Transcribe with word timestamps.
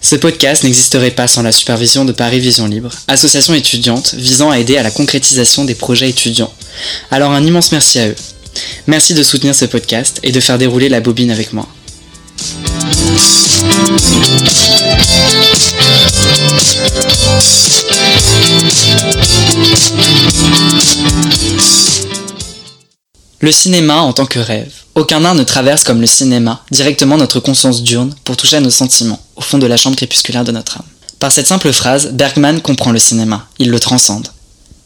Ce 0.00 0.14
podcast 0.14 0.62
n'existerait 0.62 1.10
pas 1.10 1.26
sans 1.26 1.42
la 1.42 1.50
supervision 1.50 2.04
de 2.04 2.12
Paris 2.12 2.38
Vision 2.38 2.66
Libre, 2.66 2.90
association 3.08 3.54
étudiante 3.54 4.14
visant 4.16 4.50
à 4.50 4.60
aider 4.60 4.76
à 4.76 4.84
la 4.84 4.92
concrétisation 4.92 5.64
des 5.64 5.74
projets 5.74 6.08
étudiants. 6.08 6.52
Alors 7.10 7.32
un 7.32 7.44
immense 7.44 7.72
merci 7.72 7.98
à 7.98 8.06
eux. 8.06 8.16
Merci 8.86 9.14
de 9.14 9.24
soutenir 9.24 9.56
ce 9.56 9.64
podcast 9.64 10.20
et 10.22 10.30
de 10.30 10.38
faire 10.38 10.58
dérouler 10.58 10.88
la 10.88 11.00
bobine 11.00 11.32
avec 11.32 11.52
moi. 11.52 11.66
Le 23.46 23.52
cinéma 23.52 23.98
en 23.98 24.12
tant 24.12 24.26
que 24.26 24.40
rêve. 24.40 24.72
Aucun 24.96 25.24
art 25.24 25.34
ne 25.34 25.44
traverse 25.44 25.84
comme 25.84 26.00
le 26.00 26.06
cinéma 26.06 26.64
directement 26.72 27.16
notre 27.16 27.38
conscience 27.38 27.82
diurne 27.82 28.12
pour 28.24 28.36
toucher 28.36 28.56
à 28.56 28.60
nos 28.60 28.70
sentiments, 28.70 29.20
au 29.36 29.40
fond 29.40 29.58
de 29.58 29.66
la 29.66 29.76
chambre 29.76 29.94
crépusculaire 29.94 30.42
de 30.42 30.50
notre 30.52 30.78
âme. 30.78 30.86
Par 31.20 31.30
cette 31.30 31.46
simple 31.46 31.72
phrase, 31.72 32.10
Bergman 32.12 32.60
comprend 32.60 32.90
le 32.90 32.98
cinéma, 32.98 33.46
il 33.58 33.70
le 33.70 33.78
transcende. 33.78 34.28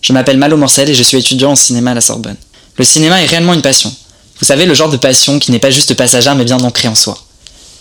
Je 0.02 0.12
m'appelle 0.12 0.36
Malo 0.36 0.56
Morcel 0.56 0.90
et 0.90 0.94
je 0.94 1.02
suis 1.02 1.16
étudiant 1.16 1.52
en 1.52 1.56
cinéma 1.56 1.92
à 1.92 1.94
la 1.94 2.00
Sorbonne. 2.00 2.36
Le 2.76 2.84
cinéma 2.84 3.22
est 3.22 3.26
réellement 3.26 3.54
une 3.54 3.62
passion. 3.62 3.94
Vous 4.40 4.46
savez, 4.46 4.66
le 4.66 4.74
genre 4.74 4.90
de 4.90 4.96
passion 4.96 5.38
qui 5.38 5.52
n'est 5.52 5.58
pas 5.58 5.70
juste 5.70 5.94
passagère 5.94 6.34
mais 6.34 6.44
bien 6.44 6.60
ancrée 6.60 6.88
en 6.88 6.94
soi. 6.94 7.18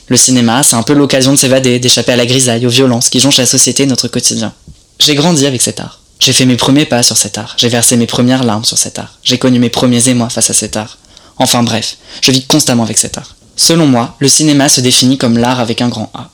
Le 0.10 0.18
cinéma, 0.18 0.64
c'est 0.64 0.76
un 0.76 0.82
peu 0.82 0.94
l'occasion 0.94 1.32
de 1.34 1.38
s'évader, 1.38 1.78
d'échapper 1.78 2.14
à 2.14 2.16
la 2.16 2.26
grisaille, 2.26 2.66
aux 2.66 2.72
violences 2.72 3.10
qui 3.10 3.20
jonchent 3.20 3.38
la 3.38 3.46
société 3.46 3.84
et 3.84 3.86
notre 3.86 4.08
quotidien. 4.08 4.54
J'ai 5.00 5.14
grandi 5.14 5.46
avec 5.46 5.62
cet 5.62 5.80
art. 5.80 6.02
J'ai 6.20 6.34
fait 6.34 6.46
mes 6.46 6.58
premiers 6.58 6.86
pas 6.86 7.04
sur 7.04 7.16
cet 7.16 7.38
art. 7.38 7.56
J'ai 7.58 7.70
versé 7.70 7.96
mes 7.96 8.08
premières 8.08 8.44
larmes 8.44 8.66
sur 8.66 8.78
cet 8.78 8.98
art. 8.98 9.20
J'ai 9.24 9.38
connu 9.38 9.60
mes 9.60 9.70
premiers 9.70 10.10
émois 10.10 10.30
face 10.30 10.50
à 10.50 10.54
cet 10.54 10.78
art. 10.78 10.98
Enfin 11.38 11.62
bref, 11.62 11.98
je 12.22 12.32
vis 12.32 12.44
constamment 12.44 12.84
avec 12.84 12.98
cet 12.98 13.20
art. 13.20 13.36
Selon 13.56 13.86
moi, 13.86 14.16
le 14.20 14.28
cinéma 14.28 14.68
se 14.68 14.82
définit 14.82 15.20
comme 15.20 15.38
l'art 15.38 15.60
avec 15.60 15.80
un 15.82 15.90
grand 15.90 16.10
A. 16.16 16.32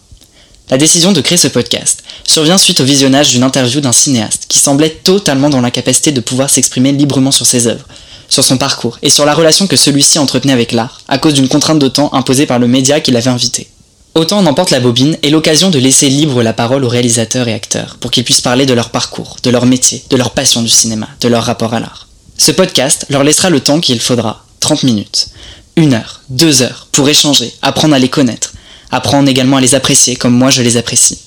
La 0.69 0.77
décision 0.77 1.11
de 1.11 1.21
créer 1.21 1.37
ce 1.37 1.49
podcast 1.49 2.01
survient 2.23 2.57
suite 2.57 2.79
au 2.79 2.85
visionnage 2.85 3.29
d'une 3.29 3.43
interview 3.43 3.81
d'un 3.81 3.91
cinéaste 3.91 4.45
qui 4.47 4.57
semblait 4.57 4.89
totalement 4.89 5.49
dans 5.49 5.61
l'incapacité 5.61 6.13
de 6.13 6.21
pouvoir 6.21 6.49
s'exprimer 6.49 6.93
librement 6.93 7.31
sur 7.31 7.45
ses 7.45 7.67
œuvres, 7.67 7.85
sur 8.29 8.43
son 8.43 8.57
parcours 8.57 8.97
et 9.01 9.09
sur 9.09 9.25
la 9.25 9.33
relation 9.33 9.67
que 9.67 9.75
celui-ci 9.75 10.19
entretenait 10.19 10.53
avec 10.53 10.71
l'art, 10.71 11.01
à 11.07 11.17
cause 11.17 11.33
d'une 11.33 11.47
contrainte 11.47 11.79
de 11.79 11.87
temps 11.87 12.13
imposée 12.13 12.45
par 12.45 12.59
le 12.59 12.67
média 12.67 12.99
qui 12.99 13.11
l'avait 13.11 13.29
invité. 13.29 13.67
Autant 14.15 14.39
en 14.39 14.45
emporte 14.45 14.71
la 14.71 14.79
bobine 14.79 15.17
est 15.23 15.29
l'occasion 15.29 15.69
de 15.69 15.77
laisser 15.77 16.07
libre 16.07 16.41
la 16.41 16.53
parole 16.53 16.85
aux 16.85 16.89
réalisateurs 16.89 17.49
et 17.49 17.53
acteurs 17.53 17.97
pour 17.99 18.11
qu'ils 18.11 18.23
puissent 18.23 18.39
parler 18.39 18.65
de 18.65 18.73
leur 18.73 18.89
parcours, 18.89 19.35
de 19.43 19.49
leur 19.49 19.65
métier, 19.65 20.03
de 20.09 20.15
leur 20.15 20.31
passion 20.31 20.61
du 20.61 20.69
cinéma, 20.69 21.09
de 21.19 21.27
leur 21.27 21.43
rapport 21.43 21.73
à 21.73 21.81
l'art. 21.81 22.07
Ce 22.37 22.51
podcast 22.51 23.05
leur 23.09 23.25
laissera 23.25 23.49
le 23.49 23.59
temps 23.59 23.81
qu'il 23.81 23.99
faudra, 23.99 24.45
30 24.61 24.83
minutes, 24.83 25.27
une 25.75 25.93
heure, 25.93 26.21
deux 26.29 26.61
heures, 26.61 26.87
pour 26.93 27.09
échanger, 27.09 27.53
apprendre 27.61 27.93
à 27.93 27.99
les 27.99 28.07
connaître, 28.07 28.53
apprendre 28.89 29.27
également 29.27 29.57
à 29.57 29.61
les 29.61 29.75
apprécier 29.75 30.15
comme 30.15 30.33
moi 30.33 30.49
je 30.49 30.61
les 30.61 30.77
apprécie. 30.77 31.19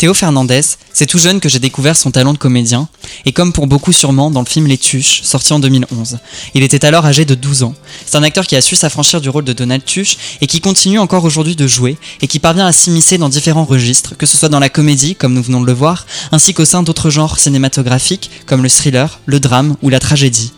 Théo 0.00 0.14
Fernandez, 0.14 0.62
c'est 0.94 1.04
tout 1.04 1.18
jeune 1.18 1.40
que 1.40 1.50
j'ai 1.50 1.58
découvert 1.58 1.94
son 1.94 2.10
talent 2.10 2.32
de 2.32 2.38
comédien, 2.38 2.88
et 3.26 3.32
comme 3.32 3.52
pour 3.52 3.66
beaucoup 3.66 3.92
sûrement 3.92 4.30
dans 4.30 4.40
le 4.40 4.46
film 4.46 4.66
Les 4.66 4.78
Tuches, 4.78 5.20
sorti 5.22 5.52
en 5.52 5.58
2011. 5.58 6.20
Il 6.54 6.62
était 6.62 6.86
alors 6.86 7.04
âgé 7.04 7.26
de 7.26 7.34
12 7.34 7.64
ans. 7.64 7.74
C'est 8.06 8.16
un 8.16 8.22
acteur 8.22 8.46
qui 8.46 8.56
a 8.56 8.62
su 8.62 8.76
s'affranchir 8.76 9.20
du 9.20 9.28
rôle 9.28 9.44
de 9.44 9.52
Donald 9.52 9.84
Tuche 9.84 10.16
et 10.40 10.46
qui 10.46 10.62
continue 10.62 10.98
encore 10.98 11.24
aujourd'hui 11.24 11.54
de 11.54 11.66
jouer 11.66 11.98
et 12.22 12.28
qui 12.28 12.38
parvient 12.38 12.66
à 12.66 12.72
s'immiscer 12.72 13.18
dans 13.18 13.28
différents 13.28 13.66
registres, 13.66 14.16
que 14.16 14.24
ce 14.24 14.38
soit 14.38 14.48
dans 14.48 14.58
la 14.58 14.70
comédie, 14.70 15.16
comme 15.16 15.34
nous 15.34 15.42
venons 15.42 15.60
de 15.60 15.66
le 15.66 15.74
voir, 15.74 16.06
ainsi 16.32 16.54
qu'au 16.54 16.64
sein 16.64 16.82
d'autres 16.82 17.10
genres 17.10 17.38
cinématographiques, 17.38 18.30
comme 18.46 18.62
le 18.62 18.70
thriller, 18.70 19.20
le 19.26 19.38
drame 19.38 19.76
ou 19.82 19.90
la 19.90 19.98
tragédie. 19.98 20.54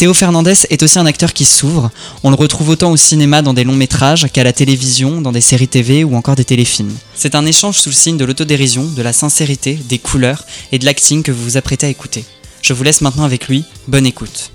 Théo 0.00 0.14
Fernandez 0.14 0.54
est 0.70 0.82
aussi 0.82 0.98
un 0.98 1.04
acteur 1.04 1.34
qui 1.34 1.44
s'ouvre. 1.44 1.90
On 2.22 2.30
le 2.30 2.34
retrouve 2.34 2.70
autant 2.70 2.90
au 2.90 2.96
cinéma 2.96 3.42
dans 3.42 3.52
des 3.52 3.64
longs 3.64 3.74
métrages 3.74 4.28
qu'à 4.32 4.42
la 4.42 4.54
télévision, 4.54 5.20
dans 5.20 5.30
des 5.30 5.42
séries 5.42 5.68
TV 5.68 6.04
ou 6.04 6.16
encore 6.16 6.36
des 6.36 6.44
téléfilms. 6.46 6.96
C'est 7.14 7.34
un 7.34 7.44
échange 7.44 7.76
sous 7.76 7.90
le 7.90 7.94
signe 7.94 8.16
de 8.16 8.24
l'autodérision, 8.24 8.82
de 8.82 9.02
la 9.02 9.12
sincérité, 9.12 9.74
des 9.74 9.98
couleurs 9.98 10.46
et 10.72 10.78
de 10.78 10.86
l'acting 10.86 11.22
que 11.22 11.32
vous 11.32 11.44
vous 11.44 11.56
apprêtez 11.58 11.84
à 11.86 11.90
écouter. 11.90 12.24
Je 12.62 12.72
vous 12.72 12.82
laisse 12.82 13.02
maintenant 13.02 13.24
avec 13.24 13.46
lui. 13.46 13.64
Bonne 13.88 14.06
écoute. 14.06 14.50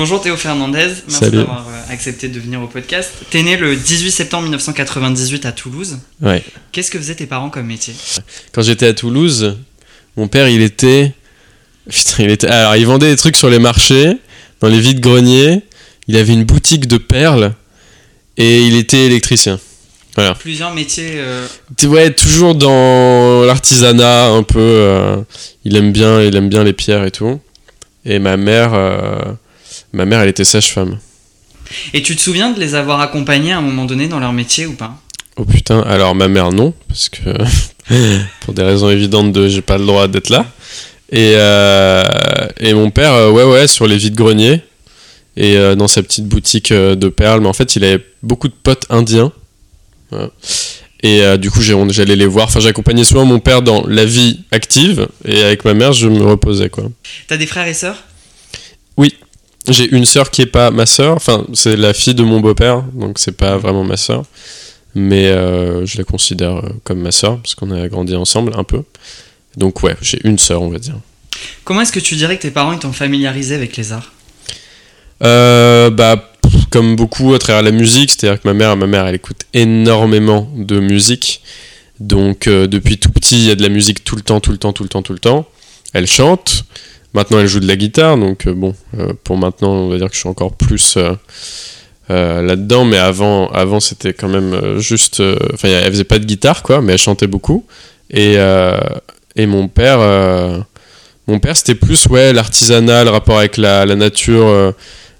Bonjour 0.00 0.20
Théo 0.20 0.36
Fernandez, 0.36 0.86
merci 1.08 1.28
d'avoir 1.28 1.66
euh, 1.68 1.92
accepté 1.92 2.28
de 2.28 2.38
venir 2.38 2.62
au 2.62 2.68
podcast. 2.68 3.10
T'es 3.30 3.42
né 3.42 3.56
le 3.56 3.74
18 3.74 4.12
septembre 4.12 4.44
1998 4.44 5.44
à 5.44 5.50
Toulouse. 5.50 5.98
Ouais. 6.22 6.44
Qu'est-ce 6.70 6.92
que 6.92 6.98
faisaient 6.98 7.16
tes 7.16 7.26
parents 7.26 7.50
comme 7.50 7.66
métier? 7.66 7.94
Quand 8.52 8.62
j'étais 8.62 8.86
à 8.86 8.94
Toulouse, 8.94 9.56
mon 10.16 10.28
père, 10.28 10.48
il 10.48 10.62
était. 10.62 11.12
Putain, 11.90 12.22
il 12.22 12.30
était. 12.30 12.46
Alors, 12.46 12.76
il 12.76 12.86
vendait 12.86 13.10
des 13.10 13.16
trucs 13.16 13.36
sur 13.36 13.50
les 13.50 13.58
marchés, 13.58 14.16
dans 14.60 14.68
les 14.68 14.78
vides 14.78 15.00
greniers. 15.00 15.62
Il 16.06 16.16
avait 16.16 16.32
une 16.32 16.44
boutique 16.44 16.86
de 16.86 16.98
perles 16.98 17.54
et 18.36 18.62
il 18.62 18.76
était 18.76 19.04
électricien. 19.06 19.58
Voilà. 20.14 20.34
Plusieurs 20.36 20.72
métiers. 20.74 21.14
euh, 21.16 21.44
Ouais, 21.86 22.12
toujours 22.14 22.54
dans 22.54 23.42
l'artisanat, 23.42 24.26
un 24.28 24.44
peu. 24.44 24.60
euh, 24.60 25.16
il 25.64 25.74
aime 25.74 25.90
bien, 25.90 26.22
il 26.22 26.36
aime 26.36 26.48
bien 26.48 26.62
les 26.62 26.72
pierres 26.72 27.02
et 27.04 27.10
tout. 27.10 27.40
Et 28.04 28.20
ma 28.20 28.36
mère, 28.36 28.74
euh, 28.74 29.18
ma 29.92 30.04
mère, 30.04 30.20
elle 30.20 30.28
était 30.28 30.44
sage-femme. 30.44 30.98
Et 31.92 32.02
tu 32.02 32.16
te 32.16 32.20
souviens 32.20 32.50
de 32.50 32.60
les 32.60 32.74
avoir 32.74 33.00
accompagnés 33.00 33.52
à 33.52 33.58
un 33.58 33.62
moment 33.62 33.84
donné 33.84 34.08
dans 34.08 34.20
leur 34.20 34.32
métier 34.32 34.66
ou 34.66 34.74
pas? 34.74 34.98
Oh 35.36 35.44
putain, 35.44 35.80
alors 35.82 36.14
ma 36.14 36.28
mère 36.28 36.50
non, 36.50 36.74
parce 36.88 37.08
que 37.08 37.20
pour 38.40 38.54
des 38.54 38.62
raisons 38.62 38.90
évidentes 38.90 39.32
de 39.32 39.48
j'ai 39.48 39.62
pas 39.62 39.78
le 39.78 39.86
droit 39.86 40.08
d'être 40.08 40.30
là. 40.30 40.46
Et, 41.10 41.34
euh, 41.36 42.04
et 42.60 42.74
mon 42.74 42.90
père, 42.90 43.14
euh, 43.14 43.30
ouais, 43.30 43.44
ouais, 43.44 43.66
sur 43.66 43.86
les 43.86 43.96
vides 43.96 44.14
greniers 44.14 44.60
et 45.36 45.56
euh, 45.56 45.74
dans 45.74 45.88
sa 45.88 46.02
petite 46.02 46.26
boutique 46.26 46.72
de 46.72 47.08
perles. 47.08 47.40
Mais 47.40 47.48
en 47.48 47.52
fait, 47.52 47.76
il 47.76 47.84
avait 47.84 48.04
beaucoup 48.22 48.48
de 48.48 48.54
potes 48.54 48.84
indiens. 48.90 49.32
Voilà. 50.10 50.30
Et 51.04 51.38
du 51.38 51.48
coup, 51.48 51.62
j'allais 51.62 52.16
les 52.16 52.26
voir. 52.26 52.46
Enfin, 52.48 52.58
j'accompagnais 52.58 53.04
souvent 53.04 53.24
mon 53.24 53.38
père 53.38 53.62
dans 53.62 53.86
la 53.86 54.04
vie 54.04 54.40
active 54.50 55.06
et 55.24 55.42
avec 55.44 55.64
ma 55.64 55.72
mère, 55.72 55.92
je 55.92 56.08
me 56.08 56.24
reposais 56.24 56.70
quoi. 56.70 56.90
T'as 57.28 57.36
des 57.36 57.46
frères 57.46 57.68
et 57.68 57.74
sœurs? 57.74 58.02
J'ai 59.66 59.88
une 59.94 60.04
sœur 60.04 60.30
qui 60.30 60.42
est 60.42 60.46
pas 60.46 60.70
ma 60.70 60.86
sœur, 60.86 61.16
enfin 61.16 61.44
c'est 61.52 61.76
la 61.76 61.92
fille 61.92 62.14
de 62.14 62.22
mon 62.22 62.40
beau-père, 62.40 62.82
donc 62.94 63.18
c'est 63.18 63.36
pas 63.36 63.58
vraiment 63.58 63.84
ma 63.84 63.96
sœur, 63.96 64.24
mais 64.94 65.26
euh, 65.26 65.84
je 65.84 65.98
la 65.98 66.04
considère 66.04 66.56
euh, 66.56 66.68
comme 66.84 67.00
ma 67.00 67.12
sœur 67.12 67.38
parce 67.38 67.54
qu'on 67.54 67.70
a 67.70 67.88
grandi 67.88 68.14
ensemble 68.14 68.52
un 68.56 68.64
peu. 68.64 68.82
Donc 69.56 69.82
ouais, 69.82 69.96
j'ai 70.00 70.20
une 70.24 70.38
sœur 70.38 70.62
on 70.62 70.70
va 70.70 70.78
dire. 70.78 70.96
Comment 71.64 71.82
est-ce 71.82 71.92
que 71.92 72.00
tu 72.00 72.16
dirais 72.16 72.36
que 72.36 72.42
tes 72.42 72.50
parents 72.50 72.76
t'ont 72.78 72.92
familiarisé 72.92 73.54
avec 73.54 73.76
les 73.76 73.92
arts? 73.92 74.12
Euh, 75.22 75.90
bah 75.90 76.32
comme 76.70 76.96
beaucoup 76.96 77.34
à 77.34 77.38
travers 77.38 77.62
la 77.62 77.70
musique, 77.70 78.10
c'est-à-dire 78.10 78.40
que 78.40 78.48
ma 78.48 78.54
mère, 78.54 78.76
ma 78.76 78.86
mère 78.86 79.06
elle 79.06 79.16
écoute 79.16 79.42
énormément 79.52 80.50
de 80.56 80.80
musique, 80.80 81.42
donc 82.00 82.46
euh, 82.46 82.66
depuis 82.66 82.98
tout 82.98 83.10
petit 83.10 83.36
il 83.36 83.44
y 83.44 83.50
a 83.50 83.54
de 83.54 83.62
la 83.62 83.68
musique 83.68 84.04
tout 84.04 84.16
le 84.16 84.22
temps, 84.22 84.40
tout 84.40 84.52
le 84.52 84.58
temps, 84.58 84.72
tout 84.72 84.82
le 84.82 84.88
temps, 84.88 85.02
tout 85.02 85.12
le 85.12 85.18
temps. 85.18 85.46
Elle 85.92 86.06
chante. 86.06 86.64
Maintenant, 87.14 87.38
elle 87.38 87.46
joue 87.46 87.60
de 87.60 87.66
la 87.66 87.76
guitare, 87.76 88.18
donc 88.18 88.46
euh, 88.46 88.52
bon, 88.52 88.74
euh, 88.98 89.14
pour 89.24 89.38
maintenant, 89.38 89.72
on 89.72 89.88
va 89.88 89.96
dire 89.96 90.08
que 90.08 90.14
je 90.14 90.20
suis 90.20 90.28
encore 90.28 90.54
plus 90.54 90.98
euh, 90.98 92.42
là-dedans, 92.42 92.84
mais 92.84 92.98
avant, 92.98 93.48
avant 93.48 93.80
c'était 93.80 94.12
quand 94.12 94.28
même 94.28 94.78
juste. 94.78 95.22
Enfin, 95.54 95.68
elle 95.68 95.90
faisait 95.90 96.04
pas 96.04 96.18
de 96.18 96.26
guitare, 96.26 96.62
quoi, 96.62 96.82
mais 96.82 96.92
elle 96.92 96.98
chantait 96.98 97.26
beaucoup. 97.26 97.64
Et, 98.10 98.36
et 99.36 99.46
mon 99.46 99.68
père, 99.68 99.98
père, 101.42 101.56
c'était 101.56 101.74
plus 101.74 102.06
ouais, 102.06 102.32
l'artisanat, 102.32 103.04
le 103.04 103.10
rapport 103.10 103.38
avec 103.38 103.58
la, 103.58 103.84
la 103.84 103.94
nature, 103.94 104.74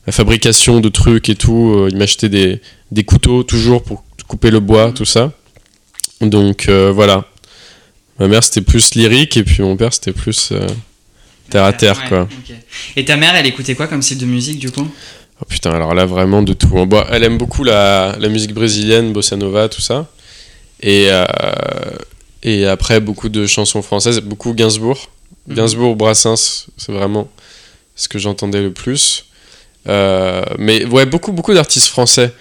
la 0.06 0.12
fabrication 0.12 0.80
de 0.80 0.88
trucs 0.88 1.28
et 1.28 1.34
tout. 1.34 1.86
Il 1.90 1.96
m'achetait 1.98 2.30
des, 2.30 2.62
des 2.90 3.04
couteaux 3.04 3.42
toujours 3.42 3.82
pour 3.82 4.04
couper 4.26 4.50
le 4.50 4.60
bois, 4.60 4.92
tout 4.92 5.04
ça. 5.04 5.32
Donc 6.22 6.70
voilà. 6.70 7.26
Ma 8.18 8.28
mère, 8.28 8.42
c'était 8.42 8.62
plus 8.62 8.94
lyrique, 8.94 9.36
et 9.36 9.44
puis 9.44 9.62
mon 9.62 9.76
père, 9.76 9.92
c'était 9.92 10.12
plus. 10.12 10.54
Terre 11.50 11.64
à 11.64 11.72
terre, 11.72 11.98
Ouais, 12.02 12.08
quoi. 12.08 12.28
Et 12.96 13.04
ta 13.04 13.16
mère 13.16 13.34
elle 13.34 13.46
écoutait 13.46 13.74
quoi 13.74 13.86
comme 13.86 14.02
style 14.02 14.18
de 14.18 14.26
musique 14.26 14.58
du 14.58 14.70
coup? 14.70 14.86
Oh 15.40 15.44
putain, 15.48 15.70
alors 15.70 15.94
là, 15.94 16.04
vraiment 16.04 16.42
de 16.42 16.52
tout. 16.52 16.84
Bon, 16.86 17.04
elle 17.10 17.22
aime 17.22 17.38
beaucoup 17.38 17.62
la, 17.62 18.16
la 18.18 18.28
musique 18.28 18.52
brésilienne, 18.52 19.12
bossa 19.12 19.36
nova, 19.36 19.68
tout 19.68 19.80
ça. 19.80 20.06
Et, 20.80 21.06
euh, 21.10 21.24
et 22.42 22.66
après, 22.66 23.00
beaucoup 23.00 23.28
de 23.28 23.46
chansons 23.46 23.82
françaises, 23.82 24.20
beaucoup 24.20 24.52
Gainsbourg. 24.52 25.10
Mhm. 25.46 25.54
Gainsbourg, 25.56 25.96
Brassens, 25.96 26.66
c'est 26.76 26.92
vraiment 26.92 27.28
ce 27.94 28.08
que 28.08 28.18
j'entendais 28.18 28.62
le 28.62 28.72
plus. 28.72 29.26
Euh, 29.88 30.42
mais 30.58 30.84
ouais, 30.86 31.06
beaucoup, 31.06 31.32
beaucoup 31.32 31.54
d'artistes 31.54 31.88
français. 31.88 32.32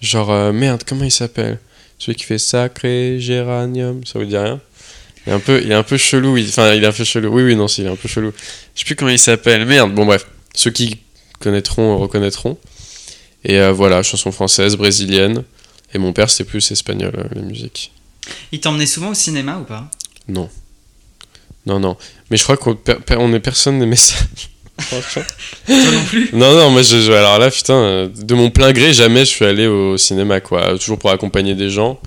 Genre, 0.00 0.30
euh, 0.30 0.52
merde, 0.52 0.82
comment 0.86 1.04
il 1.04 1.10
s'appelle? 1.10 1.58
Celui 1.98 2.16
qui 2.16 2.24
fait 2.24 2.38
Sacré 2.38 3.18
Géranium, 3.18 4.04
ça 4.04 4.18
vous 4.18 4.24
dit 4.24 4.36
rien 4.36 4.60
il 5.26 5.32
est 5.32 5.36
un 5.36 5.40
peu, 5.40 5.60
il 5.62 5.70
est 5.70 5.74
un 5.74 5.82
peu 5.82 5.96
chelou. 5.96 6.36
il- 6.36 6.48
Enfin, 6.48 6.72
il 6.74 6.82
est 6.84 6.86
un 6.86 6.92
peu 6.92 7.04
chelou. 7.04 7.28
Oui, 7.32 7.42
oui, 7.42 7.56
non, 7.56 7.68
si, 7.68 7.82
il 7.82 7.86
est 7.86 7.90
un 7.90 7.96
peu 7.96 8.08
chelou. 8.08 8.32
Je 8.74 8.80
sais 8.80 8.84
plus 8.84 8.96
comment 8.96 9.10
il 9.10 9.18
s'appelle. 9.18 9.64
Merde. 9.66 9.94
Bon, 9.94 10.04
bref. 10.06 10.26
Ceux 10.54 10.70
qui 10.70 10.98
connaîtront 11.40 11.98
reconnaîtront. 11.98 12.58
Et 13.44 13.58
euh, 13.58 13.72
voilà, 13.72 14.02
chanson 14.02 14.30
française, 14.32 14.76
brésilienne. 14.76 15.44
Et 15.94 15.98
mon 15.98 16.12
père, 16.12 16.30
c'était 16.30 16.48
plus 16.48 16.70
espagnol, 16.70 17.12
euh, 17.18 17.24
la 17.34 17.42
musique. 17.42 17.92
Il 18.52 18.60
t'emmenait 18.60 18.86
souvent 18.86 19.10
au 19.10 19.14
cinéma 19.14 19.58
ou 19.58 19.64
pas? 19.64 19.90
Non. 20.28 20.48
Non, 21.66 21.78
non. 21.80 21.96
Mais 22.30 22.36
je 22.36 22.42
crois 22.44 22.56
qu'on 22.56 22.78
on 23.18 23.32
est 23.34 23.40
personne 23.40 23.78
des 23.78 23.86
messages. 23.86 24.26
Toi 24.90 25.00
non 25.66 26.04
plus? 26.08 26.30
Non, 26.32 26.54
non, 26.54 26.70
moi, 26.70 26.82
je, 26.82 27.00
je- 27.00 27.12
alors 27.12 27.38
là, 27.38 27.50
putain, 27.50 27.74
euh, 27.74 28.08
de 28.14 28.34
mon 28.34 28.50
plein 28.50 28.72
gré, 28.72 28.92
jamais 28.92 29.20
je 29.20 29.30
suis 29.30 29.44
allé 29.44 29.66
au 29.66 29.96
cinéma, 29.98 30.40
quoi. 30.40 30.78
Toujours 30.78 30.98
pour 30.98 31.10
accompagner 31.10 31.54
des 31.54 31.68
gens. 31.70 32.00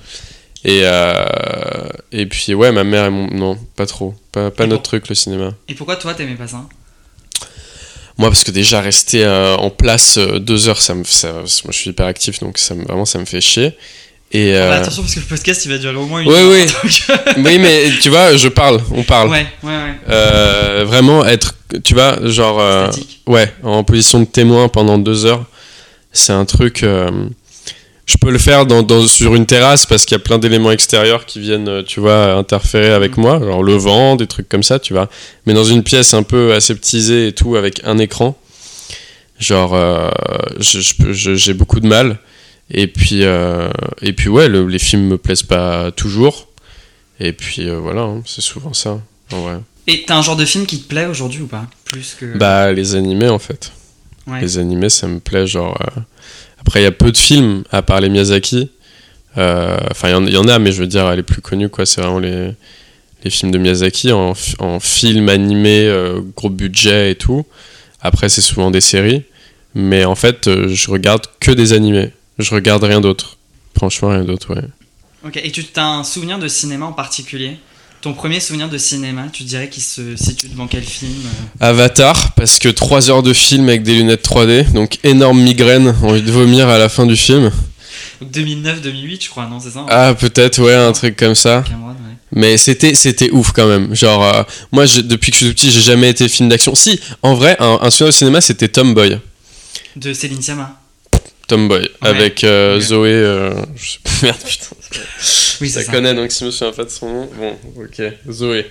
Et, 0.68 0.82
euh, 0.84 1.88
et 2.12 2.26
puis, 2.26 2.54
ouais, 2.56 2.72
ma 2.72 2.84
mère 2.84 3.06
et 3.06 3.10
mon. 3.12 3.28
Non, 3.28 3.58
pas 3.76 3.86
trop. 3.86 4.16
Pas, 4.32 4.50
notre 4.60 4.68
pour- 4.68 4.82
truc, 4.82 5.08
le 5.10 5.16
cinéma. 5.16 5.54
Et 5.70 5.76
pourquoi 5.76 5.96
toi 5.96 6.14
t'aimais 6.16 6.34
pas 6.36 6.48
ça? 6.48 6.66
Moi, 8.18 8.30
parce 8.30 8.44
que 8.44 8.52
déjà, 8.52 8.82
rester 8.82 9.24
euh, 9.26 9.56
en 9.58 9.70
place 9.70 10.18
euh, 10.18 10.40
deux 10.40 10.68
heures, 10.70 10.82
ça 10.82 10.96
me, 10.96 11.04
ça, 11.04 11.34
moi, 11.34 11.44
je 11.72 11.78
suis 11.78 11.90
hyper 11.92 12.06
actif, 12.06 12.40
donc 12.40 12.58
ça 12.58 12.74
me, 12.74 12.84
vraiment, 12.86 13.06
ça 13.06 13.20
me 13.20 13.26
fait 13.26 13.42
chier. 13.42 13.74
Et. 14.32 14.56
Ah 14.56 14.70
bah, 14.70 14.76
Attention 14.78 15.04
parce 15.04 15.14
que 15.16 15.20
le 15.20 15.26
podcast 15.28 15.66
il 15.66 15.72
va 15.72 15.78
durer 15.78 15.96
au 15.96 16.06
moins 16.06 16.22
une 16.22 16.30
Oui, 16.30 16.34
heure. 16.36 16.52
oui. 16.52 16.66
donc- 17.36 17.46
oui, 17.46 17.60
mais 17.60 17.90
tu 18.02 18.10
vois, 18.10 18.36
je 18.36 18.48
parle, 18.48 18.82
on 18.92 19.04
parle. 19.04 19.30
ouais, 19.30 19.46
ouais, 19.64 19.70
ouais. 19.70 19.94
Euh, 20.10 20.84
vraiment 20.88 21.24
être, 21.26 21.54
tu 21.84 21.94
vois, 21.94 22.18
genre. 22.28 22.60
euh. 22.60 22.90
Ouais, 23.28 23.54
en 23.64 23.84
position 23.84 24.20
de 24.22 24.26
témoin 24.26 24.68
pendant 24.70 24.98
deux 24.98 25.26
heures, 25.26 25.46
c'est 26.12 26.34
un 26.34 26.46
truc. 26.46 26.84
Je 28.06 28.18
peux 28.18 28.30
le 28.32 28.38
faire 28.38 28.66
dans, 28.66 28.84
dans- 28.84 29.08
sur 29.08 29.34
une 29.36 29.46
terrasse 29.46 29.86
parce 29.86 30.06
qu'il 30.06 30.14
y 30.16 30.20
a 30.22 30.24
plein 30.24 30.38
d'éléments 30.38 30.72
extérieurs 30.72 31.26
qui 31.26 31.40
viennent, 31.40 31.68
euh, 31.68 31.84
tu 31.84 32.00
vois, 32.00 32.34
interférer 32.34 32.92
avec 32.92 33.18
Mhm. 33.18 33.24
moi, 33.24 33.40
genre 33.40 33.64
le 33.64 33.74
vent, 33.76 34.16
des 34.16 34.28
trucs 34.28 34.48
comme 34.50 34.64
ça, 34.64 34.78
tu 34.80 34.94
vois. 34.94 35.10
Mais 35.46 35.54
dans 35.54 35.64
une 35.66 35.84
pièce 35.84 36.14
un 36.14 36.24
peu 36.24 36.54
aseptisée 36.54 37.28
et 37.28 37.32
tout, 37.34 37.56
avec 37.56 37.82
un 37.84 37.98
écran, 37.98 38.38
genre, 39.40 39.74
euh, 39.74 40.10
je- 40.60 40.80
je 40.82 40.96
peux- 40.96 41.14
je- 41.14 41.36
j'ai 41.36 41.54
beaucoup 41.54 41.80
de 41.80 41.88
mal. 41.88 42.20
Et 42.72 42.88
puis, 42.88 43.24
euh, 43.24 43.70
et 44.02 44.14
puis 44.14 44.30
ouais, 44.30 44.48
le- 44.50 44.66
les 44.68 44.80
films 44.80 45.08
me 45.08 45.18
plaisent 45.18 45.44
pas 45.44 45.92
toujours. 45.92 46.48
Et 47.20 47.32
puis 47.32 47.70
euh, 47.70 47.78
voilà, 47.80 48.02
hein, 48.02 48.22
c'est 48.26 48.42
souvent 48.42 48.74
ça, 48.74 49.00
en 49.32 49.42
vrai. 49.42 49.58
Et 49.88 50.04
t'as 50.08 50.18
un 50.18 50.22
genre 50.24 50.36
de 50.36 50.46
film 50.46 50.66
qui 50.66 50.80
te 50.82 50.88
plaît 50.88 51.06
aujourd'hui 51.06 51.42
ou 51.42 51.48
pas? 51.48 51.66
Plus 51.86 52.16
que. 52.20 52.38
Bah, 52.38 52.72
les 52.72 52.96
animés 52.96 53.30
en 53.30 53.38
fait. 53.40 53.72
ouais. 54.28 54.42
Les 54.42 54.58
animés, 54.58 54.90
ça 54.90 55.06
me 55.08 55.20
plaît. 55.20 55.46
Genre, 55.46 55.78
Après, 56.66 56.82
il 56.82 56.84
y 56.84 56.88
a 56.88 56.92
peu 56.92 57.12
de 57.12 57.18
films, 57.18 57.64
à 57.72 57.82
part 57.84 58.02
les 58.02 58.10
Miyazaki. 58.10 58.70
Euh, 59.38 59.78
Enfin, 59.92 60.10
il 60.10 60.34
y 60.34 60.38
en- 60.38 60.48
a, 60.48 60.60
mais 60.60 60.72
je 60.72 60.82
veux 60.82 60.88
dire, 60.88 61.16
les 61.16 61.24
plus 61.24 61.42
connus, 61.42 61.70
quoi, 61.70 61.86
c'est 61.86 62.02
vraiment 62.02 62.20
les, 62.20 62.52
les 63.24 63.30
films 63.30 63.52
de 63.52 63.58
Miyazaki 63.60 64.12
en, 64.12 64.34
en 64.60 64.80
film 64.80 65.30
animé, 65.30 65.86
euh, 65.86 66.22
gros 66.36 66.50
budget 66.50 67.12
et 67.12 67.16
tout. 67.16 67.46
Après, 68.02 68.30
c'est 68.30 68.42
souvent 68.42 68.72
des 68.72 68.82
séries. 68.82 69.24
Mais 69.76 70.06
en 70.06 70.16
fait, 70.16 70.48
euh, 70.48 70.68
je 70.70 70.90
regarde 70.90 71.24
que 71.40 71.52
des 71.52 71.74
animés. 71.74 72.12
Je 72.40 72.54
regarde 72.56 72.84
rien 72.84 73.02
d'autre. 73.02 73.38
Franchement, 73.78 74.10
rien 74.10 74.24
d'autre, 74.24 74.56
ouais. 74.56 74.62
Ok, 75.26 75.38
et 75.38 75.52
tu 75.52 75.66
as 75.76 75.86
un 75.88 76.04
souvenir 76.04 76.40
de 76.40 76.48
cinéma 76.48 76.86
en 76.86 76.94
particulier? 76.94 77.58
Ton 78.06 78.14
premier 78.14 78.40
souvenir 78.40 78.70
de 78.70 78.78
cinéma, 78.78 79.30
tu 79.34 79.42
dirais 79.42 79.68
qu'il 79.68 79.82
se 79.82 80.16
situe 80.16 80.48
devant 80.48 80.68
quel 80.68 80.84
film 80.84 81.12
euh 81.26 81.70
Avatar, 81.70 82.34
parce 82.34 82.60
que 82.60 82.70
3 82.70 83.10
heures 83.10 83.24
de 83.24 83.34
film 83.34 83.68
avec 83.68 83.82
des 83.82 83.96
lunettes 83.96 84.24
3D, 84.24 84.72
donc 84.74 85.00
énorme 85.04 85.42
migraine, 85.42 85.96
envie 86.04 86.22
de 86.22 86.32
vomir 86.32 86.70
à 86.70 86.78
la 86.78 86.88
fin 86.88 87.08
du 87.08 87.16
film. 87.16 87.50
Donc 88.22 88.30
2009-2008, 88.30 89.24
je 89.24 89.30
crois, 89.32 89.48
non, 89.48 89.60
c'est 89.60 89.72
ça 89.72 89.88
Ah, 89.90 90.14
peut-être, 90.14 90.62
ouais, 90.62 90.76
un 90.76 90.92
truc 90.92 91.16
comme 91.16 91.34
ça. 91.34 91.64
Cameron, 91.68 91.94
ouais. 91.94 91.96
Mais 92.32 92.58
c'était 92.58 92.94
c'était 92.94 93.32
ouf 93.32 93.54
quand 93.54 93.66
même. 93.66 93.96
Genre, 93.96 94.24
euh, 94.24 94.44
moi, 94.72 94.86
depuis 94.86 95.32
que 95.32 95.38
je 95.40 95.46
suis 95.46 95.50
tout 95.50 95.56
petit, 95.56 95.72
j'ai 95.72 95.82
jamais 95.82 96.12
été 96.12 96.30
film 96.30 96.48
d'action. 96.48 96.76
Si, 96.76 97.00
en 97.24 97.34
vrai, 97.34 97.58
un, 97.60 97.80
un 97.82 97.90
souvenir 97.90 98.10
au 98.10 98.12
cinéma, 98.12 98.40
c'était 98.40 98.68
Tomboy. 98.68 99.18
De 99.96 100.14
Céline 100.14 100.44
Sciamma. 100.44 100.80
Tomboy, 101.48 101.90
avec 102.02 102.44
euh. 102.44 102.80
Zoé. 102.80 103.10
euh, 103.10 103.54
je 103.76 103.92
sais 103.92 104.00
pas, 104.04 104.10
merde, 104.24 104.38
putain. 104.46 104.76
Oui, 105.62 105.70
ça 105.70 105.84
connaît, 105.84 106.14
donc 106.14 106.32
si 106.32 106.40
je 106.40 106.46
me 106.46 106.52
souviens 106.52 106.74
pas 106.74 106.84
de 106.84 106.90
son 106.90 107.12
nom. 107.12 107.30
Bon, 107.38 107.58
ok, 107.78 108.02
Zoé. 108.32 108.66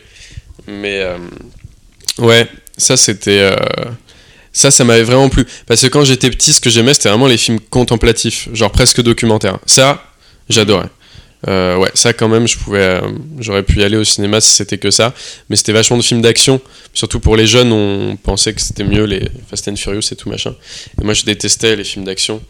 Mais, 0.67 1.01
euh, 1.03 1.19
ouais, 2.19 2.49
ça 2.77 2.97
c'était. 2.97 3.55
ça, 4.53 4.71
ça 4.71 4.85
m'avait 4.85 5.03
vraiment 5.05 5.29
plu. 5.29 5.47
Parce 5.67 5.83
que 5.83 5.87
quand 5.87 6.05
j'étais 6.05 6.31
petit, 6.31 6.53
ce 6.53 6.61
que 6.61 6.71
j'aimais, 6.71 6.95
c'était 6.95 7.11
vraiment 7.11 7.27
les 7.29 7.39
films 7.39 7.61
contemplatifs, 7.61 8.49
genre 8.53 8.73
presque 8.73 9.01
documentaires. 9.03 9.59
Ça, 9.67 10.05
j'adorais. 10.49 10.89
Ouais, 11.47 11.91
ça 11.93 12.15
quand 12.15 12.29
même, 12.29 12.49
je 12.49 12.57
pouvais, 12.57 13.01
j'aurais 13.39 13.63
pu 13.63 13.81
y 13.81 13.85
aller 13.85 13.99
au 13.99 14.05
cinéma 14.05 14.41
si 14.41 14.51
c'était 14.51 14.79
que 14.79 14.91
ça. 14.91 15.13
Mais 15.51 15.57
c'était 15.57 15.73
vachement 15.73 15.99
de 15.99 16.03
films 16.03 16.23
d'action. 16.23 16.61
Surtout 16.95 17.21
pour 17.21 17.37
les 17.37 17.47
jeunes, 17.47 17.71
on 17.73 18.17
pensait 18.17 18.55
que 18.55 18.63
c'était 18.63 18.85
mieux 18.85 19.05
les 19.05 19.29
Fast 19.51 19.69
and 19.69 19.77
Furious 19.77 20.09
et 20.11 20.17
tout 20.17 20.31
machin. 20.31 20.55
Et 21.01 21.05
moi, 21.05 21.13
je 21.13 21.25
détestais 21.25 21.77
les 21.77 21.85
films 21.85 22.05
d'action. 22.07 22.41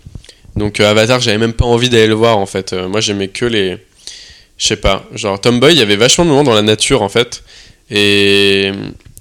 Donc 0.56 0.80
euh, 0.80 0.90
Avatar, 0.90 1.20
j'avais 1.20 1.38
même 1.38 1.52
pas 1.52 1.64
envie 1.64 1.88
d'aller 1.88 2.06
le 2.06 2.14
voir 2.14 2.38
en 2.38 2.46
fait. 2.46 2.72
Euh, 2.72 2.88
moi, 2.88 3.00
j'aimais 3.00 3.28
que 3.28 3.44
les, 3.44 3.78
je 4.56 4.66
sais 4.66 4.76
pas, 4.76 5.04
genre 5.14 5.40
Tomboy, 5.40 5.72
il 5.72 5.78
y 5.78 5.82
avait 5.82 5.96
vachement 5.96 6.24
de 6.24 6.30
moments 6.30 6.44
dans 6.44 6.54
la 6.54 6.62
nature 6.62 7.02
en 7.02 7.08
fait. 7.08 7.42
Et 7.90 8.72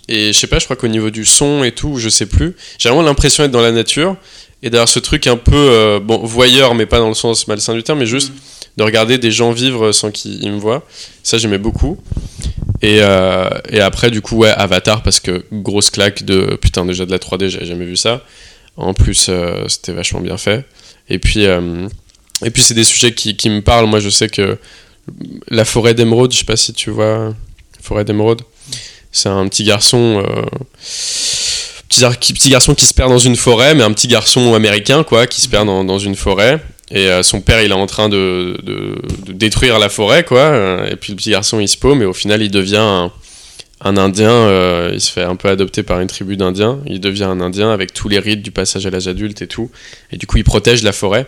et 0.10 0.34
je 0.34 0.38
sais 0.38 0.48
pas, 0.48 0.60
je 0.60 0.66
crois 0.66 0.76
qu'au 0.76 0.90
niveau 0.90 1.10
du 1.10 1.26
son 1.26 1.64
et 1.64 1.72
tout, 1.72 1.98
je 1.98 2.10
sais 2.10 2.26
plus. 2.26 2.56
J'ai 2.78 2.90
vraiment 2.90 3.04
l'impression 3.04 3.44
d'être 3.44 3.52
dans 3.52 3.62
la 3.62 3.72
nature 3.72 4.18
et 4.62 4.70
d'avoir 4.70 4.90
ce 4.90 5.00
truc 5.00 5.28
un 5.28 5.38
peu 5.38 5.56
euh, 5.56 6.00
bon 6.00 6.18
voyeur, 6.18 6.76
mais 6.76 6.86
pas 6.86 7.00
dans 7.00 7.08
le 7.08 7.14
sens 7.14 7.48
malsain 7.48 7.74
du 7.74 7.84
terme, 7.84 8.00
mais 8.00 8.06
juste 8.06 8.32
Mm. 8.74 8.80
de 8.80 8.84
regarder 8.84 9.18
des 9.18 9.32
gens 9.32 9.52
vivre 9.52 9.92
sans 9.92 10.12
qu'ils 10.12 10.44
ils 10.44 10.52
me 10.52 10.58
voient. 10.58 10.84
Ça, 11.24 11.38
j'aimais 11.38 11.58
beaucoup. 11.58 11.98
Et, 12.82 13.00
euh, 13.02 13.50
et 13.70 13.80
après, 13.80 14.12
du 14.12 14.22
coup, 14.22 14.38
ouais, 14.38 14.50
Avatar, 14.50 15.04
parce 15.04 15.20
que 15.20 15.46
grosse 15.52 15.90
claque 15.90 16.24
de 16.24 16.58
putain, 16.62 16.86
déjà 16.86 17.06
de 17.06 17.12
la 17.12 17.20
3D, 17.20 17.50
j'avais 17.50 17.66
jamais 17.66 17.86
vu 17.86 17.96
ça. 17.96 18.24
En 18.76 18.94
plus, 18.94 19.28
euh, 19.30 19.68
c'était 19.68 19.94
vachement 19.94 20.20
bien 20.20 20.38
fait. 20.38 20.66
Et 21.13 21.19
puis, 21.19 21.45
euh, 21.45 21.88
et 22.44 22.50
puis 22.50 22.62
c'est 22.63 22.74
des 22.74 22.83
sujets 22.83 23.13
qui, 23.13 23.38
qui 23.38 23.50
me 23.50 23.62
parlent. 23.62 23.86
Moi, 23.86 24.00
je 24.00 24.10
sais 24.10 24.27
que 24.27 24.57
la 25.50 25.63
forêt 25.63 25.94
d'émeraude, 25.94 26.33
je 26.33 26.39
sais 26.39 26.45
pas 26.45 26.57
si 26.57 26.74
tu 26.74 26.89
vois, 26.89 27.33
forêt 27.81 28.04
d'émeraude, 28.04 28.42
c'est 29.12 29.30
un 29.30 29.48
petit 29.48 29.63
garçon. 29.63 30.24
euh, 30.27 30.42
petit, 31.88 32.50
garçon 32.50 32.74
qui 32.74 32.86
se 32.86 32.94
perd 32.94 33.10
dans 33.10 33.19
une 33.19 33.36
forêt, 33.36 33.75
mais 33.75 33.83
un 33.83 33.92
petit 33.94 34.07
garçon 34.07 34.56
américain, 34.56 35.04
quoi, 35.04 35.27
qui 35.27 35.42
se 35.42 35.48
perd 35.48 35.68
dans, 35.68 35.83
dans 35.83 36.00
une 36.00 36.15
forêt. 36.15 36.60
Et 36.92 37.07
euh, 37.07 37.24
son 37.24 37.42
père, 37.42 37.62
il 37.62 37.71
est 37.71 37.75
en 37.75 37.86
train 37.88 38.10
de, 38.10 38.57
de- 38.63 39.01
détruire 39.31 39.80
la 39.80 39.89
forêt, 39.89 40.24
quoi. 40.24 40.86
Et 40.89 40.95
puis 40.95 41.12
le 41.13 41.18
petit 41.18 41.30
garçon, 41.31 41.60
il 41.60 41.68
se 41.68 41.77
paume, 41.77 42.01
et 42.01 42.06
au 42.06 42.13
final, 42.13 42.41
il 42.41 42.50
devient 42.51 42.77
un, 42.77 43.12
un 43.84 43.98
Indien. 43.98 44.30
euh, 44.30 44.92
il 44.94 45.02
se 45.02 45.12
fait 45.12 45.24
un 45.24 45.36
peu 45.36 45.50
adopter 45.50 45.84
par 45.84 46.00
une 46.00 46.08
tribu 46.08 46.38
d'Indiens. 46.38 46.80
Il 46.86 47.00
devient 47.00 47.25
un 47.25 47.42
Indien 47.42 47.72
avec 47.72 47.94
tous 47.94 48.08
les 48.08 48.20
rites 48.20 48.42
du 48.42 48.52
passage 48.52 48.86
à 48.86 48.90
l'âge 48.90 49.08
adulte 49.08 49.42
et 49.42 49.48
tout. 49.48 49.70
Et 50.12 50.18
du 50.18 50.25
coup, 50.25 50.38
il 50.38 50.44
protège 50.44 50.84
la 50.84 50.94
forêt. 50.94 51.28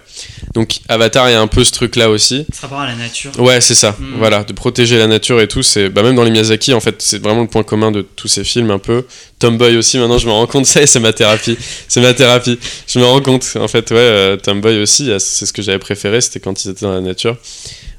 Donc, 0.53 0.79
Avatar, 0.87 1.29
il 1.29 1.33
y 1.33 1.35
a 1.35 1.41
un 1.41 1.47
peu 1.47 1.63
ce 1.63 1.71
truc-là 1.71 2.09
aussi. 2.09 2.45
Ce 2.53 2.61
rapport 2.61 2.79
à 2.79 2.87
la 2.87 2.95
nature. 2.95 3.31
Ouais, 3.39 3.61
c'est 3.61 3.75
ça. 3.75 3.95
Mm. 3.99 4.17
Voilà, 4.17 4.43
de 4.43 4.53
protéger 4.53 4.97
la 4.97 5.07
nature 5.07 5.41
et 5.41 5.47
tout. 5.47 5.63
C'est 5.63 5.89
bah, 5.89 6.03
même 6.03 6.15
dans 6.15 6.23
les 6.23 6.31
Miyazaki, 6.31 6.73
en 6.73 6.79
fait, 6.79 7.01
c'est 7.01 7.21
vraiment 7.21 7.41
le 7.41 7.47
point 7.47 7.63
commun 7.63 7.91
de 7.91 8.01
tous 8.01 8.27
ces 8.27 8.43
films 8.43 8.71
un 8.71 8.79
peu. 8.79 9.05
Tomboy 9.39 9.75
aussi. 9.75 9.97
Maintenant, 9.97 10.17
je 10.17 10.27
me 10.27 10.31
rends 10.31 10.47
compte 10.47 10.65
ça 10.65 10.81
et 10.81 10.87
c'est 10.87 10.99
ma 10.99 11.13
thérapie. 11.13 11.57
c'est 11.87 12.01
ma 12.01 12.13
thérapie. 12.13 12.57
Je 12.87 12.99
me 12.99 13.05
rends 13.05 13.21
compte. 13.21 13.45
En 13.59 13.67
fait, 13.67 13.91
ouais, 13.91 13.97
euh, 13.97 14.37
Tomboy 14.37 14.81
aussi. 14.81 15.11
C'est 15.19 15.45
ce 15.45 15.53
que 15.53 15.61
j'avais 15.61 15.79
préféré. 15.79 16.21
C'était 16.21 16.39
quand 16.39 16.63
ils 16.63 16.71
étaient 16.71 16.85
dans 16.85 16.93
la 16.93 17.01
nature. 17.01 17.37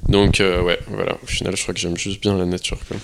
Donc 0.08 0.40
euh, 0.40 0.62
ouais, 0.62 0.78
voilà. 0.88 1.16
Au 1.22 1.26
final, 1.26 1.56
je 1.56 1.62
crois 1.62 1.74
que 1.74 1.80
j'aime 1.80 1.96
juste 1.96 2.20
bien 2.22 2.36
la 2.36 2.44
nature. 2.44 2.78
Quoi. 2.88 2.96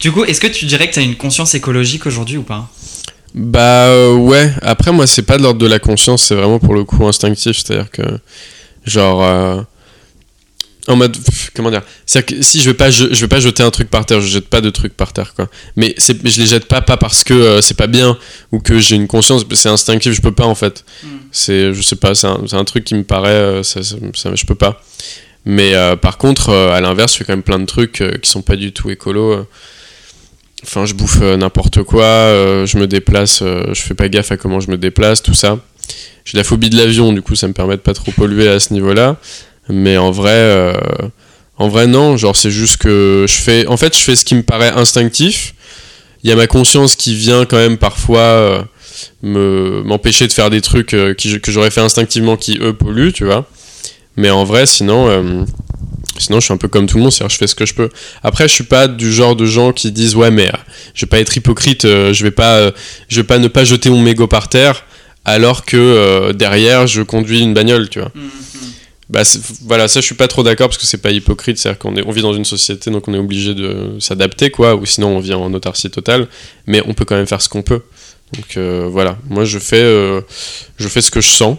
Du 0.00 0.12
coup, 0.12 0.24
est-ce 0.24 0.40
que 0.40 0.46
tu 0.46 0.66
dirais 0.66 0.88
que 0.88 0.94
tu 0.94 1.00
as 1.00 1.02
une 1.02 1.16
conscience 1.16 1.54
écologique 1.54 2.06
aujourd'hui 2.06 2.36
ou 2.36 2.42
pas? 2.42 2.70
Bah 3.34 3.86
euh, 3.88 4.14
ouais. 4.14 4.52
Après, 4.62 4.92
moi, 4.92 5.06
c'est 5.06 5.22
pas 5.22 5.36
de 5.38 5.42
l'ordre 5.42 5.58
de 5.60 5.66
la 5.66 5.78
conscience. 5.80 6.24
C'est 6.24 6.36
vraiment 6.36 6.60
pour 6.60 6.74
le 6.74 6.84
coup 6.84 7.04
instinctif. 7.06 7.56
C'est-à-dire 7.56 7.90
que 7.90 8.02
genre 8.84 9.22
euh, 9.24 9.60
en 10.86 10.96
mode 10.96 11.16
comment 11.56 11.70
dire? 11.70 11.82
C'est-à-dire 12.06 12.36
que 12.38 12.42
si 12.44 12.60
je 12.60 12.68
vais 12.70 12.74
pas 12.76 12.90
je, 12.90 13.06
je 13.12 13.20
vais 13.22 13.28
pas 13.28 13.40
jeter 13.40 13.62
un 13.62 13.70
truc 13.70 13.88
par 13.88 14.04
terre 14.04 14.20
je 14.20 14.26
jette 14.28 14.48
pas 14.48 14.60
de 14.60 14.68
trucs 14.68 14.94
par 14.94 15.14
terre 15.14 15.32
quoi 15.34 15.48
mais 15.76 15.94
c'est 15.96 16.18
je 16.28 16.38
les 16.42 16.46
jette 16.46 16.66
pas 16.66 16.82
pas 16.82 16.98
parce 16.98 17.24
que 17.24 17.32
euh, 17.32 17.62
c'est 17.62 17.72
pas 17.78 17.86
bien 17.86 18.18
ou 18.52 18.58
que 18.60 18.78
j'ai 18.78 18.96
une 18.96 19.06
conscience 19.06 19.46
c'est 19.52 19.70
instinctif 19.70 20.12
je 20.12 20.20
peux 20.20 20.32
pas 20.34 20.44
en 20.44 20.54
fait 20.54 20.84
Mm. 21.02 21.08
c'est 21.32 21.72
je 21.72 21.80
sais 21.80 21.96
pas 21.96 22.14
c'est 22.14 22.26
un, 22.26 22.42
c'est 22.46 22.56
un 22.56 22.64
truc 22.66 22.84
qui 22.84 22.94
me 22.94 23.02
paraît 23.04 23.30
euh, 23.30 23.62
ça, 23.62 23.82
ça- 23.82 23.96
ça- 24.14 24.34
je 24.34 24.44
peux 24.44 24.54
pas 24.54 24.82
mais 25.44 25.74
euh, 25.74 25.96
par 25.96 26.18
contre 26.18 26.50
euh, 26.50 26.72
à 26.72 26.80
l'inverse 26.80 27.12
je 27.12 27.18
fais 27.18 27.24
quand 27.24 27.32
même 27.32 27.42
plein 27.42 27.58
de 27.58 27.66
trucs 27.66 28.00
euh, 28.00 28.16
qui 28.18 28.30
sont 28.30 28.42
pas 28.42 28.56
du 28.56 28.72
tout 28.72 28.90
écolo 28.90 29.46
enfin 30.62 30.86
je 30.86 30.94
bouffe 30.94 31.20
n'importe 31.20 31.82
quoi 31.82 32.06
je 32.64 32.78
me 32.78 32.86
déplace 32.86 33.42
je 33.42 33.80
fais 33.80 33.94
pas 33.94 34.08
gaffe 34.08 34.32
à 34.32 34.36
comment 34.36 34.60
je 34.60 34.70
me 34.70 34.78
déplace 34.78 35.22
tout 35.22 35.34
ça. 35.34 35.58
J'ai 36.24 36.38
la 36.38 36.44
phobie 36.44 36.70
de 36.70 36.78
l'avion 36.78 37.12
du 37.12 37.20
coup 37.20 37.34
ça 37.34 37.46
me 37.46 37.52
permet 37.52 37.76
de 37.76 37.82
pas 37.82 37.92
trop 37.92 38.12
polluer 38.12 38.48
à 38.48 38.58
ce 38.60 38.72
niveau 38.72 38.94
là 38.94 39.16
mais 39.68 39.98
en 39.98 40.10
vrai 40.10 40.74
en 41.58 41.68
vrai 41.68 41.86
non 41.86 42.16
genre 42.16 42.34
c'est 42.34 42.50
juste 42.50 42.78
que 42.78 43.26
je 43.28 43.34
fais 43.34 43.66
en 43.66 43.76
fait 43.76 43.94
je 43.94 44.02
fais 44.02 44.16
ce 44.16 44.24
qui 44.24 44.34
me 44.34 44.42
paraît 44.42 44.70
instinctif. 44.70 45.54
Il 46.22 46.30
y 46.30 46.32
a 46.32 46.36
ma 46.36 46.46
conscience 46.46 46.96
qui 46.96 47.14
vient 47.14 47.44
quand 47.44 47.58
même 47.58 47.76
parfois 47.76 48.66
me 49.22 49.82
m'empêcher 49.84 50.26
de 50.26 50.32
faire 50.32 50.48
des 50.48 50.62
trucs 50.62 50.86
que 50.86 51.50
j'aurais 51.50 51.70
fait 51.70 51.82
instinctivement 51.82 52.38
qui 52.38 52.56
eux 52.62 52.72
polluent 52.72 53.12
tu 53.12 53.26
vois 53.26 53.46
mais 54.16 54.30
en 54.30 54.44
vrai 54.44 54.66
sinon 54.66 55.08
euh, 55.08 55.44
Sinon, 56.16 56.38
je 56.38 56.44
suis 56.44 56.54
un 56.54 56.58
peu 56.58 56.68
comme 56.68 56.86
tout 56.86 56.98
le 56.98 57.02
monde, 57.02 57.12
c'est-à-dire 57.12 57.32
je 57.34 57.38
fais 57.38 57.48
ce 57.48 57.56
que 57.56 57.66
je 57.66 57.74
peux. 57.74 57.88
Après, 58.22 58.46
je 58.46 58.54
suis 58.54 58.62
pas 58.62 58.86
du 58.86 59.12
genre 59.12 59.34
de 59.34 59.46
gens 59.46 59.72
qui 59.72 59.90
disent 59.90 60.14
ouais, 60.14 60.30
mais 60.30 60.46
euh, 60.46 60.52
je 60.94 61.04
vais 61.06 61.08
pas 61.08 61.18
être 61.18 61.36
hypocrite, 61.36 61.84
euh, 61.86 62.12
je 62.12 62.22
vais 62.22 62.30
pas, 62.30 62.54
euh, 62.58 62.70
je 63.08 63.16
vais 63.16 63.24
pas 63.26 63.38
ne 63.38 63.48
pas 63.48 63.64
jeter 63.64 63.90
mon 63.90 64.00
mégot 64.00 64.28
par 64.28 64.48
terre, 64.48 64.84
alors 65.24 65.64
que 65.64 66.30
derrière 66.30 66.86
je 66.86 67.02
conduis 67.02 67.40
une 67.40 67.52
bagnole, 67.52 67.88
tu 67.88 67.98
vois. 67.98 68.12
Mhm. 68.14 68.30
Bah 69.10 69.24
c'est- 69.24 69.40
voilà, 69.66 69.88
ça 69.88 70.00
je 70.00 70.06
suis 70.06 70.14
pas 70.14 70.28
trop 70.28 70.44
d'accord 70.44 70.68
parce 70.68 70.78
que 70.78 70.86
c'est 70.86 70.98
pas 71.02 71.10
hypocrite, 71.10 71.58
c'est-à-dire 71.58 71.80
qu'on 71.80 71.96
est, 71.96 72.04
on 72.06 72.12
vit 72.12 72.22
dans 72.22 72.32
une 72.32 72.44
société 72.44 72.92
donc 72.92 73.08
on 73.08 73.14
est 73.14 73.18
obligé 73.18 73.52
de 73.54 73.96
s'adapter 73.98 74.50
quoi, 74.50 74.76
ou 74.76 74.86
sinon 74.86 75.16
on 75.16 75.18
vit 75.18 75.34
en 75.34 75.52
autarcie 75.52 75.90
totale, 75.90 76.28
mais 76.68 76.80
on 76.86 76.94
peut 76.94 77.04
quand 77.04 77.16
même 77.16 77.26
faire 77.26 77.42
ce 77.42 77.48
qu'on 77.48 77.62
peut. 77.62 77.80
Donc 78.34 78.56
voilà, 78.88 79.18
moi 79.28 79.44
je 79.44 79.58
fais, 79.58 79.82
je 80.78 80.88
fais 80.88 81.02
ce 81.02 81.10
que 81.10 81.20
je 81.20 81.28
sens. 81.28 81.58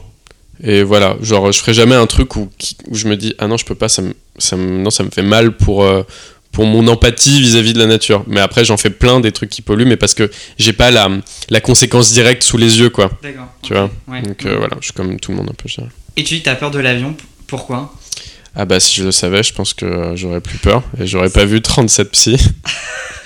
Et 0.64 0.84
voilà, 0.84 1.18
genre 1.22 1.52
je 1.52 1.60
ferai 1.60 1.74
jamais 1.74 1.96
un 1.96 2.08
truc 2.08 2.36
où, 2.36 2.50
où 2.90 2.96
je 2.96 3.08
me 3.08 3.18
dis 3.18 3.34
ah 3.40 3.48
non 3.48 3.58
je 3.58 3.66
peux 3.66 3.76
pas, 3.76 3.90
ça 3.90 4.02
me, 4.02 4.14
ça 4.38 4.56
me- 4.56 4.78
non 4.82 4.90
ça 4.90 5.04
me 5.04 5.10
fait 5.10 5.22
mal 5.22 5.56
pour 5.58 5.84
euh, 5.84 6.04
pour 6.52 6.66
mon 6.66 6.88
empathie 6.88 7.42
vis-à-vis 7.42 7.74
de 7.74 7.80
la 7.80 7.86
nature. 7.88 8.24
Mais 8.28 8.40
après 8.40 8.64
j'en 8.64 8.78
fais 8.78 8.90
plein 8.90 9.20
des 9.20 9.32
trucs 9.34 9.50
qui 9.50 9.62
polluent, 9.62 9.86
mais 9.86 9.98
parce 9.98 10.14
que 10.14 10.32
j'ai 10.58 10.72
pas 10.74 10.92
la, 10.92 11.10
la 11.50 11.60
conséquence 11.62 12.12
directe 12.14 12.44
sous 12.44 12.58
les 12.58 12.80
yeux 12.80 12.90
quoi. 12.90 13.12
D'accord. 13.22 13.48
Tu 13.62 13.74
vois. 13.74 13.90
ouais. 14.08 14.22
Donc 14.22 14.46
euh, 14.46 14.56
voilà, 14.58 14.78
je 14.80 14.86
suis 14.86 14.94
comme 14.94 15.20
tout 15.20 15.32
le 15.32 15.38
monde 15.38 15.50
un 15.50 15.54
peu. 15.54 15.68
je 15.68 15.76
dirais. 15.76 15.90
Et 16.16 16.24
tu 16.24 16.36
dis 16.36 16.42
t'as 16.44 16.56
peur 16.56 16.72
de 16.72 16.80
l'avion, 16.80 17.16
pourquoi? 17.48 17.94
Ah 18.56 18.64
bah 18.64 18.80
si 18.80 18.96
je 18.96 19.04
le 19.04 19.12
savais, 19.12 19.44
je 19.44 19.54
pense 19.54 19.74
que 19.74 19.86
euh, 19.86 20.16
j'aurais 20.16 20.40
plus 20.40 20.58
peur 20.58 20.82
et 20.98 21.06
j'aurais 21.06 21.30
pas 21.30 21.44
vu 21.44 21.62
37 21.62 22.12
psy. 22.12 22.38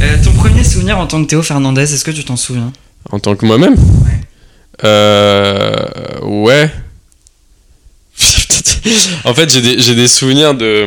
Euh, 0.00 0.16
Ton 0.22 0.32
premier 0.32 0.64
souvenir 0.64 0.98
en 0.98 1.06
tant 1.06 1.22
que 1.22 1.28
Théo 1.28 1.42
Fernandez, 1.42 1.82
est-ce 1.82 2.04
que 2.04 2.10
tu 2.10 2.24
t'en 2.24 2.36
souviens? 2.36 2.72
En 3.10 3.18
tant 3.18 3.34
que 3.36 3.44
moi-même? 3.44 3.74
Euh. 4.82 6.20
Ouais. 6.22 6.70
en 9.24 9.34
fait, 9.34 9.50
j'ai 9.52 9.60
des, 9.60 9.94
des 9.94 10.08
souvenirs 10.08 10.54
de. 10.54 10.86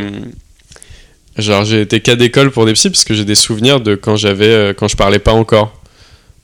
Genre, 1.38 1.66
j'ai 1.66 1.82
été 1.82 2.00
cas 2.02 2.16
d'école 2.16 2.52
pour 2.52 2.66
des 2.66 2.74
psys 2.74 2.90
parce 2.90 3.04
que 3.04 3.14
j'ai 3.14 3.26
des 3.26 3.36
souvenirs 3.36 3.80
de 3.80 3.96
quand 3.96 4.16
j'avais. 4.16 4.48
euh, 4.48 4.74
quand 4.74 4.88
je 4.88 4.96
parlais 4.98 5.20
pas 5.20 5.34
encore. 5.34 5.74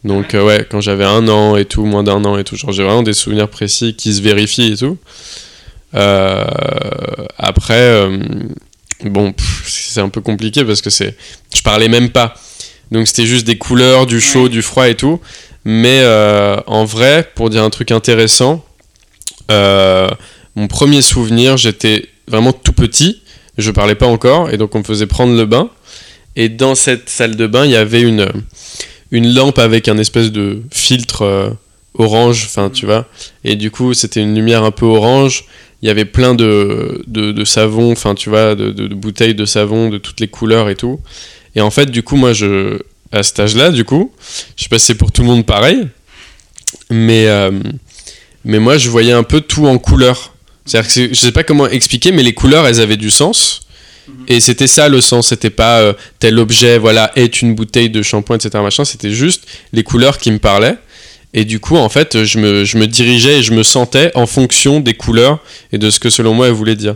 Donc, 0.03 0.29
Ouais. 0.33 0.35
euh, 0.39 0.45
ouais, 0.45 0.67
quand 0.69 0.81
j'avais 0.81 1.05
un 1.05 1.27
an 1.29 1.55
et 1.55 1.65
tout, 1.65 1.85
moins 1.85 2.03
d'un 2.03 2.23
an 2.25 2.37
et 2.37 2.43
tout. 2.43 2.55
Genre, 2.55 2.71
j'ai 2.71 2.83
vraiment 2.83 3.03
des 3.03 3.13
souvenirs 3.13 3.47
précis 3.49 3.95
qui 3.95 4.13
se 4.13 4.21
vérifient 4.21 4.73
et 4.73 4.77
tout. 4.77 4.97
Euh, 5.95 6.43
après, 7.37 7.79
euh, 7.79 8.17
bon, 9.05 9.33
c'est 9.65 10.01
un 10.01 10.09
peu 10.09 10.21
compliqué 10.21 10.63
parce 10.65 10.81
que 10.81 10.89
c'est. 10.89 11.15
Je 11.55 11.61
parlais 11.61 11.87
même 11.87 12.09
pas. 12.09 12.33
Donc, 12.91 13.07
c'était 13.07 13.25
juste 13.25 13.45
des 13.47 13.57
couleurs, 13.57 14.05
du 14.05 14.19
chaud, 14.21 14.43
Ouais. 14.43 14.49
du 14.49 14.61
froid 14.61 14.87
et 14.89 14.95
tout. 14.95 15.19
Mais 15.65 16.01
euh, 16.01 16.57
en 16.67 16.85
vrai, 16.85 17.29
pour 17.35 17.49
dire 17.49 17.63
un 17.63 17.69
truc 17.69 17.91
intéressant, 17.91 18.65
euh, 19.51 20.09
mon 20.55 20.67
premier 20.67 21.01
souvenir, 21.01 21.57
j'étais 21.57 22.09
vraiment 22.27 22.53
tout 22.53 22.73
petit, 22.73 23.21
je 23.57 23.71
parlais 23.71 23.95
pas 23.95 24.07
encore, 24.07 24.49
et 24.49 24.57
donc 24.57 24.75
on 24.75 24.79
me 24.79 24.83
faisait 24.83 25.07
prendre 25.07 25.35
le 25.35 25.45
bain. 25.45 25.69
Et 26.35 26.49
dans 26.49 26.75
cette 26.75 27.09
salle 27.09 27.35
de 27.35 27.47
bain, 27.47 27.65
il 27.65 27.71
y 27.71 27.75
avait 27.75 28.01
une, 28.01 28.27
une 29.11 29.33
lampe 29.33 29.59
avec 29.59 29.87
un 29.87 29.97
espèce 29.97 30.31
de 30.31 30.63
filtre 30.71 31.21
euh, 31.21 31.49
orange, 31.93 32.45
enfin 32.45 32.69
tu 32.69 32.85
vois. 32.85 33.05
Et 33.43 33.55
du 33.55 33.71
coup, 33.71 33.93
c'était 33.93 34.21
une 34.21 34.35
lumière 34.35 34.63
un 34.63 34.71
peu 34.71 34.85
orange. 34.85 35.45
Il 35.81 35.87
y 35.87 35.89
avait 35.89 36.05
plein 36.05 36.33
de, 36.33 37.03
de, 37.07 37.91
enfin 37.91 38.15
tu 38.15 38.29
vois, 38.29 38.55
de 38.55 38.87
bouteilles 38.93 39.35
de 39.35 39.45
savon 39.45 39.89
de 39.89 39.97
toutes 39.97 40.21
les 40.21 40.29
couleurs 40.29 40.69
et 40.69 40.75
tout. 40.75 41.01
Et 41.55 41.61
en 41.61 41.69
fait, 41.69 41.91
du 41.91 42.03
coup, 42.03 42.15
moi, 42.15 42.33
je, 42.33 42.79
à 43.13 43.23
cet 43.23 43.39
âge-là, 43.39 43.69
du 43.69 43.85
coup, 43.85 44.11
je 44.57 44.63
sais 44.63 44.69
pas 44.69 44.79
si 44.79 44.87
c'est 44.87 44.95
pour 44.95 45.11
tout 45.11 45.21
le 45.21 45.27
monde 45.27 45.45
pareil, 45.45 45.87
mais, 46.89 47.27
euh, 47.27 47.51
mais 48.43 48.59
moi, 48.59 48.77
je 48.77 48.89
voyais 48.89 49.13
un 49.13 49.23
peu 49.23 49.39
tout 49.39 49.67
en 49.67 49.77
couleur. 49.77 50.33
C'est-à-dire 50.65 50.91
que 50.93 51.13
je 51.13 51.19
sais 51.19 51.31
pas 51.31 51.43
comment 51.43 51.67
expliquer, 51.67 52.11
mais 52.11 52.23
les 52.23 52.33
couleurs, 52.33 52.67
elles 52.67 52.81
avaient 52.81 52.97
du 52.97 53.11
sens. 53.11 53.61
Et 54.27 54.39
c'était 54.41 54.67
ça 54.67 54.89
le 54.89 54.99
sens, 54.99 55.29
c'était 55.29 55.49
pas 55.49 55.79
euh, 55.79 55.93
tel 56.19 56.37
objet, 56.39 56.77
voilà, 56.77 57.11
est 57.15 57.41
une 57.41 57.55
bouteille 57.55 57.89
de 57.89 58.01
shampoing, 58.01 58.35
etc. 58.35 58.61
Machin, 58.61 58.83
c'était 58.83 59.11
juste 59.11 59.45
les 59.71 59.83
couleurs 59.83 60.17
qui 60.17 60.31
me 60.31 60.39
parlaient. 60.39 60.77
Et 61.33 61.45
du 61.45 61.59
coup, 61.59 61.77
en 61.77 61.89
fait, 61.89 62.23
je 62.23 62.37
me, 62.37 62.65
je 62.65 62.77
me 62.77 62.85
dirigeais 62.85 63.39
et 63.39 63.43
je 63.43 63.53
me 63.53 63.63
sentais 63.63 64.11
en 64.15 64.25
fonction 64.27 64.79
des 64.79 64.93
couleurs 64.93 65.39
et 65.71 65.77
de 65.77 65.89
ce 65.89 65.99
que 65.99 66.09
selon 66.09 66.33
moi 66.33 66.47
elles 66.47 66.53
voulaient 66.53 66.75
dire. 66.75 66.95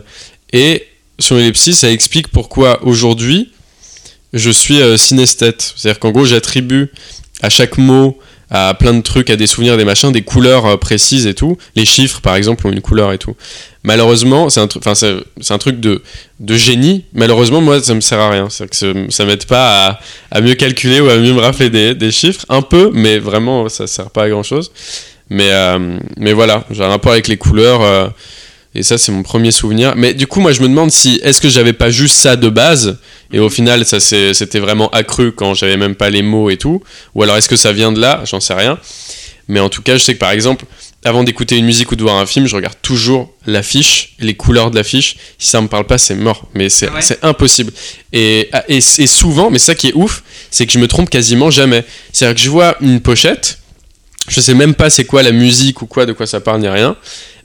Et 0.52 0.86
sur 1.18 1.36
l'ellipsis, 1.36 1.78
ça 1.78 1.90
explique 1.90 2.28
pourquoi 2.28 2.84
aujourd'hui, 2.84 3.50
je 4.32 4.50
suis 4.50 4.80
euh, 4.80 4.96
synesthète. 4.96 5.74
C'est-à-dire 5.76 5.98
qu'en 6.00 6.10
gros, 6.10 6.24
j'attribue 6.24 6.90
à 7.42 7.48
chaque 7.48 7.78
mot, 7.78 8.18
à 8.50 8.74
plein 8.74 8.94
de 8.94 9.02
trucs, 9.02 9.30
à 9.30 9.36
des 9.36 9.46
souvenirs, 9.46 9.76
des 9.76 9.84
machins, 9.84 10.10
des 10.10 10.22
couleurs 10.22 10.66
euh, 10.66 10.76
précises 10.76 11.26
et 11.26 11.34
tout. 11.34 11.56
Les 11.76 11.84
chiffres, 11.84 12.20
par 12.20 12.34
exemple, 12.36 12.66
ont 12.66 12.72
une 12.72 12.80
couleur 12.80 13.12
et 13.12 13.18
tout. 13.18 13.36
Malheureusement, 13.84 14.50
c'est 14.50 14.60
un, 14.60 14.68
un 15.50 15.58
truc 15.58 15.80
de, 15.80 16.02
de 16.40 16.54
génie. 16.56 17.04
Malheureusement, 17.12 17.60
moi, 17.60 17.82
ça 17.82 17.94
me 17.94 18.00
sert 18.00 18.20
à 18.20 18.30
rien. 18.30 18.48
Que 18.48 19.10
ça, 19.10 19.24
m'aide 19.24 19.46
pas 19.46 20.00
à, 20.30 20.40
mieux 20.40 20.54
calculer 20.54 21.00
ou 21.00 21.08
à 21.08 21.16
mieux 21.16 21.32
me 21.32 21.40
rappeler 21.40 21.94
des, 21.94 22.10
chiffres. 22.10 22.44
Un 22.48 22.62
peu, 22.62 22.90
mais 22.92 23.18
vraiment, 23.18 23.68
ça 23.68 23.86
sert 23.86 24.10
pas 24.10 24.24
à 24.24 24.28
grand-chose. 24.28 24.72
Mais, 25.30 25.50
euh, 25.50 25.98
mais 26.16 26.32
voilà, 26.32 26.64
j'ai 26.70 26.82
un 26.82 26.88
rapport 26.88 27.12
avec 27.12 27.28
les 27.28 27.36
couleurs. 27.36 28.12
Et 28.74 28.82
ça, 28.82 28.98
c'est 28.98 29.12
mon 29.12 29.22
premier 29.22 29.50
souvenir. 29.50 29.94
Mais 29.96 30.14
du 30.14 30.26
coup, 30.26 30.40
moi, 30.40 30.52
je 30.52 30.60
me 30.60 30.68
demande 30.68 30.90
si 30.90 31.20
est-ce 31.22 31.40
que 31.40 31.48
j'avais 31.48 31.72
pas 31.72 31.90
juste 31.90 32.16
ça 32.16 32.36
de 32.36 32.48
base, 32.48 32.98
et 33.32 33.38
au 33.38 33.48
final, 33.50 33.84
ça 33.84 33.98
c'était 34.00 34.60
vraiment 34.60 34.88
accru 34.90 35.32
quand 35.32 35.54
j'avais 35.54 35.76
même 35.76 35.94
pas 35.94 36.10
les 36.10 36.22
mots 36.22 36.50
et 36.50 36.56
tout, 36.56 36.82
ou 37.14 37.22
alors 37.22 37.36
est-ce 37.36 37.48
que 37.48 37.56
ça 37.56 37.72
vient 37.72 37.92
de 37.92 38.00
là? 38.00 38.22
J'en 38.26 38.40
sais 38.40 38.54
rien. 38.54 38.78
Mais 39.50 39.60
en 39.60 39.70
tout 39.70 39.80
cas, 39.80 39.94
je 39.96 40.02
sais 40.04 40.12
que 40.14 40.18
par 40.18 40.30
exemple, 40.32 40.66
avant 41.04 41.24
d'écouter 41.24 41.56
une 41.56 41.64
musique 41.64 41.90
ou 41.90 41.96
de 41.96 42.02
voir 42.02 42.16
un 42.16 42.26
film, 42.26 42.46
je 42.46 42.54
regarde 42.54 42.76
toujours 42.82 43.32
l'affiche, 43.46 44.14
les 44.20 44.34
couleurs 44.34 44.70
de 44.70 44.76
l'affiche. 44.76 45.16
Si 45.38 45.48
ça 45.48 45.62
me 45.62 45.68
parle 45.68 45.86
pas, 45.86 45.96
c'est 45.96 46.14
mort. 46.16 46.46
Mais 46.54 46.68
c'est 46.68 46.88
Ah 46.92 46.98
ouais? 46.98 47.18
impossible. 47.22 47.72
Et, 48.12 48.50
et, 48.68 48.76
et 48.76 49.06
souvent, 49.06 49.48
mais 49.50 49.58
ça 49.58 49.74
qui 49.74 49.88
est 49.88 49.94
ouf, 49.94 50.22
c'est 50.50 50.66
que 50.66 50.72
je 50.72 50.78
me 50.78 50.86
trompe 50.86 51.08
quasiment 51.08 51.50
jamais. 51.50 51.84
C'est-à-dire 52.12 52.34
que 52.34 52.42
je 52.42 52.50
vois 52.50 52.76
une 52.82 53.00
pochette, 53.00 53.58
je 54.28 54.40
sais 54.42 54.52
même 54.52 54.74
pas 54.74 54.90
c'est 54.90 55.06
quoi 55.06 55.22
la 55.22 55.32
musique 55.32 55.80
ou 55.80 55.86
quoi, 55.86 56.04
de 56.04 56.12
quoi 56.12 56.26
ça 56.26 56.40
parle, 56.40 56.60
ni 56.60 56.68
rien, 56.68 56.94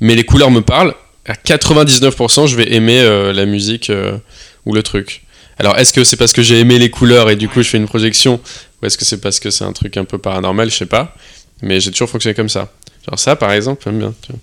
mais 0.01 0.15
les 0.15 0.25
couleurs 0.25 0.51
me 0.51 0.59
parlent. 0.61 0.93
À 1.25 1.33
99%, 1.33 2.47
je 2.47 2.55
vais 2.55 2.73
aimer 2.73 2.99
euh, 2.99 3.31
la 3.33 3.45
musique 3.45 3.89
euh, 3.89 4.17
ou 4.65 4.73
le 4.73 4.83
truc. 4.83 5.23
Alors, 5.57 5.77
est-ce 5.77 5.93
que 5.93 6.03
c'est 6.03 6.17
parce 6.17 6.33
que 6.33 6.41
j'ai 6.41 6.59
aimé 6.59 6.79
les 6.79 6.89
couleurs 6.89 7.29
et 7.29 7.35
du 7.35 7.47
coup 7.47 7.61
je 7.61 7.69
fais 7.69 7.77
une 7.77 7.85
projection 7.87 8.41
Ou 8.81 8.85
est-ce 8.87 8.97
que 8.97 9.05
c'est 9.05 9.21
parce 9.21 9.39
que 9.39 9.49
c'est 9.51 9.63
un 9.63 9.71
truc 9.71 9.95
un 9.97 10.03
peu 10.05 10.17
paranormal 10.17 10.69
Je 10.69 10.75
sais 10.75 10.85
pas. 10.85 11.15
Mais 11.61 11.79
j'ai 11.79 11.91
toujours 11.91 12.09
fonctionné 12.09 12.33
comme 12.33 12.49
ça. 12.49 12.71
Genre 13.07 13.17
ça, 13.19 13.35
par 13.35 13.51
exemple, 13.53 13.83
j'aime 13.85 13.99
bien. 13.99 14.13
tu 14.21 14.31
vois. 14.33 14.39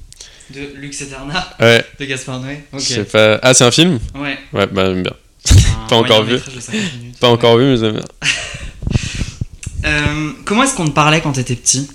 De 0.63 0.81
Lux 0.81 1.01
Eterna, 1.03 1.49
Ouais, 1.61 1.85
de 1.99 2.05
Gaspard 2.07 2.41
Noé 2.41 2.61
Ok. 2.73 2.81
je 2.81 2.85
sais 2.87 3.05
pas. 3.05 3.39
Ah, 3.43 3.53
c'est 3.55 3.65
un 3.65 3.71
film? 3.71 3.99
Ouais. 4.15 4.39
Ouais, 4.53 4.67
bah 4.67 4.87
j'aime 4.87 5.03
bien. 5.03 5.13
Un 5.51 5.87
Pas 5.89 5.97
encore 5.97 6.23
moyen 6.25 6.37
métrage 6.37 6.55
de 6.55 6.61
50 6.61 6.81
minutes. 6.99 7.19
Pas 7.21 7.27
Ouais. 7.29 7.33
encore 7.35 7.57
vu, 7.59 7.65
mais 7.67 7.77
j'aime 7.77 7.93
bien. 7.93 8.05
Euh, 9.87 10.33
comment 10.45 10.63
est-ce 10.65 10.75
qu'on 10.75 10.87
te 10.87 10.93
parlait 10.93 11.21
quand 11.23 11.33
t'étais 11.33 11.57
petit? 11.57 11.89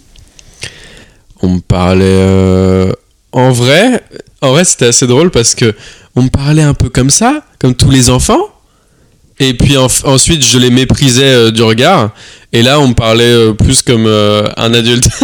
On 1.42 1.50
me 1.50 1.60
parlait. 1.60 2.04
euh, 2.04 2.92
En 3.32 3.52
vrai, 3.52 4.04
en 4.46 4.52
vrai 4.52 4.64
c'était 4.66 4.88
assez 4.88 5.08
drôle 5.08 5.32
parce 5.32 5.56
que 5.56 5.74
on 6.16 6.24
me 6.24 6.30
parlait 6.30 6.62
un 6.64 6.74
peu 6.74 6.90
comme 6.90 7.10
ça, 7.10 7.44
comme 7.60 7.76
tous 7.76 7.92
les 7.92 8.10
enfants. 8.10 8.40
Et 9.40 9.54
puis 9.54 9.76
en- 9.78 9.88
ensuite, 10.06 10.46
je 10.46 10.58
les 10.58 10.70
méprisais 10.70 11.24
euh, 11.26 11.52
du 11.52 11.62
regard. 11.62 12.12
Et 12.54 12.62
là, 12.62 12.80
on 12.80 12.88
me 12.88 12.94
parlait 12.94 13.26
euh, 13.26 13.54
plus 13.54 13.82
comme 13.82 14.06
euh, 14.08 14.48
un 14.56 14.74
adulte. 14.74 15.10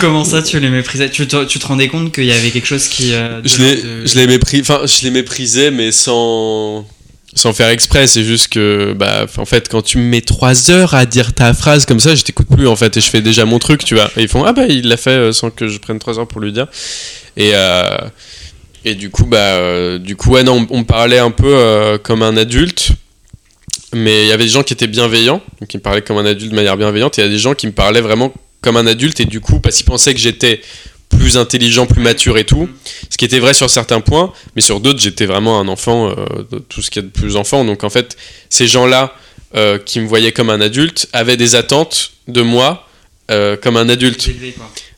Comment 0.00 0.24
ça, 0.24 0.42
tu 0.42 0.58
les 0.60 0.70
méprisais? 0.70 1.10
Tu 1.10 1.26
te, 1.26 1.44
tu 1.44 1.58
te 1.58 1.66
rendais 1.66 1.88
compte 1.88 2.12
qu'il 2.12 2.24
y 2.24 2.32
avait 2.32 2.50
quelque 2.50 2.66
chose 2.66 2.88
qui. 2.88 3.10
de 3.10 3.40
je 3.44 3.58
les, 3.58 3.74
l'ordre 3.76 4.02
de- 4.02 4.06
je 4.06 4.14
les 4.18 4.26
mépris, 4.26 4.60
enfin, 4.60 4.80
je 4.86 5.02
les 5.04 5.10
méprisais, 5.10 5.70
mais 5.70 5.92
sans, 5.92 6.86
sans 7.34 7.52
faire 7.52 7.68
exprès. 7.68 8.06
C'est 8.06 8.24
juste 8.24 8.48
que, 8.48 8.92
bah, 8.92 9.26
en 9.36 9.44
fait, 9.44 9.68
quand 9.68 9.82
tu 9.82 9.98
me 9.98 10.04
mets 10.04 10.20
trois 10.20 10.70
heures 10.70 10.94
à 10.94 11.06
dire 11.06 11.32
ta 11.32 11.54
phrase 11.54 11.86
comme 11.86 12.00
ça, 12.00 12.14
je 12.14 12.22
t'écoute 12.22 12.48
plus, 12.48 12.66
en 12.66 12.76
fait, 12.76 12.96
et 12.96 13.00
je 13.00 13.08
fais 13.08 13.20
déjà 13.20 13.44
mon 13.44 13.58
truc, 13.58 13.84
tu 13.84 13.94
vois. 13.94 14.10
Et 14.16 14.22
ils 14.22 14.28
font, 14.28 14.44
ah 14.44 14.52
bah, 14.52 14.66
il 14.68 14.88
l'a 14.88 14.96
fait 14.96 15.10
euh, 15.10 15.32
sans 15.32 15.50
que 15.50 15.68
je 15.68 15.78
prenne 15.78 15.98
trois 15.98 16.18
heures 16.18 16.28
pour 16.28 16.40
lui 16.40 16.52
dire. 16.52 16.66
Et, 17.36 17.50
euh, 17.54 17.98
et 18.84 18.94
du 18.94 19.10
coup, 19.10 19.26
bah, 19.26 19.38
euh, 19.38 19.98
du 19.98 20.16
coup, 20.16 20.30
ouais, 20.30 20.42
non, 20.42 20.66
on, 20.70 20.78
me 20.78 20.84
parlait 20.84 21.18
un 21.18 21.30
peu 21.30 21.98
comme 22.02 22.22
un 22.22 22.36
adulte. 22.36 22.90
Mais 23.92 24.22
il 24.24 24.28
y 24.28 24.32
avait 24.32 24.44
des 24.44 24.50
gens 24.50 24.62
qui 24.62 24.72
étaient 24.72 24.86
bienveillants, 24.86 25.42
donc 25.60 25.68
qui 25.68 25.76
me 25.76 25.82
parlaient 25.82 26.02
comme 26.02 26.18
un 26.18 26.24
adulte 26.24 26.52
de 26.52 26.54
manière 26.54 26.76
bienveillante, 26.76 27.18
et 27.18 27.22
il 27.22 27.24
y 27.24 27.28
a 27.28 27.30
des 27.30 27.40
gens 27.40 27.54
qui 27.54 27.66
me 27.66 27.72
parlaient 27.72 28.00
vraiment 28.00 28.32
comme 28.60 28.76
un 28.76 28.86
adulte, 28.86 29.18
et 29.18 29.24
du 29.24 29.40
coup, 29.40 29.58
parce 29.58 29.76
qu'ils 29.76 29.86
pensaient 29.86 30.14
que 30.14 30.20
j'étais 30.20 30.60
plus 31.20 31.36
intelligent, 31.36 31.86
plus 31.86 32.00
mature 32.00 32.38
et 32.38 32.44
tout, 32.44 32.68
ce 33.10 33.18
qui 33.18 33.26
était 33.26 33.40
vrai 33.40 33.52
sur 33.52 33.68
certains 33.68 34.00
points, 34.00 34.32
mais 34.56 34.62
sur 34.62 34.80
d'autres, 34.80 35.00
j'étais 35.00 35.26
vraiment 35.26 35.60
un 35.60 35.68
enfant, 35.68 36.08
euh, 36.08 36.14
de 36.50 36.58
tout 36.58 36.80
ce 36.80 36.90
qu'il 36.90 37.02
y 37.02 37.04
a 37.04 37.08
de 37.08 37.12
plus 37.12 37.36
enfant. 37.36 37.64
Donc 37.64 37.84
en 37.84 37.90
fait, 37.90 38.16
ces 38.48 38.66
gens-là 38.66 39.14
euh, 39.54 39.78
qui 39.78 40.00
me 40.00 40.06
voyaient 40.06 40.32
comme 40.32 40.48
un 40.48 40.60
adulte 40.60 41.08
avaient 41.12 41.36
des 41.36 41.54
attentes 41.54 42.12
de 42.26 42.40
moi 42.40 42.86
euh, 43.30 43.56
comme 43.56 43.76
un 43.76 43.88
adulte. 43.88 44.30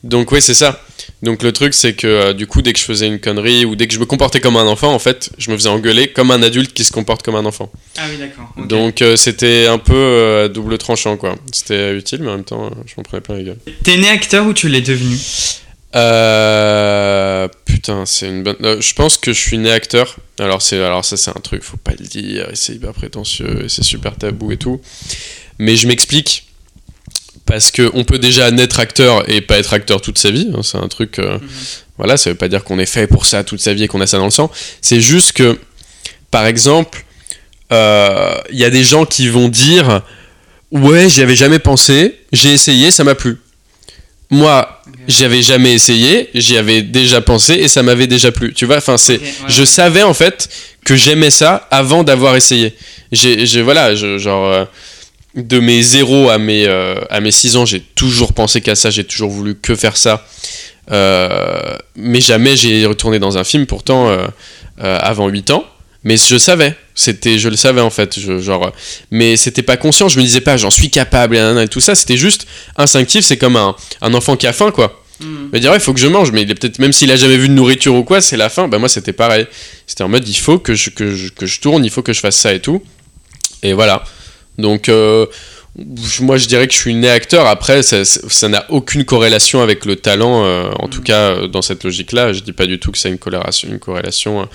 Donc 0.03 0.31
oui, 0.31 0.41
c'est 0.41 0.53
ça. 0.53 0.81
Donc 1.21 1.43
le 1.43 1.51
truc, 1.51 1.73
c'est 1.73 1.93
que 1.93 2.07
euh, 2.07 2.33
du 2.33 2.47
coup, 2.47 2.61
dès 2.61 2.73
que 2.73 2.79
je 2.79 2.83
faisais 2.83 3.07
une 3.07 3.19
connerie 3.19 3.63
ou 3.63 3.75
dès 3.75 3.87
que 3.87 3.93
je 3.93 3.99
me 3.99 4.05
comportais 4.05 4.39
comme 4.39 4.57
un 4.57 4.65
enfant, 4.67 4.93
en 4.93 4.99
fait, 4.99 5.29
je 5.37 5.51
me 5.51 5.55
faisais 5.55 5.69
engueuler 5.69 6.07
comme 6.07 6.31
un 6.31 6.41
adulte 6.41 6.73
qui 6.73 6.83
se 6.83 6.91
comporte 6.91 7.23
comme 7.23 7.35
un 7.35 7.45
enfant. 7.45 7.71
Ah 7.97 8.03
oui, 8.09 8.17
d'accord. 8.17 8.51
Donc 8.67 9.01
euh, 9.01 9.15
c'était 9.15 9.67
un 9.67 9.77
peu 9.77 9.93
euh, 9.95 10.49
double 10.49 10.77
tranchant, 10.77 11.15
quoi. 11.15 11.35
C'était 11.51 11.95
utile, 11.95 12.19
mais 12.23 12.29
en 12.29 12.35
même 12.35 12.43
temps, 12.43 12.71
je 12.85 12.93
m'en 12.97 13.03
prenais 13.03 13.21
plein 13.21 13.35
la 13.35 13.43
gueule. 13.43 13.57
T'es 13.83 13.97
né 13.97 14.09
acteur 14.09 14.45
ou 14.45 14.53
tu 14.53 14.67
l'es 14.67 14.81
devenu? 14.81 15.17
Euh, 15.95 17.47
putain, 17.65 18.05
c'est 18.05 18.27
une 18.27 18.43
bonne. 18.43 18.55
euh, 18.63 18.81
je 18.81 18.93
pense 18.93 19.17
que 19.17 19.31
je 19.33 19.39
suis 19.39 19.57
né 19.57 19.71
acteur. 19.71 20.17
Alors 20.39 20.61
c'est, 20.61 20.81
alors 20.83 21.05
ça 21.05 21.17
c'est 21.17 21.29
un 21.29 21.39
truc, 21.41 21.63
faut 21.63 21.77
pas 21.77 21.91
le 21.97 22.05
dire. 22.05 22.49
et 22.49 22.55
C'est 22.55 22.73
hyper 22.73 22.93
prétentieux, 22.93 23.65
et 23.65 23.69
c'est 23.69 23.83
super 23.83 24.15
tabou 24.15 24.51
et 24.51 24.57
tout. 24.57 24.81
Mais 25.59 25.75
je 25.75 25.87
m'explique 25.87 26.47
parce 27.45 27.71
que 27.71 27.91
on 27.93 28.03
peut 28.05 28.19
déjà 28.19 28.49
naître 28.51 28.79
acteur 28.79 29.29
et 29.29 29.41
pas 29.41 29.57
être 29.59 29.73
acteur 29.73 30.01
toute 30.01 30.17
sa 30.17 30.31
vie. 30.31 30.49
hein, 30.55 30.61
c'est 30.63 30.77
un 30.77 30.87
truc. 30.87 31.19
euh, 31.19 31.37
Voilà, 31.97 32.17
ça 32.17 32.29
veut 32.31 32.35
pas 32.37 32.47
dire 32.47 32.63
qu'on 32.63 32.79
est 32.79 32.85
fait 32.87 33.05
pour 33.07 33.25
ça 33.25 33.43
toute 33.43 33.59
sa 33.61 33.73
vie 33.73 33.83
et 33.83 33.87
qu'on 33.87 34.01
a 34.01 34.07
ça 34.07 34.17
dans 34.17 34.25
le 34.25 34.31
sang. 34.31 34.51
C'est 34.81 35.01
juste 35.01 35.33
que, 35.33 35.59
par 36.31 36.45
exemple, 36.47 37.05
il 37.71 38.57
y 38.57 38.63
a 38.63 38.69
des 38.69 38.83
gens 38.83 39.05
qui 39.05 39.27
vont 39.29 39.47
dire 39.49 40.01
ouais, 40.71 41.07
j'y 41.09 41.21
avais 41.21 41.35
jamais 41.35 41.59
pensé, 41.59 42.19
j'ai 42.31 42.51
essayé, 42.53 42.89
ça 42.91 43.03
m'a 43.03 43.13
plu. 43.15 43.37
Moi, 44.33 44.81
j'avais 45.07 45.41
jamais 45.41 45.73
essayé, 45.73 46.29
j'y 46.33 46.57
avais 46.57 46.81
déjà 46.81 47.21
pensé 47.21 47.53
et 47.53 47.67
ça 47.67 47.83
m'avait 47.83 48.07
déjà 48.07 48.31
plu. 48.31 48.53
Tu 48.53 48.65
vois, 48.65 48.77
enfin 48.77 48.97
c'est, 48.97 49.19
ouais, 49.19 49.33
je 49.47 49.59
ouais. 49.61 49.65
savais 49.65 50.03
en 50.03 50.13
fait 50.13 50.49
que 50.85 50.95
j'aimais 50.95 51.29
ça 51.29 51.67
avant 51.71 52.03
d'avoir 52.03 52.35
essayé. 52.35 52.73
J'ai, 53.11 53.61
voilà, 53.61 53.93
je- 53.95 54.17
genre 54.17 54.45
euh, 54.51 54.65
de 55.35 55.59
mes 55.59 55.81
0 55.81 56.29
à 56.29 56.37
mes 56.37 56.65
euh, 56.65 56.95
à 57.09 57.19
mes 57.19 57.31
6 57.31 57.57
ans, 57.57 57.65
j'ai 57.65 57.79
toujours 57.81 58.33
pensé 58.33 58.61
qu'à 58.61 58.75
ça, 58.75 58.89
j'ai 58.89 59.03
toujours 59.03 59.29
voulu 59.29 59.55
que 59.55 59.75
faire 59.75 59.97
ça. 59.97 60.25
Euh, 60.91 61.77
mais 61.95 62.19
jamais 62.21 62.57
j'ai 62.57 62.85
retourné 62.85 63.19
dans 63.19 63.37
un 63.37 63.43
film 63.43 63.65
pourtant 63.65 64.09
euh, 64.09 64.27
avant 64.79 65.27
8 65.27 65.51
ans. 65.51 65.63
Mais 66.03 66.17
je 66.17 66.37
savais, 66.37 66.75
c'était, 66.95 67.39
je 67.39 67.47
le 67.47 67.55
savais 67.55 67.79
en 67.81 67.89
fait, 67.89 68.19
je- 68.19 68.37
genre, 68.39 68.71
mais 69.09 69.37
c'était 69.37 69.61
pas 69.61 69.77
conscient. 69.77 70.09
Je 70.09 70.17
me 70.19 70.23
disais 70.23 70.41
pas, 70.41 70.57
j'en 70.57 70.69
suis 70.69 70.89
capable 70.89 71.37
et, 71.37 71.67
tout 71.69 71.79
ça. 71.79 71.95
C'était 71.95 72.17
juste 72.17 72.45
instinctif. 72.75 73.23
C'est 73.23 73.37
comme 73.37 73.55
un, 73.55 73.75
un 74.01 74.13
enfant 74.13 74.35
qui 74.35 74.45
a 74.47 74.53
faim, 74.53 74.71
quoi. 74.71 74.99
Il 75.21 75.27
va 75.53 75.59
dire, 75.59 75.71
ouais, 75.71 75.77
il 75.77 75.81
faut 75.81 75.93
que 75.93 76.01
je 76.01 76.07
mange, 76.07 76.31
mais 76.33 76.41
il 76.41 76.51
est 76.51 76.55
peut-être, 76.55 76.79
même 76.79 76.91
s'il 76.91 77.09
a 77.11 77.15
jamais 77.15 77.37
vu 77.37 77.47
de 77.47 77.53
nourriture 77.53 77.95
ou 77.95 78.03
quoi, 78.03 78.19
c'est 78.19 78.35
la 78.35 78.49
faim. 78.49 78.67
Bah, 78.67 78.79
moi, 78.79 78.89
c'était 78.89 79.13
pareil. 79.13 79.47
C'était 79.87 80.03
en 80.03 80.09
mode, 80.09 80.27
il 80.27 80.33
faut 80.35 80.59
que 80.59 80.73
je, 80.75 80.89
que, 80.89 81.15
je, 81.15 81.29
que 81.29 81.45
je 81.45 81.61
tourne, 81.61 81.85
il 81.85 81.91
faut 81.91 82.01
que 82.01 82.11
je 82.11 82.19
fasse 82.19 82.35
ça 82.35 82.53
et 82.53 82.59
tout. 82.59 82.83
Et 83.61 83.71
voilà. 83.71 84.03
Donc, 84.57 84.89
euh, 84.89 85.25
moi, 86.19 86.35
je 86.35 86.47
dirais 86.47 86.67
que 86.67 86.73
je 86.73 86.79
suis 86.79 86.93
né 86.95 87.09
acteur. 87.09 87.47
Après, 87.47 87.81
ça 87.83 88.03
ça- 88.03 88.19
ça 88.27 88.49
n'a 88.49 88.65
aucune 88.69 89.05
corrélation 89.05 89.61
avec 89.61 89.85
le 89.85 89.95
talent, 89.95 90.43
euh, 90.45 90.69
en 90.79 90.89
tout 90.89 90.99
Mhm. 90.99 91.03
cas, 91.05 91.19
euh, 91.29 91.47
dans 91.47 91.61
cette 91.61 91.85
logique-là. 91.85 92.33
Je 92.33 92.41
dis 92.41 92.51
pas 92.51 92.65
du 92.65 92.77
tout 92.79 92.91
que 92.91 92.97
c'est 92.97 93.09
une 93.09 93.17
corrélation. 93.17 93.69
Une 93.69 93.79
corrélation 93.79 94.41
euh, 94.41 94.45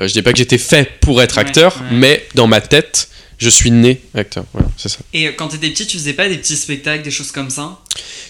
je 0.00 0.12
dis 0.12 0.22
pas 0.22 0.32
que 0.32 0.38
j'étais 0.38 0.58
fait 0.58 0.90
pour 1.00 1.22
être 1.22 1.38
acteur, 1.38 1.76
ouais. 1.76 1.96
mais 1.96 2.26
dans 2.34 2.46
ma 2.46 2.60
tête, 2.60 3.08
je 3.38 3.50
suis 3.50 3.70
né 3.70 4.00
acteur. 4.14 4.44
Voilà, 4.52 4.68
c'est 4.76 4.88
ça. 4.88 4.98
Et 5.12 5.28
euh, 5.28 5.32
quand 5.36 5.48
t'étais 5.48 5.68
petit, 5.68 5.86
tu 5.86 5.98
faisais 5.98 6.14
pas 6.14 6.28
des 6.28 6.38
petits 6.38 6.56
spectacles, 6.56 7.02
des 7.02 7.10
choses 7.10 7.32
comme 7.32 7.50
ça? 7.50 7.78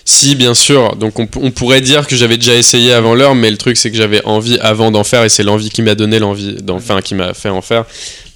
Si, 0.05 0.35
bien 0.35 0.55
sûr. 0.55 0.97
Donc 0.97 1.19
on, 1.19 1.51
pourrait 1.51 1.81
dire 1.81 2.07
que 2.07 2.17
j'avais 2.17 2.37
déjà 2.37 2.55
essayé 2.55 2.93
avant 2.93 3.15
l'heure, 3.15 3.35
mais 3.35 3.51
le 3.51 3.57
truc 3.57 3.77
c'est 3.77 3.91
que 3.91 3.97
j'avais 3.97 4.25
envie 4.25 4.59
avant 4.61 4.91
d'en 4.91 5.05
faire 5.05 5.25
et 5.25 5.29
c'est 5.29 5.43
l'envie 5.43 5.71
qui 5.71 5.83
m'a 5.83 5.95
donné 5.95 6.19
l'envie, 6.19 6.57
enfin 6.69 7.01
qui 7.03 7.15
m'a 7.15 7.35
fait 7.35 7.49
en 7.49 7.63
faire. 7.63 7.85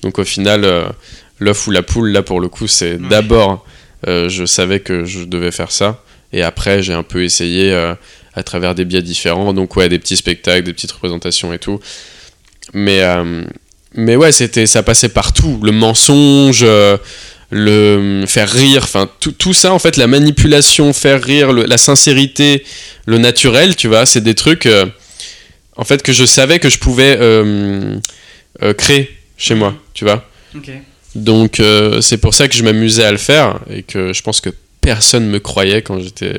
Donc 0.02 0.18
au 0.18 0.24
final, 0.24 0.64
euh, 0.64 0.88
l'œuf 1.38 1.66
ou 1.66 1.70
la 1.70 1.82
poule, 1.82 2.10
là 2.10 2.22
pour 2.22 2.40
le 2.40 2.48
coup, 2.48 2.66
c'est 2.66 2.92
Ouais. 2.92 3.08
d'abord, 3.08 3.64
euh, 4.06 4.28
je 4.28 4.44
savais 4.44 4.80
que 4.80 5.04
je 5.04 5.24
devais 5.24 5.50
faire 5.50 5.72
ça, 5.72 6.02
et 6.32 6.42
après 6.42 6.82
j'ai 6.82 6.92
un 6.92 7.02
peu 7.02 7.24
essayé 7.24 7.72
euh, 7.72 7.94
à 8.34 8.42
travers 8.42 8.74
des 8.74 8.84
biais 8.84 9.02
différents. 9.02 9.52
Donc 9.52 9.76
ouais, 9.76 9.88
des 9.88 9.98
petits 9.98 10.16
spectacles, 10.16 10.64
des 10.64 10.72
petites 10.72 10.92
représentations 10.92 11.52
et 11.52 11.58
tout. 11.58 11.80
Mais 12.72 13.00
euh, 13.02 13.44
mais 13.94 14.16
ouais, 14.16 14.32
c'était 14.32 14.66
ça 14.66 14.82
passait 14.82 15.08
partout, 15.08 15.60
le 15.62 15.72
mensonge. 15.72 16.60
euh, 16.62 16.96
le 17.52 18.26
faire 18.28 18.48
rire, 18.48 18.82
enfin 18.84 19.10
tout, 19.18 19.32
tout 19.32 19.52
ça 19.52 19.72
en 19.72 19.80
fait, 19.80 19.96
la 19.96 20.06
manipulation, 20.06 20.92
faire 20.92 21.20
rire, 21.20 21.52
le- 21.52 21.64
la 21.64 21.78
sincérité, 21.78 22.62
le 23.06 23.18
naturel, 23.18 23.74
tu 23.74 23.88
vois, 23.88 24.06
c'est 24.06 24.20
des 24.20 24.36
trucs 24.36 24.66
euh, 24.66 24.86
en 25.76 25.82
fait 25.82 26.00
que 26.04 26.12
je 26.12 26.24
savais 26.24 26.60
que 26.60 26.68
je 26.68 26.78
pouvais 26.78 27.18
créer 28.76 29.10
chez 29.36 29.54
moi, 29.56 29.74
tu 29.94 30.04
vois. 30.04 30.24
Donc 31.16 31.60
c'est 32.00 32.18
pour 32.18 32.34
ça 32.34 32.46
que 32.46 32.54
je 32.54 32.62
m'amusais 32.62 33.02
à 33.04 33.10
le 33.10 33.18
faire 33.18 33.58
et 33.68 33.82
que 33.82 34.12
je 34.12 34.22
pense 34.22 34.40
que 34.40 34.50
personne 34.80 35.26
me 35.26 35.40
croyait 35.40 35.82
quand 35.82 35.98
j'étais 35.98 36.36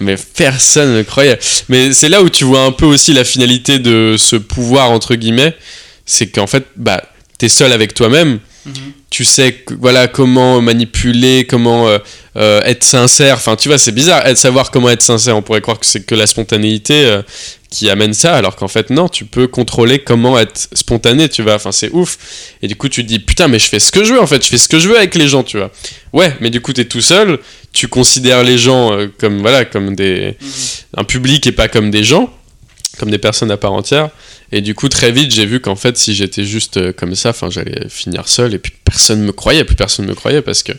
mais 0.00 0.16
personne 0.36 0.96
ne 0.96 1.02
croyait. 1.02 1.38
Mais 1.68 1.92
c'est 1.92 2.08
là 2.08 2.22
où 2.22 2.28
tu 2.28 2.44
vois 2.44 2.62
un 2.62 2.72
peu 2.72 2.86
aussi 2.86 3.12
la 3.12 3.24
finalité 3.24 3.78
de 3.78 4.16
ce 4.18 4.36
pouvoir 4.36 4.90
entre 4.90 5.14
guillemets, 5.14 5.54
c'est 6.06 6.28
qu'en 6.28 6.46
fait 6.46 6.64
bah 6.76 7.02
t'es 7.38 7.48
seul 7.48 7.72
avec 7.72 7.94
toi-même 7.94 8.40
Mhm. 8.68 8.92
tu 9.10 9.24
sais 9.24 9.64
voilà 9.78 10.08
comment 10.08 10.60
manipuler, 10.60 11.46
comment 11.48 11.88
euh, 11.88 11.98
euh, 12.36 12.60
être 12.64 12.84
sincère. 12.84 13.36
Enfin, 13.36 13.56
tu 13.56 13.68
vois, 13.68 13.78
c'est 13.78 13.92
bizarre, 13.92 14.26
être, 14.26 14.36
savoir 14.36 14.70
comment 14.70 14.90
être 14.90 15.02
sincère. 15.02 15.36
On 15.36 15.42
pourrait 15.42 15.60
croire 15.60 15.78
que 15.78 15.86
c'est 15.86 16.04
que 16.04 16.14
la 16.14 16.26
spontanéité 16.26 17.04
euh, 17.06 17.22
qui 17.70 17.90
amène 17.90 18.14
ça, 18.14 18.34
alors 18.34 18.56
qu'en 18.56 18.68
fait 18.68 18.88
non, 18.90 19.08
tu 19.08 19.24
peux 19.26 19.46
contrôler 19.46 19.98
comment 19.98 20.38
être 20.38 20.68
spontané. 20.72 21.28
Tu 21.28 21.42
vois, 21.42 21.54
enfin 21.56 21.70
c'est 21.72 21.90
ouf. 21.92 22.16
Et 22.62 22.68
du 22.68 22.76
coup, 22.76 22.88
tu 22.88 23.02
te 23.02 23.08
dis 23.08 23.18
putain, 23.18 23.46
mais 23.48 23.58
je 23.58 23.66
fais 23.66 23.78
ce 23.78 23.92
que 23.92 24.04
je 24.04 24.14
veux 24.14 24.20
en 24.20 24.26
fait. 24.26 24.42
Je 24.42 24.48
fais 24.48 24.58
ce 24.58 24.68
que 24.68 24.78
je 24.78 24.88
veux 24.88 24.96
avec 24.96 25.14
les 25.14 25.28
gens, 25.28 25.42
tu 25.42 25.58
vois. 25.58 25.70
Ouais, 26.12 26.34
mais 26.40 26.50
du 26.50 26.60
coup, 26.60 26.72
t'es 26.72 26.86
tout 26.86 27.02
seul. 27.02 27.38
Tu 27.72 27.86
considères 27.88 28.42
les 28.42 28.56
gens 28.56 28.92
euh, 28.92 29.08
comme 29.18 29.40
voilà, 29.40 29.64
comme 29.66 29.94
des 29.94 30.36
Mhm. 30.40 30.48
un 30.96 31.04
public 31.04 31.46
et 31.46 31.52
pas 31.52 31.68
comme 31.68 31.90
des 31.90 32.04
gens, 32.04 32.32
comme 32.98 33.10
des 33.10 33.18
personnes 33.18 33.50
à 33.50 33.56
part 33.58 33.72
entière. 33.74 34.08
Et 34.50 34.62
du 34.62 34.74
coup, 34.74 34.88
très 34.88 35.12
vite, 35.12 35.30
j'ai 35.30 35.44
vu 35.44 35.60
qu'en 35.60 35.76
fait, 35.76 35.98
si 35.98 36.14
j'étais 36.14 36.44
juste 36.44 36.78
euh, 36.78 36.92
comme 36.94 37.14
ça, 37.14 37.28
enfin, 37.30 37.50
j'allais 37.50 37.86
finir 37.90 38.26
seul 38.28 38.54
et 38.54 38.58
puis 38.58 38.72
personne 38.82 39.20
me 39.20 39.32
croyait, 39.32 39.64
plus 39.64 39.76
personne 39.76 40.06
me 40.06 40.14
croyait 40.14 40.40
parce 40.40 40.62
que, 40.62 40.72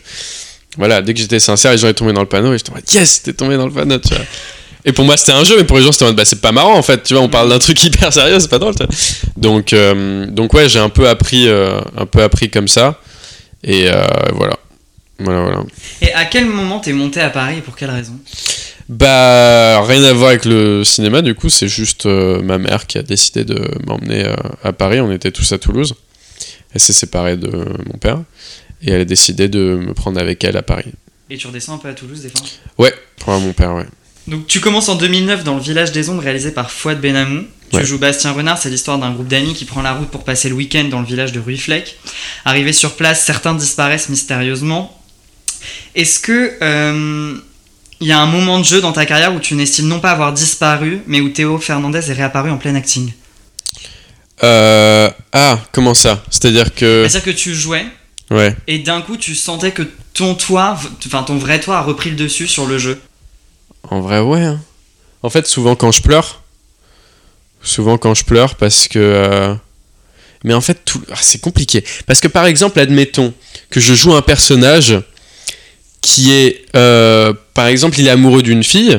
voilà, 0.76 1.02
dès 1.02 1.14
que 1.14 1.20
j'étais 1.20 1.38
sincère, 1.38 1.70
les 1.70 1.78
gens 1.78 1.86
étaient 1.86 1.98
tombés 2.00 2.12
dans 2.12 2.20
le 2.20 2.28
panneau 2.28 2.52
et 2.52 2.58
j'étais 2.58 2.70
en 2.70 2.74
mode, 2.74 2.92
yes, 2.92 3.22
t'es 3.22 3.32
tombé 3.32 3.56
dans 3.56 3.66
le 3.66 3.72
panneau, 3.72 3.98
tu 3.98 4.08
vois. 4.08 4.24
Et 4.84 4.92
pour 4.92 5.04
moi, 5.04 5.16
c'était 5.16 5.32
un 5.32 5.44
jeu, 5.44 5.56
mais 5.56 5.64
pour 5.64 5.78
les 5.78 5.84
gens, 5.84 5.92
c'était 5.92 6.12
bah, 6.12 6.24
c'est 6.24 6.40
pas 6.40 6.52
marrant 6.52 6.76
en 6.76 6.82
fait, 6.82 7.02
tu 7.02 7.14
vois, 7.14 7.22
on 7.22 7.28
parle 7.28 7.50
d'un 7.50 7.58
truc 7.58 7.82
hyper 7.84 8.12
sérieux, 8.12 8.38
c'est 8.40 8.48
pas 8.48 8.58
drôle. 8.58 8.74
Donc, 9.36 9.72
euh, 9.72 10.26
donc 10.26 10.54
ouais, 10.54 10.68
j'ai 10.68 10.78
un 10.78 10.88
peu 10.88 11.08
appris, 11.08 11.48
euh, 11.48 11.80
un 11.96 12.06
peu 12.06 12.22
appris 12.22 12.50
comme 12.50 12.68
ça. 12.68 13.00
Et 13.62 13.90
euh, 13.90 14.04
voilà. 14.34 14.58
Voilà, 15.18 15.42
voilà. 15.42 15.62
Et 16.00 16.12
à 16.14 16.24
quel 16.24 16.46
moment 16.46 16.80
t'es 16.80 16.94
monté 16.94 17.20
à 17.20 17.28
Paris 17.28 17.58
et 17.58 17.60
pour 17.60 17.76
quelle 17.76 17.90
raison? 17.90 18.18
Bah, 18.88 19.82
rien 19.82 20.02
à 20.02 20.12
voir 20.14 20.30
avec 20.30 20.46
le 20.46 20.82
cinéma, 20.82 21.20
du 21.20 21.34
coup, 21.34 21.50
c'est 21.50 21.68
juste 21.68 22.06
ma 22.06 22.56
mère 22.56 22.86
qui 22.86 22.96
a 22.96 23.02
décidé 23.02 23.44
de 23.44 23.70
m'emmener 23.86 24.24
à 24.64 24.72
Paris. 24.72 24.98
On 25.00 25.12
était 25.12 25.30
tous 25.30 25.52
à 25.52 25.58
Toulouse. 25.58 25.94
Elle 26.74 26.80
s'est 26.80 26.94
séparée 26.94 27.36
de 27.36 27.50
mon 27.50 27.98
père. 28.00 28.22
Et 28.82 28.92
elle 28.92 29.02
a 29.02 29.04
décidé 29.04 29.48
de 29.48 29.78
me 29.86 29.92
prendre 29.92 30.18
avec 30.18 30.42
elle 30.42 30.56
à 30.56 30.62
Paris. 30.62 30.92
Et 31.28 31.36
tu 31.36 31.46
redescends 31.46 31.74
un 31.74 31.78
peu 31.78 31.88
à 31.88 31.92
Toulouse 31.92 32.22
des 32.22 32.30
fois? 32.30 32.40
Ouais, 32.78 32.94
pour 33.18 33.38
mon 33.38 33.52
père, 33.52 33.74
ouais. 33.74 33.86
Donc 34.30 34.46
tu 34.46 34.60
commences 34.60 34.88
en 34.88 34.94
2009 34.94 35.44
dans 35.44 35.56
le 35.56 35.60
village 35.60 35.92
des 35.92 36.08
ombres 36.08 36.22
réalisé 36.22 36.52
par 36.52 36.70
Fouad 36.70 37.00
Benamou. 37.00 37.44
Tu 37.70 37.76
Ouais. 37.76 37.84
joues 37.84 37.98
Bastien 37.98 38.32
Renard, 38.32 38.58
c'est 38.58 38.68
l'histoire 38.70 38.98
d'un 38.98 39.10
groupe 39.12 39.28
d'amis 39.28 39.54
qui 39.54 39.64
prend 39.64 39.80
la 39.82 39.92
route 39.92 40.08
pour 40.10 40.24
passer 40.24 40.48
le 40.48 40.54
week-end 40.56 40.84
dans 40.84 41.00
le 41.00 41.06
village 41.06 41.30
de 41.32 41.38
Ruiflec. 41.38 41.96
Arrivé 42.44 42.72
sur 42.72 42.96
place, 42.96 43.24
certains 43.24 43.54
disparaissent 43.54 44.08
mystérieusement. 44.08 44.96
Est-ce 45.94 46.18
que 46.18 46.52
euh, 46.62 47.36
il 48.00 48.06
y 48.08 48.12
a 48.12 48.18
un 48.18 48.26
moment 48.26 48.58
de 48.58 48.64
jeu 48.64 48.80
dans 48.80 48.92
ta 48.92 49.06
carrière 49.06 49.34
où 49.34 49.38
tu 49.40 49.54
n'estimes 49.54 49.86
non 49.86 50.00
pas 50.00 50.10
avoir 50.12 50.32
disparu, 50.32 51.00
mais 51.06 51.20
où 51.20 51.28
Théo 51.28 51.58
Fernandez 51.58 52.10
est 52.10 52.14
réapparu 52.14 52.50
en 52.50 52.56
plein 52.58 52.74
acting? 52.74 53.12
Euh, 54.42 55.10
ah, 55.32 55.58
comment 55.72 55.94
ça? 55.94 56.24
C'est-à-dire 56.30 56.74
que. 56.74 57.06
C'est-à-dire 57.08 57.32
que 57.34 57.38
tu 57.38 57.54
jouais 57.54 57.86
Ouais. 58.30 58.56
et 58.68 58.78
d'un 58.78 59.00
coup 59.02 59.16
tu 59.16 59.34
sentais 59.34 59.72
que 59.72 59.82
ton 60.14 60.34
toi, 60.36 60.78
enfin 61.04 61.24
ton 61.24 61.36
vrai 61.36 61.58
toi 61.60 61.78
a 61.78 61.82
repris 61.82 62.10
le 62.10 62.16
dessus 62.16 62.46
sur 62.46 62.66
le 62.66 62.78
jeu. 62.78 63.00
En 63.90 64.00
vrai, 64.00 64.20
ouais. 64.20 64.40
hein. 64.42 64.60
En 65.22 65.30
fait, 65.30 65.46
souvent 65.46 65.74
quand 65.76 65.90
je 65.92 66.00
pleure, 66.02 66.42
souvent 67.62 67.98
quand 67.98 68.14
je 68.14 68.24
pleure 68.24 68.54
parce 68.54 68.88
que. 68.88 68.98
euh, 68.98 69.54
Mais 70.44 70.54
en 70.54 70.60
fait, 70.60 70.78
tout... 70.84 71.02
ah, 71.10 71.16
c'est 71.20 71.40
compliqué. 71.40 71.84
Parce 72.06 72.20
que 72.20 72.28
par 72.28 72.46
exemple, 72.46 72.78
admettons 72.80 73.34
que 73.68 73.80
je 73.80 73.94
joue 73.94 74.14
un 74.14 74.22
personnage 74.22 74.98
qui 76.00 76.32
est. 76.32 76.64
euh, 76.76 77.32
Par 77.54 77.66
exemple, 77.66 77.98
il 78.00 78.06
est 78.06 78.10
amoureux 78.10 78.42
d'une 78.42 78.64
fille 78.64 78.98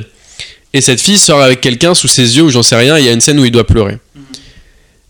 et 0.73 0.79
cette 0.81 1.01
fille 1.01 1.17
sort 1.17 1.41
avec 1.41 1.59
quelqu'un 1.61 1.93
sous 1.93 2.07
ses 2.07 2.37
yeux 2.37 2.43
ou 2.43 2.49
j'en 2.49 2.63
sais 2.63 2.75
rien, 2.77 2.97
il 2.97 3.05
y 3.05 3.09
a 3.09 3.11
une 3.11 3.19
scène 3.21 3.39
où 3.39 3.45
il 3.45 3.51
doit 3.51 3.67
pleurer. 3.67 3.97
Mhm. 4.15 4.23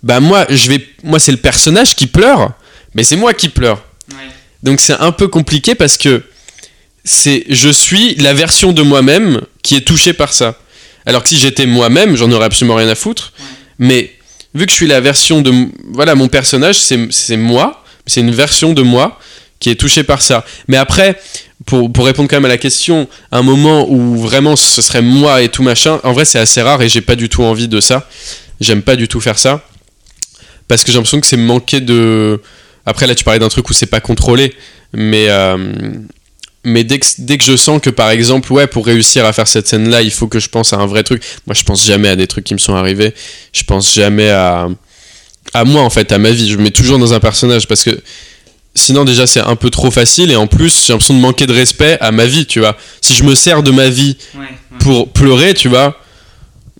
Bah, 0.04 0.20
moi, 0.20 0.46
je 0.50 0.70
vais. 0.70 0.88
Moi, 1.04 1.20
c'est 1.20 1.32
le 1.32 1.38
personnage 1.38 1.96
qui 1.96 2.08
pleure, 2.08 2.54
mais 2.96 3.04
c'est 3.04 3.18
moi 3.18 3.34
qui 3.34 3.50
pleure. 3.50 3.84
Donc 4.64 4.80
c'est 4.80 4.94
un 4.94 5.12
peu 5.12 5.28
compliqué 5.28 5.74
parce 5.74 5.98
que 5.98 6.22
c'est 7.04 7.46
je 7.50 7.70
suis 7.70 8.14
la 8.16 8.32
version 8.34 8.74
de 8.74 8.84
moi-même 8.84 9.42
qui 9.62 9.76
est 9.76 9.82
touchée 9.82 10.14
par 10.14 10.34
ça. 10.34 10.56
Alors 11.06 11.24
que 11.24 11.30
si 11.30 11.38
j'étais 11.38 11.66
moi-même, 11.66 12.16
j'en 12.16 12.32
aurais 12.32 12.46
absolument 12.46 12.76
rien 12.76 12.88
à 12.88 12.96
foutre. 12.96 13.34
Mais 13.80 14.12
vu 14.54 14.66
que 14.66 14.72
je 14.72 14.76
suis 14.76 14.88
la 14.88 15.02
version 15.02 15.42
de 15.42 15.54
voilà 15.92 16.16
mon 16.16 16.28
personnage, 16.28 16.80
c'est 16.80 17.08
c'est 17.12 17.38
moi, 17.38 17.84
c'est 18.06 18.22
une 18.22 18.32
version 18.32 18.74
de 18.74 18.82
moi 18.82 19.20
qui 19.60 19.70
est 19.70 19.76
touchée 19.76 20.04
par 20.04 20.22
ça. 20.22 20.46
Mais 20.68 20.78
après 20.78 21.20
pour, 21.66 21.92
pour 21.92 22.06
répondre 22.06 22.30
quand 22.30 22.38
même 22.38 22.46
à 22.46 22.50
la 22.50 22.58
question, 22.58 23.08
un 23.32 23.44
moment 23.44 23.90
où 23.90 24.18
vraiment 24.18 24.56
ce 24.56 24.82
serait 24.82 25.02
moi 25.02 25.42
et 25.42 25.50
tout 25.50 25.64
machin, 25.64 26.00
en 26.04 26.14
vrai 26.14 26.26
c'est 26.26 26.40
assez 26.40 26.62
rare 26.62 26.82
et 26.82 26.90
j'ai 26.90 27.02
pas 27.02 27.16
du 27.16 27.30
tout 27.30 27.44
envie 27.44 27.68
de 27.68 27.80
ça. 27.80 28.08
J'aime 28.60 28.82
pas 28.82 28.96
du 28.96 29.08
tout 29.08 29.20
faire 29.20 29.40
ça. 29.40 29.66
Parce 30.68 30.84
que 30.84 30.92
j'ai 30.92 30.98
l'impression 30.98 31.20
que 31.20 31.28
c'est 31.28 31.38
manquer 31.38 31.82
de. 31.82 32.42
Après 32.86 33.08
là 33.08 33.16
tu 33.16 33.24
parlais 33.24 33.40
d'un 33.40 33.50
truc 33.50 33.70
où 33.70 33.74
c'est 33.74 33.88
pas 33.88 34.00
contrôlé, 34.00 34.54
mais, 34.94 35.28
euh, 35.30 35.58
mais 36.64 36.84
dès 36.84 37.00
que, 37.00 37.06
dès 37.20 37.38
que 37.38 37.44
je 37.44 37.56
sens 37.56 37.82
que 37.82 37.90
par 37.90 38.10
exemple, 38.12 38.52
ouais, 38.54 38.68
pour 38.68 38.86
réussir 38.86 39.26
à 39.26 39.34
faire 39.34 39.48
cette 39.48 39.68
scène-là, 39.68 40.02
il 40.02 40.12
faut 40.12 40.28
que 40.28 40.40
je 40.40 40.48
pense 40.50 40.74
à 40.74 40.78
un 40.78 40.86
vrai 40.86 41.04
truc. 41.04 41.24
Moi, 41.48 41.56
je 41.56 41.64
pense 41.64 41.86
jamais 41.86 42.10
à 42.10 42.16
des 42.16 42.28
trucs 42.28 42.44
qui 42.46 42.54
me 42.54 42.60
sont 42.60 42.76
arrivés. 42.76 43.14
Je 43.54 43.64
pense 43.64 43.94
jamais 43.94 44.30
à, 44.30 44.68
à 45.54 45.64
moi, 45.66 45.82
en 45.82 45.90
fait, 45.90 46.12
à 46.12 46.18
ma 46.20 46.32
vie. 46.32 46.50
Je 46.50 46.58
me 46.58 46.64
mets 46.64 46.72
toujours 46.72 47.00
dans 47.00 47.14
un 47.14 47.20
personnage 47.20 47.68
parce 47.68 47.84
que 47.84 48.00
sinon, 48.76 49.06
déjà, 49.06 49.26
c'est 49.26 49.40
un 49.42 49.56
peu 49.56 49.70
trop 49.72 49.90
facile 49.92 50.30
et 50.32 50.36
en 50.36 50.48
plus, 50.48 50.86
j'ai 50.86 50.94
l'impression 50.94 51.16
de 51.16 51.20
manquer 51.20 51.48
de 51.48 51.54
respect 51.54 51.98
à 52.00 52.12
ma 52.12 52.26
vie, 52.26 52.46
tu 52.46 52.60
vois. 52.60 52.78
Si 53.02 53.14
je 53.16 53.24
me 53.24 53.34
sers 53.36 53.64
de 53.64 53.72
ma 53.72 53.90
vie 53.90 54.18
Ouais, 54.36 54.42
ouais. 54.42 54.48
pour 54.80 55.10
pleurer, 55.12 55.54
tu 55.56 55.68
vois, 55.68 55.98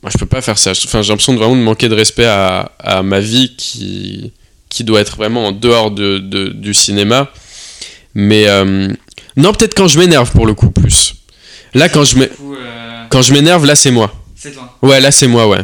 moi, 0.04 0.12
je 0.14 0.18
peux 0.20 0.26
pas 0.28 0.42
faire 0.42 0.58
ça. 0.60 0.72
Enfin, 0.72 1.02
j'ai 1.02 1.10
l'impression 1.10 1.34
de 1.34 1.40
vraiment 1.40 1.56
de 1.56 1.62
manquer 1.62 1.90
de 1.90 1.96
respect 1.96 2.26
à, 2.26 2.72
à 2.80 3.02
ma 3.04 3.20
vie 3.20 3.56
qui, 3.58 4.32
qui 4.70 4.84
doit 4.84 5.02
être 5.02 5.16
vraiment 5.16 5.48
en 5.48 5.52
dehors 5.52 5.92
de, 5.92 6.20
de- 6.20 6.50
du 6.50 6.74
cinéma. 6.74 7.32
Mais 8.14 8.48
euh, 8.48 8.88
non, 9.38 9.54
peut-être 9.54 9.76
quand 9.76 9.88
je 9.88 10.00
m'énerve 10.00 10.32
pour 10.32 10.46
le 10.46 10.54
coup 10.54 10.70
plus. 10.70 11.16
Là, 11.74 11.90
quand 11.90 12.04
je 12.04 12.18
euh, 12.20 13.06
quand 13.10 13.22
je 13.22 13.34
m'énerve, 13.34 13.66
là, 13.66 13.76
c'est 13.76 13.92
moi. 13.92 14.14
c'est 14.36 14.52
toi. 14.52 14.78
Ouais, 14.82 15.00
là, 15.00 15.12
c'est 15.12 15.28
moi, 15.28 15.48
ouais. 15.48 15.62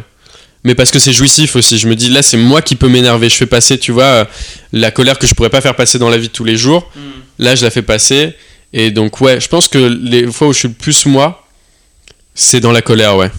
Mais 0.63 0.75
parce 0.75 0.91
que 0.91 0.99
c'est 0.99 1.13
jouissif 1.13 1.55
aussi. 1.55 1.77
Je 1.77 1.87
me 1.87 1.95
dis, 1.95 2.09
là, 2.09 2.21
c'est 2.21 2.37
moi 2.37 2.61
qui 2.61 2.75
peux 2.75 2.89
m'énerver. 2.89 3.29
Je 3.29 3.35
fais 3.35 3.45
passer, 3.45 3.77
tu 3.77 3.91
vois, 3.91 4.03
euh, 4.03 4.25
la 4.73 4.91
colère 4.91 5.19
que 5.19 5.27
je 5.27 5.33
pourrais 5.33 5.49
pas 5.49 5.61
faire 5.61 5.75
passer 5.75 5.99
dans 5.99 6.09
la 6.09 6.17
vie 6.17 6.27
de 6.27 6.33
tous 6.33 6.43
les 6.43 6.57
jours. 6.57 6.89
Hmm. 6.95 6.99
Là, 7.39 7.55
je 7.55 7.63
la 7.63 7.71
fais 7.71 7.81
passer. 7.81 8.33
Et 8.73 8.91
donc, 8.91 9.21
ouais, 9.21 9.39
je 9.39 9.47
pense 9.47 9.67
que 9.67 9.77
les 9.77 10.31
fois 10.31 10.47
où 10.47 10.53
je 10.53 10.59
suis 10.59 10.67
le 10.67 10.73
plus 10.73 11.05
moi, 11.05 11.47
c'est 12.35 12.59
dans 12.59 12.71
la 12.71 12.81
colère, 12.81 13.15
ouais. 13.15 13.31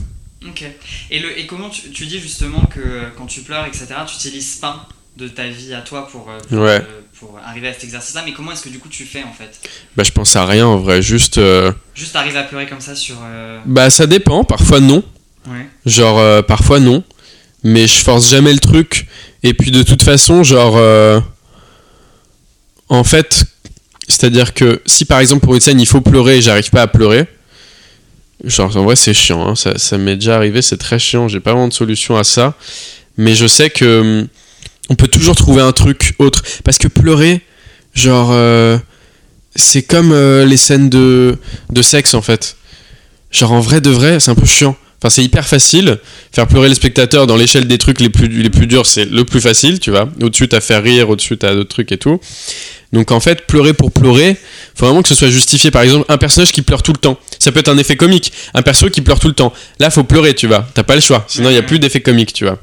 Ok. 0.47 0.65
Et, 1.11 1.19
le, 1.19 1.39
et 1.39 1.47
comment 1.47 1.69
tu, 1.69 1.91
tu 1.91 2.07
dis 2.07 2.19
justement 2.19 2.63
que 2.63 2.81
euh, 2.81 3.09
quand 3.17 3.27
tu 3.27 3.41
pleures, 3.43 3.67
etc., 3.67 3.87
tu 4.07 4.15
utilises 4.15 4.57
pas 4.57 4.89
de 5.19 5.29
ta 5.29 5.47
vie 5.49 5.75
à 5.75 5.81
toi 5.81 6.07
pour, 6.11 6.29
euh, 6.31 6.39
pour, 6.49 6.59
Ouais. 6.61 6.77
euh, 6.81 7.01
pour 7.19 7.39
arriver 7.45 7.69
à 7.69 7.73
cet 7.75 7.85
exercice-là, 7.85 8.23
mais 8.25 8.33
comment 8.33 8.53
est-ce 8.53 8.63
que 8.63 8.69
du 8.69 8.79
coup 8.79 8.89
tu 8.89 9.05
fais 9.05 9.25
en 9.25 9.33
fait? 9.33 9.51
Bah, 9.97 10.05
je 10.05 10.13
pense 10.13 10.37
à 10.37 10.47
rien 10.47 10.67
en 10.67 10.77
vrai. 10.79 11.03
Juste. 11.03 11.39
euh, 11.39 11.73
Juste 11.95 12.15
arriver 12.17 12.39
à 12.39 12.45
pleurer 12.45 12.67
comme 12.67 12.81
ça 12.81 12.95
sur. 12.95 13.17
euh, 13.25 13.59
Bah, 13.67 13.91
ça 13.91 14.07
dépend. 14.07 14.45
Parfois, 14.45 14.81
non. 14.81 15.03
Ouais. 15.49 15.67
Genre, 15.87 16.19
euh, 16.19 16.43
parfois, 16.43 16.79
non. 16.81 17.03
Mais 17.65 17.87
je 17.89 17.95
force 18.03 18.31
jamais 18.31 18.53
le 18.53 18.61
truc. 18.61 19.09
Et 19.43 19.53
puis, 19.55 19.71
de 19.73 19.83
toute 19.83 20.03
façon, 20.05 20.43
genre. 20.45 20.77
En 22.89 23.05
fait, 23.05 23.45
c'est-à-dire 24.09 24.55
que 24.55 24.81
si 24.87 25.05
par 25.05 25.21
exemple 25.21 25.45
pour 25.45 25.55
une 25.55 25.61
scène 25.61 25.79
il 25.81 25.87
faut 25.87 26.01
pleurer 26.01 26.39
et 26.39 26.43
j'arrive 26.43 26.71
pas 26.71 26.83
à 26.83 26.87
pleurer, 26.87 27.27
genre 28.45 28.75
en 28.77 28.85
vrai 28.85 28.97
c'est 28.97 29.13
chiant. 29.13 29.47
hein. 29.47 29.55
Ça, 29.57 29.77
ça 29.77 29.99
m'est 29.99 30.15
déjà 30.15 30.37
arrivé, 30.37 30.63
c'est 30.63 30.79
très 30.79 30.99
chiant. 30.99 31.29
J'ai 31.29 31.41
pas 31.41 31.53
vraiment 31.53 31.69
de 31.69 31.73
solution 31.75 32.17
à 32.17 32.25
ça. 32.25 32.55
Mais 33.19 33.35
je 33.35 33.47
sais 33.47 33.69
que. 33.71 34.27
On 34.89 34.95
peut 34.95 35.09
toujours 35.09 35.37
trouver 35.37 35.63
un 35.63 35.73
truc 35.73 36.15
autre. 36.19 36.43
Parce 36.65 36.79
que 36.79 36.89
pleurer, 36.89 37.41
genre. 37.95 38.31
euh, 38.33 38.79
c'est 39.57 39.83
comme 39.83 40.13
euh, 40.13 40.45
les 40.45 40.57
scènes 40.57 40.89
de, 40.89 41.37
de 41.71 41.83
sexe 41.83 42.15
en 42.15 42.23
fait. 42.23 42.57
Genre 43.33 43.51
en 43.53 43.61
vrai 43.61 43.81
de 43.81 43.91
vrai, 43.91 44.21
c'est 44.21 44.31
un 44.31 44.35
peu 44.37 44.47
chiant. 44.47 44.77
Enfin, 45.01 45.11
c'est 45.11 45.23
hyper 45.23 45.47
facile. 45.47 45.99
Faire 46.33 46.47
pleurer 46.47 46.69
les 46.69 46.75
spectateurs 46.75 47.27
dans 47.27 47.37
l'échelle 47.37 47.67
des 47.69 47.79
trucs 47.79 48.01
les 48.01 48.09
plus, 48.09 48.29
les 48.29 48.51
plus 48.51 48.67
durs, 48.67 48.87
c'est 48.87 49.05
le 49.05 49.25
plus 49.25 49.41
facile, 49.41 49.79
tu 49.79 49.91
vois. 49.91 50.09
Au-dessus, 50.23 50.49
t'as 50.49 50.61
faire 50.61 50.83
rire, 50.83 51.09
au-dessus, 51.11 51.37
t'as 51.39 51.55
d'autres 51.55 51.69
trucs 51.71 51.93
et 51.93 51.99
tout. 51.99 52.21
Donc 52.93 53.13
en 53.13 53.21
fait, 53.21 53.47
pleurer 53.47 53.75
pour 53.75 53.93
pleurer, 53.93 54.37
faut 54.75 54.87
vraiment 54.87 55.03
que 55.03 55.09
ce 55.09 55.15
soit 55.15 55.29
justifié. 55.29 55.71
Par 55.71 55.83
exemple, 55.83 56.05
un 56.09 56.19
personnage 56.19 56.51
qui 56.53 56.63
pleure 56.63 56.83
tout 56.83 56.93
le 56.93 56.99
temps. 56.99 57.19
Ça 57.39 57.53
peut 57.53 57.61
être 57.61 57.69
un 57.69 57.79
effet 57.79 57.97
comique. 57.97 58.33
Un 58.55 58.63
perso 58.63 58.91
qui 58.91 59.01
pleure 59.03 59.21
tout 59.21 59.29
le 59.29 59.35
temps. 59.35 59.53
Là, 59.79 59.91
faut 59.91 60.05
pleurer, 60.05 60.35
tu 60.35 60.47
vois. 60.47 60.67
T'as 60.75 60.83
pas 60.85 60.95
le 60.95 61.01
choix. 61.01 61.25
Sinon, 61.29 61.51
il 61.51 61.55
y 61.55 61.59
a 61.59 61.63
plus 61.63 61.79
d'effet 61.79 62.01
comique, 62.01 62.33
tu 62.33 62.45
vois. 62.45 62.59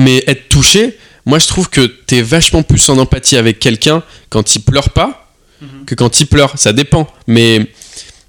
Mais 0.00 0.24
être 0.26 0.48
touché, 0.48 0.96
moi, 1.26 1.38
je 1.38 1.46
trouve 1.46 1.68
que 1.68 1.82
t'es 2.06 2.22
vachement 2.22 2.62
plus 2.62 2.88
en 2.88 2.96
empathie 2.98 3.36
avec 3.36 3.58
quelqu'un 3.58 4.02
quand 4.30 4.54
il 4.56 4.60
pleure 4.60 4.90
pas 4.90 5.28
Mhm. 5.60 5.84
que 5.86 5.94
quand 5.94 6.20
il 6.20 6.26
pleure. 6.26 6.52
Ça 6.56 6.72
dépend. 6.72 7.06
Mais 7.26 7.66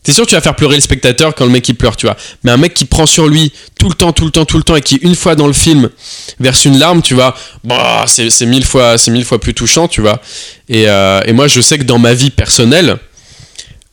c'est 0.04 0.12
sûr 0.12 0.26
que 0.26 0.30
tu 0.30 0.36
vas 0.36 0.42
faire 0.42 0.56
pleurer 0.58 0.76
le 0.76 0.82
spectateur 0.82 1.34
quand 1.34 1.46
le 1.46 1.52
mec 1.52 1.68
il 1.70 1.76
pleure, 1.76 1.96
tu 1.96 2.06
vois. 2.08 2.18
Mais 2.44 2.52
un 2.52 2.58
mec 2.58 2.74
qui 2.74 2.84
prend 2.86 3.06
sur 3.06 3.28
lui 3.30 3.54
tout 3.80 3.88
le 3.88 3.96
temps, 3.96 4.12
tout 4.12 4.26
le 4.26 4.32
temps, 4.32 4.44
tout 4.44 4.58
le 4.58 4.64
temps 4.64 4.76
et 4.76 4.82
qui 4.82 4.96
une 4.98 5.16
fois 5.16 5.36
dans 5.36 5.48
le 5.48 5.54
film 5.54 5.90
verse 6.42 6.66
une 6.66 6.78
larme, 6.78 7.02
tu 7.02 7.14
vois, 7.14 7.34
bah, 7.64 8.04
c'est 8.08 8.46
mille 8.46 8.66
fois, 8.66 8.98
c'est 8.98 9.12
mille 9.12 9.24
fois 9.24 9.40
plus 9.40 9.54
touchant, 9.54 9.88
tu 9.88 10.02
vois. 10.02 10.22
Et, 10.68 10.90
euh, 10.90 11.22
et 11.26 11.32
moi, 11.32 11.48
je 11.48 11.62
sais 11.62 11.78
que 11.78 11.84
dans 11.84 12.00
ma 12.00 12.14
vie 12.14 12.32
personnelle, 12.32 12.98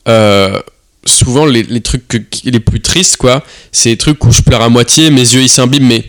euh, 0.09 0.59
souvent 1.05 1.45
les, 1.45 1.63
les 1.63 1.81
trucs 1.81 2.07
que- 2.09 2.17
les 2.43 2.59
plus 2.59 2.81
tristes, 2.81 3.15
quoi, 3.17 3.43
c'est 3.71 3.89
les 3.89 3.97
trucs 3.97 4.23
où 4.25 4.31
je 4.31 4.41
pleure 4.41 4.61
à 4.61 4.69
moitié, 4.69 5.11
mes 5.11 5.21
yeux 5.21 5.41
ils 5.41 5.49
s'imbibent, 5.49 5.83
mais 5.83 6.03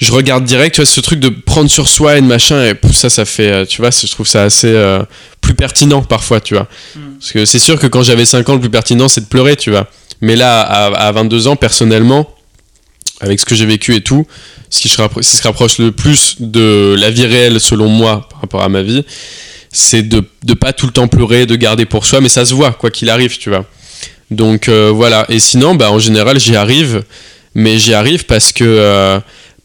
je 0.00 0.12
regarde 0.12 0.44
direct, 0.44 0.74
tu 0.74 0.80
vois, 0.80 0.86
ce 0.86 1.00
truc 1.00 1.20
de 1.20 1.28
prendre 1.28 1.68
sur 1.68 1.86
soi 1.88 2.16
et 2.16 2.20
de 2.22 2.26
machin, 2.26 2.64
et 2.64 2.74
ça, 2.92 3.10
ça 3.10 3.24
fait, 3.24 3.50
euh, 3.52 3.64
tu 3.66 3.82
vois, 3.82 3.90
je 3.90 4.06
trouve 4.10 4.26
ça 4.26 4.44
assez 4.44 4.68
euh, 4.68 5.02
plus 5.42 5.54
pertinent 5.54 6.02
parfois, 6.02 6.40
tu 6.40 6.54
vois. 6.54 6.68
Mm. 6.96 7.00
Parce 7.20 7.32
que 7.32 7.44
c'est 7.44 7.58
sûr 7.58 7.78
que 7.78 7.86
quand 7.86 8.02
j'avais 8.02 8.24
5 8.24 8.48
ans, 8.48 8.54
le 8.54 8.60
plus 8.60 8.70
pertinent, 8.70 9.08
c'est 9.08 9.20
de 9.20 9.26
pleurer, 9.26 9.56
tu 9.56 9.70
vois. 9.70 9.86
Mais 10.22 10.36
là, 10.36 10.60
à, 10.62 10.86
à 11.08 11.12
22 11.12 11.48
ans, 11.48 11.56
personnellement, 11.56 12.34
avec 13.20 13.38
ce 13.40 13.44
que 13.44 13.54
j'ai 13.54 13.66
vécu 13.66 13.94
et 13.94 14.00
tout, 14.00 14.26
ce 14.70 14.80
qui, 14.80 14.88
se 14.88 14.96
rappro- 15.02 15.20
ce 15.22 15.30
qui 15.30 15.36
se 15.36 15.42
rapproche 15.42 15.78
le 15.78 15.92
plus 15.92 16.36
de 16.40 16.96
la 16.98 17.10
vie 17.10 17.26
réelle, 17.26 17.60
selon 17.60 17.88
moi, 17.88 18.26
par 18.30 18.40
rapport 18.40 18.62
à 18.62 18.68
ma 18.70 18.80
vie, 18.82 19.04
c'est 19.70 20.02
de 20.02 20.24
ne 20.48 20.54
pas 20.54 20.72
tout 20.72 20.86
le 20.86 20.92
temps 20.92 21.08
pleurer, 21.08 21.44
de 21.44 21.56
garder 21.56 21.84
pour 21.84 22.06
soi, 22.06 22.22
mais 22.22 22.28
ça 22.30 22.46
se 22.46 22.54
voit, 22.54 22.72
quoi 22.72 22.90
qu'il 22.90 23.10
arrive, 23.10 23.36
tu 23.36 23.50
vois. 23.50 23.66
Donc 24.30 24.68
euh, 24.68 24.90
voilà. 24.94 25.26
Et 25.28 25.40
sinon, 25.40 25.74
bah, 25.74 25.90
en 25.90 25.98
général, 25.98 26.38
j'y 26.40 26.56
arrive, 26.56 27.02
mais 27.54 27.78
j'y 27.78 27.92
arrive 27.92 28.24
parce 28.24 28.52
que. 28.52 28.64
euh, 28.64 29.20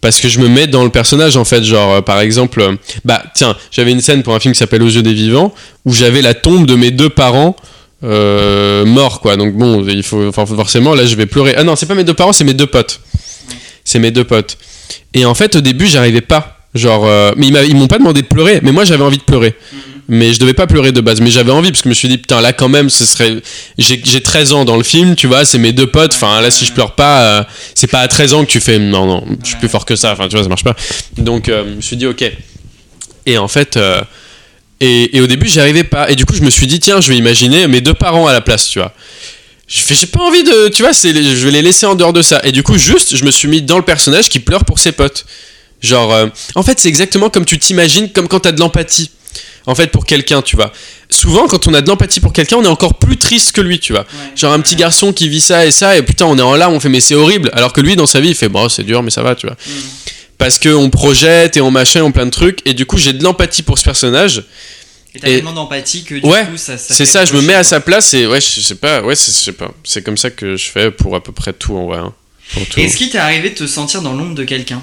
parce 0.05 0.21
que 0.21 0.29
je 0.29 0.39
me 0.39 0.47
mets 0.47 0.67
dans 0.67 0.83
le 0.83 0.91
personnage 0.91 1.35
en 1.35 1.45
fait 1.45 1.63
genre 1.63 1.93
euh, 1.95 2.01
par 2.01 2.19
exemple 2.19 2.61
euh, 2.61 2.75
bah 3.05 3.23
tiens 3.33 3.57
j'avais 3.71 3.91
une 3.91 4.01
scène 4.01 4.21
pour 4.21 4.35
un 4.35 4.39
film 4.39 4.53
qui 4.53 4.59
s'appelle 4.59 4.83
Aux 4.83 4.87
yeux 4.87 5.01
des 5.01 5.15
vivants 5.15 5.51
où 5.83 5.93
j'avais 5.93 6.21
la 6.21 6.35
tombe 6.35 6.67
de 6.67 6.75
mes 6.75 6.91
deux 6.91 7.09
parents 7.09 7.55
euh, 8.03 8.85
morts 8.85 9.19
quoi. 9.19 9.35
Donc 9.35 9.55
bon 9.55 9.83
il 9.87 10.03
faut 10.03 10.31
forcément 10.31 10.93
là 10.93 11.07
je 11.07 11.15
vais 11.15 11.25
pleurer. 11.25 11.55
Ah 11.57 11.63
non 11.63 11.75
c'est 11.75 11.87
pas 11.87 11.95
mes 11.95 12.03
deux 12.03 12.13
parents 12.13 12.33
c'est 12.33 12.43
mes 12.43 12.53
deux 12.53 12.67
potes. 12.67 13.01
C'est 13.83 13.97
mes 13.97 14.11
deux 14.11 14.23
potes. 14.23 14.59
Et 15.15 15.25
en 15.25 15.33
fait 15.33 15.55
au 15.55 15.61
début 15.61 15.87
j'arrivais 15.87 16.21
pas. 16.21 16.59
Genre 16.75 17.09
mais 17.35 17.47
ils 17.47 17.75
m'ont 17.75 17.87
pas 17.87 17.97
demandé 17.97 18.21
de 18.21 18.27
pleurer 18.27 18.59
mais 18.61 18.71
moi 18.71 18.83
j'avais 18.83 19.03
envie 19.03 19.17
de 19.17 19.23
pleurer. 19.23 19.55
Mais 20.07 20.33
je 20.33 20.39
devais 20.39 20.53
pas 20.53 20.67
pleurer 20.67 20.91
de 20.91 21.01
base. 21.01 21.21
Mais 21.21 21.31
j'avais 21.31 21.51
envie 21.51 21.71
parce 21.71 21.81
que 21.81 21.85
je 21.85 21.89
me 21.89 21.93
suis 21.93 22.07
dit 22.07 22.17
putain 22.17 22.41
là 22.41 22.53
quand 22.53 22.69
même 22.69 22.89
ce 22.89 23.05
serait 23.05 23.41
j'ai 23.77 24.01
j'ai 24.03 24.21
13 24.21 24.53
ans 24.53 24.65
dans 24.65 24.77
le 24.77 24.83
film 24.83 25.15
tu 25.15 25.27
vois 25.27 25.45
c'est 25.45 25.57
mes 25.57 25.71
deux 25.71 25.87
potes. 25.87 26.13
Enfin 26.13 26.41
là 26.41 26.51
si 26.51 26.65
je 26.65 26.73
pleure 26.73 26.95
pas 26.95 27.21
euh, 27.21 27.43
c'est 27.73 27.87
pas 27.87 28.01
à 28.01 28.07
13 28.07 28.33
ans 28.33 28.45
que 28.45 28.49
tu 28.49 28.59
fais 28.59 28.79
non 28.79 29.05
non 29.05 29.25
je 29.43 29.49
suis 29.49 29.57
plus 29.57 29.69
fort 29.69 29.85
que 29.85 29.95
ça. 29.95 30.13
Enfin 30.13 30.27
tu 30.27 30.35
vois 30.35 30.43
ça 30.43 30.49
marche 30.49 30.63
pas. 30.63 30.75
Donc 31.17 31.49
euh, 31.49 31.63
je 31.67 31.75
me 31.75 31.81
suis 31.81 31.97
dit 31.97 32.05
ok. 32.05 32.23
Et 33.25 33.37
en 33.37 33.47
fait 33.47 33.77
euh, 33.77 34.01
et, 34.81 35.19
au 35.21 35.27
début 35.27 35.47
j'y 35.47 35.59
arrivais 35.59 35.83
pas. 35.83 36.09
Et 36.11 36.15
du 36.15 36.25
coup 36.25 36.35
je 36.35 36.43
me 36.43 36.49
suis 36.49 36.67
dit 36.67 36.79
tiens 36.79 37.01
je 37.01 37.09
vais 37.09 37.17
imaginer 37.17 37.67
mes 37.67 37.81
deux 37.81 37.93
parents 37.93 38.27
à 38.27 38.33
la 38.33 38.41
place 38.41 38.67
tu 38.67 38.79
vois. 38.79 38.93
Je 39.67 39.79
fais 39.79 39.95
j'ai 39.95 40.05
pas 40.05 40.21
envie 40.21 40.43
de 40.43 40.67
tu 40.67 40.83
vois 40.83 40.93
c'est 40.93 41.13
je 41.13 41.45
vais 41.45 41.51
les 41.51 41.63
laisser 41.63 41.87
en 41.87 41.95
dehors 41.95 42.13
de 42.13 42.21
ça. 42.21 42.41
Et 42.43 42.51
du 42.51 42.61
coup 42.61 42.77
juste 42.77 43.15
je 43.15 43.25
me 43.25 43.31
suis 43.31 43.47
mis 43.47 43.63
dans 43.63 43.77
le 43.77 43.83
personnage 43.85 44.29
qui 44.29 44.39
pleure 44.39 44.65
pour 44.65 44.77
ses 44.77 44.91
potes. 44.91 45.25
Genre 45.81 46.29
en 46.53 46.63
fait 46.63 46.79
c'est 46.79 46.87
exactement 46.87 47.29
comme 47.31 47.45
tu 47.45 47.57
t'imagines 47.57 48.11
comme 48.11 48.27
quand 48.27 48.41
t'as 48.41 48.51
de 48.51 48.59
l'empathie 48.59 49.09
en 49.67 49.75
fait 49.75 49.87
pour 49.87 50.05
quelqu'un 50.05 50.41
tu 50.41 50.55
vois 50.55 50.71
souvent 51.09 51.47
quand 51.47 51.67
on 51.67 51.73
a 51.73 51.81
de 51.81 51.87
l'empathie 51.87 52.19
pour 52.19 52.33
quelqu'un 52.33 52.57
on 52.57 52.63
est 52.63 52.67
encore 52.67 52.95
plus 52.95 53.17
triste 53.17 53.51
que 53.51 53.61
lui 53.61 53.79
tu 53.79 53.93
vois 53.93 54.01
Ouais. 54.01 54.31
genre 54.35 54.53
un 54.53 54.59
petit 54.59 54.75
Ouais. 54.75 54.81
garçon 54.81 55.13
qui 55.13 55.27
vit 55.29 55.41
ça 55.41 55.65
et 55.65 55.71
ça 55.71 55.97
et 55.97 56.01
putain 56.03 56.25
on 56.25 56.37
est 56.37 56.41
en 56.41 56.55
larmes 56.55 56.73
on 56.73 56.79
fait 56.79 56.89
mais 56.89 56.99
c'est 57.01 57.15
horrible 57.15 57.49
alors 57.53 57.73
que 57.73 57.81
lui 57.81 57.95
dans 57.95 58.05
sa 58.05 58.19
vie 58.19 58.29
il 58.29 58.35
fait 58.35 58.49
bon 58.49 58.69
c'est 58.69 58.83
dur 58.83 59.01
mais 59.03 59.11
ça 59.11 59.23
va 59.23 59.35
tu 59.35 59.47
vois 59.47 59.55
Mhm. 59.67 59.73
parce 60.37 60.57
que 60.59 60.69
on 60.69 60.89
projette 60.89 61.57
et 61.57 61.61
on 61.61 61.71
machin 61.71 62.01
on 62.03 62.11
plein 62.11 62.25
de 62.25 62.31
trucs 62.31 62.59
et 62.65 62.73
du 62.73 62.85
coup 62.85 62.97
j'ai 62.97 63.13
de 63.13 63.23
l'empathie 63.23 63.63
pour 63.63 63.77
ce 63.79 63.83
personnage 63.83 64.43
Et 65.15 65.19
t'as 65.19 65.27
tellement 65.27 65.53
d'empathie 65.53 66.03
que 66.03 66.15
du 66.15 66.25
Ouais, 66.27 66.45
coup 66.45 66.57
ça. 66.57 66.77
ça 66.77 66.93
c'est 66.93 67.05
ça 67.05 67.23
je 67.25 67.33
me 67.33 67.41
mets 67.41 67.53
à 67.55 67.63
sa 67.63 67.79
place 67.79 68.13
et 68.13 68.27
ouais 68.27 68.41
je 68.41 68.59
sais 68.61 68.75
pas 68.75 69.01
ouais 69.01 69.15
c'est- 69.15 69.31
je 69.31 69.37
sais 69.45 69.51
pas 69.53 69.71
c'est 69.83 70.03
comme 70.03 70.17
ça 70.17 70.29
que 70.29 70.57
je 70.57 70.65
fais 70.69 70.91
pour 70.91 71.15
à 71.15 71.23
peu 71.23 71.31
près 71.31 71.53
tout 71.53 71.75
en 71.75 71.85
vrai 71.87 71.99
hein. 71.99 72.13
Pour 72.53 72.63
tout. 72.67 72.79
Et 72.79 72.83
Est-ce 72.83 72.97
qu'il 72.97 73.09
t'est 73.09 73.17
arrivé 73.17 73.49
de 73.49 73.55
te 73.55 73.65
sentir 73.65 74.03
dans 74.03 74.13
l'ombre 74.13 74.35
de 74.35 74.43
quelqu'un? 74.43 74.79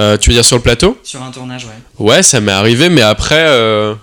Euh, 0.00 0.16
tu 0.16 0.30
veux 0.30 0.34
dire 0.34 0.44
sur 0.44 0.56
le 0.56 0.62
plateau? 0.62 0.98
Sur 1.04 1.22
un 1.22 1.30
tournage, 1.30 1.66
ouais 1.66 1.72
Ouais, 1.98 2.22
ça 2.22 2.40
m'est 2.40 2.52
arrivé, 2.52 2.88
mais 2.88 3.02
après, 3.02 3.46
euh, 3.46 3.94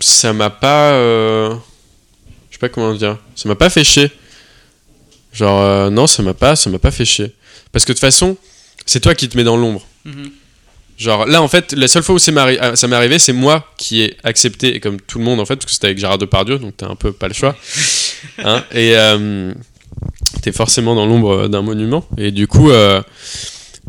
ça 0.00 0.32
m'a 0.32 0.50
pas. 0.50 0.92
euh, 0.92 1.54
je 2.50 2.54
sais 2.54 2.58
pas 2.60 2.68
comment 2.68 2.94
dire. 2.94 3.18
Ça 3.34 3.48
m'a 3.48 3.56
pas 3.56 3.70
fait 3.70 3.82
chier. 3.84 4.10
Genre, 5.32 5.60
euh, 5.60 5.90
non, 5.90 6.06
ça 6.06 6.22
m'a 6.22 6.34
pas, 6.34 6.54
ça 6.56 6.70
m'a 6.70 6.78
pas 6.78 6.90
fait 6.90 7.04
chier. 7.04 7.32
Parce 7.72 7.84
que 7.84 7.90
de 7.92 7.94
toute 7.94 8.00
façon, 8.00 8.36
c'est 8.86 9.00
toi 9.00 9.14
qui 9.14 9.28
te 9.28 9.36
mets 9.36 9.44
dans 9.44 9.56
l'ombre. 9.56 9.84
Mhm. 10.04 10.30
Genre, 10.98 11.26
là, 11.26 11.42
en 11.42 11.48
fait, 11.48 11.72
la 11.72 11.88
seule 11.88 12.02
fois 12.04 12.14
où 12.14 12.18
ça 12.18 12.30
m'est 12.30 12.94
arrivé, 12.94 13.18
c'est 13.18 13.32
moi 13.32 13.66
qui 13.78 14.02
ai 14.02 14.16
accepté, 14.22 14.76
et 14.76 14.80
comme 14.80 15.00
tout 15.00 15.18
le 15.18 15.24
monde, 15.24 15.40
en 15.40 15.44
fait, 15.46 15.56
parce 15.56 15.64
que 15.66 15.72
c'était 15.72 15.86
avec 15.86 15.98
Gérard 15.98 16.18
Depardieu, 16.18 16.58
donc 16.58 16.76
t'as 16.76 16.86
un 16.86 16.94
peu 16.94 17.12
pas 17.12 17.26
le 17.26 17.34
choix. 17.34 17.56
Hein, 18.44 18.62
et 18.72 18.94
t'es 20.42 20.52
forcément 20.52 20.94
dans 20.94 21.06
l'ombre 21.06 21.48
d'un 21.48 21.62
monument. 21.62 22.06
Et 22.18 22.30
du 22.30 22.46
coup, 22.46 22.70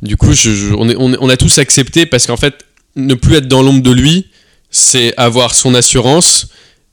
du 0.03 0.17
coup 0.17 0.31
on, 0.77 1.29
a 1.29 1.37
tous 1.37 1.57
accepté 1.57 2.05
parce 2.05 2.27
qu'en 2.27 2.37
fait, 2.37 2.65
ne 2.95 3.15
plus 3.15 3.35
être 3.37 3.47
dans 3.47 3.61
l'ombre 3.61 3.81
de 3.81 3.91
lui, 3.91 4.27
c'est 4.69 5.13
avoir 5.17 5.55
son 5.55 5.73
assurance 5.73 6.49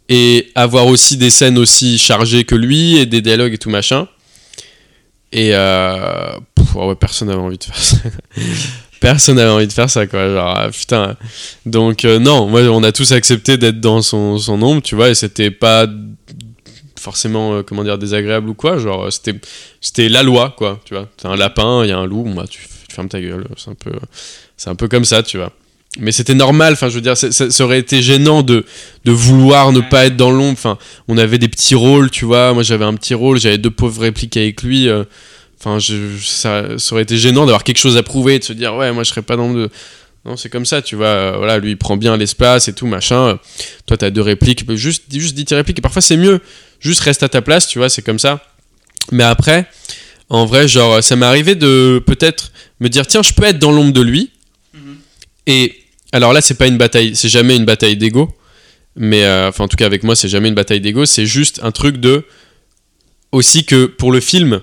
et 0.08 0.50
avoir 0.54 0.86
aussi 0.86 1.16
des 1.16 1.30
scènes 1.30 1.58
aussi 1.58 1.98
chargées 1.98 2.44
que 2.44 2.54
lui 2.54 2.98
et 2.98 3.06
des 3.06 3.20
dialogues 3.20 3.54
et 3.54 3.58
tout 3.58 3.70
machin. 3.70 4.08
Et 5.32 5.50
euh, 5.54 6.32
pff, 6.54 6.74
ouais, 6.74 6.94
personne 6.96 7.28
n'avait 7.28 7.40
envie 7.40 7.58
de 7.58 7.64
faire 7.64 7.78
ça. 7.78 7.96
personne 9.00 9.36
n'avait 9.36 9.50
envie 9.50 9.66
de 9.66 9.72
faire 9.72 9.90
ça, 9.90 10.06
quoi. 10.06 10.28
Genre, 10.28 10.54
ah, 10.56 10.70
putain. 10.70 11.16
Donc, 11.66 12.04
euh, 12.04 12.18
non, 12.18 12.48
on 12.52 12.82
a 12.82 12.92
tous 12.92 13.12
accepté 13.12 13.56
d'être 13.56 13.80
dans 13.80 14.02
son, 14.02 14.38
ombre, 14.48 14.82
tu 14.82 14.94
vois, 14.94 15.10
et 15.10 15.14
c'était 15.14 15.50
pas 15.50 15.86
forcément, 16.98 17.54
euh, 17.54 17.62
comment 17.62 17.84
dire, 17.84 17.98
désagréable 17.98 18.50
ou 18.50 18.54
quoi. 18.54 18.78
Genre, 18.78 19.08
c'était, 19.12 20.08
la 20.08 20.22
loi, 20.22 20.54
quoi, 20.56 20.80
tu 20.84 20.94
vois. 20.94 21.08
T'as 21.16 21.28
un 21.28 21.36
lapin, 21.36 21.84
il 21.84 21.88
y 21.88 21.92
a 21.92 21.98
un 21.98 22.06
loup, 22.06 22.24
moi, 22.24 22.46
tu, 22.48 22.66
tu 22.90 22.96
fermes 22.96 23.08
ta 23.08 23.20
gueule. 23.20 23.46
C'est 23.56 23.70
un 23.70 23.74
peu, 23.74 23.92
c'est 24.56 24.68
un 24.68 24.74
peu 24.74 24.88
comme 24.88 25.04
ça, 25.04 25.22
tu 25.22 25.38
vois. 25.38 25.52
Mais 25.98 26.12
c'était 26.12 26.34
normal, 26.34 26.74
enfin, 26.74 26.88
je 26.88 26.94
veux 26.94 27.00
dire, 27.00 27.16
ça, 27.16 27.64
aurait 27.64 27.80
été 27.80 28.00
gênant 28.02 28.42
de, 28.42 28.64
de 29.04 29.12
vouloir 29.12 29.72
ne 29.72 29.80
pas 29.80 30.06
être 30.06 30.16
dans 30.16 30.30
l'ombre. 30.30 30.52
Enfin, 30.52 30.78
on 31.08 31.18
avait 31.18 31.38
des 31.38 31.48
petits 31.48 31.74
rôles, 31.74 32.10
tu 32.10 32.24
vois. 32.24 32.52
Moi, 32.52 32.62
j'avais 32.62 32.84
un 32.84 32.94
petit 32.94 33.14
rôle, 33.14 33.40
j'avais 33.40 33.58
deux 33.58 33.70
pauvres 33.70 34.02
répliques 34.02 34.36
avec 34.36 34.62
lui. 34.62 34.88
euh, 34.88 35.04
Enfin, 35.62 35.78
ça, 36.22 36.64
aurait 36.92 37.02
été 37.02 37.18
gênant 37.18 37.44
d'avoir 37.44 37.64
quelque 37.64 37.76
chose 37.78 37.98
à 37.98 38.02
prouver, 38.02 38.38
de 38.38 38.44
se 38.44 38.54
dire, 38.54 38.74
ouais, 38.76 38.92
moi, 38.92 39.02
je 39.04 39.10
serais 39.10 39.22
pas 39.22 39.36
dans 39.36 39.52
le. 39.52 39.68
Non, 40.24 40.36
c'est 40.36 40.48
comme 40.48 40.64
ça, 40.64 40.80
tu 40.80 40.96
vois. 40.96 41.06
euh, 41.06 41.34
voilà, 41.36 41.58
lui, 41.58 41.72
il 41.72 41.76
prend 41.76 41.96
bien 41.96 42.16
l'espace 42.16 42.68
et 42.68 42.72
tout, 42.72 42.86
machin. 42.86 43.38
Toi, 43.86 43.96
t'as 43.96 44.10
deux 44.10 44.22
répliques. 44.22 44.70
Juste, 44.74 45.04
juste 45.12 45.34
dis 45.34 45.44
tes 45.44 45.54
répliques. 45.54 45.78
Et 45.78 45.82
parfois, 45.82 46.02
c'est 46.02 46.16
mieux. 46.16 46.40
Juste 46.78 47.00
reste 47.00 47.22
à 47.22 47.28
ta 47.28 47.42
place, 47.42 47.66
tu 47.66 47.78
vois, 47.78 47.88
c'est 47.88 48.02
comme 48.02 48.18
ça. 48.18 48.42
Mais 49.12 49.24
après, 49.24 49.66
en 50.30 50.46
vrai, 50.46 50.66
genre, 50.68 51.02
ça 51.02 51.16
m'est 51.16 51.26
arrivé 51.26 51.54
de 51.54 52.02
peut-être 52.06 52.52
me 52.80 52.88
dire, 52.88 53.06
tiens, 53.06 53.22
je 53.22 53.32
peux 53.32 53.44
être 53.44 53.58
dans 53.58 53.72
l'ombre 53.72 53.92
de 53.92 54.00
lui. 54.00 54.30
Et 55.46 55.74
alors 56.12 56.32
là, 56.32 56.40
c'est 56.40 56.54
pas 56.54 56.66
une 56.66 56.78
bataille, 56.78 57.14
c'est 57.16 57.28
jamais 57.28 57.56
une 57.56 57.64
bataille 57.64 57.96
d'ego. 57.96 58.32
Mais 58.96 59.24
euh, 59.24 59.48
enfin, 59.48 59.64
en 59.64 59.68
tout 59.68 59.76
cas, 59.76 59.86
avec 59.86 60.02
moi, 60.02 60.16
c'est 60.16 60.28
jamais 60.28 60.48
une 60.48 60.54
bataille 60.54 60.80
d'ego. 60.80 61.04
C'est 61.06 61.26
juste 61.26 61.60
un 61.62 61.70
truc 61.72 61.96
de. 61.98 62.24
Aussi 63.32 63.64
que 63.64 63.86
pour 63.86 64.10
le 64.10 64.18
film, 64.20 64.60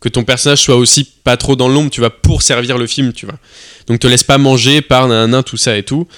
que 0.00 0.08
ton 0.08 0.24
personnage 0.24 0.62
soit 0.62 0.76
aussi 0.76 1.04
pas 1.04 1.36
trop 1.36 1.54
dans 1.54 1.68
l'ombre, 1.68 1.90
tu 1.90 2.00
vas 2.00 2.08
pour 2.10 2.40
servir 2.42 2.78
le 2.78 2.86
film, 2.86 3.12
tu 3.12 3.26
vois. 3.26 3.38
Donc 3.88 4.00
te 4.00 4.06
laisse 4.06 4.24
pas 4.24 4.38
manger 4.38 4.80
par 4.80 5.06
nanana, 5.06 5.42
tout 5.42 5.58
ça 5.58 5.76
et 5.76 5.82
tout. 5.82 6.08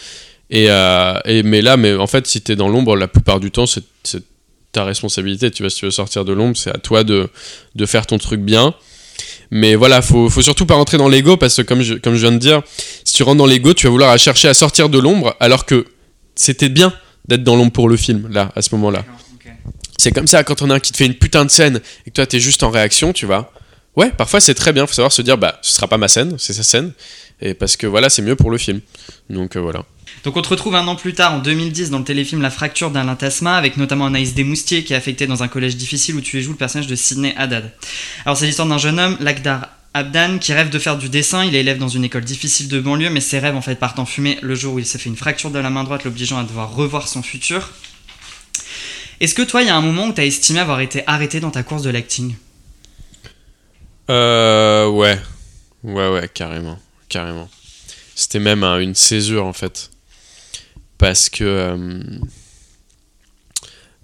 Et, 0.50 0.70
euh, 0.70 1.18
et- 1.24 1.42
mais 1.42 1.60
là, 1.60 1.76
mais 1.76 1.94
en 1.94 2.06
fait, 2.06 2.26
si 2.28 2.40
t'es 2.40 2.54
dans 2.56 2.68
l'ombre, 2.68 2.96
la 2.96 3.08
plupart 3.08 3.40
du 3.40 3.50
temps, 3.50 3.66
c'est 3.66 3.82
c'est 4.04 4.22
ta 4.70 4.84
responsabilité. 4.84 5.50
Tu 5.50 5.62
vois, 5.64 5.70
si 5.70 5.78
tu 5.78 5.84
veux 5.86 5.90
sortir 5.90 6.24
de 6.24 6.32
l'ombre, 6.32 6.56
c'est 6.56 6.70
à 6.70 6.78
toi 6.78 7.02
de, 7.02 7.28
de 7.74 7.86
faire 7.86 8.06
ton 8.06 8.18
truc 8.18 8.40
bien. 8.40 8.74
Mais 9.50 9.74
voilà, 9.74 10.02
faut, 10.02 10.28
faut 10.28 10.42
surtout 10.42 10.66
pas 10.66 10.74
rentrer 10.74 10.98
dans 10.98 11.08
l'ego 11.08 11.36
parce 11.36 11.56
que, 11.56 11.62
comme 11.62 11.82
je, 11.82 11.94
comme 11.94 12.14
je 12.14 12.20
viens 12.20 12.32
de 12.32 12.38
dire, 12.38 12.62
si 13.04 13.14
tu 13.14 13.22
rentres 13.22 13.38
dans 13.38 13.46
l'ego, 13.46 13.72
tu 13.72 13.86
vas 13.86 13.90
vouloir 13.90 14.18
chercher 14.18 14.48
à 14.48 14.54
sortir 14.54 14.88
de 14.88 14.98
l'ombre 14.98 15.34
alors 15.40 15.64
que 15.64 15.86
c'était 16.34 16.68
bien 16.68 16.92
d'être 17.26 17.44
dans 17.44 17.56
l'ombre 17.56 17.72
pour 17.72 17.88
le 17.88 17.96
film, 17.96 18.28
là, 18.30 18.52
à 18.56 18.62
ce 18.62 18.74
moment-là. 18.74 19.04
C'est 19.98 20.12
comme 20.12 20.26
ça, 20.26 20.44
quand 20.44 20.62
on 20.62 20.70
a 20.70 20.76
un 20.76 20.80
qui 20.80 20.92
te 20.92 20.96
fait 20.96 21.06
une 21.06 21.14
putain 21.14 21.44
de 21.44 21.50
scène 21.50 21.80
et 22.06 22.10
que 22.10 22.14
toi 22.14 22.26
t'es 22.26 22.40
juste 22.40 22.62
en 22.62 22.70
réaction, 22.70 23.12
tu 23.12 23.26
vois. 23.26 23.52
Ouais, 23.96 24.10
parfois 24.10 24.38
c'est 24.38 24.54
très 24.54 24.72
bien, 24.72 24.86
faut 24.86 24.94
savoir 24.94 25.10
se 25.10 25.22
dire, 25.22 25.36
bah, 25.36 25.58
ce 25.60 25.72
sera 25.72 25.88
pas 25.88 25.98
ma 25.98 26.06
scène, 26.06 26.36
c'est 26.38 26.52
sa 26.52 26.62
scène. 26.62 26.92
Et 27.40 27.54
parce 27.54 27.76
que 27.76 27.86
voilà, 27.86 28.08
c'est 28.08 28.22
mieux 28.22 28.36
pour 28.36 28.50
le 28.50 28.58
film. 28.58 28.80
Donc 29.28 29.56
euh, 29.56 29.60
voilà. 29.60 29.84
Donc 30.28 30.36
on 30.36 30.42
te 30.42 30.50
retrouve 30.50 30.74
un 30.74 30.86
an 30.88 30.94
plus 30.94 31.14
tard, 31.14 31.32
en 31.32 31.38
2010, 31.38 31.88
dans 31.88 32.00
le 32.00 32.04
téléfilm 32.04 32.42
La 32.42 32.50
fracture 32.50 32.90
d'Alain 32.90 33.14
Tasma, 33.16 33.56
avec 33.56 33.78
notamment 33.78 34.04
Anaïs 34.04 34.34
Desmoustiers 34.34 34.84
qui 34.84 34.92
est 34.92 34.96
affectée 34.96 35.26
dans 35.26 35.42
un 35.42 35.48
collège 35.48 35.78
difficile 35.78 36.16
où 36.16 36.20
tu 36.20 36.42
joues 36.42 36.50
le 36.50 36.58
personnage 36.58 36.86
de 36.86 36.94
Sidney 36.96 37.32
Haddad. 37.38 37.72
Alors 38.26 38.36
c'est 38.36 38.44
l'histoire 38.44 38.68
d'un 38.68 38.76
jeune 38.76 39.00
homme, 39.00 39.16
Lakdar 39.20 39.70
Abdan, 39.94 40.36
qui 40.38 40.52
rêve 40.52 40.68
de 40.68 40.78
faire 40.78 40.98
du 40.98 41.08
dessin. 41.08 41.46
Il 41.46 41.54
est 41.54 41.60
élève 41.60 41.78
dans 41.78 41.88
une 41.88 42.04
école 42.04 42.24
difficile 42.24 42.68
de 42.68 42.78
banlieue, 42.78 43.08
mais 43.08 43.22
ses 43.22 43.38
rêves 43.38 43.56
en 43.56 43.62
fait 43.62 43.76
partent 43.76 43.98
en 44.00 44.04
fumée 44.04 44.36
le 44.42 44.54
jour 44.54 44.74
où 44.74 44.78
il 44.78 44.84
s'est 44.84 44.98
fait 44.98 45.08
une 45.08 45.16
fracture 45.16 45.50
de 45.50 45.58
la 45.58 45.70
main 45.70 45.82
droite, 45.82 46.04
l'obligeant 46.04 46.36
à 46.38 46.42
devoir 46.42 46.74
revoir 46.74 47.08
son 47.08 47.22
futur. 47.22 47.70
Est-ce 49.20 49.34
que 49.34 49.40
toi, 49.40 49.62
il 49.62 49.68
y 49.68 49.70
a 49.70 49.76
un 49.76 49.80
moment 49.80 50.08
où 50.08 50.12
tu 50.12 50.20
as 50.20 50.26
estimé 50.26 50.60
avoir 50.60 50.80
été 50.80 51.04
arrêté 51.06 51.40
dans 51.40 51.50
ta 51.50 51.62
course 51.62 51.84
de 51.84 51.88
l'acting? 51.88 52.34
Euh, 54.10 54.88
ouais. 54.88 55.18
Ouais, 55.84 56.10
ouais, 56.10 56.28
carrément. 56.28 56.78
Carrément. 57.08 57.48
C'était 58.14 58.40
même 58.40 58.62
un- 58.62 58.78
une 58.78 58.94
césure 58.94 59.46
en 59.46 59.54
fait. 59.54 59.88
Parce 60.98 61.28
que. 61.28 61.44
euh, 61.44 62.00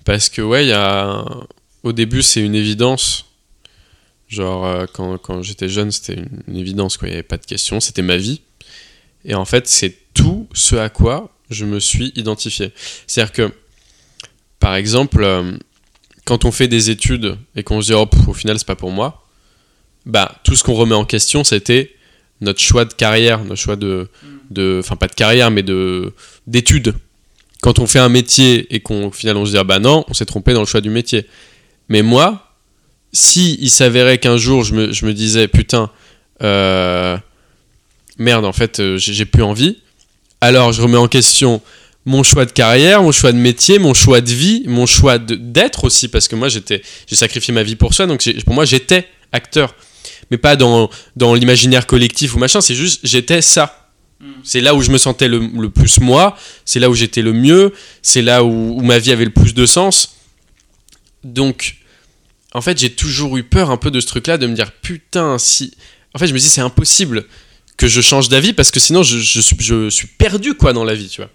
parce 0.05 0.29
que, 0.29 0.43
ouais, 0.43 0.65
il 0.65 0.69
y 0.69 0.73
a. 0.73 1.25
Au 1.83 1.93
début, 1.93 2.23
c'est 2.23 2.41
une 2.41 2.55
évidence. 2.55 3.27
Genre, 4.29 4.65
euh, 4.65 4.87
quand, 4.93 5.19
quand 5.19 5.43
j'étais 5.43 5.69
jeune, 5.69 5.91
c'était 5.91 6.23
une, 6.49 6.57
évidence, 6.57 6.97
quoi. 6.97 7.09
Il 7.09 7.13
n'y 7.13 7.17
avait 7.17 7.23
pas 7.23 7.37
de 7.37 7.45
question. 7.45 7.81
C'était 7.81 8.03
ma 8.03 8.17
vie. 8.17 8.41
Et 9.25 9.35
en 9.35 9.45
fait, 9.45 9.69
c'est 9.69 9.97
tout 10.15 10.49
ce 10.55 10.77
à 10.77 10.89
quoi 10.89 11.31
je 11.51 11.65
me 11.65 11.79
suis 11.81 12.13
identifié. 12.17 12.73
C'est-à-dire 13.07 13.33
que, 13.33 13.53
par 14.61 14.75
exemple, 14.75 15.23
euh, 15.23 15.57
quand 16.25 16.45
on 16.45 16.53
fait 16.53 16.69
des 16.69 16.91
études 16.91 17.37
et 17.55 17.63
qu'on 17.63 17.83
se 17.83 17.89
dit, 17.89 17.95
oh, 17.95 18.09
au 18.27 18.35
final, 18.35 18.59
c'est 18.59 18.67
pas 18.67 18.77
pour 18.77 18.91
moi 18.91 19.25
bah, 20.07 20.41
tout 20.45 20.55
ce 20.55 20.63
qu'on 20.63 20.75
remet 20.75 20.95
en 20.95 21.05
question, 21.05 21.45
c'était 21.45 21.95
notre 22.41 22.61
choix 22.61 22.85
de 22.85 22.93
carrière, 22.93 23.45
notre 23.45 23.61
choix 23.61 23.77
de, 23.77 24.09
de, 24.51 24.81
enfin 24.83 24.97
pas 24.97 25.07
de 25.07 25.15
carrière, 25.15 25.51
mais 25.51 25.63
de 25.63 26.13
d'études. 26.47 26.95
Quand 27.63 27.79
on 27.79 27.87
fait 27.87 27.99
un 27.99 28.09
métier 28.09 28.67
et 28.75 28.81
qu'on, 28.81 29.07
au 29.07 29.11
final, 29.11 29.37
on 29.37 29.47
se 29.47 29.53
dit 29.53 29.59
ah 29.59 29.65
bah 29.65 29.79
non, 29.79 30.05
on 30.09 30.15
s'est 30.15 30.27
trompé 30.27 30.53
dans 30.53 30.61
le 30.61 30.67
choix 30.67 30.81
du 30.81 30.91
métier. 30.91 31.27
Mais 31.89 32.03
moi, 32.03 32.53
si 33.13 33.57
il 33.61 33.71
s'avérait 33.71 34.19
qu'un 34.19 34.37
jour 34.37 34.65
je 34.65 34.75
me, 34.75 34.93
je 34.93 35.07
me 35.07 35.15
disais 35.15 35.49
putain, 35.49 35.91
euh, 36.43 37.17
merde, 38.19 38.45
en 38.45 38.53
fait, 38.53 38.81
euh, 38.81 38.99
j'ai 38.99 39.25
plus 39.25 39.43
envie, 39.43 39.79
alors 40.41 40.73
je 40.73 40.83
remets 40.83 40.99
en 40.99 41.09
question 41.09 41.63
mon 42.07 42.23
choix 42.23 42.45
de 42.45 42.51
carrière, 42.51 43.03
mon 43.03 43.13
choix 43.13 43.33
de 43.33 43.39
métier, 43.39 43.79
mon 43.79 43.95
choix 43.95 44.21
de 44.21 44.31
vie, 44.31 44.65
mon 44.67 44.87
choix 44.87 45.19
d'être 45.19 45.85
aussi, 45.85 46.09
parce 46.09 46.29
que 46.29 46.37
moi 46.37 46.49
j'étais, 46.49 46.83
j'ai 47.07 47.17
sacrifié 47.17 47.55
ma 47.55 47.63
vie 47.63 47.77
pour 47.77 47.95
ça, 47.95 48.07
donc 48.07 48.23
pour 48.45 48.55
moi 48.55 48.65
j'étais 48.65 49.09
acteur, 49.33 49.75
mais 50.35 50.39
pas 50.39 50.57
dans, 50.57 50.91
dans 51.15 51.33
l'imaginaire 51.33 51.87
collectif 51.87 52.35
ou 52.35 52.39
machin, 52.41 52.61
c'est 52.61 52.75
juste 52.75 53.01
j'étais 53.05 53.41
ça. 53.41 53.93
C'est 54.43 54.61
là 54.61 54.75
où 54.75 54.81
je 54.81 54.91
me 54.91 54.99
sentais 54.99 55.29
le, 55.29 55.39
le 55.39 55.71
plus 55.71 56.01
moi, 56.01 56.37
c'est 56.65 56.81
là 56.81 56.91
où 56.91 56.95
j'étais 56.95 57.23
le 57.23 57.33
mieux, 57.33 57.73
c'est 58.03 58.23
là 58.23 58.43
où, 58.43 58.79
où 58.79 58.81
ma 58.81 58.99
vie 58.99 59.13
avait 59.13 59.27
le 59.27 59.31
plus 59.31 59.55
de 59.55 59.65
sens. 59.65 60.17
Donc, 61.23 61.77
en 62.53 62.61
fait, 62.61 62.77
j'ai 62.79 62.91
toujours 62.91 63.37
eu 63.37 63.45
peur 63.45 63.71
un 63.71 63.77
peu 63.77 63.93
de 63.93 64.01
ce 64.01 64.07
truc-là, 64.07 64.37
de 64.37 64.49
me 64.49 64.55
dire 64.55 64.73
putain, 64.73 65.39
si. 65.39 65.77
En 66.15 66.19
fait, 66.19 66.27
je 66.27 66.35
me 66.35 66.39
dis 66.41 66.49
c'est 66.49 66.63
impossible 66.63 67.27
que 67.77 67.87
je 67.87 68.01
change 68.01 68.29
d'avis 68.29 68.55
parce 68.55 68.73
que 68.73 68.81
sinon 68.81 69.05
je, 69.05 69.19
je 69.19 69.41
suis, 69.41 69.57
je 69.61 69.89
suis 69.89 70.09
perdu 70.09 70.55
quoi 70.55 70.73
dans 70.73 70.85
la 70.85 70.95
vie, 70.95 71.09
tu 71.09 71.21
vois. 71.21 71.31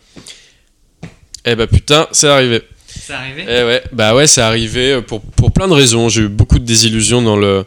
Eh 1.46 1.56
bah 1.56 1.68
putain, 1.68 2.08
c'est 2.12 2.28
arrivé. 2.28 2.64
C'est 2.88 3.14
arrivé? 3.14 3.46
Eh 3.48 3.64
ouais, 3.64 3.84
bah 3.94 4.14
ouais, 4.14 4.28
c'est 4.28 4.42
arrivé 4.42 4.94
euh, 4.94 5.02
pour, 5.02 5.22
pour 5.22 5.54
plein 5.54 5.70
de 5.70 5.74
raisons. 5.74 6.10
J'ai 6.10 6.24
eu 6.24 6.28
beaucoup 6.28 6.60
de 6.60 6.66
désillusions 6.66 7.22
dans 7.22 7.38
le, 7.38 7.66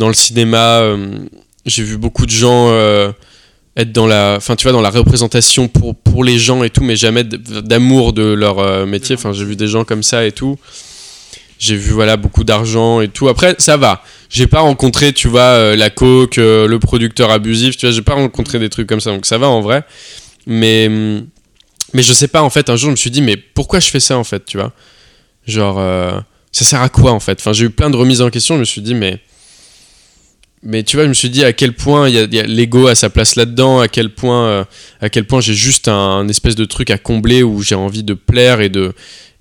dans 0.00 0.08
le 0.08 0.14
cinéma. 0.14 0.80
euh, 0.80 1.18
J'ai 1.66 1.84
vu 1.84 1.96
beaucoup 1.98 2.26
de 2.26 2.30
gens 2.30 2.70
euh, 2.70 3.12
être 3.76 3.92
dans 3.92 4.06
la, 4.06 4.34
enfin 4.38 4.56
tu 4.56 4.64
vois, 4.64 4.72
dans 4.72 4.80
la 4.80 4.90
représentation 4.90 5.68
pour, 5.68 5.94
pour 5.94 6.24
les 6.24 6.38
gens 6.38 6.64
et 6.64 6.70
tout, 6.70 6.82
mais 6.82 6.96
jamais 6.96 7.22
d'amour 7.22 8.12
de 8.12 8.22
leur 8.22 8.58
euh, 8.58 8.86
métier. 8.86 9.14
Enfin, 9.14 9.32
j'ai 9.32 9.44
vu 9.44 9.54
des 9.54 9.68
gens 9.68 9.84
comme 9.84 10.02
ça 10.02 10.26
et 10.26 10.32
tout. 10.32 10.58
J'ai 11.58 11.76
vu 11.76 11.92
voilà 11.92 12.16
beaucoup 12.16 12.42
d'argent 12.42 13.02
et 13.02 13.08
tout. 13.08 13.28
Après, 13.28 13.54
ça 13.58 13.76
va. 13.76 14.02
J'ai 14.30 14.46
pas 14.46 14.60
rencontré, 14.60 15.12
tu 15.12 15.28
vois, 15.28 15.76
la 15.76 15.90
coke, 15.90 16.36
le 16.38 16.78
producteur 16.78 17.30
abusif. 17.30 17.76
Tu 17.76 17.84
vois, 17.86 17.94
j'ai 17.94 18.00
pas 18.02 18.14
rencontré 18.14 18.58
des 18.58 18.70
trucs 18.70 18.88
comme 18.88 19.00
ça. 19.00 19.10
Donc 19.10 19.26
ça 19.26 19.36
va 19.36 19.48
en 19.48 19.60
vrai. 19.60 19.84
Mais 20.46 20.86
hum, 20.86 21.26
mais 21.92 22.02
je 22.02 22.14
sais 22.14 22.28
pas, 22.28 22.42
en 22.42 22.48
fait, 22.50 22.70
un 22.70 22.76
jour, 22.76 22.86
je 22.88 22.92
me 22.92 22.96
suis 22.96 23.10
dit, 23.10 23.20
mais 23.20 23.36
pourquoi 23.36 23.78
je 23.80 23.90
fais 23.90 24.00
ça, 24.00 24.16
en 24.16 24.24
fait, 24.24 24.44
tu 24.46 24.56
vois? 24.56 24.72
Genre, 25.46 25.76
ça 26.52 26.64
sert 26.64 26.80
à 26.80 26.88
quoi, 26.88 27.12
en 27.12 27.20
fait? 27.20 27.38
Enfin, 27.40 27.52
j'ai 27.52 27.66
eu 27.66 27.70
plein 27.70 27.90
de 27.90 27.96
remises 27.96 28.22
en 28.22 28.30
question, 28.30 28.54
je 28.54 28.60
me 28.60 28.64
suis 28.64 28.80
dit, 28.80 28.94
mais... 28.94 29.20
Mais 30.62 30.82
tu 30.82 30.96
vois, 30.96 31.04
je 31.04 31.08
me 31.08 31.14
suis 31.14 31.30
dit 31.30 31.42
à 31.42 31.54
quel 31.54 31.72
point 31.72 32.08
il 32.08 32.14
y 32.14 32.38
a, 32.38 32.42
l'ego 32.42 32.86
à 32.86 32.94
sa 32.94 33.08
place 33.08 33.34
là-dedans, 33.34 33.80
à 33.80 33.88
quel 33.88 34.10
point, 34.10 34.46
euh, 34.46 34.64
à 35.00 35.08
quel 35.08 35.26
point 35.26 35.40
j'ai 35.40 35.54
juste 35.54 35.88
un, 35.88 35.94
un 35.94 36.28
espèce 36.28 36.54
de 36.54 36.66
truc 36.66 36.90
à 36.90 36.98
combler 36.98 37.42
où 37.42 37.62
j'ai 37.62 37.74
envie 37.74 38.02
de 38.02 38.12
plaire 38.12 38.60
et 38.60 38.68
de 38.68 38.92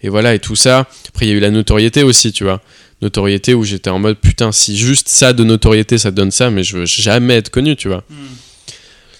et 0.01 0.07
voilà 0.07 0.33
et 0.33 0.39
tout 0.39 0.55
ça. 0.55 0.87
Après, 1.09 1.25
il 1.25 1.29
y 1.29 1.31
a 1.33 1.35
eu 1.35 1.41
la 1.41 1.51
notoriété 1.51 2.03
aussi, 2.03 2.31
tu 2.31 2.45
vois, 2.45 2.61
notoriété 3.01 3.53
où 3.53 3.65
j'étais 3.65 3.89
en 3.89 3.99
mode 3.99 4.17
putain, 4.17 4.53
si 4.53 4.77
juste 4.77 5.09
ça 5.09 5.33
de 5.33 5.43
notoriété, 5.43 5.97
ça 5.97 6.11
donne 6.11 6.31
ça, 6.31 6.49
mais 6.51 6.63
je 6.63 6.77
veux 6.77 6.85
jamais 6.85 7.35
être 7.35 7.49
connu, 7.49 7.75
tu 7.75 7.89
vois. 7.89 8.05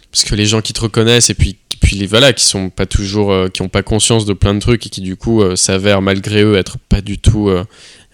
Parce 0.10 0.24
que 0.24 0.36
les 0.36 0.46
gens 0.46 0.62
qui 0.62 0.72
te 0.72 0.80
reconnaissent 0.80 1.30
et 1.30 1.36
puis 1.36 1.58
puis 1.82 1.96
les 1.96 2.08
voilà 2.08 2.34
qui 2.34 2.44
sont 2.44 2.70
pas 2.70 2.86
toujours 2.86 3.32
euh, 3.32 3.48
qui 3.48 3.62
ont 3.62 3.70
pas 3.70 3.84
conscience 3.84 4.26
de 4.26 4.34
plein 4.34 4.54
de 4.54 4.60
trucs 4.60 4.86
et 4.86 4.90
qui 4.90 5.00
du 5.02 5.16
coup 5.16 5.42
euh, 5.42 5.56
s'avèrent 5.56 6.02
malgré 6.02 6.44
eux 6.44 6.56
être 6.56 6.78
pas 6.78 7.00
du 7.02 7.18
tout 7.20 7.50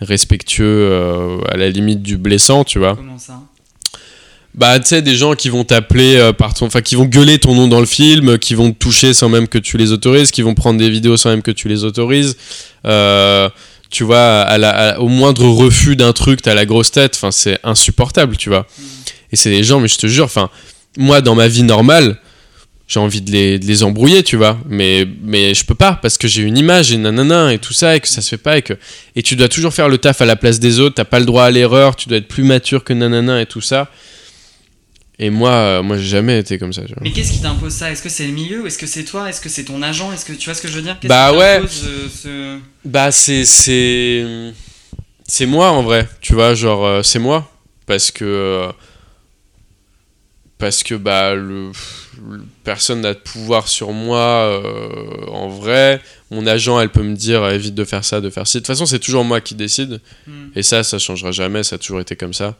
respectueux 0.02 0.91
à 1.48 1.56
la 1.56 1.69
limite 1.69 2.02
du 2.02 2.17
blessant 2.17 2.63
tu 2.63 2.80
vois. 2.80 2.95
Comment 2.95 3.19
ça? 3.19 3.41
Bah 4.58 4.80
tu 4.80 4.88
sais 4.88 5.02
des 5.02 5.15
gens 5.15 5.36
qui 5.36 5.50
vont 5.50 5.63
t'appeler 5.65 6.15
euh, 6.15 6.32
par 6.32 6.54
ton 6.54 6.68
enfin 6.68 6.82
qui 6.82 6.96
vont 6.96 7.06
gueuler 7.06 7.39
ton 7.39 7.54
nom 7.54 7.68
dans 7.68 7.82
le 7.82 7.86
film 7.86 8.38
qui 8.39 8.56
vont 8.56 8.72
te 8.72 8.78
toucher 8.78 9.13
sans 9.13 9.28
même 9.30 9.48
que 9.50 9.58
tu 9.58 9.78
les 9.78 9.91
autorises 9.91 10.32
qui 10.32 10.41
vont 10.41 10.54
prendre 10.56 10.80
des 10.80 10.89
vidéos 10.89 11.18
sans 11.18 11.30
même 11.30 11.41
que 11.41 11.52
tu 11.52 11.68
les 11.68 11.84
autorises. 11.84 12.38
Euh, 12.86 13.50
tu 13.89 14.04
vois 14.04 14.41
à 14.41 14.58
la- 14.58 14.70
à- 14.96 15.00
au 15.00 15.08
moindre 15.10 15.46
refus 15.48 15.96
d'un 15.96 16.13
truc 16.13 16.41
t'as 16.41 16.54
la 16.54 16.65
grosse 16.65 16.91
tête. 16.91 17.13
Enfin 17.15 17.32
c'est 17.32 17.60
insupportable 17.63 18.38
tu 18.38 18.50
vois. 18.50 18.65
Et 19.32 19.36
c'est 19.36 19.50
des 19.50 19.63
gens 19.63 19.80
mais 19.80 19.88
je 19.89 19.98
te 19.98 20.08
jure 20.08 20.26
enfin 20.26 20.50
moi 20.98 21.20
dans 21.22 21.36
ma 21.36 21.48
vie 21.50 21.63
normale 21.63 22.18
j'ai 22.88 23.00
envie 23.00 23.20
de 23.22 23.32
les, 23.32 23.58
de 23.60 23.65
les 23.65 23.84
embrouiller 23.84 24.24
tu 24.24 24.38
vois. 24.38 24.58
Mais 24.70 25.06
mais 25.24 25.54
je 25.54 25.65
peux 25.65 25.76
pas 25.76 26.00
parce 26.02 26.18
que 26.18 26.28
j'ai 26.30 26.44
une 26.44 26.58
image 26.58 26.91
et 26.94 26.98
nanana 26.98 27.52
et 27.54 27.60
tout 27.60 27.74
ça 27.74 27.96
et 27.96 28.00
que 28.00 28.08
ça 28.08 28.22
se 28.22 28.30
fait 28.30 28.38
pas 28.38 28.58
et 28.58 28.62
que 28.62 28.74
et 29.18 29.22
tu 29.24 29.36
dois 29.36 29.50
toujours 29.50 29.74
faire 29.74 29.89
le 29.89 29.98
taf 29.98 30.22
à 30.22 30.26
la 30.26 30.36
place 30.38 30.60
des 30.60 30.80
autres 30.80 30.96
t'as 30.96 31.04
pas 31.04 31.20
le 31.20 31.26
droit 31.26 31.44
à 31.44 31.52
l'erreur 31.52 31.96
tu 31.98 32.08
dois 32.08 32.20
être 32.20 32.28
plus 32.30 32.44
mature 32.44 32.84
que 32.86 32.94
nanana 32.94 33.41
et 33.41 33.46
tout 33.48 33.60
ça 33.62 33.89
Et 35.17 35.30
moi, 35.30 35.51
euh, 35.51 35.82
moi, 35.84 35.97
j'ai 35.97 36.08
jamais 36.10 36.39
été 36.39 36.58
comme 36.60 36.73
ça. 36.73 36.82
tu 36.84 36.93
vois. 36.93 37.01
Mais 37.01 37.12
qu'est-ce 37.12 37.32
qui 37.32 37.39
t'impose 37.41 37.71
ça? 37.73 37.89
Est-ce 37.91 38.04
que 38.04 38.10
c'est 38.10 38.28
le 38.28 38.34
milieu? 38.34 38.65
Est-ce 38.67 38.78
que 38.78 38.86
c'est 38.88 39.06
toi? 39.06 39.30
Est-ce 39.30 39.39
que 39.39 39.47
c'est 39.49 39.63
ton 39.63 39.82
agent? 39.82 40.12
Est-ce 40.12 40.25
que 40.25 40.34
tu 40.34 40.45
vois 40.49 40.54
ce 40.56 40.62
que 40.62 40.67
je 40.67 40.73
veux 40.75 40.82
dire? 40.82 40.97
Bah 41.06 41.32
ouais. 41.34 41.62
euh, 41.62 42.08
ce... 42.10 42.60
Bah 42.84 43.12
c'est 43.12 43.45
c'est 43.45 44.25
c'est 45.28 45.45
moi 45.45 45.71
en 45.71 45.84
vrai, 45.84 46.08
tu 46.21 46.34
vois, 46.34 46.54
genre 46.54 46.86
euh, 46.86 47.01
c'est 47.01 47.19
moi 47.19 47.49
parce 47.86 48.12
que 48.12 48.25
euh, 48.25 48.71
parce 50.58 50.84
que 50.84 50.95
bah 50.95 51.34
le, 51.36 51.71
le- 52.30 52.41
personne 52.63 53.01
n'a 53.01 53.13
de 53.13 53.19
pouvoir 53.19 53.67
sur 53.67 53.91
moi 53.91 54.62
en 55.32 55.49
vrai. 55.49 56.01
Mon 56.32 56.45
agent, 56.47 56.80
elle 56.80 56.89
peut 56.89 57.04
me 57.04 57.15
dire 57.15 57.47
évite 57.49 57.75
de 57.75 57.84
faire 57.86 58.04
ça, 58.06 58.19
de 58.21 58.30
faire 58.30 58.47
ci. 58.47 58.58
De 58.58 58.60
toute 58.62 58.67
façon, 58.67 58.86
c'est 58.86 58.99
toujours 58.99 59.23
moi 59.23 59.41
qui 59.41 59.56
décide 59.56 60.01
Hmm. 60.28 60.47
et 60.56 60.63
ça 60.63 60.84
ça 60.84 60.97
changera 60.99 61.32
jamais, 61.32 61.63
ça 61.63 61.75
a 61.75 61.80
toujours 61.80 61.99
été 62.01 62.15
comme 62.15 62.34
ça. 62.34 62.56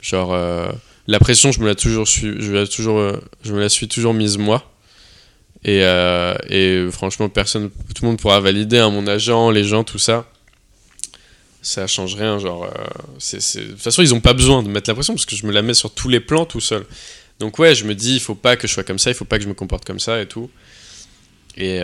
Genre 0.00 0.32
la 1.06 1.18
pression, 1.18 1.52
je 1.52 1.60
me 1.60 1.66
la 1.66 1.74
toujours 1.74 2.06
je 2.06 2.52
la 2.52 2.66
toujours 2.66 2.98
euh, 2.98 3.20
je 3.44 3.52
me 3.52 3.60
la 3.60 3.68
suis 3.68 3.88
toujours 3.88 4.14
mise 4.14 4.38
moi. 4.38 4.72
Et, 5.64 5.82
euh, 5.82 6.90
franchement, 6.92 7.28
personne, 7.28 7.70
tout 7.70 8.02
le 8.04 8.08
monde 8.08 8.20
pourra 8.20 8.38
valider, 8.40 8.78
hein, 8.78 8.90
mon 8.90 9.06
agent, 9.08 9.50
les 9.50 9.64
gens, 9.64 9.82
tout 9.82 9.98
ça. 9.98 10.24
Ça 11.60 11.88
change 11.88 12.14
rien, 12.14 12.38
genre. 12.38 12.64
euh, 12.64 12.68
De 13.16 13.70
toute 13.70 13.80
façon, 13.80 14.02
ils 14.02 14.14
ont 14.14 14.20
pas 14.20 14.32
besoin 14.34 14.62
de 14.62 14.68
mettre 14.68 14.88
la 14.88 14.94
pression 14.94 15.14
parce 15.14 15.26
que 15.26 15.34
je 15.34 15.44
me 15.44 15.50
la 15.52 15.62
mets 15.62 15.74
sur 15.74 15.92
tous 15.92 16.08
les 16.08 16.20
plans 16.20 16.44
tout 16.44 16.60
seul. 16.60 16.86
Donc, 17.40 17.58
ouais, 17.58 17.74
je 17.74 17.84
me 17.84 17.94
dis, 17.96 18.14
il 18.14 18.20
faut 18.20 18.36
pas 18.36 18.56
que 18.56 18.68
je 18.68 18.72
sois 18.72 18.84
comme 18.84 19.00
ça, 19.00 19.10
il 19.10 19.14
faut 19.14 19.24
pas 19.24 19.38
que 19.38 19.44
je 19.44 19.48
me 19.48 19.54
comporte 19.54 19.84
comme 19.84 19.98
ça 19.98 20.20
et 20.20 20.26
tout. 20.26 20.50
Et. 21.56 21.80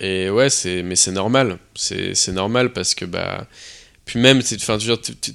ouais, 0.00 0.48
mais 0.84 0.96
c'est 0.96 1.12
normal. 1.12 1.58
C'est, 1.74 2.14
c'est 2.14 2.32
normal 2.32 2.72
parce 2.72 2.94
que, 2.94 3.04
bah. 3.04 3.48
Puis 4.06 4.18
même, 4.18 4.40
c'est- 4.40 4.56
enfin, 4.62 4.78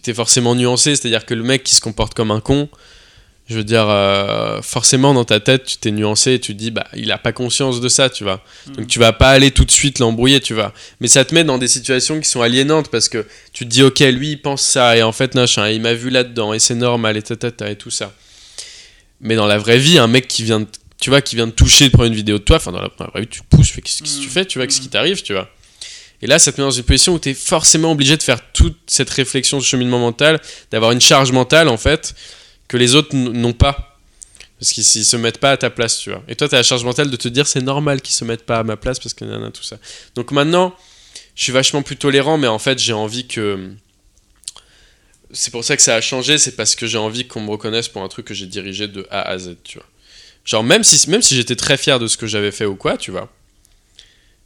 t'es- 0.02 0.14
forcément 0.14 0.56
nuancé, 0.56 0.96
c'est-à-dire 0.96 1.26
que 1.26 1.34
le 1.36 1.44
mec 1.44 1.64
qui 1.64 1.76
se 1.76 1.82
comporte 1.82 2.14
comme 2.16 2.32
un 2.32 2.40
con, 2.40 2.70
je 3.50 3.56
veux 3.58 3.64
dire, 3.66 3.86
euh, 3.90 4.62
forcément 4.62 5.14
dans 5.14 5.26
ta 5.26 5.42
tête, 5.42 5.66
tu 5.66 5.76
t'es 5.78 5.92
nuancé 5.92 6.34
et 6.36 6.40
tu 6.40 6.54
te 6.54 6.58
dis, 6.58 6.72
bah, 6.72 6.88
il 6.96 7.12
a 7.12 7.18
pas 7.18 7.34
conscience 7.34 7.82
de 7.82 7.90
ça, 7.90 8.10
tu 8.10 8.24
vois. 8.24 8.42
Donc 8.78 8.88
tu 8.88 8.98
vas 8.98 9.12
pas 9.12 9.30
aller 9.30 9.52
tout 9.52 9.66
de 9.66 9.72
suite 9.72 10.00
l'embrouiller, 10.00 10.40
tu 10.40 10.54
vois. 10.54 10.74
Mais 11.02 11.10
ça 11.10 11.26
te 11.26 11.36
met 11.36 11.44
dans 11.44 11.58
des 11.58 11.68
situations 11.68 12.18
qui 12.22 12.30
sont 12.30 12.42
aliénantes 12.42 12.90
parce 12.90 13.10
que 13.10 13.28
tu 13.52 13.66
te 13.66 13.70
dis, 13.70 13.84
ok, 13.84 14.00
lui 14.00 14.32
il 14.32 14.42
pense 14.42 14.62
ça 14.62 14.96
et 14.96 15.04
en 15.04 15.12
fait, 15.12 15.36
machin, 15.36 15.68
il 15.70 15.82
m'a 15.82 15.94
vu 15.94 16.10
là-dedans 16.10 16.54
et 16.54 16.60
c'est 16.60 16.76
normal 16.76 17.18
et 17.18 17.22
tatata 17.22 17.70
et 17.70 17.76
tout 17.76 17.90
ça. 17.92 18.14
Mais 19.20 19.36
dans 19.36 19.48
la 19.48 19.58
vraie 19.58 19.80
vie, 19.80 19.98
un 20.00 20.08
mec 20.08 20.30
qui 20.30 20.44
vient 20.44 20.62
de, 20.62 20.68
tu 21.02 21.10
vois, 21.10 21.22
qui 21.22 21.36
vient 21.36 21.48
de 21.48 21.52
toucher, 21.52 21.86
de 21.88 21.92
prendre 21.92 22.08
une 22.08 22.16
vidéo 22.16 22.38
de 22.38 22.44
toi, 22.44 22.56
enfin 22.56 22.72
dans 22.72 22.82
la, 22.82 22.90
vraie 23.12 23.22
vie, 23.22 23.28
tu 23.28 23.42
pousses, 23.44 23.68
tu 23.68 23.74
fais, 23.74 23.82
qu'est-ce 23.82 24.02
que 24.02 24.08
tu 24.22 24.28
Mm. 24.28 24.32
fais, 24.32 24.46
tu 24.46 24.60
vois, 24.60 24.66
qu'est-ce 24.68 24.80
Mm. 24.80 24.84
qui 24.84 24.90
t'arrive, 24.90 25.22
tu 25.24 25.34
vois. 25.34 25.50
Et 26.22 26.28
là, 26.28 26.40
ça 26.40 26.52
te 26.52 26.62
met 26.62 26.66
dans 26.66 26.72
une 26.72 26.84
position 26.84 27.14
où 27.14 27.20
tu 27.20 27.30
es 27.30 27.34
forcément 27.34 27.92
obligé 27.92 28.16
de 28.16 28.24
faire 28.24 28.52
toute 28.52 28.78
cette 28.88 29.10
réflexion, 29.10 29.60
ce 29.60 29.66
cheminement 29.66 30.00
mental, 30.00 30.40
d'avoir 30.70 30.92
une 30.92 31.02
charge 31.02 31.32
mentale, 31.32 31.68
en 31.68 31.78
fait, 31.78 32.14
que 32.68 32.78
les 32.78 32.96
autres 32.96 33.16
n'ont 33.16 33.54
pas. 33.54 33.98
Parce 34.60 34.74
qu'ils 34.74 34.84
ils 34.84 35.06
se 35.06 35.18
mettent 35.18 35.40
pas 35.40 35.52
à 35.52 35.58
ta 35.58 35.72
place, 35.72 35.98
tu 35.98 36.12
vois. 36.12 36.24
Et 36.28 36.36
toi, 36.36 36.48
tu 36.48 36.54
as 36.54 36.60
la 36.60 36.64
charge 36.64 36.84
mentale 36.84 37.10
de 37.10 37.16
te 37.16 37.28
dire 37.28 37.48
c'est 37.48 37.64
normal 37.64 38.02
qu'ils 38.02 38.14
se 38.14 38.24
mettent 38.24 38.46
pas 38.46 38.60
à 38.60 38.64
ma 38.64 38.78
place 38.78 39.00
parce 39.00 39.16
que 39.16 39.26
nanana, 39.26 39.50
tout 39.50 39.64
ça. 39.64 39.78
Donc 40.14 40.32
maintenant, 40.32 40.76
je 41.36 41.42
suis 41.42 41.52
vachement 41.52 41.82
plus 41.82 41.98
tolérant, 41.98 42.38
mais 42.38 42.46
en 42.46 42.60
fait, 42.60 42.78
j'ai 42.78 42.94
envie 42.94 43.26
que. 43.28 43.72
C'est 45.32 45.50
pour 45.50 45.64
ça 45.64 45.76
que 45.76 45.82
ça 45.82 45.96
a 45.96 46.02
changé, 46.02 46.38
c'est 46.38 46.56
parce 46.56 46.76
que 46.76 46.86
j'ai 46.86 47.00
envie 47.00 47.26
qu'on 47.26 47.42
me 47.42 47.50
reconnaisse 47.50 47.88
pour 47.88 48.04
un 48.04 48.08
truc 48.08 48.26
que 48.28 48.34
j'ai 48.36 48.46
dirigé 48.46 48.88
de 48.88 49.08
A 49.10 49.22
à 49.22 49.40
Z, 49.40 49.56
tu 49.64 49.80
vois. 49.80 49.88
Genre, 50.46 50.64
même 50.64 50.84
si, 50.84 51.10
même 51.10 51.22
si 51.22 51.36
j'étais 51.36 51.56
très 51.56 51.78
fier 51.78 51.98
de 51.98 52.06
ce 52.06 52.18
que 52.18 52.28
j'avais 52.28 52.52
fait 52.52 52.66
ou 52.66 52.76
quoi, 52.76 52.98
tu 52.98 53.10
vois. 53.10 53.32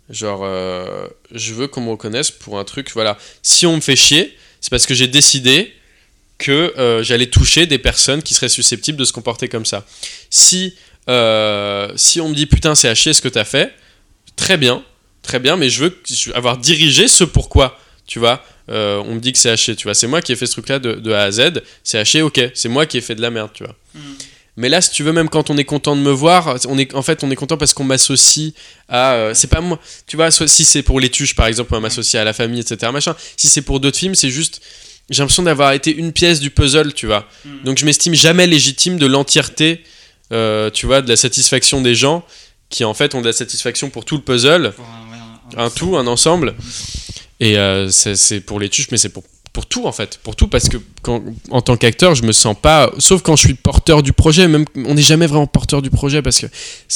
Genre, 0.09 0.41
euh, 0.43 1.07
je 1.31 1.53
veux 1.53 1.67
qu'on 1.67 1.81
me 1.81 1.89
reconnaisse 1.89 2.29
pour 2.29 2.59
un 2.59 2.63
truc, 2.63 2.91
voilà. 2.93 3.17
Si 3.41 3.65
on 3.65 3.75
me 3.75 3.81
fait 3.81 3.95
chier, 3.95 4.37
c'est 4.61 4.69
parce 4.69 4.85
que 4.85 4.93
j'ai 4.93 5.07
décidé 5.07 5.73
que 6.37 6.73
euh, 6.77 7.01
j'allais 7.01 7.27
toucher 7.27 7.65
des 7.65 7.79
personnes 7.79 8.21
qui 8.21 8.33
seraient 8.33 8.49
susceptibles 8.49 8.97
de 8.97 9.05
se 9.05 9.13
comporter 9.13 9.47
comme 9.47 9.65
ça. 9.65 9.85
Si, 10.29 10.75
euh, 11.09 11.91
si 11.95 12.21
on 12.21 12.29
me 12.29 12.35
dit 12.35 12.45
putain, 12.45 12.75
c'est 12.75 12.89
à 12.89 12.95
chier 12.95 13.13
ce 13.13 13.21
que 13.21 13.29
t'as 13.29 13.45
fait, 13.45 13.73
très 14.35 14.57
bien, 14.57 14.83
très 15.23 15.39
bien, 15.39 15.55
mais 15.55 15.69
je 15.69 15.85
veux 15.85 16.01
avoir 16.35 16.57
dirigé 16.57 17.07
ce 17.07 17.23
pourquoi, 17.23 17.79
tu 18.05 18.19
vois. 18.19 18.43
On 18.67 19.15
me 19.15 19.19
dit 19.19 19.31
que 19.31 19.39
c'est 19.39 19.55
chier, 19.57 19.75
tu 19.75 19.85
vois. 19.85 19.95
C'est 19.95 20.07
moi 20.07 20.21
qui 20.21 20.33
ai 20.33 20.35
fait 20.35 20.45
ce 20.45 20.51
truc-là 20.53 20.77
de, 20.77 20.93
de 20.93 21.11
A 21.13 21.23
à 21.23 21.31
Z, 21.31 21.63
c'est 21.83 22.03
chier, 22.05 22.21
ok, 22.21 22.39
c'est 22.53 22.69
moi 22.69 22.85
qui 22.85 22.97
ai 22.97 23.01
fait 23.01 23.15
de 23.15 23.21
la 23.21 23.31
merde, 23.31 23.51
tu 23.53 23.63
vois. 23.63 23.75
Hmm. 23.95 24.13
Mais 24.57 24.69
là, 24.69 24.79
si 24.81 24.91
tu 24.91 25.03
veux, 25.03 25.11
même 25.11 25.27
quand 25.29 25.49
on 25.49 25.57
est 25.57 25.65
content 25.65 25.95
de 25.97 26.01
me 26.01 26.11
voir, 26.11 26.57
on 26.69 26.77
est, 26.77 26.93
en 26.95 27.01
fait, 27.01 27.23
on 27.23 27.31
est 27.31 27.35
content 27.35 27.57
parce 27.57 27.73
qu'on 27.73 27.83
m'associe 27.83 28.53
à. 28.87 29.13
euh, 29.13 29.33
c'est 29.33 29.47
pas 29.47 29.59
moi. 29.61 29.79
Tu 30.07 30.15
vois, 30.15 30.31
si 30.31 30.63
c'est 30.65 30.81
pour 30.83 30.99
les 31.01 31.09
tuches, 31.09 31.35
par 31.35 31.47
exemple, 31.47 31.75
on 31.75 31.81
m'associe 31.81 32.19
à 32.21 32.23
la 32.23 32.31
famille, 32.33 32.61
etc. 32.61 32.91
Machin. 32.93 33.15
Si 33.35 33.47
c'est 33.47 33.61
pour 33.61 33.79
d'autres 33.79 33.97
films, 33.97 34.15
c'est 34.15 34.29
juste. 34.29 34.61
J'ai 35.09 35.21
l'impression 35.21 35.43
d'avoir 35.43 35.73
été 35.73 35.93
une 35.93 36.11
pièce 36.13 36.39
du 36.39 36.49
puzzle, 36.51 36.93
tu 36.93 37.05
vois. 37.05 37.27
Hmm. 37.45 37.63
Donc 37.65 37.77
je 37.77 37.85
m'estime 37.85 38.15
jamais 38.15 38.47
légitime 38.47 38.97
de 38.97 39.05
l'entièreté, 39.05 39.83
euh, 40.31 40.69
tu 40.71 40.85
vois, 40.87 41.01
de 41.01 41.09
la 41.09 41.15
satisfaction 41.17 41.81
des 41.81 41.93
gens 41.93 42.25
qui 42.69 42.83
en 42.85 42.93
fait 42.95 43.13
ont 43.13 43.21
de 43.21 43.27
la 43.27 43.33
satisfaction 43.33 43.89
pour 43.91 44.03
tout 44.05 44.15
le 44.15 44.23
puzzle, 44.23 44.71
Pour 44.75 44.85
un, 44.85 45.11
ouais, 45.11 45.57
un- 45.57 45.65
un 45.65 45.69
tout, 45.69 45.95
un 45.97 46.07
ensemble. 46.07 46.55
Et 47.39 47.57
euh, 47.59 47.89
c'est 47.89 48.39
pour 48.39 48.59
les 48.59 48.69
tuches, 48.69 48.87
mais 48.91 48.97
c'est 48.97 49.09
pour, 49.09 49.23
pour 49.55 49.65
tout 49.65 49.85
en 49.87 49.93
fait. 49.93 50.19
Pour 50.21 50.35
tout 50.35 50.49
parce 50.49 50.67
que 50.67 50.75
quand, 51.01 51.23
en 51.49 51.61
tant 51.61 51.77
qu'acteur, 51.77 52.13
je 52.13 52.23
me 52.23 52.33
sens 52.33 52.55
pas. 52.61 52.91
Sauf 52.99 53.21
quand 53.21 53.37
je 53.37 53.45
suis 53.47 53.53
porteur 53.55 54.03
du 54.03 54.11
projet, 54.11 54.49
même 54.49 54.65
on 54.75 54.95
n'est 54.95 55.01
jamais 55.01 55.27
vraiment 55.27 55.47
porteur 55.47 55.81
du 55.81 55.89
projet 55.89 56.21
parce 56.21 56.39
que 56.39 56.47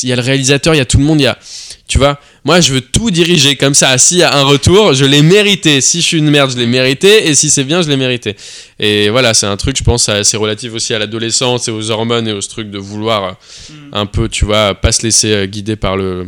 il 0.03 0.09
y 0.09 0.13
a 0.13 0.15
le 0.17 0.21
réalisateur, 0.21 0.75
il 0.75 0.77
y 0.77 0.81
a 0.81 0.85
tout 0.85 0.97
le 0.97 1.05
monde, 1.05 1.21
il 1.21 1.23
y 1.23 1.27
a. 1.27 1.39
Tu 1.87 1.97
vois, 1.97 2.19
moi 2.43 2.59
je 2.59 2.73
veux 2.73 2.81
tout 2.81 3.09
diriger 3.09 3.55
comme 3.55 3.73
ça. 3.73 3.97
S'il 3.97 4.17
y 4.17 4.23
a 4.23 4.35
un 4.35 4.43
retour, 4.43 4.93
je 4.93 5.05
l'ai 5.05 5.21
mérité. 5.21 5.79
Si 5.81 6.01
je 6.01 6.05
suis 6.05 6.17
une 6.17 6.29
merde, 6.29 6.51
je 6.51 6.57
l'ai 6.57 6.67
mérité. 6.67 7.27
Et 7.29 7.33
si 7.33 7.49
c'est 7.49 7.63
bien, 7.63 7.81
je 7.81 7.87
l'ai 7.89 7.97
mérité. 7.97 8.35
Et 8.77 9.09
voilà, 9.09 9.33
c'est 9.33 9.47
un 9.47 9.57
truc, 9.57 9.77
je 9.77 9.83
pense, 9.83 10.09
c'est 10.23 10.37
relatif 10.37 10.73
aussi 10.73 10.93
à 10.93 10.99
l'adolescence 10.99 11.67
et 11.69 11.71
aux 11.71 11.89
hormones 11.89 12.27
et 12.27 12.33
au 12.33 12.41
truc 12.41 12.69
de 12.69 12.77
vouloir 12.77 13.37
Hmm. 13.69 13.93
un 13.93 14.05
peu, 14.05 14.29
tu 14.29 14.45
vois, 14.45 14.75
pas 14.75 14.91
se 14.91 15.03
laisser 15.03 15.31
euh, 15.31 15.45
guider 15.45 15.75
par 15.75 15.97
le, 15.97 16.27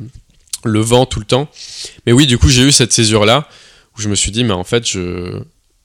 le 0.64 0.80
vent 0.80 1.06
tout 1.06 1.20
le 1.20 1.26
temps. 1.26 1.50
Mais 2.06 2.12
oui, 2.12 2.28
du 2.28 2.38
coup, 2.38 2.50
j'ai 2.50 2.64
eu 2.64 2.72
cette 2.72 2.94
césure-là 2.94 3.48
où 3.98 4.02
je 4.02 4.10
me 4.10 4.16
suis 4.16 4.32
dit, 4.32 4.44
mais 4.44 4.54
en 4.54 4.64
fait, 4.64 4.88
je. 4.88 5.40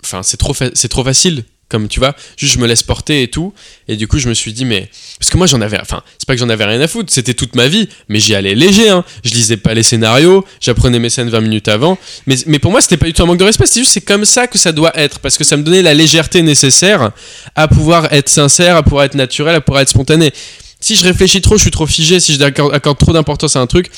Enfin, 0.07 0.23
c'est 0.23 0.37
trop, 0.37 0.55
c'est 0.75 0.89
trop 0.89 1.05
facile. 1.05 1.45
Comme 1.69 1.89
tu 1.89 1.99
vois, 1.99 2.15
juste 2.37 2.55
je 2.55 2.59
me 2.61 2.67
laisse 2.69 2.85
porter 2.85 3.25
et 3.25 3.29
tout. 3.29 3.53
Et 3.89 3.97
du 3.97 4.07
coup, 4.07 4.21
je 4.21 4.29
me 4.29 4.35
suis 4.35 4.53
dit, 4.53 4.65
mais. 4.65 4.89
Parce 5.19 5.31
que 5.33 5.37
moi, 5.37 5.49
j'en 5.49 5.61
avais. 5.61 5.81
Enfin, 5.81 6.01
c'est 6.17 6.25
pas 6.25 6.35
que 6.35 6.39
j'en 6.39 6.49
avais 6.49 6.65
rien 6.65 6.81
à 6.81 6.87
foutre, 6.87 7.13
c'était 7.13 7.35
toute 7.35 7.57
ma 7.57 7.67
vie. 7.67 7.89
Mais 8.09 8.21
j'y 8.21 8.37
allais 8.37 8.55
léger, 8.55 8.89
hein. 8.89 9.05
Je 9.25 9.33
lisais 9.35 9.57
pas 9.57 9.75
les 9.75 9.83
scénarios, 9.83 10.45
j'apprenais 10.61 11.01
mes 11.01 11.11
scènes 11.11 11.29
20 11.29 11.41
minutes 11.41 11.67
avant. 11.67 11.99
Mais, 12.29 12.37
mais 12.47 12.61
pour 12.61 12.71
moi, 12.71 12.81
c'était 12.81 12.97
pas 12.97 13.07
du 13.07 13.13
tout 13.15 13.23
un 13.25 13.27
manque 13.27 13.39
de 13.39 13.45
respect, 13.45 13.67
c'est 13.67 13.81
juste 13.81 13.91
c'est 13.91 14.01
comme 14.01 14.25
ça 14.25 14.47
que 14.47 14.59
ça 14.59 14.71
doit 14.71 14.97
être. 14.97 15.19
Parce 15.19 15.37
que 15.37 15.43
ça 15.43 15.57
me 15.57 15.65
donnait 15.65 15.83
la 15.83 15.93
légèreté 15.93 16.41
nécessaire 16.43 17.11
à 17.57 17.67
pouvoir 17.67 18.13
être 18.13 18.29
sincère, 18.29 18.77
à 18.77 18.85
pouvoir 18.85 19.03
être 19.03 19.17
naturel, 19.17 19.57
à 19.57 19.61
pouvoir 19.61 19.83
être 19.83 19.89
spontané. 19.89 20.31
Si 20.79 20.95
je 20.95 21.03
réfléchis 21.03 21.41
trop, 21.41 21.57
je 21.57 21.63
suis 21.63 21.73
trop 21.73 21.87
figé, 21.89 22.21
si 22.21 22.35
je 22.35 22.43
accorde, 22.45 22.99
trop 22.99 23.13
d'importance 23.13 23.57
à 23.57 23.61
un 23.61 23.67
truc, 23.67 23.91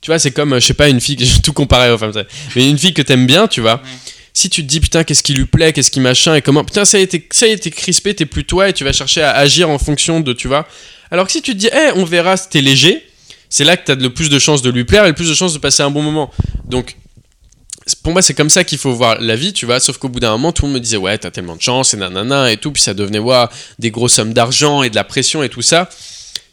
tu 0.00 0.10
vois, 0.12 0.20
c'est 0.20 0.30
comme, 0.30 0.52
euh, 0.52 0.60
je 0.60 0.66
sais 0.66 0.74
pas, 0.74 0.88
une 0.88 1.00
fille, 1.00 1.16
que- 1.16 1.40
tout 1.42 1.52
comparer 1.52 1.90
aux 1.90 1.98
femmes, 1.98 2.12
mais 2.54 2.70
une 2.70 2.78
fille 2.78 2.94
que 2.94 3.02
t'aimes 3.02 3.26
bien, 3.26 3.48
tu 3.48 3.60
vois. 3.60 3.82
Si 4.40 4.48
tu 4.48 4.62
te 4.62 4.66
dis, 4.66 4.80
putain, 4.80 5.04
qu'est-ce 5.04 5.22
qui 5.22 5.34
lui 5.34 5.44
plaît, 5.44 5.74
qu'est-ce 5.74 5.90
qui 5.90 6.00
machin, 6.00 6.34
et 6.34 6.40
comment, 6.40 6.64
putain, 6.64 6.86
ça 6.86 6.98
est, 6.98 7.08
t'es- 7.08 7.28
ça 7.30 7.46
est, 7.46 7.58
t'es 7.58 7.70
crispé, 7.70 8.14
t'es 8.14 8.24
plus 8.24 8.44
toi, 8.44 8.70
et 8.70 8.72
tu 8.72 8.84
vas 8.84 8.92
chercher 8.92 9.20
à 9.20 9.32
agir 9.36 9.68
en 9.68 9.78
fonction 9.78 10.20
de, 10.20 10.32
tu 10.32 10.48
vois. 10.48 10.66
Alors 11.10 11.26
que 11.26 11.32
si 11.32 11.42
tu 11.42 11.52
te 11.52 11.58
dis, 11.58 11.68
eh, 11.70 11.90
on 11.96 12.06
verra, 12.06 12.38
t'es 12.38 12.62
léger, 12.62 13.06
c'est 13.50 13.64
là 13.64 13.76
que 13.76 13.84
t'as 13.84 13.96
le 13.96 14.08
plus 14.08 14.30
de 14.30 14.38
chances 14.38 14.62
de 14.62 14.70
lui 14.70 14.84
plaire 14.84 15.04
et 15.04 15.08
le 15.08 15.14
plus 15.14 15.28
de 15.28 15.34
chances 15.34 15.52
de 15.52 15.58
passer 15.58 15.82
un 15.82 15.90
bon 15.90 16.00
moment. 16.00 16.30
Donc, 16.64 16.96
pour 18.02 18.12
moi, 18.12 18.22
c'est 18.22 18.32
comme 18.32 18.48
ça 18.48 18.64
qu'il 18.64 18.78
faut 18.78 18.94
voir 18.94 19.20
la 19.20 19.36
vie, 19.36 19.52
tu 19.52 19.66
vois. 19.66 19.78
Sauf 19.78 19.98
qu'au 19.98 20.08
bout 20.08 20.20
d'un 20.20 20.30
moment, 20.30 20.52
tout 20.52 20.62
le 20.62 20.68
monde 20.68 20.76
me 20.76 20.80
disait, 20.82 20.96
ouais, 20.96 21.18
t'as 21.18 21.30
tellement 21.30 21.56
de 21.56 21.60
chance, 21.60 21.92
et 21.92 21.98
nanana, 21.98 22.50
et 22.50 22.56
tout. 22.56 22.72
Puis 22.72 22.82
ça 22.82 22.94
devenait, 22.94 23.18
ouais, 23.18 23.44
des 23.78 23.90
grosses 23.90 24.14
sommes 24.14 24.32
d'argent 24.32 24.82
et 24.82 24.88
de 24.88 24.94
la 24.94 25.04
pression 25.04 25.42
et 25.42 25.50
tout 25.50 25.60
ça. 25.60 25.90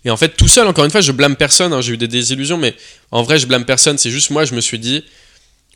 Et 0.03 0.09
en 0.09 0.17
fait, 0.17 0.35
tout 0.35 0.49
seul, 0.49 0.67
encore 0.67 0.83
une 0.83 0.91
fois, 0.91 0.99
je 0.99 1.13
blâme 1.13 1.37
personne. 1.37 1.71
hein, 1.71 1.79
j'ai 1.79 1.93
eu 1.93 1.97
des 1.97 2.09
désillusions, 2.09 2.57
mais 2.57 2.75
en 3.11 3.23
vrai, 3.23 3.39
je 3.39 3.45
blâme 3.47 3.63
personne. 3.63 3.97
C'est 3.97 4.11
juste 4.11 4.29
moi, 4.29 4.43
je 4.43 4.55
me 4.55 4.59
suis 4.61 4.79
dit, 4.79 5.05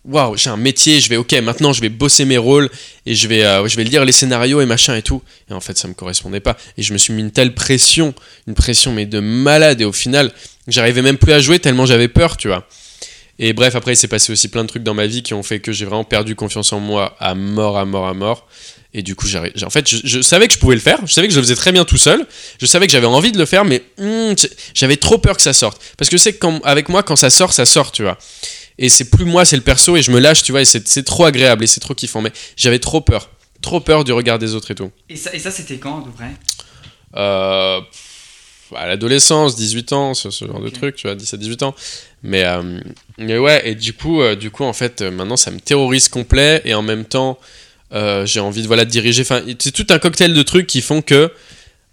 waouh, 0.05 0.35
j'ai 0.37 0.49
un 0.49 0.57
métier, 0.57 0.99
je 0.99 1.09
vais, 1.09 1.17
ok, 1.17 1.31
maintenant, 1.41 1.73
je 1.73 1.81
vais 1.81 1.89
bosser 1.89 2.25
mes 2.25 2.37
rôles 2.37 2.69
et 3.05 3.15
je 3.15 3.27
vais, 3.27 3.43
euh, 3.43 3.67
je 3.67 3.75
vais 3.75 3.83
lire 3.83 4.05
les 4.05 4.11
scénarios 4.11 4.61
et 4.61 4.65
machin 4.65 4.95
et 4.95 5.01
tout. 5.01 5.21
Et 5.49 5.53
en 5.53 5.61
fait, 5.61 5.77
ça 5.77 5.87
me 5.87 5.93
correspondait 5.93 6.39
pas. 6.39 6.57
Et 6.77 6.83
je 6.83 6.93
me 6.93 6.97
suis 6.97 7.13
mis 7.13 7.21
une 7.21 7.31
telle 7.31 7.53
pression, 7.53 8.13
une 8.47 8.53
pression, 8.53 8.91
mais 8.91 9.05
de 9.05 9.19
malade. 9.19 9.81
Et 9.81 9.85
au 9.85 9.93
final, 9.93 10.31
j'arrivais 10.67 11.01
même 11.01 11.17
plus 11.17 11.33
à 11.33 11.39
jouer 11.39 11.59
tellement 11.59 11.85
j'avais 11.85 12.07
peur, 12.07 12.37
tu 12.37 12.47
vois. 12.47 12.67
Et 13.39 13.53
bref, 13.53 13.75
après, 13.75 13.93
il 13.93 13.97
s'est 13.97 14.07
passé 14.07 14.31
aussi 14.31 14.49
plein 14.49 14.63
de 14.63 14.67
trucs 14.67 14.83
dans 14.83 14.93
ma 14.93 15.07
vie 15.07 15.23
qui 15.23 15.33
ont 15.33 15.41
fait 15.41 15.59
que 15.59 15.71
j'ai 15.71 15.85
vraiment 15.85 16.03
perdu 16.03 16.35
confiance 16.35 16.73
en 16.73 16.79
moi 16.79 17.15
à 17.19 17.33
mort, 17.33 17.77
à 17.77 17.85
mort, 17.85 18.07
à 18.07 18.13
mort. 18.13 18.47
Et 18.93 19.03
du 19.03 19.15
coup, 19.15 19.25
j'ai- 19.25 19.53
en 19.63 19.69
fait, 19.69 19.89
je, 19.89 20.21
savais 20.21 20.47
que 20.47 20.53
je 20.53 20.59
pouvais 20.59 20.75
le 20.75 20.81
faire. 20.81 20.99
Je 21.05 21.13
savais 21.13 21.27
que 21.27 21.33
je 21.33 21.39
le 21.39 21.43
faisais 21.43 21.55
très 21.55 21.71
bien 21.71 21.85
tout 21.85 21.97
seul. 21.97 22.25
Je 22.59 22.65
savais 22.65 22.87
que 22.87 22.91
j'avais 22.91 23.07
envie 23.07 23.31
de 23.31 23.37
le 23.37 23.45
faire, 23.45 23.63
mais 23.63 23.83
hmm, 23.97 24.33
j'avais 24.73 24.97
trop 24.97 25.17
peur 25.17 25.37
que 25.37 25.41
ça 25.41 25.53
sorte. 25.53 25.81
Parce 25.97 26.09
que 26.09 26.17
c'est 26.17 26.33
qu'avec 26.33 26.89
moi, 26.89 27.01
quand 27.01 27.15
ça 27.15 27.29
sort, 27.29 27.53
ça 27.53 27.65
sort, 27.65 27.91
tu 27.91 28.03
vois. 28.03 28.17
Et 28.81 28.89
c'est 28.89 29.05
plus 29.09 29.23
moi, 29.25 29.45
c'est 29.45 29.55
le 29.55 29.61
perso, 29.61 29.95
et 29.95 30.01
je 30.01 30.11
me 30.11 30.19
lâche, 30.19 30.43
tu 30.43 30.51
vois, 30.51 30.61
et 30.61 30.65
c'est 30.65 30.85
c'est 30.87 31.03
trop 31.03 31.23
agréable, 31.23 31.63
et 31.63 31.67
c'est 31.67 31.79
trop 31.79 31.93
kiffant. 31.93 32.21
Mais 32.21 32.33
j'avais 32.57 32.79
trop 32.79 32.99
peur. 32.99 33.29
Trop 33.61 33.79
peur 33.79 34.03
du 34.03 34.11
regard 34.11 34.39
des 34.39 34.55
autres 34.55 34.71
et 34.71 34.75
tout. 34.75 34.91
Et 35.07 35.15
ça, 35.15 35.33
et 35.33 35.39
ça 35.39 35.51
c'était 35.51 35.77
quand 35.77 35.99
à 35.99 36.03
peu 36.03 36.11
près 36.11 36.31
Euh, 37.15 37.79
à 38.75 38.87
l'adolescence, 38.87 39.55
18 39.55 39.93
ans, 39.93 40.13
ce, 40.13 40.29
ce 40.31 40.45
genre 40.45 40.61
de 40.61 40.69
truc, 40.69 40.95
tu 40.95 41.07
vois, 41.07 41.15
17-18 41.15 41.63
ans. 41.63 41.75
Mais, 42.23 42.43
euh, 42.45 42.79
mais 43.17 43.37
ouais, 43.37 43.61
et 43.69 43.75
du 43.75 43.93
coup, 43.93 44.21
euh, 44.21 44.35
du 44.35 44.49
coup, 44.49 44.63
en 44.63 44.73
fait, 44.73 45.01
euh, 45.01 45.11
maintenant, 45.11 45.37
ça 45.37 45.51
me 45.51 45.59
terrorise 45.59 46.07
complet, 46.09 46.61
et 46.65 46.73
en 46.73 46.81
même 46.81 47.05
temps, 47.05 47.37
j'ai 48.23 48.39
envie 48.39 48.61
de, 48.61 48.67
voilà, 48.67 48.85
de 48.85 48.89
diriger. 48.89 49.21
Enfin, 49.21 49.41
c'est 49.59 49.73
tout 49.73 49.85
un 49.89 49.99
cocktail 49.99 50.33
de 50.33 50.41
trucs 50.43 50.65
qui 50.65 50.81
font 50.81 51.01
que 51.01 51.29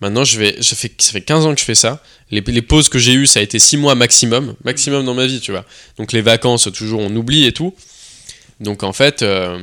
Maintenant, 0.01 0.23
je 0.25 0.39
vais, 0.39 0.57
je 0.61 0.75
fais, 0.75 0.93
ça 0.99 1.11
fait 1.13 1.21
15 1.23 1.45
ans 1.47 1.55
que 1.55 1.61
je 1.61 1.65
fais 1.65 1.75
ça. 1.75 2.03
Les, 2.31 2.41
les 2.41 2.63
pauses 2.63 2.89
que 2.89 2.99
j'ai 2.99 3.13
eues, 3.15 3.27
ça 3.27 3.41
a 3.41 3.43
été 3.43 3.59
6 3.59 3.77
mois 3.79 3.95
maximum, 3.97 4.55
maximum 4.65 5.05
dans 5.05 5.15
ma 5.15 5.27
vie, 5.27 5.41
tu 5.41 5.51
vois. 5.51 5.65
Donc 5.97 6.13
les 6.13 6.23
vacances, 6.23 6.69
toujours, 6.75 7.01
on 7.01 7.15
oublie 7.17 7.47
et 7.47 7.53
tout. 7.53 7.75
Donc 8.61 8.83
en 8.85 8.93
fait, 8.93 9.23
euh, 9.23 9.59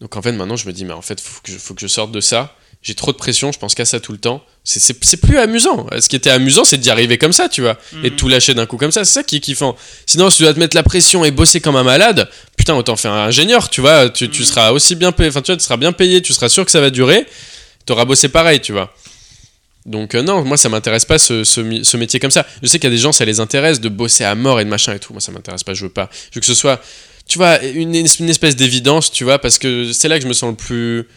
donc 0.00 0.16
en 0.16 0.22
fait, 0.22 0.32
maintenant, 0.32 0.56
je 0.56 0.66
me 0.66 0.72
dis, 0.72 0.84
mais 0.84 0.92
en 0.92 1.02
fait, 1.02 1.20
faut 1.20 1.40
que 1.42 1.50
je, 1.52 1.56
faut 1.58 1.74
que 1.74 1.80
je 1.80 1.86
sorte 1.86 2.12
de 2.12 2.20
ça. 2.20 2.56
J'ai 2.82 2.94
trop 2.96 3.12
de 3.12 3.16
pression, 3.16 3.52
je 3.52 3.60
pense 3.60 3.76
qu'à 3.76 3.84
ça 3.84 4.00
tout 4.00 4.10
le 4.10 4.18
temps. 4.18 4.44
C'est- 4.64 5.16
plus 5.20 5.38
amusant. 5.38 5.86
Ce 6.00 6.08
qui 6.08 6.16
était 6.16 6.30
amusant, 6.30 6.64
c'est 6.64 6.78
d'y 6.78 6.90
arriver 6.90 7.16
comme 7.16 7.32
ça, 7.32 7.48
tu 7.48 7.60
vois. 7.62 7.78
Et 8.02 8.10
de 8.10 8.16
tout 8.16 8.28
lâcher 8.28 8.54
d'un 8.54 8.66
coup 8.66 8.76
comme 8.76 8.90
ça, 8.90 9.04
c'est 9.04 9.12
ça 9.12 9.22
qui 9.22 9.36
est 9.36 9.40
kiffant. 9.40 9.76
Sinon, 10.04 10.30
si 10.30 10.38
tu 10.38 10.42
dois 10.42 10.52
te 10.52 10.58
mettre 10.58 10.74
la 10.76 10.82
pression 10.82 11.24
et 11.24 11.30
bosser 11.30 11.60
comme 11.60 11.76
un 11.76 11.84
malade, 11.84 12.28
putain, 12.56 12.74
autant 12.74 12.96
faire 12.96 13.12
un 13.12 13.26
ingénieur, 13.26 13.70
tu 13.70 13.80
vois. 13.80 14.10
Tu, 14.10 14.28
tu 14.28 14.40
Mhm. 14.40 14.46
seras 14.46 14.72
aussi 14.72 14.96
bien 14.96 15.12
payé, 15.12 15.28
enfin, 15.28 15.42
tu 15.42 15.52
vois, 15.52 15.56
tu 15.56 15.62
seras 15.64 15.76
bien 15.76 15.92
payé, 15.92 16.20
tu 16.22 16.32
seras 16.32 16.48
sûr 16.48 16.64
que 16.64 16.72
ça 16.72 16.80
va 16.80 16.90
durer. 16.90 17.24
T'auras 17.86 18.04
bossé 18.04 18.28
pareil, 18.28 18.60
tu 18.60 18.72
vois. 18.72 18.92
Donc, 19.84 20.14
euh, 20.14 20.22
non, 20.22 20.44
moi, 20.44 20.56
ça 20.56 20.68
m'intéresse 20.68 21.04
pas 21.04 21.18
ce, 21.18 21.42
ce, 21.44 21.96
métier 21.96 22.20
comme 22.20 22.30
ça. 22.30 22.46
Je 22.62 22.68
sais 22.68 22.78
qu'il 22.78 22.88
y 22.88 22.92
a 22.92 22.94
des 22.96 23.02
gens, 23.02 23.12
ça 23.12 23.24
les 23.24 23.40
intéresse 23.40 23.80
de 23.80 23.88
bosser 23.88 24.24
à 24.24 24.34
mort 24.34 24.60
et 24.60 24.64
de 24.64 24.70
machin 24.70 24.94
et 24.94 24.98
tout. 24.98 25.12
Moi, 25.12 25.20
ça 25.20 25.32
m'intéresse 25.32 25.64
pas, 25.64 25.74
je 25.74 25.84
veux 25.84 25.90
pas. 25.90 26.08
Je 26.30 26.36
veux 26.36 26.40
que 26.40 26.46
ce 26.46 26.54
soit, 26.54 26.80
tu 27.26 27.38
vois, 27.38 27.62
une, 27.64 27.94
une 27.94 28.28
espèce 28.28 28.54
d'évidence, 28.54 29.10
tu 29.10 29.24
vois, 29.24 29.38
parce 29.40 29.58
que 29.58 29.92
c'est 29.92 30.08
là 30.08 30.18
que 30.18 30.22
je 30.22 30.28
me 30.28 30.34
sens 30.34 30.50
le 30.50 30.56
plus 30.56 31.08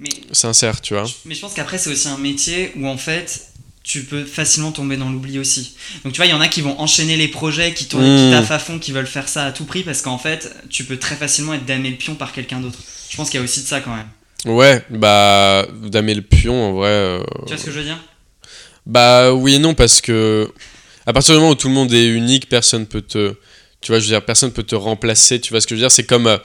Mais, 0.00 0.08
sincère, 0.32 0.80
tu 0.80 0.94
vois. 0.94 1.04
mais 1.24 1.34
je 1.34 1.40
pense 1.40 1.54
qu'après, 1.54 1.78
c'est 1.78 1.90
aussi 1.90 2.08
un 2.08 2.18
métier 2.18 2.72
où 2.76 2.86
en 2.86 2.96
fait. 2.98 3.42
Tu 3.84 4.02
peux 4.02 4.26
facilement 4.26 4.70
tomber 4.70 4.98
dans 4.98 5.08
l'oubli 5.08 5.38
aussi. 5.38 5.74
Donc 6.04 6.12
tu 6.12 6.18
vois, 6.18 6.26
il 6.26 6.30
y 6.30 6.34
en 6.34 6.42
a 6.42 6.48
qui 6.48 6.60
vont 6.60 6.78
enchaîner 6.78 7.16
les 7.16 7.28
projets, 7.28 7.72
qui, 7.72 7.86
tournent, 7.86 8.04
Mm. 8.04 8.18
qui 8.18 8.36
taffent 8.36 8.50
à 8.50 8.58
fond, 8.58 8.78
qui 8.78 8.92
veulent 8.92 9.06
faire 9.06 9.30
ça 9.30 9.46
à 9.46 9.50
tout 9.52 9.64
prix, 9.64 9.82
parce 9.82 10.02
qu'en 10.02 10.18
fait, 10.18 10.54
tu 10.68 10.84
peux 10.84 10.98
très 10.98 11.16
facilement 11.16 11.54
être 11.54 11.64
damné 11.64 11.88
le 11.88 11.96
pion 11.96 12.14
par 12.14 12.34
quelqu'un 12.34 12.60
d'autre. 12.60 12.78
Je 13.08 13.16
pense 13.16 13.30
qu'il 13.30 13.38
y 13.38 13.40
a 13.40 13.44
aussi 13.44 13.62
de 13.62 13.66
ça 13.66 13.80
quand 13.80 13.96
même. 13.96 14.04
Ouais, 14.46 14.84
bah, 14.90 15.66
damer 15.82 16.14
le 16.14 16.22
pion, 16.22 16.70
en 16.70 16.72
vrai. 16.74 16.88
euh, 16.88 17.22
Tu 17.46 17.48
vois 17.48 17.58
ce 17.58 17.64
que 17.64 17.70
je 17.72 17.78
veux 17.78 17.84
dire? 17.84 17.98
Bah 18.86 19.32
oui 19.34 19.56
et 19.56 19.58
non 19.58 19.74
parce 19.74 20.00
que 20.00 20.50
à 21.04 21.12
partir 21.12 21.34
du 21.34 21.40
moment 21.40 21.52
où 21.52 21.54
tout 21.54 21.68
le 21.68 21.74
monde 21.74 21.92
est 21.92 22.06
unique, 22.06 22.48
personne 22.48 22.86
peut 22.86 23.02
te 23.02 23.34
tu 23.82 23.92
vois, 23.92 23.98
je 23.98 24.04
veux 24.04 24.10
dire 24.10 24.24
personne 24.24 24.50
peut 24.50 24.62
te 24.62 24.74
remplacer, 24.74 25.40
tu 25.40 25.50
vois 25.52 25.60
ce 25.60 25.66
que 25.66 25.74
je 25.74 25.80
veux 25.80 25.82
dire, 25.82 25.90
c'est 25.90 26.04
comme 26.04 26.26
euh, 26.26 26.38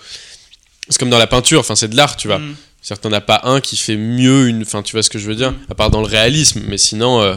c'est 0.90 1.00
comme 1.00 1.10
dans 1.10 1.18
la 1.20 1.28
peinture, 1.28 1.62
enfin 1.62 1.76
c'est 1.76 1.88
de 1.88 1.96
l'art, 1.96 2.18
tu 2.18 2.28
vois. 2.28 2.40
Mm. 2.40 2.56
C'est-à-dire 2.82 3.02
t'en 3.02 3.14
as 3.14 3.22
pas 3.22 3.42
un 3.46 3.62
qui 3.62 3.78
fait 3.78 3.96
mieux 3.96 4.50
une 4.50 4.64
enfin 4.64 4.82
tu 4.84 4.92
vois 4.92 5.04
ce 5.04 5.10
que 5.10 5.20
je 5.20 5.26
veux 5.26 5.36
dire, 5.36 5.52
Mm. 5.52 5.58
à 5.70 5.76
part 5.76 5.90
dans 5.90 6.02
le 6.02 6.08
réalisme, 6.08 6.64
mais 6.68 6.78
sinon 6.78 7.22
euh, 7.22 7.36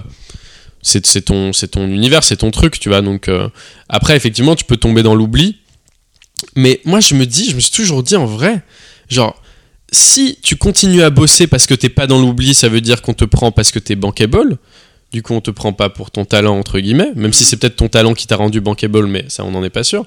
c'est 0.83 1.07
c'est 1.07 1.23
ton 1.23 1.53
c'est 1.53 1.69
ton 1.69 1.87
univers, 1.87 2.25
c'est 2.25 2.39
ton 2.39 2.51
truc, 2.51 2.81
tu 2.81 2.89
vois. 2.89 3.01
Donc 3.03 3.29
euh, 3.29 3.49
après 3.89 4.17
effectivement, 4.17 4.57
tu 4.57 4.65
peux 4.65 4.77
tomber 4.77 5.05
dans 5.05 5.15
l'oubli. 5.15 5.61
Mais 6.57 6.81
moi 6.85 6.99
je 6.99 7.15
me 7.15 7.27
dis, 7.27 7.49
je 7.51 7.55
me 7.55 7.61
suis 7.61 7.71
toujours 7.71 8.03
dit 8.03 8.17
en 8.17 8.27
vrai, 8.27 8.61
genre 9.09 9.41
si 9.93 10.39
tu 10.43 10.57
continues 10.57 11.03
à 11.03 11.11
bosser 11.11 11.47
parce 11.47 11.67
que 11.67 11.75
t'es 11.75 11.89
pas 11.89 12.07
dans 12.07 12.21
l'oubli, 12.21 12.55
ça 12.55 12.69
veut 12.69 12.81
dire 12.81 13.03
qu'on 13.03 13.15
te 13.15 13.25
prend 13.25 13.53
parce 13.53 13.71
que 13.71 13.79
t'es 13.79 13.95
bankable. 13.95 14.59
Du 15.13 15.23
coup, 15.23 15.35
on 15.35 15.41
te 15.41 15.51
prend 15.51 15.73
pas 15.73 15.89
pour 15.89 16.11
ton 16.11 16.25
talent, 16.25 16.59
entre 16.59 16.81
guillemets, 16.81 17.13
même 17.15 17.33
si 17.33 17.45
c'est 17.45 17.57
peut-être 17.57 17.77
ton 17.77 17.89
talent 17.89 18.15
qui 18.15 18.27
t'a 18.27 18.37
rendu 18.37 18.61
bankable, 18.61 19.07
mais 19.07 19.25
ça, 19.29 19.45
on 19.45 19.53
n'en 19.53 19.63
est 19.63 19.71
pas 19.71 19.85
sûr. 19.85 20.05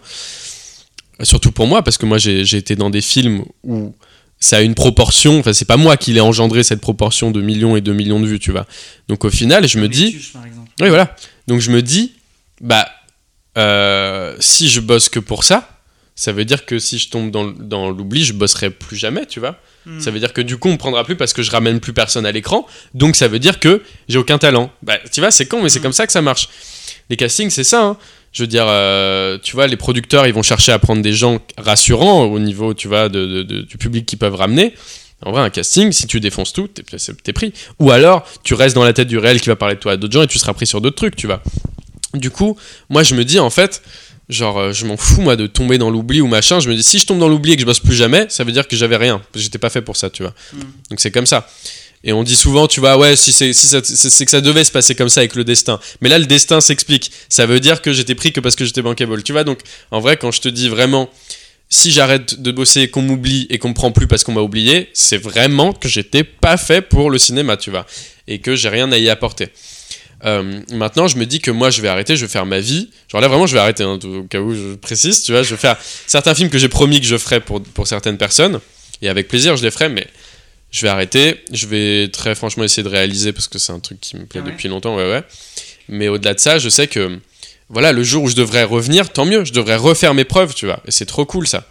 Surtout 1.24 1.52
pour 1.52 1.68
moi, 1.68 1.84
parce 1.84 1.98
que 1.98 2.06
moi, 2.06 2.18
j'ai 2.18 2.56
été 2.56 2.76
dans 2.76 2.90
des 2.90 3.02
films 3.02 3.46
où 3.64 3.94
ça 4.40 4.58
a 4.58 4.62
une 4.62 4.76
proportion, 4.76 5.40
enfin, 5.40 5.54
c'est 5.54 5.66
pas 5.66 5.78
moi 5.78 5.98
qui 5.98 6.14
l'ai 6.14 6.22
engendré, 6.22 6.64
cette 6.64 6.82
proportion 6.82 7.32
de 7.32 7.42
millions 7.42 7.76
et 7.76 7.82
de 7.82 7.92
millions 7.92 8.20
de 8.20 8.26
vues, 8.26 8.40
tu 8.40 8.52
vois. 8.52 8.66
Donc 9.08 9.26
au 9.26 9.30
final, 9.30 9.68
je 9.68 9.80
me 9.80 9.90
dis, 9.90 10.12
tuches, 10.12 10.34
par 10.34 10.46
exemple. 10.46 10.70
oui, 10.82 10.90
voilà. 10.90 11.16
Donc 11.48 11.60
je 11.60 11.72
me 11.72 11.82
dis, 11.82 12.14
bah, 12.62 12.90
euh, 13.58 14.36
si 14.40 14.70
je 14.70 14.80
bosse 14.80 15.10
que 15.10 15.20
pour 15.20 15.44
ça, 15.44 15.82
ça 16.16 16.32
veut 16.32 16.46
dire 16.46 16.66
que 16.66 16.80
si 16.80 17.00
je 17.00 17.10
tombe 17.10 17.32
dans, 17.32 17.46
dans 17.46 17.90
l'oubli, 17.90 18.24
je 18.24 18.34
bosserai 18.34 18.70
plus 18.70 18.98
jamais, 18.98 19.26
tu 19.26 19.40
vois. 19.40 19.60
Mm. 19.90 20.00
Ça 20.00 20.12
veut 20.12 20.20
dire 20.20 20.34
que 20.34 20.42
du 20.42 20.58
coup, 20.58 20.70
on 20.70 20.74
me 20.74 20.78
prendra 20.78 21.04
plus 21.04 21.16
parce 21.16 21.34
que 21.34 21.42
je 21.44 21.52
ramène 21.52 21.80
plus 21.80 21.94
personne 21.94 22.26
à 22.26 22.32
l'écran. 22.32 22.66
Donc 22.94 23.16
ça 23.16 23.28
veut 23.28 23.40
dire 23.40 23.60
que 23.60 23.82
j'ai 24.08 24.18
aucun 24.18 24.38
talent. 24.38 24.72
Bah, 24.84 24.98
tu 25.12 25.20
vois, 25.20 25.32
c'est 25.32 25.46
con, 25.48 25.62
mais 25.62 25.70
c'est 25.70 25.80
Mm. 25.80 25.84
comme 25.84 25.94
ça 25.94 26.06
que 26.06 26.12
ça 26.14 26.22
marche. 26.22 26.50
Les 27.10 27.18
castings, 27.18 27.50
c'est 27.50 27.64
ça. 27.64 27.84
hein. 27.84 27.98
Je 28.32 28.44
veux 28.44 28.48
dire, 28.48 28.66
euh, 28.68 29.40
tu 29.42 29.54
vois, 29.56 29.66
les 29.66 29.78
producteurs, 29.78 30.28
ils 30.28 30.34
vont 30.34 30.44
chercher 30.44 30.72
à 30.72 30.78
prendre 30.78 31.02
des 31.02 31.14
gens 31.14 31.40
rassurants 31.58 32.26
au 32.26 32.38
niveau, 32.38 32.76
tu 32.76 32.88
vois, 32.88 33.10
de, 33.10 33.26
de- 33.26 33.44
de- 33.44 33.62
du 33.62 33.78
public 33.78 34.06
qu'ils 34.06 34.20
peuvent 34.20 34.36
ramener. 34.36 34.76
En 35.26 35.32
vrai, 35.32 35.42
un 35.42 35.50
casting, 35.50 35.92
si 35.92 36.06
tu 36.06 36.20
défonces 36.20 36.54
tout, 36.54 36.68
t'es, 36.68 36.84
t'es 37.24 37.34
pris. 37.34 37.52
Ou 37.80 37.90
alors, 37.92 38.26
tu 38.44 38.54
restes 38.54 38.76
dans 38.76 38.84
la 38.84 38.94
tête 38.94 39.08
du 39.08 39.18
réel 39.18 39.42
qui 39.42 39.50
va 39.50 39.56
parler 39.56 39.76
de 39.76 39.80
toi 39.80 39.94
à 39.94 39.98
d'autres 39.98 40.14
gens 40.14 40.22
et 40.22 40.28
tu 40.28 40.38
seras 40.38 40.54
pris 40.54 40.68
sur 40.68 40.80
d'autres 40.80 40.96
trucs, 40.96 41.16
tu 41.16 41.26
vois. 41.26 41.42
Du 42.14 42.30
coup, 42.30 42.56
moi, 42.90 43.02
je 43.04 43.16
me 43.16 43.26
dis, 43.26 43.40
en 43.40 43.50
fait, 43.50 43.82
genre, 44.30 44.60
euh, 44.60 44.72
je 44.72 44.86
m'en 44.86 44.96
fous, 44.96 45.22
moi, 45.22 45.36
de 45.36 45.48
tomber 45.48 45.78
dans 45.78 45.90
l'oubli 45.90 46.22
ou 46.22 46.28
machin. 46.28 46.60
Je 46.60 46.70
me 46.70 46.76
dis, 46.76 46.84
si 46.84 47.00
je 47.00 47.06
tombe 47.06 47.20
dans 47.20 47.28
l'oubli 47.28 47.54
et 47.54 47.56
que 47.56 47.62
je 47.62 47.66
bosse 47.66 47.80
plus 47.80 47.96
jamais, 47.96 48.28
ça 48.30 48.44
veut 48.44 48.52
dire 48.52 48.68
que 48.68 48.76
j'avais 48.76 48.98
rien. 48.98 49.22
J'étais 49.36 49.58
pas 49.58 49.70
fait 49.70 49.82
pour 49.82 49.98
ça, 49.98 50.10
tu 50.10 50.24
vois. 50.24 50.34
Mm. 50.54 50.60
Donc, 50.92 51.00
c'est 51.00 51.12
comme 51.12 51.26
ça. 51.26 51.50
Et 52.04 52.14
on 52.14 52.24
dit 52.24 52.36
souvent, 52.36 52.68
tu 52.68 52.80
vois, 52.80 52.98
ouais, 52.98 53.18
si 53.18 53.34
c'est 53.34 53.52
si 53.52 53.68
c'est 53.68 54.26
que 54.26 54.32
ça 54.32 54.40
devait 54.40 54.64
se 54.64 54.72
passer 54.72 54.96
comme 54.96 55.10
ça 55.10 55.20
avec 55.20 55.36
le 55.36 55.44
destin. 55.44 55.80
Mais 56.00 56.08
là, 56.08 56.18
le 56.18 56.26
destin 56.26 56.62
s'explique. 56.62 57.12
Ça 57.28 57.46
veut 57.46 57.60
dire 57.60 57.82
que 57.82 57.92
j'étais 57.92 58.16
pris 58.16 58.32
que 58.32 58.40
parce 58.40 58.56
que 58.56 58.64
j'étais 58.64 58.82
bankable. 58.82 59.22
Tu 59.24 59.34
vois, 59.34 59.44
donc, 59.44 59.60
en 59.92 60.00
vrai, 60.00 60.16
quand 60.16 60.32
je 60.32 60.40
te 60.40 60.48
dis 60.48 60.70
vraiment, 60.70 61.10
si 61.70 61.92
j'arrête 61.92 62.42
de 62.42 62.52
bosser, 62.52 62.90
qu'on 62.90 63.02
m'oublie 63.02 63.48
et 63.50 63.58
qu'on 63.58 63.70
me 63.70 63.74
prend 63.74 63.92
plus 63.92 64.08
parce 64.08 64.24
qu'on 64.24 64.32
m'a 64.32 64.42
oublié, 64.42 64.90
c'est 64.94 65.18
vraiment 65.18 65.74
que 65.74 65.90
j'étais 65.90 66.24
pas 66.24 66.56
fait 66.56 66.82
pour 66.82 67.10
le 67.10 67.18
cinéma, 67.18 67.58
tu 67.58 67.70
vois. 67.70 67.86
Et 68.28 68.40
que 68.40 68.56
j'ai 68.56 68.70
rien 68.70 68.92
à 68.94 68.98
y 68.98 69.10
apporter. 69.10 69.50
Euh, 70.26 70.62
maintenant, 70.74 71.08
je 71.08 71.18
me 71.18 71.26
dis 71.26 71.40
que 71.40 71.52
moi, 71.52 71.70
je 71.70 71.82
vais 71.82 71.88
arrêter, 71.88 72.16
je 72.16 72.26
vais 72.26 72.32
faire 72.32 72.46
ma 72.46 72.60
vie. 72.60 72.90
Genre 73.10 73.22
là, 73.22 73.28
vraiment, 73.28 73.48
je 73.48 73.54
vais 73.54 73.60
arrêter, 73.60 73.84
hein, 73.84 74.00
au 74.04 74.24
cas 74.24 74.40
où 74.40 74.54
je 74.54 74.76
précise, 74.76 75.24
tu 75.24 75.32
vois. 75.32 75.44
Je 75.44 75.52
vais 75.52 75.58
faire 75.58 75.78
certains 76.08 76.36
films 76.36 76.50
que 76.50 76.58
j'ai 76.58 76.70
promis 76.70 77.00
que 77.00 77.08
je 77.08 77.18
ferais 77.18 77.40
pour, 77.40 77.62
pour 77.62 77.88
certaines 77.88 78.18
personnes. 78.18 78.60
Et 79.02 79.10
avec 79.10 79.28
plaisir, 79.28 79.56
je 79.56 79.64
les 79.64 79.72
ferai, 79.72 79.90
mais 79.90 80.08
je 80.72 80.82
vais 80.82 80.90
arrêter. 80.90 81.44
Je 81.54 81.68
vais 81.68 82.10
très 82.10 82.36
franchement 82.36 82.64
essayer 82.64 82.84
de 82.84 82.90
réaliser 82.90 83.32
parce 83.32 83.48
que 83.48 83.58
c'est 83.60 83.72
un 83.72 83.80
truc 83.80 84.00
qui 84.02 84.18
me 84.18 84.26
plaît 84.26 84.42
Ah 84.44 84.46
ouais 84.46 84.52
depuis 84.52 84.68
longtemps, 84.68 84.96
ouais, 84.98 85.10
ouais. 85.10 85.24
Mais 85.88 86.08
au-delà 86.08 86.34
de 86.34 86.40
ça, 86.40 86.60
je 86.60 86.70
sais 86.70 86.88
que, 86.88 87.18
voilà, 87.70 87.92
le 87.94 88.04
jour 88.04 88.24
où 88.24 88.28
je 88.30 88.36
devrais 88.36 88.64
revenir, 88.64 89.12
tant 89.12 89.26
mieux. 89.26 89.46
Je 89.46 89.54
devrais 89.54 89.78
refaire 89.78 90.14
mes 90.14 90.26
preuves, 90.26 90.54
tu 90.54 90.66
vois. 90.66 90.82
Et 90.86 90.92
c'est 90.92 91.06
trop 91.06 91.26
cool, 91.26 91.48
ça. 91.48 91.66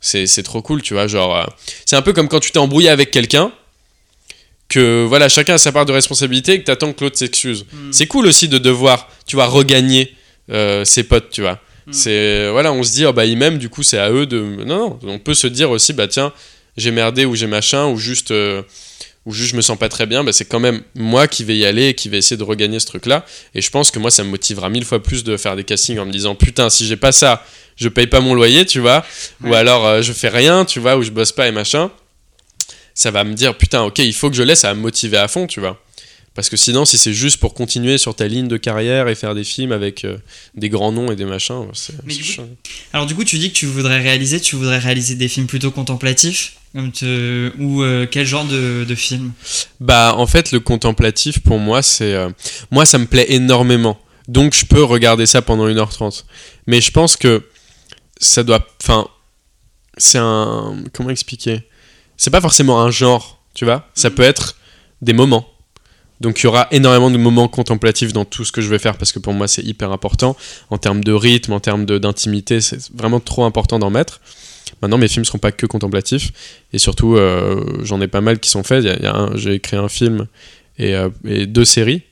C'est 0.00 0.26
c'est 0.26 0.42
trop 0.42 0.60
cool, 0.60 0.82
tu 0.82 0.94
vois. 0.94 1.06
Genre, 1.06 1.34
euh, 1.34 1.44
c'est 1.86 1.96
un 1.96 2.02
peu 2.02 2.12
comme 2.12 2.28
quand 2.28 2.40
tu 2.40 2.50
t'es 2.50 2.58
embrouillé 2.58 2.90
avec 2.90 3.10
quelqu'un, 3.10 3.50
que, 4.68 5.04
voilà, 5.04 5.28
chacun 5.28 5.54
a 5.54 5.58
sa 5.58 5.72
part 5.72 5.86
de 5.86 5.92
responsabilité 5.92 6.54
et 6.54 6.60
que 6.60 6.64
t'attends 6.64 6.92
que 6.92 7.04
l'autre 7.04 7.18
s'excuse. 7.18 7.64
Mm. 7.72 7.92
C'est 7.92 8.06
cool 8.06 8.26
aussi 8.26 8.48
de 8.48 8.58
devoir, 8.58 9.08
tu 9.26 9.36
vois, 9.36 9.46
regagner 9.46 10.14
euh, 10.50 10.84
ses 10.84 11.04
potes, 11.04 11.30
tu 11.30 11.42
vois. 11.42 11.60
Mm. 11.86 11.92
C'est 11.92 12.50
voilà, 12.50 12.72
on 12.72 12.82
se 12.82 12.92
dit, 12.92 13.06
oh, 13.06 13.12
bah 13.12 13.26
ils 13.26 13.36
m'aiment, 13.36 13.58
du 13.58 13.68
coup 13.68 13.82
c'est 13.82 13.98
à 13.98 14.10
eux 14.10 14.26
de. 14.26 14.40
Non, 14.40 14.98
non, 15.02 15.12
on 15.12 15.18
peut 15.18 15.34
se 15.34 15.46
dire 15.46 15.70
aussi, 15.70 15.92
bah 15.92 16.08
tiens, 16.08 16.32
j'ai 16.76 16.90
merdé 16.90 17.24
ou 17.24 17.34
j'ai 17.34 17.46
machin 17.46 17.86
ou 17.86 17.96
juste, 17.96 18.32
euh, 18.32 18.62
ou 19.24 19.32
juste 19.32 19.52
je 19.52 19.56
me 19.56 19.62
sens 19.62 19.78
pas 19.78 19.88
très 19.88 20.06
bien, 20.06 20.24
bah 20.24 20.32
c'est 20.32 20.44
quand 20.44 20.60
même 20.60 20.82
moi 20.94 21.28
qui 21.28 21.44
vais 21.44 21.56
y 21.56 21.64
aller 21.64 21.88
et 21.88 21.94
qui 21.94 22.08
vais 22.08 22.18
essayer 22.18 22.36
de 22.36 22.44
regagner 22.44 22.80
ce 22.80 22.86
truc-là. 22.86 23.24
Et 23.54 23.60
je 23.60 23.70
pense 23.70 23.90
que 23.90 23.98
moi 23.98 24.10
ça 24.10 24.24
me 24.24 24.30
motivera 24.30 24.68
mille 24.68 24.84
fois 24.84 25.02
plus 25.02 25.24
de 25.24 25.36
faire 25.36 25.56
des 25.56 25.64
castings 25.64 25.98
en 25.98 26.06
me 26.06 26.12
disant, 26.12 26.34
putain, 26.34 26.70
si 26.70 26.86
j'ai 26.86 26.96
pas 26.96 27.12
ça, 27.12 27.44
je 27.76 27.88
paye 27.88 28.06
pas 28.06 28.20
mon 28.20 28.34
loyer, 28.34 28.66
tu 28.66 28.80
vois, 28.80 29.04
ou 29.44 29.54
alors 29.54 29.86
euh, 29.86 30.02
je 30.02 30.12
fais 30.12 30.28
rien, 30.28 30.64
tu 30.64 30.80
vois, 30.80 30.96
ou 30.96 31.02
je 31.02 31.10
bosse 31.10 31.32
pas 31.32 31.46
et 31.46 31.52
machin. 31.52 31.90
Ça 32.96 33.10
va 33.12 33.22
me 33.24 33.34
dire, 33.34 33.56
putain, 33.56 33.82
ok, 33.82 33.98
il 34.00 34.12
faut 34.14 34.30
que 34.30 34.36
je 34.36 34.42
laisse, 34.42 34.60
ça 34.60 34.68
va 34.68 34.74
me 34.74 34.80
motiver 34.80 35.18
à 35.18 35.28
fond, 35.28 35.46
tu 35.46 35.60
vois. 35.60 35.80
Parce 36.34 36.48
que 36.50 36.56
sinon, 36.56 36.84
si 36.84 36.98
c'est 36.98 37.12
juste 37.14 37.36
pour 37.38 37.54
continuer 37.54 37.96
sur 37.98 38.14
ta 38.14 38.26
ligne 38.26 38.48
de 38.48 38.56
carrière 38.58 39.06
et 39.08 39.14
faire 39.14 39.34
des 39.34 39.44
films 39.44 39.72
avec 39.72 40.04
euh, 40.04 40.18
des 40.54 40.68
grands 40.68 40.92
noms 40.92 41.10
et 41.12 41.16
des 41.16 41.24
machins, 41.24 41.66
c'est. 41.72 41.94
Alors 42.92 43.06
du 43.06 43.14
coup, 43.14 43.24
tu 43.24 43.38
dis 43.38 43.50
que 43.50 43.56
tu 43.56 43.64
voudrais 43.66 44.00
réaliser, 44.00 44.38
tu 44.40 44.56
voudrais 44.56 44.78
réaliser 44.78 45.14
des 45.14 45.28
films 45.28 45.46
plutôt 45.46 45.70
contemplatifs 45.70 46.56
comme 46.74 46.92
te- 46.92 47.52
ou 47.58 47.82
euh, 47.82 48.06
quel 48.10 48.26
genre 48.26 48.44
de, 48.44 48.84
de 48.84 48.94
film? 48.94 49.32
Bah, 49.80 50.12
en 50.16 50.26
fait, 50.26 50.52
le 50.52 50.60
contemplatif, 50.60 51.38
pour 51.40 51.58
moi, 51.58 51.80
c'est. 51.82 52.12
euh, 52.14 52.28
moi, 52.70 52.84
ça 52.84 52.98
me 52.98 53.06
plaît 53.06 53.26
énormément. 53.30 53.98
Donc, 54.28 54.52
je 54.54 54.66
peux 54.66 54.82
regarder 54.84 55.24
ça 55.24 55.40
pendant 55.40 55.66
1h30. 55.68 56.24
Mais 56.66 56.82
je 56.82 56.90
pense 56.90 57.16
que 57.16 57.42
ça 58.20 58.42
doit. 58.42 58.66
Enfin. 58.82 59.08
C'est 59.96 60.18
un. 60.18 60.84
Comment 60.92 61.08
expliquer? 61.10 61.62
C'est 62.16 62.30
pas 62.30 62.40
forcément 62.40 62.80
un 62.80 62.90
genre, 62.90 63.42
tu 63.54 63.64
vois 63.64 63.88
Ça 63.94 64.10
peut 64.10 64.22
être 64.22 64.56
des 65.02 65.12
moments. 65.12 65.46
Donc, 66.20 66.40
il 66.40 66.44
y 66.44 66.46
aura 66.46 66.66
énormément 66.70 67.10
de 67.10 67.18
moments 67.18 67.46
contemplatifs 67.46 68.12
dans 68.12 68.24
tout 68.24 68.44
ce 68.44 68.52
que 68.52 68.62
je 68.62 68.68
vais 68.68 68.78
faire 68.78 68.96
parce 68.96 69.12
que 69.12 69.18
pour 69.18 69.34
moi, 69.34 69.48
c'est 69.48 69.62
hyper 69.62 69.92
important. 69.92 70.34
En 70.70 70.78
termes 70.78 71.04
de 71.04 71.12
rythme, 71.12 71.52
en 71.52 71.60
termes 71.60 71.84
d'intimité, 71.84 72.60
c'est 72.60 72.90
vraiment 72.94 73.20
trop 73.20 73.44
important 73.44 73.78
d'en 73.78 73.90
mettre. 73.90 74.20
Maintenant, 74.80 74.98
mes 74.98 75.08
films 75.08 75.24
seront 75.24 75.38
pas 75.38 75.52
que 75.52 75.66
contemplatifs. 75.66 76.32
Et 76.72 76.78
surtout, 76.78 77.16
euh, 77.16 77.80
j'en 77.82 78.00
ai 78.00 78.08
pas 78.08 78.22
mal 78.22 78.40
qui 78.40 78.48
sont 78.48 78.62
faits. 78.62 78.86
J'ai 79.34 79.54
écrit 79.54 79.76
un 79.76 79.88
film 79.88 80.26
et, 80.78 80.94
euh, 80.94 81.10
et 81.26 81.46
deux 81.46 81.64
séries. 81.66 82.02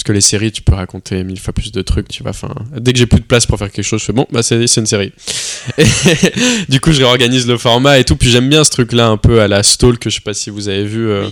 Parce 0.00 0.06
que 0.06 0.12
les 0.12 0.22
séries, 0.22 0.50
tu 0.50 0.62
peux 0.62 0.72
raconter 0.72 1.22
mille 1.24 1.38
fois 1.38 1.52
plus 1.52 1.72
de 1.72 1.82
trucs, 1.82 2.08
tu 2.08 2.22
vois. 2.22 2.30
Enfin, 2.30 2.54
dès 2.74 2.94
que 2.94 2.98
j'ai 2.98 3.04
plus 3.04 3.20
de 3.20 3.26
place 3.26 3.44
pour 3.44 3.58
faire 3.58 3.70
quelque 3.70 3.84
chose, 3.84 4.00
je 4.00 4.06
fais 4.06 4.14
bon, 4.14 4.26
bah 4.32 4.42
c'est 4.42 4.56
une 4.64 4.86
série. 4.86 5.12
Et 5.76 5.84
du 6.70 6.80
coup, 6.80 6.90
je 6.92 7.00
réorganise 7.02 7.46
le 7.46 7.58
format 7.58 7.98
et 7.98 8.04
tout. 8.04 8.16
Puis 8.16 8.30
j'aime 8.30 8.48
bien 8.48 8.64
ce 8.64 8.70
truc-là, 8.70 9.08
un 9.08 9.18
peu 9.18 9.42
à 9.42 9.46
la 9.46 9.62
Stalk. 9.62 10.02
Je 10.02 10.08
sais 10.08 10.22
pas 10.22 10.32
si 10.32 10.48
vous 10.48 10.70
avez 10.70 10.84
vu 10.86 11.10
euh, 11.10 11.28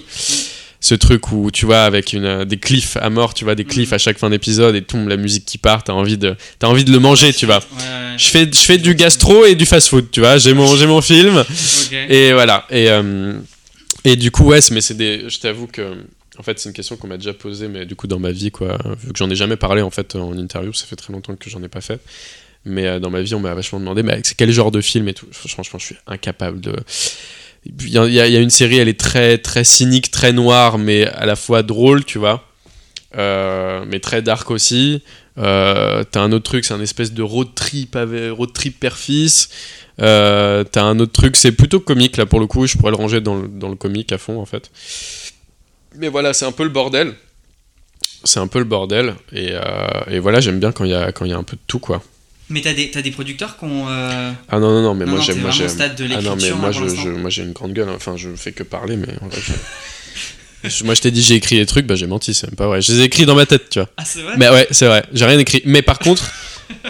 ce 0.80 0.94
truc 0.94 1.32
où 1.32 1.50
tu 1.50 1.64
vois 1.64 1.84
avec 1.84 2.12
une, 2.12 2.26
euh, 2.26 2.44
des 2.44 2.58
cliffs 2.58 2.98
à 3.00 3.08
mort, 3.08 3.32
tu 3.32 3.44
vois 3.44 3.54
des 3.54 3.64
cliffs 3.64 3.94
à 3.94 3.98
chaque 3.98 4.18
fin 4.18 4.28
d'épisode 4.28 4.74
et 4.74 4.82
tout, 4.82 4.98
la 4.98 5.16
musique 5.16 5.46
qui 5.46 5.56
part, 5.56 5.82
t'as 5.82 5.94
envie 5.94 6.18
de, 6.18 6.36
t'as 6.58 6.66
envie 6.66 6.84
de 6.84 6.92
le 6.92 6.98
manger, 6.98 7.32
tu 7.32 7.46
vois. 7.46 7.60
Ouais, 7.60 7.62
ouais, 7.78 8.18
Je 8.18 8.28
fais, 8.28 8.44
je 8.52 8.58
fais 8.58 8.76
du 8.76 8.94
gastro 8.94 9.46
et 9.46 9.54
du 9.54 9.64
fast-food, 9.64 10.10
tu 10.10 10.20
vois. 10.20 10.36
J'ai 10.36 10.52
mon, 10.52 10.76
j'ai 10.76 10.86
mon 10.86 11.00
film. 11.00 11.42
Et 12.10 12.34
voilà. 12.34 12.66
Et, 12.68 12.90
euh, 12.90 13.32
et 14.04 14.16
du 14.16 14.30
coup, 14.30 14.44
ouais, 14.44 14.60
mais 14.72 14.82
c'est 14.82 14.92
des. 14.92 15.24
Je 15.30 15.38
t'avoue 15.38 15.68
que 15.68 15.94
En 16.38 16.42
fait, 16.42 16.58
c'est 16.58 16.68
une 16.68 16.74
question 16.74 16.96
qu'on 16.96 17.08
m'a 17.08 17.16
déjà 17.16 17.34
posée, 17.34 17.68
mais 17.68 17.84
du 17.84 17.96
coup, 17.96 18.06
dans 18.06 18.20
ma 18.20 18.30
vie, 18.30 18.52
quoi, 18.52 18.78
vu 19.00 19.12
que 19.12 19.18
j'en 19.18 19.28
ai 19.28 19.34
jamais 19.34 19.56
parlé 19.56 19.82
en 19.82 19.90
fait 19.90 20.14
en 20.14 20.36
interview, 20.36 20.72
ça 20.72 20.86
fait 20.86 20.96
très 20.96 21.12
longtemps 21.12 21.34
que 21.34 21.50
j'en 21.50 21.62
ai 21.62 21.68
pas 21.68 21.80
fait. 21.80 22.00
Mais 22.64 22.86
euh, 22.86 23.00
dans 23.00 23.10
ma 23.10 23.22
vie, 23.22 23.34
on 23.34 23.40
m'a 23.40 23.54
vachement 23.54 23.80
demandé, 23.80 24.02
mais 24.02 24.20
c'est 24.22 24.36
quel 24.36 24.50
genre 24.50 24.70
de 24.70 24.80
film 24.80 25.08
et 25.08 25.14
tout. 25.14 25.26
Franchement, 25.32 25.78
je 25.78 25.84
suis 25.84 25.96
incapable 26.06 26.60
de. 26.60 26.76
Il 27.66 27.88
y, 27.88 27.98
a, 27.98 28.26
une 28.38 28.50
série, 28.50 28.78
elle 28.78 28.88
est 28.88 28.98
très, 28.98 29.36
très 29.36 29.64
cynique, 29.64 30.10
très 30.10 30.32
noire, 30.32 30.78
mais 30.78 31.06
à 31.06 31.26
la 31.26 31.34
fois 31.34 31.62
drôle, 31.62 32.04
tu 32.04 32.18
vois. 32.18 32.44
Euh, 33.16 33.84
mais 33.86 34.00
très 34.00 34.22
dark 34.22 34.50
aussi. 34.50 35.02
Euh, 35.38 36.04
t'as 36.10 36.20
un 36.20 36.32
autre 36.32 36.44
truc, 36.44 36.64
c'est 36.64 36.74
un 36.74 36.80
espèce 36.80 37.12
de 37.12 37.22
road 37.22 37.48
trip, 37.54 37.96
road 37.96 38.52
trip 38.52 38.78
père-fils. 38.78 39.48
T'as 39.98 40.82
un 40.82 40.98
autre 41.00 41.12
truc, 41.12 41.36
c'est 41.36 41.52
plutôt 41.52 41.80
comique 41.80 42.16
là 42.16 42.26
pour 42.26 42.38
le 42.38 42.46
coup, 42.46 42.66
je 42.66 42.78
pourrais 42.78 42.92
le 42.92 42.96
ranger 42.96 43.20
dans 43.20 43.34
le 43.34 43.74
comique 43.74 44.12
à 44.12 44.18
fond 44.18 44.40
en 44.40 44.46
fait. 44.46 44.70
Mais 45.98 46.08
voilà, 46.08 46.32
c'est 46.32 46.44
un 46.46 46.52
peu 46.52 46.62
le 46.62 46.68
bordel. 46.70 47.14
C'est 48.24 48.40
un 48.40 48.46
peu 48.46 48.58
le 48.58 48.64
bordel. 48.64 49.14
Et, 49.32 49.50
euh, 49.52 49.60
et 50.10 50.18
voilà, 50.18 50.40
j'aime 50.40 50.58
bien 50.60 50.72
quand 50.72 50.84
il 50.84 50.90
y, 50.90 50.94
a, 50.94 51.12
quand 51.12 51.24
y 51.24 51.32
a 51.32 51.36
un 51.36 51.42
peu 51.42 51.56
de 51.56 51.62
tout 51.66 51.78
quoi. 51.78 52.02
Mais 52.50 52.60
t'as 52.62 52.72
des, 52.72 52.86
des 52.86 53.10
producteurs 53.10 53.58
qui 53.58 53.64
ont. 53.64 53.86
euh, 53.88 54.32
Ah 54.48 54.58
non, 54.58 54.70
non, 54.70 54.82
non, 54.82 54.94
mais 54.94 55.04
Non, 55.04 55.12
moi 55.12 55.20
j'aime. 55.20 55.40
Moi, 55.40 55.50
stade 55.68 55.94
de 55.96 56.04
ah 56.04 56.22
non, 56.22 56.36
mais 56.36 56.48
l'écriture, 56.48 56.56
moi 56.56 56.72
je- 56.72 56.88
je- 56.88 57.28
j'ai 57.30 57.42
une 57.42 57.52
grande 57.52 57.74
gueule, 57.74 57.90
enfin 57.90 58.16
je 58.16 58.30
fais 58.36 58.52
que 58.52 58.62
parler, 58.62 58.96
mais. 58.96 59.08
je- 60.64 60.84
moi 60.84 60.94
je 60.94 61.02
t'ai 61.02 61.10
dit 61.10 61.22
j'ai 61.22 61.34
écrit 61.34 61.56
des 61.56 61.66
trucs, 61.66 61.86
bah 61.86 61.94
j'ai 61.94 62.06
menti, 62.06 62.32
c'est 62.34 62.46
même 62.46 62.56
pas 62.56 62.66
vrai. 62.66 62.80
Je 62.80 62.92
les 62.92 63.00
ai 63.00 63.04
écrits 63.04 63.26
dans 63.26 63.34
ma 63.34 63.44
tête, 63.46 63.68
tu 63.70 63.78
vois. 63.80 63.88
Ah, 63.96 64.04
c'est 64.06 64.22
vrai? 64.22 64.32
Mais 64.38 64.48
ouais, 64.48 64.66
c'est 64.70 64.86
vrai, 64.86 65.04
j'ai 65.12 65.26
rien 65.26 65.38
écrit. 65.38 65.60
Mais 65.66 65.82
par 65.82 65.98
contre, 65.98 66.30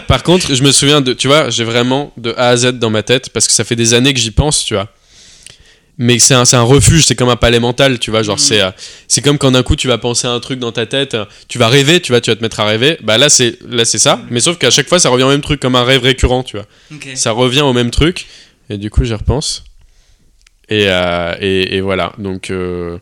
par 0.06 0.22
contre, 0.22 0.54
je 0.54 0.62
me 0.62 0.70
souviens 0.72 1.00
de, 1.00 1.12
tu 1.12 1.26
vois, 1.28 1.50
j'ai 1.50 1.64
vraiment 1.64 2.12
de 2.16 2.32
A 2.36 2.48
à 2.50 2.56
Z 2.56 2.72
dans 2.78 2.90
ma 2.90 3.02
tête 3.02 3.30
parce 3.30 3.46
que 3.48 3.52
ça 3.52 3.64
fait 3.64 3.76
des 3.76 3.94
années 3.94 4.14
que 4.14 4.20
j'y 4.20 4.30
pense, 4.30 4.64
tu 4.64 4.74
vois. 4.74 4.88
Mais 6.01 6.18
c'est 6.20 6.34
un, 6.34 6.44
un 6.53 6.62
refuge, 6.62 7.07
c'est 7.07 7.16
comme 7.16 7.28
un 7.28 7.36
palais 7.36 7.59
mental, 7.59 7.99
tu 7.99 8.11
vois. 8.12 8.22
Genre, 8.22 8.38
Mhm. 8.38 8.72
c'est, 9.09 9.20
comme 9.20 9.36
quand 9.36 9.51
d'un 9.51 9.64
coup 9.64 9.74
tu 9.74 9.88
vas 9.88 9.99
penser 9.99 10.26
à 10.28 10.30
un 10.30 10.38
truc 10.40 10.61
dans 10.61 10.70
ta 10.70 10.86
tête, 10.86 11.14
euh, 11.14 11.24
tu 11.49 11.59
vas 11.59 11.68
rêver, 11.68 12.01
tu 12.01 12.12
vois, 12.12 12.20
tu 12.20 12.30
vas 12.30 12.36
te 12.36 12.42
mettre 12.42 12.61
à 12.61 12.64
rêver. 12.64 12.99
Bah 13.03 13.18
là, 13.18 13.28
c'est, 13.28 13.59
là, 13.68 13.84
c'est 13.84 13.99
ça. 13.99 14.20
Mais 14.30 14.38
sauf 14.40 14.59
qu'à 14.59 14.70
chaque 14.70 14.88
fois, 14.88 15.01
ça 15.01 15.09
revient 15.11 15.24
au 15.24 15.28
même 15.30 15.40
truc, 15.40 15.59
comme 15.61 15.74
un 15.74 15.82
rêve 15.84 16.03
récurrent, 16.03 16.44
tu 16.44 16.57
vois. 16.57 16.66
Ça 17.16 17.32
revient 17.32 17.62
au 17.62 17.72
même 17.72 17.90
truc. 17.90 18.26
Et 18.70 18.78
du 18.78 18.90
coup, 18.90 19.03
j'y 19.05 19.14
repense. 19.14 19.64
Et, 20.70 20.84
euh, 20.86 21.34
et, 21.40 21.76
et 21.76 21.80
voilà. 21.80 22.12
Donc, 22.18 22.51
euh, 22.51 22.99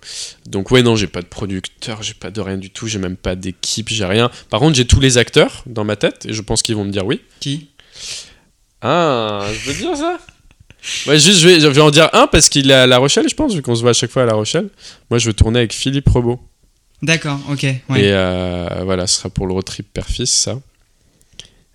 donc 0.46 0.70
ouais, 0.70 0.82
non, 0.82 0.94
j'ai 0.96 1.08
pas 1.08 1.20
de 1.20 1.26
producteur, 1.26 2.02
j'ai 2.02 2.14
pas 2.14 2.30
de 2.30 2.40
rien 2.40 2.56
du 2.56 2.70
tout, 2.70 2.86
j'ai 2.86 3.00
même 3.00 3.16
pas 3.16 3.34
d'équipe, 3.34 3.88
j'ai 3.90 4.04
rien. 4.06 4.30
Par 4.50 4.60
contre, 4.60 4.76
j'ai 4.76 4.86
tous 4.86 5.00
les 5.00 5.18
acteurs 5.18 5.64
dans 5.66 5.82
ma 5.84 5.96
tête 5.96 6.26
et 6.26 6.32
je 6.32 6.40
pense 6.42 6.62
qu'ils 6.62 6.76
vont 6.76 6.84
me 6.84 6.92
dire 6.92 7.04
oui. 7.04 7.20
Qui? 7.40 7.66
Ah, 8.80 9.46
je 9.52 9.70
veux 9.70 9.78
dire 9.78 9.96
ça 9.96 10.18
Ouais, 11.06 11.18
juste, 11.18 11.38
je 11.38 11.48
vais, 11.48 11.60
je 11.60 11.66
vais 11.66 11.80
en 11.80 11.90
dire 11.90 12.08
un 12.12 12.26
parce 12.26 12.48
qu'il 12.48 12.70
est 12.70 12.74
à 12.74 12.86
La 12.86 12.98
Rochelle, 12.98 13.28
je 13.28 13.34
pense, 13.34 13.54
vu 13.54 13.62
qu'on 13.62 13.74
se 13.74 13.82
voit 13.82 13.90
à 13.90 13.94
chaque 13.94 14.10
fois 14.10 14.22
à 14.22 14.26
La 14.26 14.34
Rochelle. 14.34 14.68
Moi, 15.10 15.18
je 15.18 15.26
veux 15.26 15.34
tourner 15.34 15.60
avec 15.60 15.72
Philippe 15.72 16.08
Rebaud. 16.08 16.40
D'accord, 17.02 17.38
ok. 17.50 17.62
Ouais. 17.62 18.00
Et 18.00 18.12
euh, 18.12 18.68
voilà, 18.84 19.06
ce 19.06 19.16
sera 19.16 19.28
pour 19.28 19.46
le 19.46 19.52
road 19.52 19.64
trip 19.64 19.86
père-fils, 19.92 20.30
ça. 20.30 20.58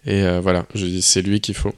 Et 0.06 0.24
euh, 0.24 0.40
voilà, 0.42 0.66
c'est 1.02 1.22
lui 1.22 1.42
qu'il 1.42 1.56
faut. 1.56 1.74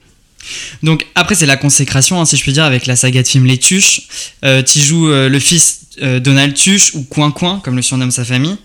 Donc 0.81 1.07
après 1.15 1.35
c'est 1.35 1.45
la 1.45 1.57
consécration, 1.57 2.19
hein, 2.19 2.25
si 2.25 2.35
je 2.37 2.41
puis 2.41 2.53
dire, 2.53 2.65
avec 2.65 2.85
la 2.85 2.95
saga 2.95 3.21
de 3.21 3.27
film 3.27 3.45
Les 3.45 3.57
Tuches. 3.57 4.01
Euh, 4.43 4.61
tu 4.61 4.79
joues 4.79 5.09
euh, 5.09 5.29
le 5.29 5.39
fils 5.39 5.82
euh, 6.01 6.19
Donald 6.19 6.53
Tuche 6.53 6.95
ou 6.95 7.03
Coin 7.03 7.31
Coin, 7.31 7.61
comme 7.63 7.75
le 7.75 7.81
surnomme 7.81 8.11
sa 8.11 8.25
famille. 8.25 8.55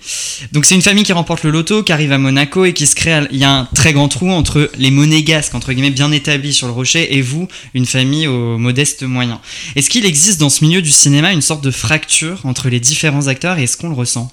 Donc 0.52 0.64
c'est 0.64 0.74
une 0.74 0.82
famille 0.82 1.04
qui 1.04 1.12
remporte 1.12 1.42
le 1.42 1.50
loto, 1.50 1.82
qui 1.82 1.92
arrive 1.92 2.12
à 2.12 2.18
Monaco 2.18 2.64
et 2.64 2.72
qui 2.72 2.86
se 2.86 2.94
crée. 2.94 3.26
Il 3.30 3.38
y 3.38 3.44
a 3.44 3.50
un 3.50 3.64
très 3.74 3.92
grand 3.92 4.08
trou 4.08 4.30
entre 4.30 4.70
les 4.78 4.90
monégasques 4.90 5.54
entre 5.54 5.72
guillemets 5.72 5.90
bien 5.90 6.12
établis 6.12 6.52
sur 6.52 6.66
le 6.66 6.72
rocher 6.72 7.16
et 7.16 7.22
vous, 7.22 7.48
une 7.74 7.86
famille 7.86 8.26
aux 8.26 8.58
modestes 8.58 9.02
moyens. 9.02 9.38
Est-ce 9.76 9.90
qu'il 9.90 10.06
existe 10.06 10.40
dans 10.40 10.50
ce 10.50 10.64
milieu 10.64 10.82
du 10.82 10.90
cinéma 10.90 11.32
une 11.32 11.42
sorte 11.42 11.64
de 11.64 11.70
fracture 11.70 12.40
entre 12.44 12.68
les 12.68 12.80
différents 12.80 13.26
acteurs 13.26 13.58
et 13.58 13.64
est-ce 13.64 13.76
qu'on 13.76 13.88
le 13.88 13.94
ressent? 13.94 14.32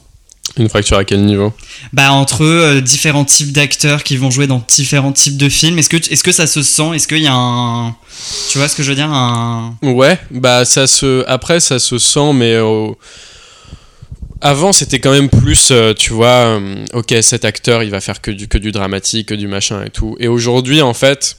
Une 0.58 0.70
fracture 0.70 0.98
à 0.98 1.04
quel 1.04 1.22
niveau 1.26 1.54
Bah 1.92 2.12
entre 2.14 2.44
euh, 2.46 2.80
différents 2.82 3.26
types 3.26 3.52
d'acteurs 3.52 4.04
qui 4.04 4.16
vont 4.16 4.32
jouer 4.32 4.48
dans 4.48 4.64
différents 4.70 5.12
types 5.12 5.36
de 5.38 5.50
films. 5.50 5.78
Est-ce 5.80 5.90
que 5.90 5.98
est-ce 5.98 6.24
que 6.24 6.32
ça 6.32 6.48
se 6.48 6.64
sent? 6.64 6.92
Est-ce 6.96 7.08
qu'il 7.10 7.18
y 7.22 7.28
a 7.28 7.34
un 7.34 7.96
tu 8.50 8.58
vois 8.58 8.70
ce 8.70 8.76
que 8.76 8.82
je 8.84 8.90
veux 8.90 8.96
dire 8.96 9.10
un 9.12 9.76
Ouais, 9.82 10.18
bah 10.32 10.64
ça 10.64 10.88
se. 10.88 11.26
Après, 11.28 11.60
ça 11.60 11.78
se 11.80 11.98
sent, 11.98 12.32
mais. 12.34 12.58
au- 12.60 12.98
Avant, 14.42 14.74
c'était 14.74 15.00
quand 15.00 15.12
même 15.12 15.30
plus, 15.30 15.70
euh, 15.72 15.94
tu 15.94 16.14
vois, 16.14 16.28
euh, 16.60 16.86
ok, 16.94 17.14
cet 17.22 17.46
acteur, 17.46 17.84
il 17.84 17.90
va 17.90 18.00
faire 18.00 18.22
que 18.22 18.32
du, 18.32 18.48
que 18.48 18.58
du 18.58 18.72
dramatique, 18.72 19.30
que 19.30 19.34
du 19.34 19.48
machin 19.48 19.84
et 19.84 19.90
tout. 19.90 20.16
Et 20.20 20.28
aujourd'hui, 20.28 20.82
en 20.82 20.94
fait, 20.94 21.38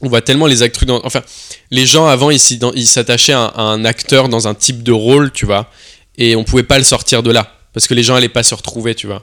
on 0.00 0.08
voit 0.08 0.22
tellement 0.22 0.46
les 0.46 0.62
acteurs 0.62 0.86
dans. 0.86 1.00
Enfin, 1.04 1.22
les 1.70 1.86
gens 1.86 2.06
avant, 2.06 2.30
ils 2.30 2.38
s'attachaient 2.86 3.32
à, 3.32 3.44
à 3.46 3.62
un 3.62 3.84
acteur 3.84 4.28
dans 4.28 4.48
un 4.48 4.54
type 4.54 4.82
de 4.82 4.92
rôle, 4.92 5.30
tu 5.32 5.46
vois, 5.46 5.70
et 6.18 6.36
on 6.36 6.44
pouvait 6.44 6.62
pas 6.64 6.78
le 6.78 6.84
sortir 6.84 7.22
de 7.22 7.30
là. 7.30 7.52
Parce 7.76 7.86
que 7.86 7.92
les 7.92 8.02
gens 8.02 8.14
allaient 8.14 8.30
pas 8.30 8.42
se 8.42 8.54
retrouver, 8.54 8.94
tu 8.94 9.06
vois. 9.06 9.22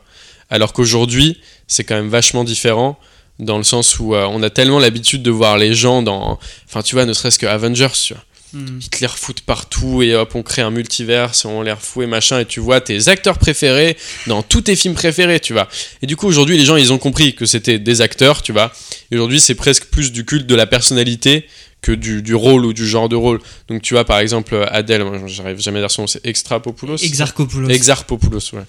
Alors 0.52 0.74
qu'aujourd'hui, 0.74 1.42
c'est 1.66 1.84
quand 1.84 1.96
même 1.96 2.10
vachement 2.10 2.44
différent 2.44 3.00
dans 3.40 3.58
le 3.58 3.64
sens 3.64 3.98
où 3.98 4.14
euh, 4.14 4.28
on 4.30 4.44
a 4.44 4.52
tellement 4.52 4.78
l'habitude 4.78 5.24
de 5.24 5.32
voir 5.32 5.58
les 5.58 5.74
gens 5.74 6.04
dans. 6.04 6.38
Enfin, 6.68 6.84
tu 6.84 6.94
vois, 6.94 7.06
ne 7.06 7.14
serait-ce 7.14 7.40
que 7.40 7.48
Avengers, 7.48 7.88
tu 8.00 8.14
vois 8.14 8.24
Hmm. 8.54 8.78
ils 8.80 8.88
te 8.88 9.00
les 9.02 9.08
refoutent 9.08 9.42
partout 9.42 10.04
et 10.04 10.14
hop 10.14 10.36
on 10.36 10.44
crée 10.44 10.62
un 10.62 10.70
multiverse 10.70 11.44
on 11.44 11.64
les 11.64 11.72
refout 11.72 12.04
et 12.04 12.06
machin 12.06 12.40
et 12.40 12.46
tu 12.46 12.60
vois 12.60 12.82
tes 12.82 13.08
acteurs 13.08 13.40
préférés 13.40 13.98
dans 14.28 14.44
tous 14.44 14.62
tes 14.62 14.76
films 14.76 14.94
préférés 14.94 15.40
tu 15.40 15.54
vois 15.54 15.68
et 16.04 16.06
du 16.06 16.16
coup 16.16 16.28
aujourd'hui 16.28 16.56
les 16.56 16.64
gens 16.64 16.76
ils 16.76 16.94
ont 16.94 17.00
compris 17.00 17.34
que 17.34 17.48
c'était 17.48 17.80
des 17.80 18.02
acteurs 18.02 18.44
tu 18.44 18.52
vois 18.52 18.72
et 19.10 19.16
aujourd'hui 19.16 19.40
c'est 19.40 19.56
presque 19.56 19.86
plus 19.86 20.12
du 20.12 20.24
culte 20.24 20.46
de 20.46 20.54
la 20.54 20.68
personnalité 20.68 21.48
que 21.84 21.92
du, 21.92 22.24
du 22.24 22.34
rôle 22.34 22.66
ou 22.66 22.74
du 22.74 22.88
genre 22.88 23.10
de 23.10 23.16
rôle 23.16 23.40
donc 23.68 23.84
tu 23.84 23.94
vois 23.94 24.06
par 24.06 24.18
exemple 24.20 24.56
Adèle 24.72 25.04
j'arrive 25.28 25.60
jamais 25.60 25.78
à 25.78 25.82
dire 25.84 25.92
son 25.92 26.02
nom 26.04 26.08
c'est 26.08 26.26
Extrapopoulos 26.26 26.98
Exarchopoulos. 27.04 27.70
Exarchopoulos 27.70 28.54
ouais 28.54 28.64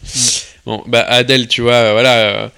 bon 0.67 0.83
bah 0.87 1.01
Adèle 1.09 1.49
tu 1.49 1.63
vois 1.63 1.93
voilà 1.93 2.15
euh, 2.19 2.49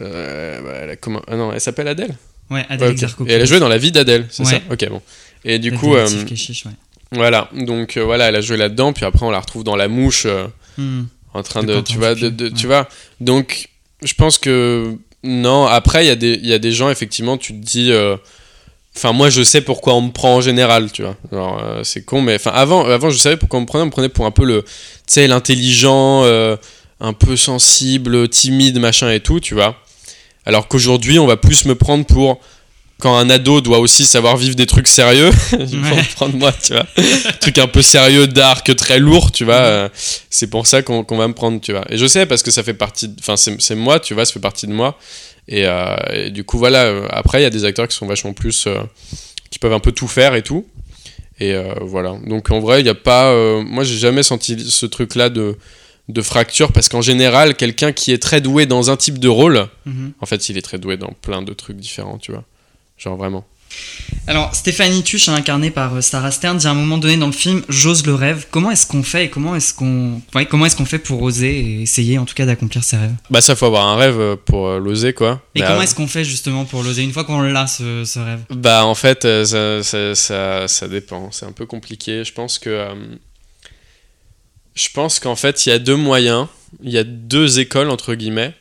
euh, 0.00 0.60
bah, 0.62 0.70
elle 0.82 0.90
a 0.90 0.96
comment 0.96 1.20
ah 1.28 1.36
non 1.36 1.52
elle 1.52 1.60
s'appelle 1.60 1.88
Adèle? 1.88 2.14
Ouais, 2.50 2.64
Adèle 2.70 2.88
Ouais. 2.88 2.92
Exarchopoulos. 2.94 3.28
et 3.30 3.34
elle 3.34 3.42
a 3.42 3.44
joué 3.44 3.58
dans 3.60 3.68
la 3.68 3.78
vie 3.78 3.92
d'Adèle 3.92 4.26
c'est 4.30 4.44
Ouais. 4.44 4.50
ça 4.50 4.60
ok 4.70 4.88
bon 4.88 5.02
et 5.44 5.58
du 5.58 5.72
coup 5.72 5.94
euh, 5.94 6.08
Keshish, 6.24 6.64
ouais. 6.64 6.72
voilà, 7.12 7.50
donc 7.52 7.96
euh, 7.98 8.02
voilà, 8.04 8.28
elle 8.28 8.36
a 8.36 8.40
joué 8.40 8.56
là-dedans, 8.56 8.92
puis 8.94 9.04
après 9.04 9.26
on 9.26 9.30
la 9.30 9.40
retrouve 9.40 9.62
dans 9.62 9.76
La 9.76 9.88
Mouche, 9.88 10.26
Hmm. 10.78 11.02
en 11.34 11.42
train 11.44 11.62
De 11.62 11.80
tu 11.82 11.98
vois, 11.98 12.14
de, 12.16 12.48
tu 12.48 12.66
vois. 12.66 12.88
Donc, 13.20 13.68
je 14.02 14.12
pense 14.14 14.38
que 14.38 14.96
non. 15.22 15.66
Après, 15.66 16.04
il 16.04 16.08
y 16.08 16.10
a 16.10 16.16
des, 16.16 16.32
il 16.42 16.46
y 16.48 16.52
a 16.52 16.58
des 16.58 16.72
gens 16.72 16.90
effectivement, 16.90 17.36
tu 17.38 17.52
te 17.52 17.58
dis, 17.64 17.92
enfin 18.96 19.12
moi 19.12 19.28
je 19.30 19.42
sais 19.42 19.60
pourquoi 19.60 19.94
on 19.94 20.02
me 20.02 20.10
prend 20.12 20.36
en 20.36 20.40
général, 20.40 20.90
tu 20.92 21.02
vois. 21.02 21.16
Euh, 21.32 21.82
c'est 21.84 22.04
con, 22.04 22.22
mais 22.22 22.36
enfin 22.36 22.52
avant, 22.54 22.84
avant 22.86 23.10
je 23.10 23.18
savais 23.18 23.36
pourquoi 23.36 23.58
on 23.58 23.62
me 23.62 23.66
prenait, 23.66 23.82
on 23.82 23.86
me 23.86 23.90
prenait 23.90 24.08
pour 24.08 24.26
un 24.26 24.30
peu 24.30 24.44
le, 24.44 24.62
tu 24.62 24.70
sais, 25.08 25.26
l'intelligent, 25.26 26.22
euh, 26.24 26.56
un 27.00 27.12
peu 27.12 27.36
sensible, 27.36 28.28
timide, 28.28 28.78
machin 28.78 29.10
et 29.10 29.20
tout, 29.20 29.40
tu 29.40 29.54
vois. 29.54 29.76
Alors 30.46 30.68
qu'aujourd'hui, 30.68 31.18
on 31.18 31.26
va 31.26 31.36
plus 31.36 31.64
me 31.64 31.74
prendre 31.74 32.04
pour 32.06 32.38
quand 33.00 33.16
un 33.16 33.28
ado 33.28 33.60
doit 33.60 33.80
aussi 33.80 34.06
savoir 34.06 34.36
vivre 34.36 34.54
des 34.54 34.66
trucs 34.66 34.86
sérieux, 34.86 35.28
vont 35.50 35.58
Ouais. 35.58 35.96
me 35.96 36.14
prendre 36.14 36.36
moi, 36.36 36.52
tu 36.52 36.72
vois. 36.74 36.86
truc 37.40 37.58
un 37.58 37.66
peu 37.66 37.82
sérieux, 37.82 38.28
dark, 38.28 38.74
très 38.76 38.98
lourd, 39.00 39.32
tu 39.32 39.44
vois. 39.44 39.54
euh, 39.54 39.88
c'est 40.30 40.46
pour 40.46 40.66
ça 40.66 40.82
qu'on 40.82 41.04
va 41.10 41.26
me 41.28 41.34
prendre, 41.34 41.60
tu 41.60 41.72
vois. 41.72 41.84
Et 41.90 41.98
je 41.98 42.06
sais 42.06 42.24
parce 42.26 42.42
que 42.42 42.50
ça 42.52 42.62
fait 42.62 42.72
partie, 42.74 43.10
enfin 43.18 43.36
c'est 43.36 43.74
moi, 43.74 43.98
tu 43.98 44.14
vois, 44.14 44.24
ça 44.24 44.32
fait 44.32 44.40
partie 44.40 44.66
de 44.68 44.72
moi. 44.72 44.96
Et, 45.48 45.66
euh, 45.66 45.96
et 46.12 46.30
du 46.30 46.44
coup 46.44 46.58
voilà. 46.58 46.84
euh, 46.84 47.06
Après 47.10 47.40
il 47.40 47.42
y 47.42 47.46
a 47.46 47.50
des 47.50 47.64
acteurs 47.64 47.86
qui 47.88 47.96
sont 47.96 48.06
vachement 48.06 48.32
plus, 48.32 48.66
euh, 48.66 48.80
qui 49.50 49.58
peuvent 49.58 49.72
un 49.72 49.80
peu 49.80 49.92
tout 49.92 50.08
faire 50.08 50.34
et 50.34 50.42
tout. 50.42 50.66
Et 51.40 51.52
euh, 51.54 51.74
voilà. 51.82 52.16
Donc 52.26 52.50
en 52.50 52.60
vrai 52.60 52.80
il 52.80 52.86
y 52.86 52.90
a 52.90 52.94
pas, 52.94 53.34
moi 53.62 53.84
j'ai 53.84 53.96
jamais 53.98 54.22
senti 54.22 54.58
ce 54.70 54.86
truc 54.86 55.14
là 55.14 55.28
de 55.30 55.56
de 56.10 56.20
fracture 56.20 56.70
parce 56.70 56.90
qu'en 56.90 57.00
général 57.00 57.54
quelqu'un 57.56 57.90
qui 57.92 58.12
est 58.12 58.18
très 58.22 58.42
doué 58.42 58.66
dans 58.66 58.90
un 58.90 58.96
type 58.96 59.18
de 59.18 59.28
rôle, 59.28 59.68
Mhm. 59.86 60.12
en 60.20 60.26
fait 60.26 60.48
il 60.50 60.58
est 60.58 60.62
très 60.62 60.78
doué 60.78 60.96
dans 60.98 61.12
plein 61.22 61.40
de 61.42 61.52
trucs 61.54 61.76
différents, 61.78 62.18
tu 62.18 62.30
vois. 62.32 62.44
Genre 62.98 63.16
vraiment. 63.16 63.44
Alors, 64.26 64.54
Stéphanie 64.54 65.02
Tuche, 65.02 65.28
incarnée 65.28 65.70
par 65.70 65.96
euh, 65.96 66.00
Sarah 66.00 66.30
Stern, 66.30 66.56
dit 66.56 66.66
à 66.66 66.70
un 66.70 66.74
moment 66.74 66.96
donné 66.96 67.18
dans 67.18 67.26
le 67.26 67.32
film 67.32 67.62
J'ose 67.68 68.06
le 68.06 68.14
rêve. 68.14 68.46
Comment 68.50 68.70
est-ce 68.70 68.86
qu'on 68.86 69.02
fait 69.02 69.26
et 69.26 69.28
comment 69.28 69.54
est-ce 69.54 69.74
qu'on 69.74 70.22
ouais, 70.34 70.46
comment 70.46 70.64
est-ce 70.64 70.76
qu'on 70.76 70.86
fait 70.86 70.98
pour 70.98 71.20
oser 71.20 71.58
et 71.60 71.82
essayer 71.82 72.16
en 72.16 72.24
tout 72.24 72.32
cas 72.32 72.46
d'accomplir 72.46 72.82
ses 72.84 72.96
rêves? 72.96 73.12
Bah 73.28 73.42
ça 73.42 73.54
faut 73.54 73.66
avoir 73.66 73.86
un 73.86 73.96
rêve 73.96 74.18
euh, 74.18 74.36
pour 74.36 74.66
euh, 74.68 74.78
l'oser 74.78 75.12
quoi. 75.12 75.42
Et 75.54 75.60
Bah, 75.60 75.66
comment 75.68 75.82
est-ce 75.82 75.94
qu'on 75.94 76.06
fait 76.06 76.24
justement 76.24 76.64
pour 76.64 76.82
l'oser? 76.82 77.02
Une 77.02 77.12
fois 77.12 77.24
qu'on 77.24 77.42
l'a 77.42 77.66
ce, 77.66 78.04
ce 78.06 78.18
rêve? 78.18 78.40
Bah 78.48 78.86
en 78.86 78.94
fait, 78.94 79.24
ça, 79.44 79.82
ça, 79.82 80.14
ça, 80.14 80.68
ça 80.68 80.88
dépend. 80.88 81.30
C'est 81.30 81.44
un 81.44 81.52
peu 81.52 81.66
compliqué. 81.66 82.24
Je 82.24 82.32
pense 82.32 82.58
que... 82.58 82.70
euh, 82.70 82.94
je 84.74 84.88
pense 84.94 85.20
qu'en 85.20 85.36
fait, 85.36 85.66
il 85.66 85.68
y 85.68 85.72
a 85.72 85.78
deux 85.78 85.96
moyens. 85.96 86.46
Il 86.82 86.90
y 86.90 86.98
a 86.98 87.04
deux 87.04 87.60
écoles, 87.60 87.90
entre 87.90 88.14
guillemets. 88.14 88.54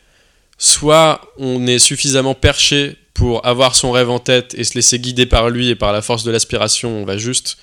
Soit 0.58 1.22
on 1.38 1.66
est 1.68 1.80
suffisamment 1.80 2.36
perché 2.36 2.98
pour 3.14 3.46
avoir 3.46 3.76
son 3.76 3.92
rêve 3.92 4.10
en 4.10 4.20
tête 4.20 4.54
et 4.58 4.64
se 4.64 4.74
laisser 4.76 5.00
guider 5.00 5.26
par 5.26 5.50
lui 5.50 5.70
et 5.70 5.76
par 5.76 5.94
la 5.94 6.02
force 6.02 6.24
de 6.24 6.32
l'aspiration. 6.32 7.02
On 7.02 7.06
va 7.06 7.18
juste 7.18 7.58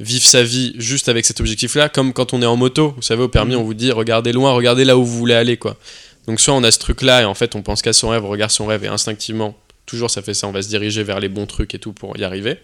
vivre 0.00 0.24
sa 0.24 0.42
vie 0.42 0.74
juste 0.76 1.08
avec 1.08 1.24
cet 1.24 1.40
objectif-là. 1.40 1.88
Comme 1.88 2.12
quand 2.12 2.32
on 2.32 2.42
est 2.42 2.46
en 2.46 2.56
moto. 2.56 2.92
Vous 2.96 3.02
savez, 3.02 3.22
au 3.22 3.28
permis, 3.28 3.54
Mhm. 3.54 3.60
on 3.60 3.64
vous 3.64 3.74
dit 3.74 3.90
regardez 3.92 4.32
loin, 4.32 4.52
regardez 4.52 4.84
là 4.84 4.96
où 4.96 5.04
vous 5.04 5.18
voulez 5.18 5.34
aller. 5.34 5.56
quoi. 5.56 5.76
Donc 6.26 6.40
soit 6.40 6.54
on 6.54 6.62
a 6.64 6.70
ce 6.70 6.78
truc-là 6.78 7.22
et 7.22 7.24
en 7.24 7.34
fait 7.34 7.54
on 7.54 7.62
pense 7.62 7.82
qu'à 7.82 7.92
son 7.92 8.08
rêve, 8.08 8.24
on 8.24 8.28
regarde 8.30 8.50
son 8.50 8.66
rêve 8.66 8.82
et 8.84 8.88
instinctivement 8.88 9.54
toujours 9.86 10.10
ça 10.10 10.22
fait 10.22 10.32
ça, 10.32 10.46
on 10.48 10.52
va 10.52 10.62
se 10.62 10.68
diriger 10.68 11.02
vers 11.02 11.20
les 11.20 11.28
bons 11.28 11.44
trucs 11.46 11.74
et 11.74 11.78
tout 11.78 11.92
pour 11.92 12.16
y 12.16 12.24
arriver. 12.24 12.56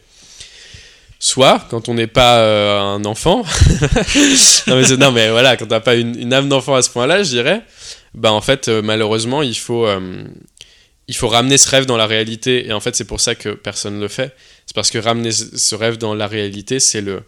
Soit, 1.23 1.67
quand 1.69 1.91
on 1.91 1.95
n'est 1.95 2.07
pas 2.07 2.39
euh, 2.39 2.81
un 2.81 3.05
enfant, 3.05 3.43
non, 4.67 4.77
mais 4.77 4.85
c'est- 4.85 4.97
non, 4.97 5.13
mais 5.13 5.31
voilà, 5.31 5.59
quand 5.59 5.67
t'as 5.67 5.81
pas 5.81 5.95
une, 5.97 6.19
une 6.19 6.33
âme 6.33 6.49
d'enfant 6.49 6.75
à 6.75 6.81
ce 6.83 6.89
point-là, 6.89 7.23
je 7.23 7.29
dirais, 7.29 7.61
bah 8.15 8.33
en 8.33 8.41
fait, 8.41 8.69
euh, 8.69 8.81
malheureusement, 8.81 9.43
il 9.43 9.55
faut, 9.55 9.87
euh, 9.87 10.25
il 11.11 11.17
faut 11.17 11.27
ramener 11.27 11.59
ce 11.59 11.69
rêve 11.69 11.87
dans 11.87 11.97
la 11.97 12.07
réalité. 12.07 12.69
Et 12.69 12.73
en 12.73 12.79
fait, 12.79 12.95
c'est 12.95 13.05
pour 13.05 13.21
ça 13.21 13.35
que 13.35 13.49
personne 13.49 13.97
ne 13.97 14.01
le 14.01 14.07
fait. 14.07 14.33
C'est 14.65 14.77
parce 14.77 14.93
que 14.93 14.99
ramener 14.99 15.33
ce 15.33 15.75
rêve 15.75 15.99
dans 15.99 16.15
la 16.15 16.29
réalité, 16.29 16.79
c'est 16.79 17.01
le, 17.01 17.25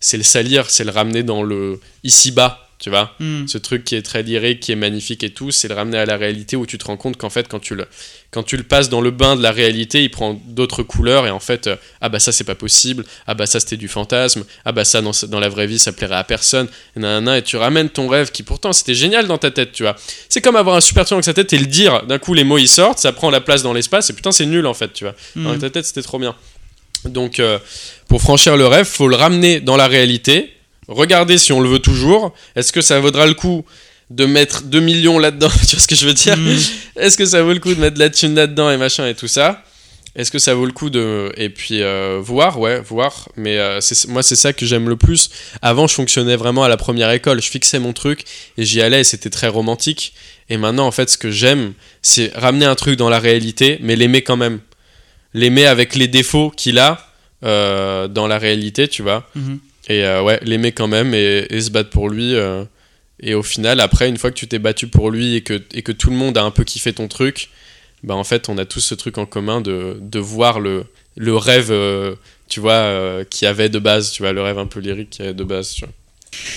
c'est 0.00 0.16
le 0.16 0.22
salir, 0.22 0.70
c'est 0.70 0.82
le 0.82 0.92
ramener 0.92 1.22
dans 1.22 1.42
le 1.42 1.78
ici-bas, 2.04 2.70
tu 2.82 2.90
vois 2.90 3.14
Hmm. 3.20 3.46
ce 3.46 3.58
truc 3.58 3.84
qui 3.84 3.94
est 3.94 4.02
très 4.02 4.24
lyrique, 4.24 4.58
qui 4.58 4.72
est 4.72 4.76
magnifique 4.76 5.22
et 5.22 5.30
tout, 5.30 5.52
c'est 5.52 5.68
le 5.68 5.74
ramener 5.74 5.98
à 5.98 6.04
la 6.04 6.16
réalité 6.16 6.56
où 6.56 6.66
tu 6.66 6.78
te 6.78 6.84
rends 6.84 6.96
compte 6.96 7.16
qu'en 7.16 7.30
fait, 7.30 7.46
quand 7.46 7.60
tu, 7.60 7.76
le, 7.76 7.86
quand 8.32 8.42
tu 8.42 8.56
le 8.56 8.64
passes 8.64 8.88
dans 8.88 9.00
le 9.00 9.12
bain 9.12 9.36
de 9.36 9.42
la 9.42 9.52
réalité, 9.52 10.02
il 10.02 10.10
prend 10.10 10.34
d'autres 10.48 10.82
couleurs 10.82 11.26
et 11.28 11.30
en 11.30 11.38
fait, 11.38 11.68
euh, 11.68 11.76
ah 12.00 12.08
bah 12.08 12.18
ça 12.18 12.32
c'est 12.32 12.42
pas 12.42 12.56
possible, 12.56 13.04
ah 13.28 13.34
bah 13.34 13.46
ça 13.46 13.60
c'était 13.60 13.76
du 13.76 13.86
fantasme, 13.86 14.44
ah 14.64 14.72
bah 14.72 14.84
ça 14.84 15.00
dans, 15.00 15.12
dans 15.28 15.38
la 15.38 15.48
vraie 15.48 15.68
vie 15.68 15.78
ça 15.78 15.92
plairait 15.92 16.16
à 16.16 16.24
personne, 16.24 16.66
et, 16.96 16.98
nanana, 17.00 17.38
et 17.38 17.42
tu 17.42 17.56
ramènes 17.56 17.88
ton 17.88 18.08
rêve 18.08 18.32
qui 18.32 18.42
pourtant 18.42 18.72
c'était 18.72 18.94
génial 18.94 19.28
dans 19.28 19.38
ta 19.38 19.52
tête, 19.52 19.70
tu 19.72 19.84
vois. 19.84 19.94
C'est 20.28 20.40
comme 20.40 20.56
avoir 20.56 20.74
un 20.74 20.80
super 20.80 21.04
truc 21.04 21.18
dans 21.18 21.22
sa 21.22 21.34
tête 21.34 21.52
et 21.52 21.58
le 21.58 21.66
dire, 21.66 22.02
d'un 22.06 22.18
coup 22.18 22.34
les 22.34 22.42
mots 22.44 22.58
ils 22.58 22.66
sortent, 22.68 22.98
ça 22.98 23.12
prend 23.12 23.30
la 23.30 23.40
place 23.40 23.62
dans 23.62 23.72
l'espace 23.72 24.10
et 24.10 24.12
putain 24.12 24.32
c'est 24.32 24.46
nul 24.46 24.66
en 24.66 24.74
fait, 24.74 24.92
tu 24.92 25.04
vois. 25.04 25.14
Dans 25.36 25.54
Hmm. 25.54 25.58
ta 25.60 25.70
tête 25.70 25.84
c'était 25.86 26.02
trop 26.02 26.18
bien. 26.18 26.34
Donc 27.04 27.38
euh, 27.40 27.58
pour 28.08 28.20
franchir 28.22 28.56
le 28.56 28.66
rêve, 28.66 28.86
faut 28.86 29.08
le 29.08 29.16
ramener 29.16 29.60
dans 29.60 29.76
la 29.76 29.86
réalité, 29.88 30.52
regarder 30.88 31.38
si 31.38 31.52
on 31.52 31.60
le 31.60 31.68
veut 31.68 31.78
toujours, 31.78 32.34
est-ce 32.56 32.72
que 32.72 32.80
ça 32.80 32.98
vaudra 33.00 33.26
le 33.26 33.34
coup 33.34 33.64
de 34.10 34.26
mettre 34.26 34.62
2 34.64 34.80
millions 34.80 35.18
là-dedans, 35.18 35.48
tu 35.68 35.76
vois 35.76 35.80
ce 35.82 35.86
que 35.88 35.94
je 35.94 36.06
veux 36.06 36.12
dire 36.14 36.36
Hmm. 36.36 36.56
Est-ce 36.96 37.16
que 37.16 37.24
ça 37.24 37.42
vaut 37.42 37.52
le 37.52 37.60
coup 37.60 37.74
de 37.74 37.80
mettre 37.80 37.94
de 37.94 38.00
la 38.00 38.10
thune 38.10 38.34
là-dedans 38.34 38.70
et 38.70 38.76
machin 38.76 39.06
et 39.08 39.14
tout 39.14 39.28
ça 39.28 39.64
Est-ce 40.14 40.30
que 40.30 40.38
ça 40.38 40.52
vaut 40.54 40.66
le 40.66 40.72
coup 40.72 40.90
de... 40.90 41.32
Et 41.38 41.48
puis 41.48 41.82
euh, 41.82 42.18
voir, 42.22 42.60
ouais, 42.60 42.80
voir, 42.80 43.28
mais 43.36 43.56
euh, 43.58 43.80
c'est- 43.80 44.08
moi 44.08 44.22
c'est 44.22 44.36
ça 44.36 44.52
que 44.52 44.66
j'aime 44.66 44.88
le 44.90 44.96
plus. 44.96 45.30
Avant 45.62 45.86
je 45.86 45.94
fonctionnais 45.94 46.36
vraiment 46.36 46.62
à 46.64 46.68
la 46.68 46.76
première 46.76 47.10
école, 47.10 47.40
je 47.40 47.48
fixais 47.48 47.78
mon 47.78 47.94
truc 47.94 48.24
et 48.58 48.64
j'y 48.64 48.82
allais 48.82 49.00
et 49.00 49.04
c'était 49.04 49.30
très 49.30 49.48
romantique. 49.48 50.12
Et 50.50 50.58
maintenant 50.58 50.86
en 50.86 50.90
fait 50.92 51.08
ce 51.08 51.16
que 51.16 51.30
j'aime, 51.30 51.72
c'est 52.02 52.32
ramener 52.34 52.66
un 52.66 52.74
truc 52.74 52.96
dans 52.98 53.08
la 53.08 53.18
réalité, 53.20 53.78
mais 53.80 53.96
l'aimer 53.96 54.20
quand 54.22 54.36
même. 54.36 54.58
L'aimer 55.32 55.64
avec 55.64 55.94
les 55.94 56.08
défauts 56.08 56.50
qu'il 56.54 56.78
a 56.78 57.08
euh, 57.44 58.08
dans 58.08 58.26
la 58.26 58.36
réalité, 58.38 58.88
tu 58.88 59.00
vois. 59.02 59.26
Mhm. 59.34 59.58
Et 59.88 60.04
euh, 60.04 60.22
ouais, 60.22 60.38
l'aimer 60.42 60.72
quand 60.72 60.88
même 60.88 61.14
et, 61.14 61.60
se 61.60 61.70
battre 61.70 61.90
pour 61.90 62.08
lui. 62.08 62.34
euh, 62.34 62.64
et 63.20 63.34
au 63.34 63.42
final, 63.42 63.80
après, 63.80 64.08
une 64.08 64.16
fois 64.16 64.30
que 64.30 64.36
tu 64.36 64.48
t'es 64.48 64.58
battu 64.58 64.88
pour 64.88 65.10
lui 65.10 65.36
et 65.36 65.42
que, 65.42 65.62
et 65.72 65.82
que 65.82 65.92
tout 65.92 66.10
le 66.10 66.16
monde 66.16 66.36
a 66.38 66.42
un 66.42 66.50
peu 66.50 66.64
kiffé 66.64 66.92
ton 66.92 67.08
truc, 67.08 67.50
bah 68.02 68.14
en 68.14 68.24
fait, 68.24 68.48
on 68.48 68.58
a 68.58 68.64
tous 68.64 68.80
ce 68.80 68.94
truc 68.94 69.18
en 69.18 69.26
commun 69.26 69.60
de, 69.60 69.96
de 70.00 70.18
voir 70.18 70.60
le, 70.60 70.86
le 71.16 71.36
rêve, 71.36 71.70
euh, 71.70 72.16
tu 72.48 72.60
vois, 72.60 73.22
y 73.42 73.46
avait 73.46 73.68
de 73.68 73.78
base, 73.78 74.10
tu 74.12 74.22
vois, 74.22 74.32
le 74.32 74.42
rêve 74.42 74.58
un 74.58 74.66
peu 74.66 74.80
lyrique 74.80 75.10
qu'il 75.10 75.24
avait 75.24 75.34
de 75.34 75.44
base, 75.44 75.72
tu 75.72 75.84
vois. 75.84 75.94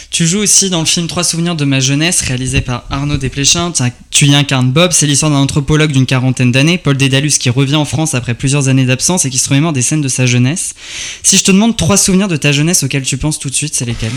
Tu 0.09 0.25
joues 0.25 0.39
aussi 0.39 0.69
dans 0.69 0.79
le 0.79 0.85
film 0.85 1.07
Trois 1.07 1.23
souvenirs 1.23 1.55
de 1.55 1.65
ma 1.65 1.79
jeunesse, 1.79 2.21
réalisé 2.21 2.61
par 2.61 2.85
Arnaud 2.89 3.17
Desplechin. 3.17 3.73
Tu- 4.09 4.25
y 4.25 4.33
incarnes 4.35 4.71
Bob, 4.71 4.91
c'est 4.93 5.05
l'histoire 5.05 5.31
d'un 5.31 5.37
anthropologue 5.37 5.91
d'une 5.91 6.05
quarantaine 6.05 6.51
d'années, 6.51 6.77
Paul 6.77 6.95
Dédalus, 6.97 7.37
qui 7.39 7.49
revient 7.49 7.75
en 7.75 7.85
France 7.85 8.15
après 8.15 8.33
plusieurs 8.33 8.67
années 8.69 8.85
d'absence 8.85 9.25
et 9.25 9.29
qui 9.29 9.37
se 9.37 9.49
remémore 9.49 9.73
des 9.73 9.81
scènes 9.81 10.01
de 10.01 10.07
sa 10.07 10.25
jeunesse. 10.25 10.73
Si 11.23 11.37
je 11.37 11.43
te 11.43 11.51
demande 11.51 11.75
trois 11.75 11.97
souvenirs 11.97 12.27
de 12.29 12.37
ta 12.37 12.51
jeunesse 12.51 12.83
auxquels 12.83 13.03
tu 13.03 13.17
penses 13.17 13.37
tout 13.39 13.49
de 13.49 13.55
suite, 13.55 13.75
c'est 13.75 13.85
lesquels? 13.85 14.11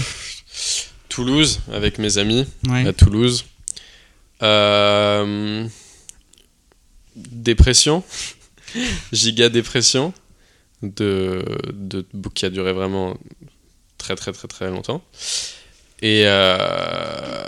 Toulouse, 1.08 1.60
avec 1.72 1.98
mes 1.98 2.18
amis, 2.18 2.44
Ouais. 2.68 2.86
à 2.86 2.92
Toulouse. 2.92 3.44
Euh, 4.42 5.66
Dépression, 7.16 8.04
giga 9.12 9.48
dépression, 9.48 10.12
de, 10.82 11.44
de, 11.72 12.06
qui 12.32 12.46
a 12.46 12.50
duré 12.50 12.72
vraiment 12.72 13.16
très 13.98 14.14
très 14.16 14.32
très 14.32 14.48
très 14.48 14.70
longtemps. 14.70 15.02
Et, 16.00 16.22
euh, 16.26 17.38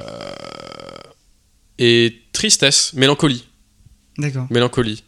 et 1.79 2.21
tristesse, 2.33 2.93
mélancolie, 2.95 3.45
D'accord. 4.19 4.47
mélancolie. 4.51 5.03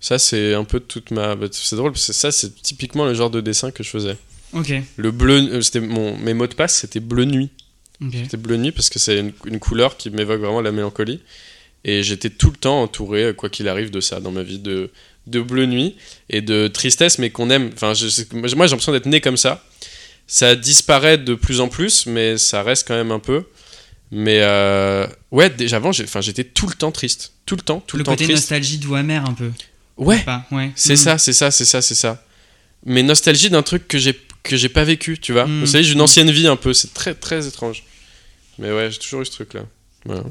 Ça 0.00 0.18
c'est 0.18 0.54
un 0.54 0.64
peu 0.64 0.78
toute 0.80 1.10
ma... 1.10 1.34
bah, 1.36 1.46
C'est 1.50 1.76
drôle, 1.76 1.92
parce 1.92 2.06
que 2.06 2.12
ça 2.12 2.30
c'est 2.32 2.54
typiquement 2.62 3.04
le 3.04 3.14
genre 3.14 3.30
de 3.30 3.40
dessin 3.40 3.70
que 3.70 3.82
je 3.82 3.90
faisais. 3.90 4.16
Ok. 4.52 4.72
Le 4.96 5.10
bleu, 5.10 5.38
euh, 5.52 5.60
c'était 5.62 5.80
mon, 5.80 6.16
mes 6.18 6.32
mots 6.34 6.46
de 6.46 6.54
passe 6.54 6.76
c'était 6.76 7.00
bleu 7.00 7.24
nuit. 7.24 7.50
C'était 8.12 8.36
bleu 8.36 8.58
nuit 8.58 8.72
parce 8.72 8.90
que 8.90 8.98
c'est 8.98 9.18
une, 9.18 9.32
une 9.46 9.58
couleur 9.58 9.96
qui 9.96 10.10
m'évoque 10.10 10.40
vraiment 10.40 10.60
la 10.60 10.70
mélancolie. 10.70 11.22
Et 11.84 12.02
j'étais 12.02 12.28
tout 12.30 12.50
le 12.50 12.56
temps 12.56 12.82
entouré, 12.82 13.32
quoi 13.34 13.48
qu'il 13.48 13.68
arrive, 13.68 13.90
de 13.90 14.00
ça 14.00 14.20
dans 14.20 14.32
ma 14.32 14.42
vie, 14.42 14.58
de, 14.58 14.90
de 15.28 15.40
bleu 15.40 15.64
nuit 15.66 15.96
et 16.28 16.40
de 16.42 16.68
tristesse, 16.68 17.18
mais 17.18 17.30
qu'on 17.30 17.48
aime. 17.48 17.70
Enfin, 17.72 17.94
je, 17.94 18.06
moi 18.34 18.48
j'ai 18.48 18.56
l'impression 18.56 18.92
d'être 18.92 19.06
né 19.06 19.20
comme 19.22 19.36
ça. 19.38 19.64
Ça 20.26 20.56
disparaît 20.56 21.18
de 21.18 21.34
plus 21.34 21.60
en 21.60 21.68
plus, 21.68 22.06
mais 22.06 22.36
ça 22.38 22.62
reste 22.62 22.86
quand 22.88 22.94
même 22.94 23.12
un 23.12 23.20
peu. 23.20 23.44
Mais 24.10 24.40
euh, 24.42 25.06
ouais, 25.30 25.50
déjà 25.50 25.76
avant, 25.76 25.92
j'étais 25.92 26.44
tout 26.44 26.66
le 26.68 26.74
temps 26.74 26.92
triste. 26.92 27.32
Tout 27.44 27.56
le 27.56 27.62
temps, 27.62 27.80
tout 27.86 27.96
le, 27.96 28.00
Le 28.00 28.04
temps 28.04 28.12
côté 28.12 28.24
triste. 28.24 28.38
nostalgie 28.38 28.78
doux 28.78 28.94
amer 28.94 29.24
un 29.28 29.32
peu. 29.34 29.50
Ouais, 29.96 30.24
ouais. 30.50 30.72
c'est 30.74 30.94
Mm. 30.94 30.96
ça, 30.96 31.18
c'est 31.18 31.32
ça, 31.32 31.50
c'est 31.50 31.64
ça, 31.64 31.80
c'est 31.82 31.94
ça. 31.94 32.24
Mais 32.84 33.02
nostalgie 33.02 33.50
d'un 33.50 33.62
truc 33.62 33.88
que 33.88 33.98
j'ai 33.98 34.18
que 34.42 34.56
j'ai 34.56 34.68
pas 34.68 34.84
vécu, 34.84 35.18
tu 35.18 35.32
vois. 35.32 35.46
Mm. 35.46 35.60
Vous 35.60 35.66
savez, 35.66 35.84
j'ai 35.84 35.92
une 35.92 36.00
ancienne 36.00 36.30
vie 36.30 36.46
un 36.46 36.56
peu, 36.56 36.72
c'est 36.72 36.92
très 36.94 37.14
très 37.14 37.46
étrange. 37.48 37.82
Mais 38.58 38.72
ouais, 38.72 38.90
j'ai 38.90 38.98
toujours 38.98 39.22
eu 39.22 39.26
ce 39.26 39.32
truc 39.32 39.54
là. 39.54 39.62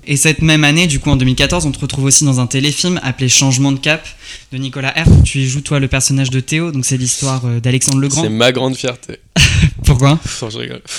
Et 0.06 0.18
cette 0.18 0.42
même 0.42 0.64
année, 0.64 0.88
du 0.88 1.00
coup 1.00 1.10
en 1.10 1.16
2014, 1.16 1.66
on 1.66 1.72
te 1.72 1.80
retrouve 1.80 2.06
aussi 2.06 2.26
dans 2.26 2.40
un 2.40 2.48
téléfilm 2.48 3.00
appelé 3.04 3.30
Changement 3.30 3.72
de 3.72 3.80
cap 3.80 4.06
de 4.52 4.58
Nicolas 4.58 4.98
Herf. 4.98 5.10
où 5.10 5.24
Tu 5.24 5.40
y 5.40 5.48
joues 5.48 5.62
toi 5.62 5.80
le 5.80 5.88
personnage 5.88 6.30
de 6.30 6.40
Théo, 6.40 6.72
donc 6.72 6.86
c'est 6.86 6.98
l'histoire 6.98 7.44
euh, 7.46 7.60
d'Alexandre 7.60 8.00
Legrand. 8.00 8.24
C'est 8.24 8.30
ma 8.30 8.52
grande 8.52 8.76
fierté. 8.76 9.20
Pourquoi? 9.86 10.20
Je 10.26 10.58
rigole. 10.58 10.82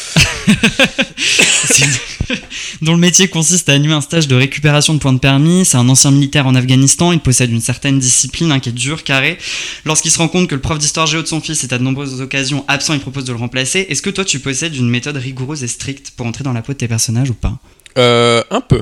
dont 2.82 2.92
le 2.92 2.98
métier 2.98 3.28
consiste 3.28 3.68
à 3.68 3.72
animer 3.72 3.94
un 3.94 4.00
stage 4.00 4.28
de 4.28 4.34
récupération 4.34 4.94
de 4.94 4.98
points 4.98 5.12
de 5.12 5.18
permis. 5.18 5.64
C'est 5.64 5.76
un 5.76 5.88
ancien 5.88 6.10
militaire 6.10 6.46
en 6.46 6.54
Afghanistan, 6.54 7.12
il 7.12 7.20
possède 7.20 7.50
une 7.50 7.60
certaine 7.60 7.98
discipline 7.98 8.52
hein, 8.52 8.60
qui 8.60 8.70
est 8.70 8.72
dure, 8.72 9.04
carré. 9.04 9.38
Lorsqu'il 9.84 10.10
se 10.10 10.18
rend 10.18 10.28
compte 10.28 10.48
que 10.48 10.54
le 10.54 10.60
prof 10.60 10.78
d'histoire 10.78 11.06
géo 11.06 11.22
de 11.22 11.26
son 11.26 11.40
fils 11.40 11.64
est 11.64 11.72
à 11.72 11.78
de 11.78 11.82
nombreuses 11.82 12.20
occasions 12.20 12.64
absent, 12.68 12.94
il 12.94 13.00
propose 13.00 13.24
de 13.24 13.32
le 13.32 13.38
remplacer. 13.38 13.86
Est-ce 13.88 14.02
que 14.02 14.10
toi 14.10 14.24
tu 14.24 14.40
possèdes 14.40 14.76
une 14.76 14.88
méthode 14.88 15.16
rigoureuse 15.16 15.64
et 15.64 15.68
stricte 15.68 16.12
pour 16.16 16.26
entrer 16.26 16.44
dans 16.44 16.52
la 16.52 16.62
peau 16.62 16.72
de 16.72 16.78
tes 16.78 16.88
personnages 16.88 17.30
ou 17.30 17.34
pas? 17.34 17.58
Euh, 17.96 18.42
un 18.50 18.60
peu. 18.60 18.80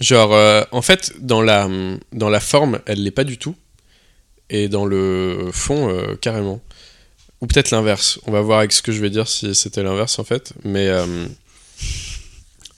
Genre, 0.00 0.34
euh, 0.34 0.64
en 0.72 0.82
fait, 0.82 1.12
dans 1.20 1.40
la, 1.40 1.68
dans 2.12 2.28
la 2.28 2.40
forme, 2.40 2.80
elle 2.86 3.02
l'est 3.02 3.10
pas 3.10 3.24
du 3.24 3.38
tout. 3.38 3.54
Et 4.50 4.68
dans 4.68 4.84
le 4.84 5.50
fond, 5.52 5.88
euh, 5.88 6.14
carrément. 6.16 6.60
Ou 7.40 7.46
peut-être 7.46 7.70
l'inverse. 7.70 8.20
On 8.26 8.32
va 8.32 8.40
voir 8.40 8.58
avec 8.58 8.72
ce 8.72 8.82
que 8.82 8.92
je 8.92 9.00
vais 9.00 9.10
dire 9.10 9.26
si 9.28 9.54
c'était 9.54 9.82
l'inverse, 9.82 10.18
en 10.18 10.24
fait. 10.24 10.52
Mais 10.64 10.90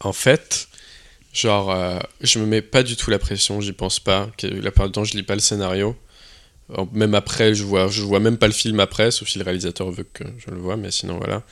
en 0.01 0.13
fait, 0.13 0.69
genre, 1.35 2.01
je 2.23 2.39
me 2.39 2.47
mets 2.47 2.63
pas 2.63 2.83
du 2.83 2.97
tout 2.97 3.11
la 3.11 3.19
pression, 3.19 3.61
j'y 3.61 3.73
pense 3.73 4.01
pas. 4.01 4.31
La 4.43 4.71
plupart 4.71 4.87
du 4.87 4.93
temps, 4.93 5.05
je 5.05 5.15
lis 5.15 5.23
pas 5.23 5.35
le 5.35 5.43
scénario. 5.43 5.95
Même 6.93 7.15
après, 7.15 7.55
je 7.55 7.63
vois, 7.63 7.89
je 7.89 8.01
vois 8.01 8.21
même 8.21 8.39
pas 8.39 8.47
le 8.47 8.55
film 8.55 8.81
après, 8.81 9.11
sauf 9.11 9.29
si 9.29 9.39
le 9.39 9.45
réalisateur 9.45 9.91
veut 9.91 10.07
que 10.11 10.25
je 10.39 10.51
le 10.51 10.59
vois, 10.59 10.79
mais 10.79 10.91
sinon, 10.91 11.19
voilà. 11.19 11.43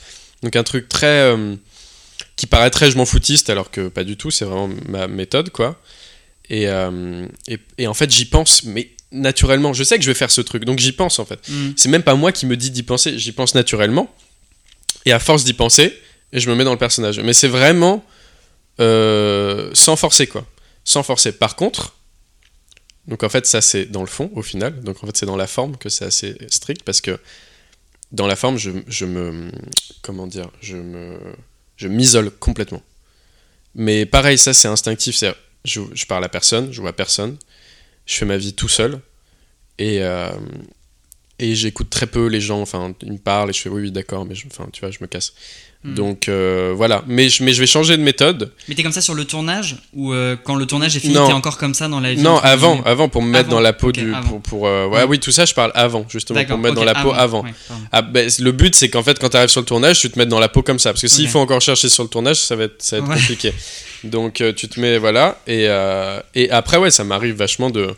Donc, 0.42 0.56
un 0.56 0.62
truc 0.62 0.88
très. 0.88 1.36
Qui 2.36 2.46
paraîtrait 2.46 2.90
je 2.90 2.96
m'en 2.96 3.04
foutiste 3.06 3.50
alors 3.50 3.70
que 3.70 3.88
pas 3.88 4.04
du 4.04 4.16
tout, 4.16 4.30
c'est 4.30 4.44
vraiment 4.44 4.74
ma 4.88 5.08
méthode 5.08 5.50
quoi. 5.50 5.80
Et, 6.48 6.68
euh, 6.68 7.26
et, 7.48 7.58
et 7.78 7.86
en 7.86 7.94
fait 7.94 8.10
j'y 8.10 8.24
pense, 8.24 8.64
mais 8.64 8.90
naturellement, 9.12 9.72
je 9.72 9.84
sais 9.84 9.96
que 9.98 10.04
je 10.04 10.10
vais 10.10 10.14
faire 10.14 10.30
ce 10.30 10.40
truc, 10.40 10.64
donc 10.64 10.78
j'y 10.78 10.92
pense 10.92 11.18
en 11.18 11.24
fait. 11.24 11.38
C'est 11.76 11.88
même 11.88 12.02
pas 12.02 12.14
moi 12.14 12.32
qui 12.32 12.46
me 12.46 12.56
dis 12.56 12.70
d'y 12.70 12.82
penser, 12.82 13.18
j'y 13.18 13.32
pense 13.32 13.54
naturellement. 13.54 14.12
Et 15.04 15.12
à 15.12 15.18
force 15.18 15.44
d'y 15.44 15.52
penser, 15.52 15.98
et 16.32 16.40
je 16.40 16.48
me 16.48 16.54
mets 16.54 16.64
dans 16.64 16.72
le 16.72 16.78
personnage. 16.78 17.20
Mais 17.20 17.32
c'est 17.32 17.48
vraiment 17.48 18.04
euh, 18.80 19.70
sans 19.74 19.96
forcer 19.96 20.26
quoi, 20.26 20.46
sans 20.84 21.02
forcer. 21.02 21.32
Par 21.32 21.56
contre, 21.56 21.94
donc 23.06 23.22
en 23.22 23.28
fait 23.28 23.46
ça 23.46 23.60
c'est 23.60 23.86
dans 23.86 24.00
le 24.00 24.06
fond 24.06 24.30
au 24.34 24.42
final, 24.42 24.80
donc 24.80 25.02
en 25.02 25.06
fait 25.06 25.16
c'est 25.16 25.26
dans 25.26 25.36
la 25.36 25.46
forme 25.46 25.76
que 25.76 25.88
c'est 25.88 26.04
assez 26.04 26.36
strict 26.48 26.82
parce 26.84 27.00
que 27.00 27.18
dans 28.12 28.26
la 28.26 28.36
forme 28.36 28.58
je, 28.58 28.70
je 28.86 29.04
me 29.04 29.50
comment 30.02 30.26
dire, 30.26 30.50
je 30.60 30.76
me 30.76 31.18
je 31.76 31.88
m'isole 31.88 32.30
complètement. 32.30 32.82
Mais 33.74 34.06
pareil, 34.06 34.38
ça 34.38 34.52
c'est 34.54 34.68
instinctif, 34.68 35.22
je 35.64 36.06
parle 36.06 36.24
à 36.24 36.28
personne, 36.28 36.72
je 36.72 36.80
vois 36.80 36.92
personne, 36.92 37.36
je 38.06 38.14
fais 38.16 38.26
ma 38.26 38.36
vie 38.36 38.52
tout 38.52 38.68
seul 38.68 39.00
et 39.78 40.02
euh, 40.02 40.30
et 41.38 41.54
j'écoute 41.54 41.90
très 41.90 42.06
peu 42.06 42.26
les 42.26 42.40
gens. 42.40 42.60
Enfin, 42.60 42.94
ils 43.02 43.12
me 43.12 43.18
parlent 43.18 43.50
et 43.50 43.52
je 43.52 43.60
fais 43.60 43.68
oui, 43.68 43.82
oui 43.82 43.92
d'accord, 43.92 44.24
mais 44.24 44.34
je, 44.34 44.46
enfin, 44.46 44.68
tu 44.72 44.80
vois, 44.80 44.90
je 44.90 44.98
me 45.00 45.06
casse. 45.06 45.34
Hmm. 45.84 45.94
Donc 45.94 46.28
euh, 46.28 46.72
voilà, 46.76 47.02
mais 47.08 47.28
je, 47.28 47.42
mais 47.42 47.52
je 47.52 47.58
vais 47.58 47.66
changer 47.66 47.96
de 47.96 48.02
méthode. 48.02 48.52
Mais 48.68 48.76
t'es 48.76 48.84
comme 48.84 48.92
ça 48.92 49.00
sur 49.00 49.14
le 49.14 49.24
tournage 49.24 49.76
Ou 49.94 50.12
euh, 50.12 50.36
quand 50.44 50.54
le 50.54 50.64
tournage 50.64 50.94
est 50.96 51.00
fini, 51.00 51.14
t'es 51.14 51.20
encore 51.32 51.58
comme 51.58 51.74
ça 51.74 51.88
dans 51.88 51.98
la 51.98 52.14
vie 52.14 52.22
Non, 52.22 52.38
avant, 52.38 52.80
avant 52.84 53.08
pour 53.08 53.20
me 53.20 53.28
mettre 53.28 53.48
Avant, 53.48 53.56
dans 53.56 53.60
la 53.62 53.72
peau 53.72 53.90
du, 53.90 54.14
avant. 54.14 54.28
pour, 54.28 54.40
pour, 54.42 54.66
euh, 54.68 54.86
ouais, 54.86 55.04
Hmm. 55.04 55.10
oui, 55.10 55.18
tout 55.18 55.32
ça, 55.32 55.44
je 55.44 55.54
parle 55.54 55.72
avant 55.74 56.06
justement 56.08 56.44
pour 56.44 56.56
me 56.56 56.62
mettre 56.62 56.76
dans 56.76 56.84
la 56.84 56.94
peau 56.94 57.10
avant. 57.12 57.42
ouais. 57.42 57.50
Ah, 57.90 58.00
ben, 58.02 58.30
le 58.38 58.52
but, 58.52 58.76
c'est 58.76 58.90
qu'en 58.90 59.02
fait, 59.02 59.18
quand 59.18 59.30
tu 59.30 59.36
arrives 59.36 59.48
sur 59.48 59.60
le 59.60 59.66
tournage, 59.66 59.98
tu 59.98 60.08
te 60.08 60.16
mettes 60.18 60.28
dans 60.28 60.38
la 60.38 60.48
peau 60.48 60.62
comme 60.62 60.78
ça. 60.78 60.90
Parce 60.92 61.02
que 61.02 61.08
s'il 61.08 61.28
faut 61.28 61.40
encore 61.40 61.60
chercher 61.60 61.88
sur 61.88 62.04
le 62.04 62.08
tournage, 62.08 62.36
ça 62.36 62.54
va 62.54 62.64
être, 62.64 62.80
ça 62.80 63.00
va 63.00 63.02
être 63.04 63.10
Ouais. 63.10 63.16
compliqué. 63.18 63.52
Donc 64.04 64.42
tu 64.56 64.68
te 64.68 64.78
mets, 64.78 64.98
voilà. 64.98 65.40
Et, 65.48 65.66
et 66.36 66.50
après, 66.52 66.76
ouais, 66.76 66.92
ça 66.92 67.02
m'arrive 67.02 67.34
vachement 67.34 67.70
de. 67.70 67.88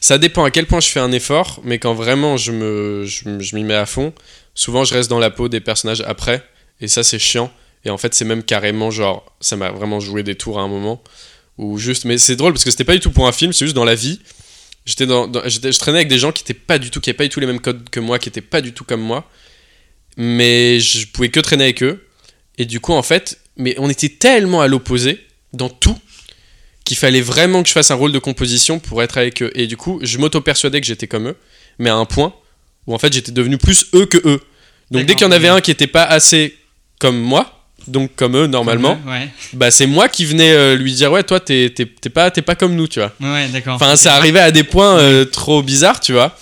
Ça 0.00 0.16
dépend 0.16 0.44
à 0.44 0.50
quel 0.50 0.64
point 0.64 0.80
je 0.80 0.88
fais 0.88 1.00
un 1.00 1.12
effort, 1.12 1.60
mais 1.62 1.78
quand 1.78 1.92
vraiment 1.92 2.38
je 2.38 2.52
me, 2.52 3.04
je, 3.04 3.28
m- 3.28 3.40
je 3.42 3.54
m'y 3.54 3.64
mets 3.64 3.74
à 3.74 3.84
fond, 3.86 4.12
souvent 4.54 4.84
je 4.84 4.94
reste 4.94 5.10
dans 5.10 5.18
la 5.18 5.30
peau 5.30 5.48
des 5.50 5.60
personnages 5.60 6.02
après. 6.06 6.42
Et 6.80 6.88
ça, 6.88 7.02
c'est 7.02 7.18
chiant. 7.18 7.52
Et 7.84 7.90
en 7.90 7.98
fait, 7.98 8.14
c'est 8.14 8.24
même 8.24 8.42
carrément 8.42 8.90
genre, 8.90 9.24
ça 9.40 9.56
m'a 9.56 9.70
vraiment 9.70 10.00
joué 10.00 10.22
des 10.22 10.34
tours 10.34 10.58
à 10.58 10.62
un 10.62 10.68
moment. 10.68 11.02
Ou 11.58 11.78
juste, 11.78 12.04
mais 12.04 12.18
c'est 12.18 12.36
drôle 12.36 12.52
parce 12.52 12.64
que 12.64 12.70
c'était 12.70 12.84
pas 12.84 12.94
du 12.94 13.00
tout 13.00 13.10
pour 13.10 13.26
un 13.28 13.32
film, 13.32 13.52
c'est 13.52 13.64
juste 13.64 13.76
dans 13.76 13.84
la 13.84 13.94
vie. 13.94 14.20
J'étais 14.86 15.06
dans, 15.06 15.30
je 15.32 15.78
traînais 15.78 15.98
avec 15.98 16.08
des 16.08 16.18
gens 16.18 16.32
qui 16.32 16.42
étaient 16.42 16.52
pas 16.52 16.78
du 16.78 16.90
tout, 16.90 17.00
qui 17.00 17.10
avaient 17.10 17.16
pas 17.16 17.24
du 17.24 17.30
tout 17.30 17.40
les 17.40 17.46
mêmes 17.46 17.60
codes 17.60 17.88
que 17.90 18.00
moi, 18.00 18.18
qui 18.18 18.28
étaient 18.28 18.40
pas 18.40 18.60
du 18.60 18.72
tout 18.72 18.84
comme 18.84 19.00
moi. 19.00 19.30
Mais 20.16 20.80
je 20.80 21.06
pouvais 21.06 21.28
que 21.28 21.40
traîner 21.40 21.64
avec 21.64 21.82
eux. 21.82 22.06
Et 22.58 22.66
du 22.66 22.80
coup, 22.80 22.92
en 22.92 23.02
fait, 23.02 23.38
mais 23.56 23.74
on 23.78 23.88
était 23.88 24.08
tellement 24.08 24.60
à 24.60 24.68
l'opposé 24.68 25.24
dans 25.52 25.68
tout 25.68 25.98
qu'il 26.84 26.96
fallait 26.96 27.22
vraiment 27.22 27.62
que 27.62 27.68
je 27.68 27.72
fasse 27.72 27.90
un 27.90 27.94
rôle 27.94 28.12
de 28.12 28.18
composition 28.18 28.78
pour 28.78 29.02
être 29.02 29.16
avec 29.16 29.42
eux. 29.42 29.50
Et 29.54 29.66
du 29.66 29.76
coup, 29.76 30.00
je 30.02 30.18
m'auto-persuadais 30.18 30.80
que 30.80 30.86
j'étais 30.86 31.06
comme 31.06 31.28
eux, 31.28 31.36
mais 31.78 31.88
à 31.88 31.96
un 31.96 32.04
point 32.04 32.34
où 32.86 32.94
en 32.94 32.98
fait 32.98 33.12
j'étais 33.12 33.32
devenu 33.32 33.56
plus 33.56 33.86
eux 33.94 34.06
que 34.06 34.18
eux. 34.28 34.40
Donc 34.90 35.06
dès 35.06 35.14
qu'il 35.14 35.26
y 35.26 35.28
en 35.28 35.32
avait 35.32 35.48
un 35.48 35.60
qui 35.60 35.70
était 35.70 35.86
pas 35.86 36.04
assez 36.04 36.54
comme 36.98 37.18
moi, 37.20 37.60
donc 37.86 38.14
comme 38.16 38.36
eux 38.36 38.46
normalement, 38.46 38.98
Ouais, 39.06 39.28
bah 39.52 39.70
c'est 39.70 39.86
moi 39.86 40.08
qui 40.08 40.24
venais 40.24 40.52
euh, 40.52 40.74
lui 40.76 40.92
dire 40.94 41.12
ouais 41.12 41.22
toi 41.22 41.38
t'es 41.40 41.70
t'es- 41.74 41.84
t'es 41.86 42.08
pas 42.08 42.30
t'es 42.30 42.40
pas 42.42 42.54
comme 42.54 42.74
nous 42.74 42.88
tu 42.88 42.98
vois. 43.00 43.12
ouais, 43.20 43.48
d'accord. 43.48 43.74
Enfin 43.74 43.96
ça 43.96 44.14
arrivait 44.14 44.40
à 44.40 44.50
des 44.50 44.64
points 44.64 44.98
euh, 44.98 45.24
trop 45.24 45.62
bizarres 45.62 46.00
tu 46.00 46.12
vois. 46.12 46.36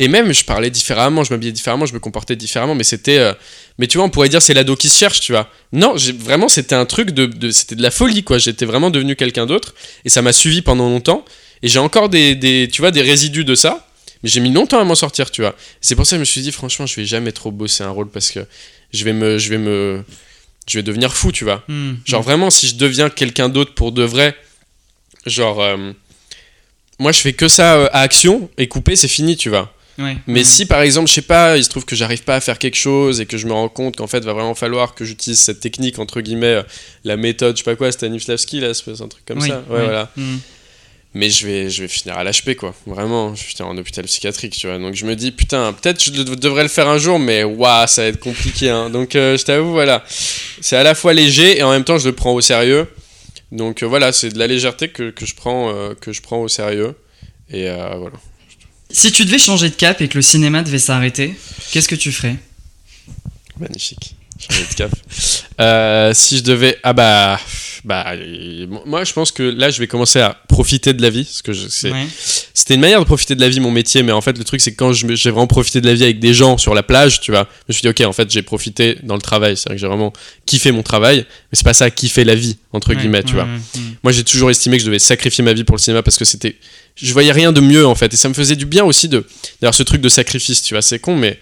Et 0.00 0.08
même 0.08 0.32
je 0.32 0.44
parlais 0.44 0.70
différemment, 0.70 1.22
je 1.22 1.32
m'habillais 1.32 1.52
différemment, 1.52 1.86
je 1.86 1.94
me 1.94 2.00
comportais 2.00 2.34
différemment, 2.34 2.74
mais 2.74 2.82
c'était 2.82 3.18
euh, 3.18 3.32
mais 3.78 3.86
tu 3.86 3.96
vois 3.98 4.06
on 4.06 4.10
pourrait 4.10 4.28
dire 4.28 4.42
c'est 4.42 4.54
l'ado 4.54 4.74
qui 4.74 4.88
se 4.88 4.98
cherche 4.98 5.20
tu 5.20 5.30
vois. 5.30 5.48
Non 5.72 5.96
j'ai 5.96 6.10
vraiment 6.12 6.48
c'était 6.48 6.74
un 6.74 6.86
truc 6.86 7.12
de, 7.12 7.26
de- 7.26 7.52
c'était 7.52 7.76
de 7.76 7.82
la 7.82 7.92
folie 7.92 8.24
quoi. 8.24 8.38
J'étais 8.38 8.64
vraiment 8.66 8.90
devenu 8.90 9.14
quelqu'un 9.14 9.46
d'autre 9.46 9.74
et 10.04 10.08
ça 10.08 10.20
m'a 10.22 10.32
suivi 10.32 10.62
pendant 10.62 10.88
longtemps 10.88 11.24
et 11.62 11.68
j'ai 11.68 11.78
encore 11.78 12.08
des, 12.08 12.34
des 12.34 12.68
tu 12.72 12.82
vois 12.82 12.90
des 12.90 13.02
résidus 13.02 13.44
de 13.44 13.54
ça. 13.54 13.86
Mais 14.24 14.30
j'ai 14.30 14.40
mis 14.40 14.50
longtemps 14.50 14.80
à 14.80 14.84
m'en 14.84 14.94
sortir, 14.94 15.30
tu 15.30 15.42
vois. 15.42 15.54
C'est 15.82 15.94
pour 15.96 16.06
ça 16.06 16.12
que 16.12 16.16
je 16.16 16.20
me 16.20 16.24
suis 16.24 16.40
dit, 16.40 16.50
franchement, 16.50 16.86
je 16.86 16.96
vais 16.96 17.04
jamais 17.04 17.30
trop 17.30 17.50
bosser 17.50 17.84
un 17.84 17.90
rôle 17.90 18.08
parce 18.08 18.30
que 18.30 18.40
je 18.94 19.04
vais 19.04 19.12
me, 19.12 19.36
je 19.38 19.48
vais 19.50 19.58
me, 19.58 20.02
je 20.68 20.78
vais 20.78 20.82
devenir 20.82 21.12
fou, 21.14 21.32
tu 21.32 21.44
vois. 21.44 21.62
Hmm, 21.68 21.94
Genre 22.06 22.22
vraiment, 22.22 22.48
si 22.50 22.66
je 22.68 22.76
deviens 22.76 23.10
quelqu'un 23.10 23.48
d'autre 23.50 23.74
pour 23.74 23.92
de 23.92 24.02
vrai, 24.04 24.34
genre, 25.26 25.60
euh, 25.62 25.92
moi 26.98 27.12
je 27.12 27.20
fais 27.20 27.32
que 27.32 27.48
ça 27.48 27.74
euh, 27.76 27.88
à 27.92 28.00
action 28.00 28.48
et 28.58 28.68
couper, 28.68 28.96
c'est 28.96 29.08
fini, 29.08 29.36
tu 29.36 29.48
vois. 29.50 29.74
ouais, 29.98 30.16
Mais 30.26 30.40
ouais. 30.40 30.44
si 30.44 30.66
par 30.66 30.80
exemple, 30.80 31.08
je 31.08 31.14
sais 31.14 31.22
pas, 31.22 31.56
il 31.56 31.64
se 31.64 31.68
trouve 31.70 31.84
que 31.84 31.96
j'arrive 31.96 32.22
pas 32.24 32.36
à 32.36 32.40
faire 32.40 32.58
quelque 32.58 32.76
chose 32.76 33.20
et 33.20 33.26
que 33.26 33.36
je 33.36 33.46
me 33.46 33.52
rends 33.52 33.68
compte 33.68 33.96
qu'en 33.96 34.06
fait, 34.06 34.20
va 34.24 34.32
vraiment 34.32 34.54
falloir 34.54 34.94
que 34.94 35.04
j'utilise 35.04 35.40
cette 35.40 35.60
technique 35.60 35.98
entre 35.98 36.20
guillemets, 36.20 36.46
euh, 36.46 36.62
la 37.04 37.16
méthode, 37.16 37.56
je 37.56 37.62
sais 37.62 37.70
pas 37.70 37.76
quoi, 37.76 37.90
Stanislavski 37.92 38.60
là, 38.60 38.72
c'est 38.74 38.88
un 39.00 39.08
truc 39.08 39.24
comme 39.26 39.40
Oui, 39.40 39.48
ça. 39.48 39.56
Ouais, 39.68 39.78
oui. 39.78 39.84
voilà. 39.84 40.10
Hmm. 40.16 40.36
Mais 41.16 41.30
je 41.30 41.46
vais, 41.46 41.70
je 41.70 41.82
vais 41.82 41.88
finir 41.88 42.18
à 42.18 42.24
l'HP, 42.24 42.56
quoi. 42.56 42.74
Vraiment, 42.86 43.36
je 43.36 43.42
vais 43.42 43.48
finir 43.48 43.68
en 43.68 43.76
hôpital 43.78 44.04
psychiatrique, 44.04 44.56
tu 44.56 44.66
vois. 44.66 44.78
Donc 44.78 44.94
je 44.94 45.06
me 45.06 45.14
dis, 45.14 45.30
putain, 45.30 45.72
peut-être 45.72 46.02
je 46.02 46.10
dev- 46.10 46.34
devrais 46.34 46.64
le 46.64 46.68
faire 46.68 46.88
un 46.88 46.98
jour, 46.98 47.20
mais 47.20 47.44
waouh, 47.44 47.86
ça 47.86 48.02
va 48.02 48.08
être 48.08 48.18
compliqué. 48.18 48.68
Hein. 48.68 48.90
Donc 48.90 49.14
euh, 49.14 49.38
je 49.38 49.44
t'avoue, 49.44 49.70
voilà. 49.70 50.04
C'est 50.60 50.76
à 50.76 50.82
la 50.82 50.96
fois 50.96 51.12
léger 51.14 51.56
et 51.58 51.62
en 51.62 51.70
même 51.70 51.84
temps, 51.84 51.98
je 51.98 52.08
le 52.08 52.16
prends 52.16 52.32
au 52.32 52.40
sérieux. 52.40 52.88
Donc 53.52 53.84
euh, 53.84 53.86
voilà, 53.86 54.10
c'est 54.10 54.30
de 54.30 54.38
la 54.40 54.48
légèreté 54.48 54.88
que, 54.88 55.10
que 55.10 55.24
je, 55.24 55.36
prends, 55.36 55.72
euh, 55.72 55.94
que 55.94 56.12
je 56.12 56.20
prends 56.20 56.38
au 56.38 56.48
sérieux. 56.48 56.96
Et 57.48 57.68
voilà. 57.68 58.16
Si 58.90 59.12
tu 59.12 59.24
devais 59.24 59.38
changer 59.38 59.68
de 59.68 59.74
cap 59.74 60.00
et 60.00 60.08
que 60.08 60.16
le 60.18 60.22
cinéma 60.22 60.62
devait 60.62 60.78
s'arrêter, 60.80 61.34
qu'est-ce 61.70 61.86
que 61.88 61.94
tu 61.94 62.10
ferais? 62.10 62.34
Magnifique. 63.60 64.16
Changer 64.40 64.64
de 64.68 64.74
cap. 64.74 66.14
Si 66.16 66.38
je 66.38 66.42
devais. 66.42 66.76
Ah 66.82 66.92
bah. 66.92 67.38
Bah, 67.84 68.04
euh, 68.14 68.66
moi 68.86 69.04
je 69.04 69.12
pense 69.12 69.30
que 69.30 69.42
là 69.42 69.68
je 69.68 69.78
vais 69.78 69.86
commencer 69.86 70.18
à 70.18 70.34
profiter 70.48 70.94
de 70.94 71.02
la 71.02 71.10
vie 71.10 71.24
parce 71.24 71.42
que 71.42 71.52
Ouais. 71.92 72.06
C'était 72.54 72.74
une 72.76 72.80
manière 72.80 73.00
de 73.00 73.04
profiter 73.04 73.34
de 73.34 73.40
la 73.42 73.48
vie, 73.50 73.60
mon 73.60 73.70
métier, 73.70 74.02
mais 74.02 74.12
en 74.12 74.22
fait, 74.22 74.38
le 74.38 74.44
truc, 74.44 74.60
c'est 74.62 74.70
que 74.72 74.76
quand 74.76 74.92
j'ai 74.94 75.30
vraiment 75.30 75.46
profité 75.46 75.80
de 75.82 75.86
la 75.86 75.92
vie 75.92 76.04
avec 76.04 76.18
des 76.18 76.32
gens 76.32 76.56
sur 76.56 76.72
la 76.74 76.82
plage, 76.82 77.20
tu 77.20 77.30
vois, 77.30 77.46
je 77.50 77.64
me 77.68 77.72
suis 77.74 77.82
dit, 77.82 77.88
ok, 77.88 78.00
en 78.08 78.12
fait, 78.14 78.30
j'ai 78.30 78.40
profité 78.42 78.96
dans 79.02 79.16
le 79.16 79.20
travail. 79.20 79.56
C'est-à-dire 79.56 79.74
que 79.76 79.80
j'ai 79.80 79.86
vraiment 79.86 80.12
kiffé 80.46 80.70
mon 80.72 80.82
travail, 80.82 81.18
mais 81.28 81.48
c'est 81.52 81.64
pas 81.64 81.74
ça 81.74 81.90
kiffer 81.90 82.24
la 82.24 82.34
vie, 82.34 82.56
entre 82.72 82.90
Ouais, 82.90 82.96
guillemets, 82.96 83.22
tu 83.22 83.34
ouais, 83.34 83.42
vois. 83.42 83.48
Moi, 84.02 84.12
j'ai 84.12 84.24
toujours 84.24 84.50
estimé 84.50 84.76
que 84.78 84.82
je 84.82 84.86
devais 84.86 84.98
sacrifier 84.98 85.44
ma 85.44 85.52
vie 85.52 85.64
pour 85.64 85.76
le 85.76 85.80
cinéma 85.80 86.02
parce 86.02 86.16
que 86.16 86.24
c'était. 86.24 86.56
Je 86.94 87.12
voyais 87.12 87.32
rien 87.32 87.52
de 87.52 87.60
mieux, 87.60 87.86
en 87.86 87.94
fait, 87.96 88.14
et 88.14 88.16
ça 88.16 88.28
me 88.30 88.34
faisait 88.34 88.56
du 88.56 88.64
bien 88.66 88.84
aussi 88.84 89.08
de. 89.08 89.26
D'ailleurs, 89.60 89.74
ce 89.74 89.82
truc 89.82 90.00
de 90.00 90.08
sacrifice, 90.08 90.62
tu 90.62 90.72
vois, 90.72 90.80
c'est 90.82 91.00
con, 91.00 91.16
mais. 91.16 91.38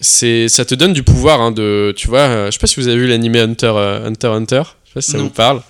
c'est 0.00 0.48
ça 0.48 0.64
te 0.64 0.74
donne 0.74 0.92
du 0.94 1.02
pouvoir 1.04 1.40
hein, 1.40 1.52
de 1.52 1.94
tu 1.96 2.08
vois 2.08 2.20
euh, 2.20 2.46
je 2.46 2.52
sais 2.52 2.58
pas 2.58 2.66
si 2.66 2.80
vous 2.80 2.88
avez 2.88 2.96
vu 2.96 3.06
l'animé 3.06 3.38
Hunter 3.38 3.72
euh, 3.76 4.08
Hunter 4.08 4.26
Hunter 4.28 4.62
sais 4.94 5.00
pas 5.00 5.00
si 5.02 5.10
ça 5.12 5.18
Non. 5.18 5.24
vous 5.24 5.30
parle. 5.30 5.62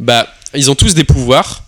Bah 0.00 0.28
ils 0.54 0.70
ont 0.70 0.74
tous 0.74 0.94
des 0.94 1.04
pouvoirs 1.04 1.62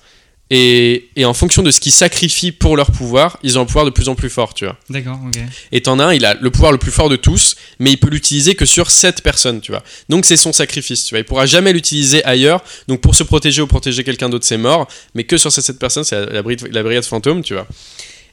et, 0.50 1.10
et 1.14 1.26
en 1.26 1.34
fonction 1.34 1.62
de 1.62 1.70
ce 1.70 1.78
qu'ils 1.78 1.92
sacrifient 1.92 2.52
pour 2.52 2.74
leur 2.76 2.90
pouvoir 2.90 3.38
ils 3.42 3.58
ont 3.58 3.62
un 3.62 3.66
pouvoir 3.66 3.84
de 3.84 3.90
plus 3.90 4.08
en 4.08 4.14
plus 4.14 4.30
fort 4.30 4.54
tu 4.54 4.64
vois. 4.64 4.76
D'accord, 4.88 5.18
ok. 5.26 5.38
et 5.72 5.82
t'en 5.82 5.98
as 5.98 6.04
un 6.04 6.14
il 6.14 6.24
a 6.24 6.34
le 6.40 6.50
pouvoir 6.50 6.72
le 6.72 6.78
plus 6.78 6.90
fort 6.90 7.10
de 7.10 7.16
tous 7.16 7.54
mais 7.78 7.90
il 7.92 7.98
peut 7.98 8.08
l'utiliser 8.08 8.54
que 8.54 8.64
sur 8.64 8.90
cette 8.90 9.22
personne 9.22 9.60
tu 9.60 9.72
vois. 9.72 9.82
Donc 10.08 10.24
c'est 10.24 10.38
son 10.38 10.52
sacrifice 10.54 11.04
tu 11.04 11.10
vois. 11.14 11.18
Il 11.18 11.24
pourra 11.24 11.44
jamais 11.44 11.72
l'utiliser 11.74 12.24
ailleurs. 12.24 12.62
Donc 12.86 13.00
pour 13.02 13.14
se 13.14 13.24
protéger 13.24 13.60
ou 13.60 13.66
protéger 13.66 14.04
quelqu'un 14.04 14.30
d'autre 14.30 14.46
c'est 14.46 14.56
mort. 14.56 14.88
Mais 15.14 15.24
que 15.24 15.36
sur 15.36 15.52
cette, 15.52 15.78
personne 15.78 16.04
c'est 16.04 16.18
la, 16.18 16.26
la, 16.32 16.42
brigade- 16.42 16.72
la 16.72 16.82
brigade 16.82 17.04
fantôme 17.04 17.42
tu 17.42 17.52
vois. 17.54 17.66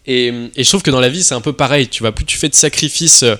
Et, 0.07 0.31
et 0.55 0.63
je 0.63 0.69
trouve 0.69 0.83
que 0.83 0.91
dans 0.91 0.99
la 0.99 1.09
vie, 1.09 1.23
c'est 1.23 1.33
un 1.33 1.41
peu 1.41 1.53
pareil, 1.53 1.87
tu 1.87 2.03
vois. 2.03 2.11
Plus 2.11 2.25
tu 2.25 2.37
fais 2.37 2.47
de 2.47 2.53
sacrifices, 2.53 3.23
euh, 3.23 3.35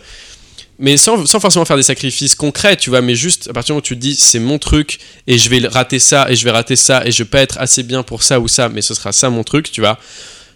mais 0.80 0.98
sans, 0.98 1.26
sans 1.26 1.40
forcément 1.40 1.66
faire 1.66 1.78
des 1.78 1.84
sacrifices 1.84 2.36
concrets, 2.36 2.76
tu 2.78 2.90
vois, 2.90 3.02
mais 3.02 3.16
juste 3.16 3.48
à 3.50 3.54
partir 3.54 3.68
du 3.68 3.72
moment 3.74 3.80
où 3.80 3.88
tu 3.88 3.96
te 3.96 4.02
dis, 4.02 4.16
c'est 4.16 4.40
mon 4.40 4.60
truc, 4.60 5.00
et 5.28 5.38
je 5.38 5.50
vais 5.50 5.66
rater 5.68 6.00
ça, 6.00 6.28
et 6.30 6.36
je 6.36 6.44
vais 6.44 6.52
rater 6.52 6.76
ça, 6.76 7.06
et 7.06 7.12
je 7.12 7.24
vais 7.24 7.30
pas 7.30 7.42
être 7.42 7.58
assez 7.60 7.84
bien 7.84 8.04
pour 8.04 8.24
ça 8.24 8.40
ou 8.40 8.48
ça, 8.48 8.70
mais 8.70 8.82
ce 8.82 8.94
sera 8.94 9.12
ça 9.12 9.30
mon 9.30 9.44
truc, 9.44 9.72
tu 9.72 9.82
vois. 9.82 9.98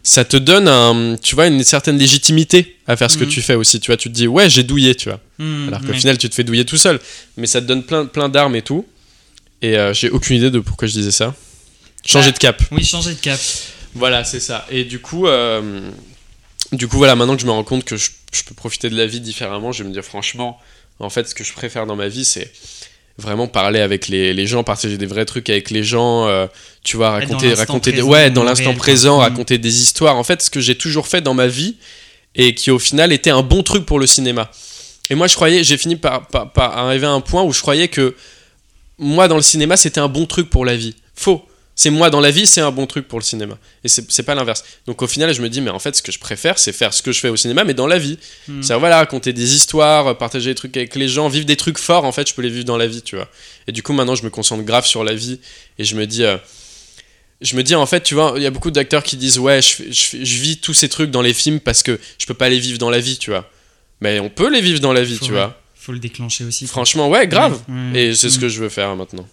Ça 0.01 0.23
te 0.23 0.37
donne, 0.37 0.67
un, 0.69 1.17
tu 1.21 1.35
vois, 1.35 1.47
une 1.47 1.63
certaine 1.63 1.97
légitimité 1.97 2.77
à 2.87 2.95
faire 2.95 3.11
ce 3.11 3.17
que 3.17 3.25
Mhm. 3.25 3.29
tu 3.29 3.41
fais 3.41 3.55
aussi, 3.55 3.79
tu 3.81 3.87
vois. 3.87 3.97
Tu 3.97 4.09
te 4.09 4.13
dis, 4.15 4.27
ouais, 4.27 4.49
j'ai 4.49 4.63
douillé, 4.63 4.95
tu 4.95 5.09
vois. 5.09 5.19
Hmm, 5.39 5.67
Alors 5.67 5.81
qu'au 5.81 5.87
ouais. 5.87 5.99
final, 5.99 6.17
tu 6.17 6.29
te 6.29 6.35
fais 6.35 6.43
douiller 6.45 6.63
tout 6.63 6.77
seul. 6.77 6.99
Mais 7.35 7.47
ça 7.47 7.59
te 7.61 7.65
donne 7.67 7.83
plein, 7.83 8.05
plein 8.05 8.29
d'armes 8.29 8.55
et 8.55 8.61
tout. 8.61 8.85
Et 9.61 9.77
euh, 9.77 9.93
j'ai 9.93 10.09
aucune 10.09 10.37
idée 10.37 10.51
de 10.51 10.59
pourquoi 10.59 10.87
je 10.87 10.93
disais 10.93 11.11
ça. 11.11 11.35
Changer 12.05 12.27
Bah, 12.29 12.31
de 12.31 12.37
cap. 12.39 12.63
Oui, 12.71 12.83
changer 12.85 13.11
de 13.13 13.19
cap. 13.19 13.39
Voilà, 13.93 14.23
c'est 14.23 14.39
ça. 14.39 14.65
Et 14.71 14.85
du 14.85 14.99
coup, 14.99 15.27
euh, 15.27 15.81
du 16.71 16.87
coup, 16.87 16.97
voilà, 16.97 17.15
maintenant 17.17 17.35
que 17.35 17.41
je 17.41 17.45
me 17.47 17.51
rends 17.51 17.65
compte 17.65 17.83
que 17.83 17.97
je, 17.97 18.09
je 18.31 18.43
peux 18.43 18.53
profiter 18.55 18.89
de 18.89 18.95
la 18.97 19.05
vie 19.05 19.19
différemment, 19.21 19.71
je 19.71 19.83
vais 19.83 19.89
me 19.89 19.93
dire 19.93 20.03
franchement, 20.03 20.59
en 20.99 21.09
fait, 21.09 21.27
ce 21.29 21.35
que 21.35 21.43
je 21.43 21.53
préfère 21.53 21.85
dans 21.85 21.95
ma 21.95 22.07
vie, 22.07 22.25
c'est 22.25 22.51
vraiment 23.17 23.47
parler 23.47 23.79
avec 23.79 24.07
les, 24.07 24.33
les 24.33 24.47
gens, 24.47 24.63
partager 24.63 24.97
des 24.97 25.05
vrais 25.05 25.25
trucs 25.25 25.49
avec 25.49 25.71
les 25.71 25.83
gens, 25.83 26.27
euh, 26.27 26.47
tu 26.83 26.95
vois, 26.97 27.11
raconter, 27.11 27.53
raconter 27.53 27.91
des, 27.91 28.01
ouais, 28.01 28.29
dans 28.31 28.43
l'instant 28.43 28.71
quoi. 28.71 28.79
présent, 28.79 29.17
Mhm. 29.17 29.23
raconter 29.23 29.57
des 29.57 29.81
histoires. 29.81 30.15
En 30.15 30.23
fait, 30.23 30.41
ce 30.41 30.49
que 30.49 30.59
j'ai 30.61 30.77
toujours 30.77 31.07
fait 31.07 31.21
dans 31.21 31.33
ma 31.33 31.47
vie 31.47 31.75
et 32.35 32.55
qui 32.55 32.71
au 32.71 32.79
final 32.79 33.11
était 33.11 33.29
un 33.29 33.41
bon 33.41 33.61
truc 33.63 33.85
pour 33.85 33.99
le 33.99 34.07
cinéma. 34.07 34.49
Et 35.09 35.15
moi, 35.15 35.27
je 35.27 35.35
croyais, 35.35 35.63
j'ai 35.63 35.77
fini 35.77 35.95
par, 35.95 36.27
par, 36.27 36.53
par 36.53 36.77
arriver 36.77 37.07
à 37.07 37.11
un 37.11 37.19
point 37.21 37.43
où 37.43 37.51
je 37.51 37.61
croyais 37.61 37.87
que 37.87 38.15
moi, 38.99 39.27
dans 39.27 39.35
le 39.37 39.41
cinéma, 39.41 39.75
c'était 39.75 39.99
un 39.99 40.07
bon 40.07 40.25
truc 40.25 40.49
pour 40.49 40.63
la 40.65 40.75
vie. 40.77 40.95
Faux. 41.15 41.43
C'est 41.81 41.91
moi 41.91 42.09
dans 42.09 42.19
la 42.19 42.29
vie, 42.29 42.45
c'est 42.45 42.59
un 42.59 42.71
bon 42.71 42.85
truc 42.87 43.07
pour 43.07 43.19
le 43.19 43.23
cinéma. 43.23 43.57
Et 43.85 43.87
c'est 43.87 44.23
pas 44.23 44.35
l'inverse. 44.35 44.65
Donc 44.85 45.01
au 45.01 45.07
final, 45.07 45.33
je 45.33 45.41
me 45.41 45.47
dis, 45.47 45.61
mais 45.61 45.69
en 45.69 45.79
fait, 45.79 45.95
ce 45.95 46.01
que 46.01 46.11
je 46.11 46.19
préfère, 46.19 46.59
c'est 46.59 46.73
faire 46.73 46.93
ce 46.93 47.01
que 47.01 47.13
je 47.13 47.21
fais 47.21 47.29
au 47.29 47.37
cinéma, 47.37 47.63
mais 47.63 47.73
dans 47.73 47.87
la 47.87 47.97
vie. 47.97 48.17
Hmm. 48.49 48.61
C'est 48.61 48.73
voilà, 48.77 48.97
raconter 48.97 49.31
des 49.31 49.55
histoires, 49.55 50.17
partager 50.17 50.49
des 50.49 50.55
trucs 50.55 50.75
avec 50.75 50.93
les 50.95 51.07
gens, 51.07 51.29
vivre 51.29 51.45
des 51.45 51.55
trucs 51.55 51.77
forts, 51.77 52.03
en 52.03 52.11
fait, 52.11 52.27
je 52.27 52.33
peux 52.33 52.41
les 52.41 52.49
vivre 52.49 52.65
dans 52.65 52.75
la 52.75 52.85
vie, 52.85 53.01
tu 53.01 53.15
vois. 53.15 53.29
Et 53.65 53.71
du 53.71 53.81
coup, 53.81 53.93
maintenant, 53.93 54.15
je 54.15 54.23
me 54.25 54.29
concentre 54.29 54.63
grave 54.63 54.85
sur 54.85 55.05
la 55.05 55.13
vie 55.13 55.39
et 55.77 55.85
je 55.85 55.95
me 55.95 56.05
dis. 56.05 56.23
euh, 56.25 56.35
je 57.39 57.55
me 57.55 57.63
dis 57.63 57.75
en 57.75 57.85
fait, 57.85 58.03
tu 58.03 58.13
vois, 58.13 58.33
il 58.35 58.43
y 58.43 58.45
a 58.45 58.51
beaucoup 58.51 58.71
d'acteurs 58.71 59.01
qui 59.03 59.15
disent 59.15 59.39
ouais, 59.39 59.61
je, 59.61 59.83
je, 59.89 60.37
vis 60.37 60.57
tous 60.57 60.73
ces 60.73 60.89
trucs 60.89 61.09
dans 61.11 61.21
les 61.21 61.33
films 61.33 61.61
parce 61.61 61.81
que 61.83 61.97
je 62.17 62.25
peux 62.25 62.33
pas 62.33 62.49
les 62.49 62.59
vivre 62.59 62.77
dans 62.77 62.89
la 62.89 62.99
vie, 62.99 63.17
tu 63.17 63.29
vois. 63.29 63.49
Mais 64.01 64.19
on 64.19 64.29
peut 64.29 64.51
les 64.51 64.59
vivre 64.59 64.81
dans 64.81 64.91
la 64.91 65.01
vie, 65.03 65.15
Faut- 65.17 65.25
tu 65.27 65.31
ouais. 65.31 65.37
vois. 65.37 65.61
Faut 65.75 65.93
le 65.93 65.99
déclencher 65.99 66.43
aussi. 66.43 66.67
Franchement, 66.67 67.07
ouais, 67.07 67.25
grave. 67.27 67.57
Ouais, 67.69 67.75
ouais. 67.93 68.03
Et 68.09 68.15
c'est 68.15 68.29
ce 68.29 68.37
Hmm. 68.37 68.41
que 68.41 68.49
je 68.49 68.59
veux 68.59 68.67
faire 68.67 68.93
maintenant. 68.97 69.25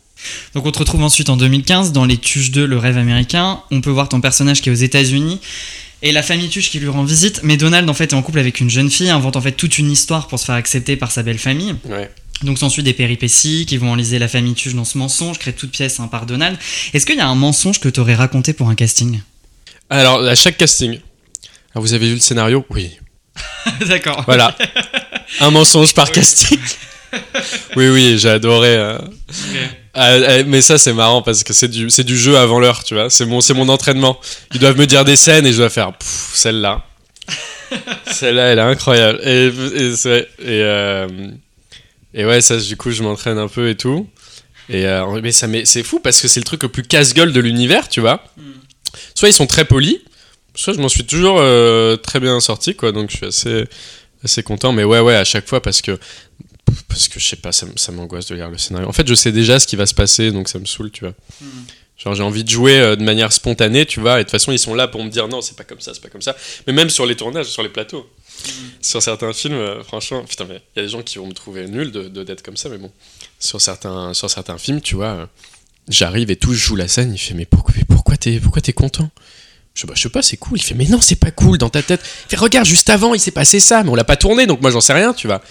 Donc 0.54 0.66
on 0.66 0.72
te 0.72 0.78
retrouve 0.78 1.02
ensuite 1.02 1.28
en 1.28 1.36
2015 1.36 1.92
dans 1.92 2.04
Les 2.04 2.16
Tuches 2.16 2.50
2, 2.50 2.66
le 2.66 2.78
rêve 2.78 2.98
américain. 2.98 3.60
On 3.70 3.80
peut 3.80 3.90
voir 3.90 4.08
ton 4.08 4.20
personnage 4.20 4.60
qui 4.62 4.68
est 4.68 4.72
aux 4.72 4.74
États-Unis 4.74 5.40
et 6.02 6.12
la 6.12 6.22
famille 6.22 6.48
Tuche 6.48 6.70
qui 6.70 6.78
lui 6.78 6.88
rend 6.88 7.04
visite. 7.04 7.40
Mais 7.42 7.56
Donald 7.56 7.88
en 7.88 7.94
fait 7.94 8.12
est 8.12 8.14
en 8.14 8.22
couple 8.22 8.38
avec 8.38 8.60
une 8.60 8.70
jeune 8.70 8.90
fille, 8.90 9.10
invente 9.10 9.36
en 9.36 9.40
fait 9.40 9.52
toute 9.52 9.78
une 9.78 9.90
histoire 9.90 10.28
pour 10.28 10.38
se 10.38 10.44
faire 10.46 10.54
accepter 10.54 10.96
par 10.96 11.10
sa 11.10 11.22
belle 11.22 11.38
famille. 11.38 11.74
Ouais. 11.84 12.10
Donc 12.42 12.58
s'ensuit 12.58 12.82
des 12.82 12.92
péripéties 12.92 13.64
qui 13.66 13.78
vont 13.78 13.92
enliser 13.92 14.18
la 14.18 14.28
famille 14.28 14.54
Tuche 14.54 14.74
dans 14.74 14.84
ce 14.84 14.98
mensonge, 14.98 15.38
créé 15.38 15.54
toute 15.54 15.70
pièce 15.70 16.00
hein, 16.00 16.08
par 16.08 16.26
Donald. 16.26 16.58
Est-ce 16.92 17.06
qu'il 17.06 17.16
y 17.16 17.20
a 17.20 17.26
un 17.26 17.34
mensonge 17.34 17.80
que 17.80 17.88
t'aurais 17.88 18.14
raconté 18.14 18.52
pour 18.52 18.68
un 18.68 18.74
casting? 18.74 19.20
Alors, 19.88 20.22
à 20.22 20.34
chaque 20.34 20.58
casting. 20.58 20.98
Alors, 21.74 21.82
vous 21.84 21.94
avez 21.94 22.08
vu 22.08 22.14
le 22.14 22.20
scénario? 22.20 22.66
Oui. 22.70 22.90
D'accord. 23.86 24.24
Voilà. 24.26 24.56
Un 25.40 25.50
mensonge 25.50 25.92
par 25.92 26.10
casting. 26.10 26.58
oui, 27.76 27.88
oui, 27.88 28.18
j'ai 28.18 28.30
adoré. 28.30 28.74
euh. 28.76 28.98
Euh, 29.96 30.44
mais 30.46 30.60
ça, 30.60 30.78
c'est 30.78 30.92
marrant 30.92 31.22
parce 31.22 31.44
que 31.44 31.52
c'est 31.52 31.68
du, 31.68 31.90
c'est 31.90 32.04
du 32.04 32.16
jeu 32.16 32.36
avant 32.36 32.60
l'heure, 32.60 32.84
tu 32.84 32.94
vois. 32.94 33.10
C'est 33.10 33.26
mon, 33.26 33.40
c'est 33.40 33.54
mon 33.54 33.68
entraînement. 33.68 34.18
Ils 34.52 34.60
doivent 34.60 34.78
me 34.78 34.86
dire 34.86 35.04
des 35.04 35.16
scènes 35.16 35.46
et 35.46 35.52
je 35.52 35.58
dois 35.58 35.70
faire 35.70 35.92
celle-là. 36.00 36.84
celle-là, 38.12 38.46
elle 38.52 38.58
est 38.58 38.62
incroyable. 38.62 39.20
Et, 39.22 39.46
et, 39.46 40.22
euh, 40.44 41.08
et 42.14 42.24
ouais, 42.24 42.40
ça, 42.40 42.56
du 42.56 42.76
coup, 42.76 42.90
je 42.90 43.02
m'entraîne 43.02 43.38
un 43.38 43.48
peu 43.48 43.68
et 43.68 43.76
tout. 43.76 44.08
Et 44.68 44.86
euh, 44.86 45.20
mais 45.22 45.32
ça, 45.32 45.46
c'est 45.64 45.82
fou 45.82 46.00
parce 46.00 46.20
que 46.20 46.28
c'est 46.28 46.40
le 46.40 46.44
truc 46.44 46.62
le 46.62 46.68
plus 46.68 46.82
casse-gueule 46.82 47.32
de 47.32 47.40
l'univers, 47.40 47.88
tu 47.88 48.00
vois. 48.00 48.24
Hmm. 48.36 48.52
Soit 49.14 49.28
ils 49.28 49.34
sont 49.34 49.46
très 49.46 49.64
polis, 49.64 49.98
soit 50.54 50.72
je 50.72 50.80
m'en 50.80 50.88
suis 50.88 51.04
toujours 51.04 51.38
euh, 51.40 51.96
très 51.96 52.20
bien 52.20 52.40
sorti, 52.40 52.74
quoi. 52.74 52.92
Donc 52.92 53.10
je 53.10 53.16
suis 53.16 53.26
assez, 53.26 53.64
assez 54.24 54.42
content. 54.42 54.72
Mais 54.72 54.84
ouais, 54.84 55.00
ouais, 55.00 55.14
à 55.14 55.24
chaque 55.24 55.46
fois 55.46 55.62
parce 55.62 55.82
que 55.82 55.98
parce 56.88 57.08
que 57.08 57.20
je 57.20 57.26
sais 57.26 57.36
pas, 57.36 57.52
ça, 57.52 57.92
m'angoisse 57.92 58.26
de 58.26 58.34
lire 58.34 58.50
le 58.50 58.58
scénario. 58.58 58.88
En 58.88 58.92
fait, 58.92 59.06
je 59.06 59.14
sais 59.14 59.32
déjà 59.32 59.58
ce 59.58 59.66
qui 59.66 59.76
va 59.76 59.86
se 59.86 59.94
passer, 59.94 60.32
donc 60.32 60.48
ça 60.48 60.58
me 60.58 60.64
saoule, 60.64 60.90
tu 60.90 61.04
vois. 61.04 61.14
Hmm. 61.40 61.64
Genre 61.98 62.14
j'ai 62.14 62.22
envie 62.22 62.44
de 62.44 62.50
jouer 62.50 62.78
euh, 62.78 62.96
de 62.96 63.02
manière 63.02 63.32
spontanée, 63.32 63.86
tu 63.86 64.00
vois. 64.00 64.16
Et 64.16 64.18
de 64.18 64.22
toute 64.24 64.32
façon, 64.32 64.52
ils 64.52 64.58
sont 64.58 64.74
là 64.74 64.86
pour 64.86 65.02
me 65.02 65.10
dire 65.10 65.28
non, 65.28 65.40
c'est 65.40 65.56
pas 65.56 65.64
comme 65.64 65.80
ça, 65.80 65.94
c'est 65.94 66.02
pas 66.02 66.08
comme 66.08 66.22
ça. 66.22 66.36
Mais 66.66 66.72
même 66.72 66.90
sur 66.90 67.06
les 67.06 67.16
tournages, 67.16 67.46
sur 67.46 67.62
les 67.62 67.68
plateaux, 67.70 68.06
sur 68.82 69.02
certains 69.02 69.32
films, 69.32 69.54
euh, 69.54 69.82
franchement, 69.82 70.24
putain, 70.24 70.44
mais 70.44 70.60
il 70.74 70.80
y 70.80 70.80
a 70.80 70.82
des 70.82 70.90
gens 70.90 71.02
qui 71.02 71.18
vont 71.18 71.26
me 71.26 71.32
trouver 71.32 71.66
nul 71.66 71.90
de 71.92 72.08
d'être 72.22 72.42
comme 72.42 72.56
ça, 72.56 72.68
mais 72.68 72.78
bon. 72.78 72.90
Sur 73.38 73.60
certains, 73.60 74.12
sur 74.14 74.30
certains 74.30 74.58
films, 74.58 74.80
tu 74.80 74.94
vois, 74.94 75.06
euh, 75.06 75.26
j'arrive 75.88 76.30
et 76.30 76.36
tout, 76.36 76.52
je 76.52 76.58
joue 76.58 76.76
la 76.76 76.88
scène. 76.88 77.12
Il 77.14 77.18
fait 77.18 77.34
mais 77.34 77.46
pourquoi, 77.46 77.74
pourquoi 77.88 78.16
t'es, 78.16 78.40
pourquoi 78.40 78.60
t'es 78.60 78.72
content? 78.72 79.10
Je, 79.74 79.82
sais, 79.82 79.86
bah, 79.86 79.94
je 79.94 80.02
sais 80.02 80.08
pas, 80.08 80.22
c'est 80.22 80.38
cool. 80.38 80.58
Il 80.58 80.62
fait, 80.62 80.74
mais 80.74 80.86
non, 80.86 81.00
c'est 81.00 81.16
pas 81.16 81.30
cool 81.30 81.58
dans 81.58 81.68
ta 81.68 81.82
tête. 81.82 82.00
Il 82.26 82.30
fait, 82.30 82.36
regarde, 82.36 82.66
juste 82.66 82.88
avant, 82.88 83.14
il 83.14 83.20
s'est 83.20 83.30
passé 83.30 83.60
ça, 83.60 83.82
mais 83.82 83.90
on 83.90 83.94
l'a 83.94 84.04
pas 84.04 84.16
tourné, 84.16 84.46
donc 84.46 84.60
moi 84.60 84.70
j'en 84.70 84.80
sais 84.80 84.94
rien, 84.94 85.12
tu 85.12 85.26
vois. 85.26 85.42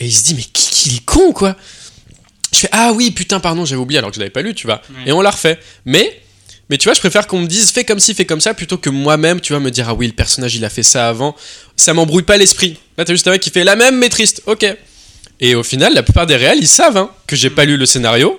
Et 0.00 0.06
il 0.06 0.12
se 0.12 0.24
dit, 0.24 0.34
mais 0.34 0.42
qui, 0.42 0.70
qui 0.70 0.96
est 0.96 1.04
con, 1.04 1.32
quoi? 1.32 1.56
Je 2.52 2.58
fais, 2.60 2.68
ah 2.72 2.92
oui, 2.92 3.10
putain, 3.10 3.38
pardon, 3.38 3.64
j'avais 3.64 3.80
oublié 3.80 3.98
alors 3.98 4.10
que 4.10 4.16
je 4.16 4.20
l'avais 4.20 4.30
pas 4.30 4.42
lu, 4.42 4.54
tu 4.54 4.66
vois. 4.66 4.82
Ouais. 4.90 5.10
Et 5.10 5.12
on 5.12 5.20
l'a 5.20 5.30
refait. 5.30 5.60
Mais, 5.84 6.20
mais 6.68 6.78
tu 6.78 6.84
vois, 6.84 6.94
je 6.94 7.00
préfère 7.00 7.26
qu'on 7.26 7.40
me 7.40 7.46
dise, 7.46 7.70
fais 7.70 7.84
comme 7.84 8.00
ci, 8.00 8.14
fais 8.14 8.24
comme 8.24 8.40
ça, 8.40 8.54
plutôt 8.54 8.78
que 8.78 8.90
moi-même, 8.90 9.40
tu 9.40 9.52
vois, 9.52 9.60
me 9.60 9.70
dire, 9.70 9.88
ah 9.88 9.94
oui, 9.94 10.06
le 10.06 10.12
personnage, 10.12 10.56
il 10.56 10.64
a 10.64 10.70
fait 10.70 10.82
ça 10.82 11.08
avant. 11.08 11.36
Ça 11.76 11.94
m'embrouille 11.94 12.22
pas 12.22 12.36
l'esprit. 12.38 12.78
Là, 12.96 13.04
t'as 13.04 13.12
juste 13.12 13.28
un 13.28 13.32
mec 13.32 13.42
qui 13.42 13.50
fait 13.50 13.62
la 13.64 13.76
même, 13.76 13.98
mais 13.98 14.08
triste. 14.08 14.42
Ok. 14.46 14.66
Et 15.40 15.54
au 15.54 15.62
final, 15.62 15.94
la 15.94 16.02
plupart 16.02 16.26
des 16.26 16.36
réels, 16.36 16.58
ils 16.60 16.68
savent 16.68 16.96
hein, 16.96 17.10
que 17.26 17.36
j'ai 17.36 17.50
pas 17.50 17.64
lu 17.64 17.76
le 17.76 17.86
scénario. 17.86 18.38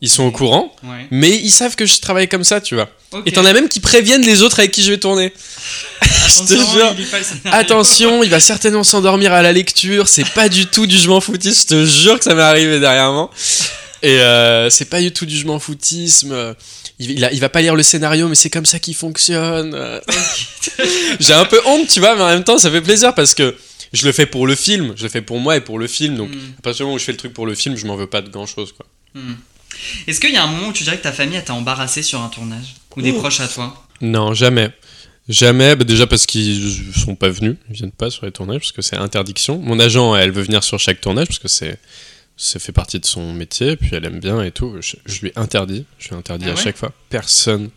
Ils 0.00 0.10
sont 0.10 0.24
au 0.24 0.30
courant. 0.30 0.74
Ouais. 0.82 1.06
Mais 1.10 1.30
ils 1.30 1.50
savent 1.50 1.76
que 1.76 1.86
je 1.86 1.98
travaille 2.00 2.28
comme 2.28 2.44
ça, 2.44 2.60
tu 2.60 2.74
vois. 2.74 2.90
Et 3.26 3.32
t'en 3.32 3.44
as 3.46 3.52
même 3.52 3.68
qui 3.68 3.80
préviennent 3.80 4.22
les 4.26 4.42
autres 4.42 4.58
avec 4.58 4.70
qui 4.72 4.82
je 4.82 4.90
vais 4.92 4.98
tourner. 4.98 5.32
je 6.02 6.08
te 6.08 6.54
Attention, 6.54 6.72
jure. 6.72 6.94
il. 7.44 7.50
Attention, 7.52 8.22
il 8.22 8.30
va 8.30 8.40
certainement 8.40 8.84
s'endormir 8.84 9.32
à 9.32 9.40
la 9.40 9.52
lecture. 9.52 10.08
C'est 10.08 10.28
pas 10.30 10.48
du 10.48 10.66
tout 10.66 10.86
du 10.86 10.96
je 10.98 11.08
m'en 11.08 11.20
foutisme. 11.20 11.62
Je 11.62 11.66
te 11.66 11.84
jure 11.86 12.18
que 12.18 12.24
ça 12.24 12.34
m'est 12.34 12.42
arrivé 12.42 12.80
dernièrement. 12.80 13.30
Et 14.02 14.18
euh, 14.20 14.68
c'est 14.68 14.84
pas 14.86 15.00
du 15.00 15.12
tout 15.12 15.24
du 15.26 15.36
je 15.38 15.46
m'en 15.46 15.58
foutisme. 15.58 16.54
Il, 16.98 17.12
il, 17.12 17.24
a- 17.24 17.32
il 17.32 17.40
va 17.40 17.48
pas 17.48 17.62
lire 17.62 17.74
le 17.74 17.82
scénario, 17.82 18.28
mais 18.28 18.34
c'est 18.34 18.50
comme 18.50 18.66
ça 18.66 18.78
qu'il 18.78 18.94
fonctionne. 18.94 19.74
J'ai 21.20 21.32
un 21.32 21.44
peu 21.44 21.60
honte, 21.66 21.88
tu 21.88 22.00
vois, 22.00 22.14
mais 22.16 22.22
en 22.22 22.28
même 22.28 22.44
temps, 22.44 22.58
ça 22.58 22.70
fait 22.70 22.80
plaisir 22.82 23.14
parce 23.14 23.34
que 23.34 23.54
je 23.92 24.04
le 24.06 24.12
fais 24.12 24.26
pour 24.26 24.46
le 24.46 24.54
film. 24.54 24.92
Je 24.96 25.04
le 25.04 25.08
fais 25.08 25.22
pour 25.22 25.38
moi 25.38 25.56
et 25.56 25.60
pour 25.60 25.78
le 25.78 25.86
film. 25.86 26.16
Donc, 26.16 26.30
Hmm. 26.30 26.38
à 26.58 26.62
partir 26.62 26.78
du 26.78 26.82
moment 26.84 26.96
où 26.96 26.98
je 26.98 27.04
fais 27.04 27.12
le 27.12 27.18
truc 27.18 27.32
pour 27.32 27.46
le 27.46 27.54
film, 27.54 27.76
je 27.76 27.86
m'en 27.86 27.96
veux 27.96 28.06
pas 28.08 28.20
de 28.22 28.28
grand 28.28 28.46
chose, 28.46 28.72
quoi. 28.72 28.86
Hmm. 29.14 29.34
Est-ce 30.06 30.20
qu'il 30.20 30.32
y 30.32 30.36
a 30.36 30.44
un 30.44 30.46
moment 30.46 30.68
où 30.68 30.72
tu 30.72 30.84
dirais 30.84 30.96
que 30.98 31.02
ta 31.02 31.12
famille 31.12 31.42
t'a 31.44 31.54
embarrassé 31.54 32.02
sur 32.02 32.20
un 32.20 32.28
tournage 32.28 32.74
Ou 32.96 33.02
des 33.02 33.12
proches 33.12 33.40
à 33.40 33.48
toi? 33.48 33.86
Non, 34.00 34.34
jamais. 34.34 34.70
Jamais, 35.28 35.74
bah 35.74 35.84
déjà 35.84 36.06
parce 36.06 36.26
qu'ils 36.26 36.92
sont 36.94 37.14
pas 37.16 37.30
venus, 37.30 37.56
ils 37.70 37.76
viennent 37.76 37.92
pas 37.92 38.10
sur 38.10 38.26
les 38.26 38.32
tournages 38.32 38.58
parce 38.58 38.72
que 38.72 38.82
c'est 38.82 38.96
interdiction. 38.96 39.58
Mon 39.58 39.80
agent, 39.80 40.14
elle 40.16 40.30
veut 40.30 40.42
venir 40.42 40.62
sur 40.62 40.78
chaque 40.78 41.00
tournage 41.00 41.28
parce 41.28 41.38
que 41.38 41.48
c'est 41.48 41.78
ça 42.36 42.58
fait 42.58 42.72
partie 42.72 42.98
de 43.00 43.06
son 43.06 43.32
métier, 43.32 43.76
puis 43.76 43.90
elle 43.92 44.04
aime 44.04 44.20
bien 44.20 44.42
et 44.42 44.50
tout. 44.50 44.76
Je, 44.80 44.96
je 45.06 45.20
lui 45.20 45.32
interdis, 45.36 45.86
je 45.98 46.08
lui 46.10 46.16
interdis 46.16 46.44
Ah 46.48 46.50
à 46.50 46.54
ouais? 46.56 46.62
chaque 46.62 46.76
fois. 46.76 46.92
Personne 47.08 47.70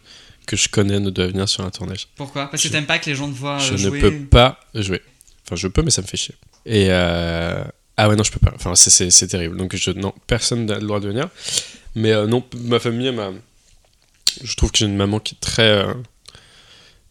que 0.45 0.57
je 0.57 0.67
connais 0.67 0.99
ne 0.99 1.09
doit 1.09 1.27
venir 1.27 1.47
sur 1.47 1.63
un 1.63 1.69
tournage. 1.69 2.07
Pourquoi? 2.17 2.47
Parce 2.49 2.63
que 2.63 2.67
Je- 2.67 2.73
t'aimes 2.73 2.85
pas 2.85 2.99
que 2.99 3.05
les 3.09 3.15
gens 3.15 3.29
te 3.31 3.35
voient 3.37 3.59
je 3.59 3.69
euh, 3.69 3.71
ne 3.73 3.77
jouer 3.77 3.99
peux 4.01 4.19
pas 4.25 4.59
jouer. 4.73 5.01
Enfin, 5.45 5.55
je 5.55 5.67
peux, 5.69 5.83
mais 5.83 5.91
ça 5.91 6.01
me 6.01 6.07
fait 6.07 6.17
chier. 6.17 6.35
Et 6.65 6.87
euh, 6.89 7.63
ah 7.95 8.09
ouais, 8.09 8.15
non, 8.17 8.23
je 8.23 8.31
peux 8.31 8.39
pas. 8.39 8.51
Enfin, 8.55 8.75
c'est- 8.75 8.89
c'est 8.89 9.09
c'est 9.11 9.27
terrible. 9.27 9.55
Donc 9.55 9.73
je 9.75 9.91
non, 9.91 10.13
personne 10.25 10.65
n'a 10.65 10.79
le 10.79 10.87
droit 10.87 10.99
de 10.99 11.07
venir. 11.07 11.29
Mais 11.97 12.11
euh, 12.13 12.27
non, 12.27 12.43
ma 12.65 12.79
famille, 12.79 13.11
ma... 13.11 13.31
je 14.43 14.55
trouve 14.55 14.71
que 14.71 14.77
j'ai 14.77 14.85
une 14.85 14.95
maman 14.95 15.19
qui 15.19 15.35
est 15.35 15.39
très 15.41 15.63
euh, 15.69 15.93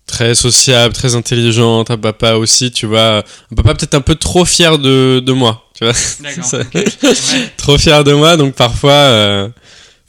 très 0.07 0.35
sociable, 0.35 0.95
très 0.95 1.15
intelligente, 1.17 1.91
un 1.91 1.99
papa 1.99 2.35
aussi, 2.35 2.71
tu 2.71 2.87
vois. 2.87 3.25
Un 3.53 3.55
papa 3.57 3.75
peut-être 3.75 3.95
un 3.95 4.01
peu 4.01 4.15
trop 4.15 4.45
fier 4.45 4.79
de, 4.79 5.21
de 5.25 5.33
moi, 5.33 5.65
tu 5.77 5.85
vois. 5.85 5.95
Ça-. 6.43 6.59
Ouais. 6.75 6.85
trop 7.57 7.77
fier 7.79 8.05
de 8.05 8.13
moi, 8.13 8.37
donc 8.37 8.55
parfois. 8.55 8.93
euh, 8.93 9.49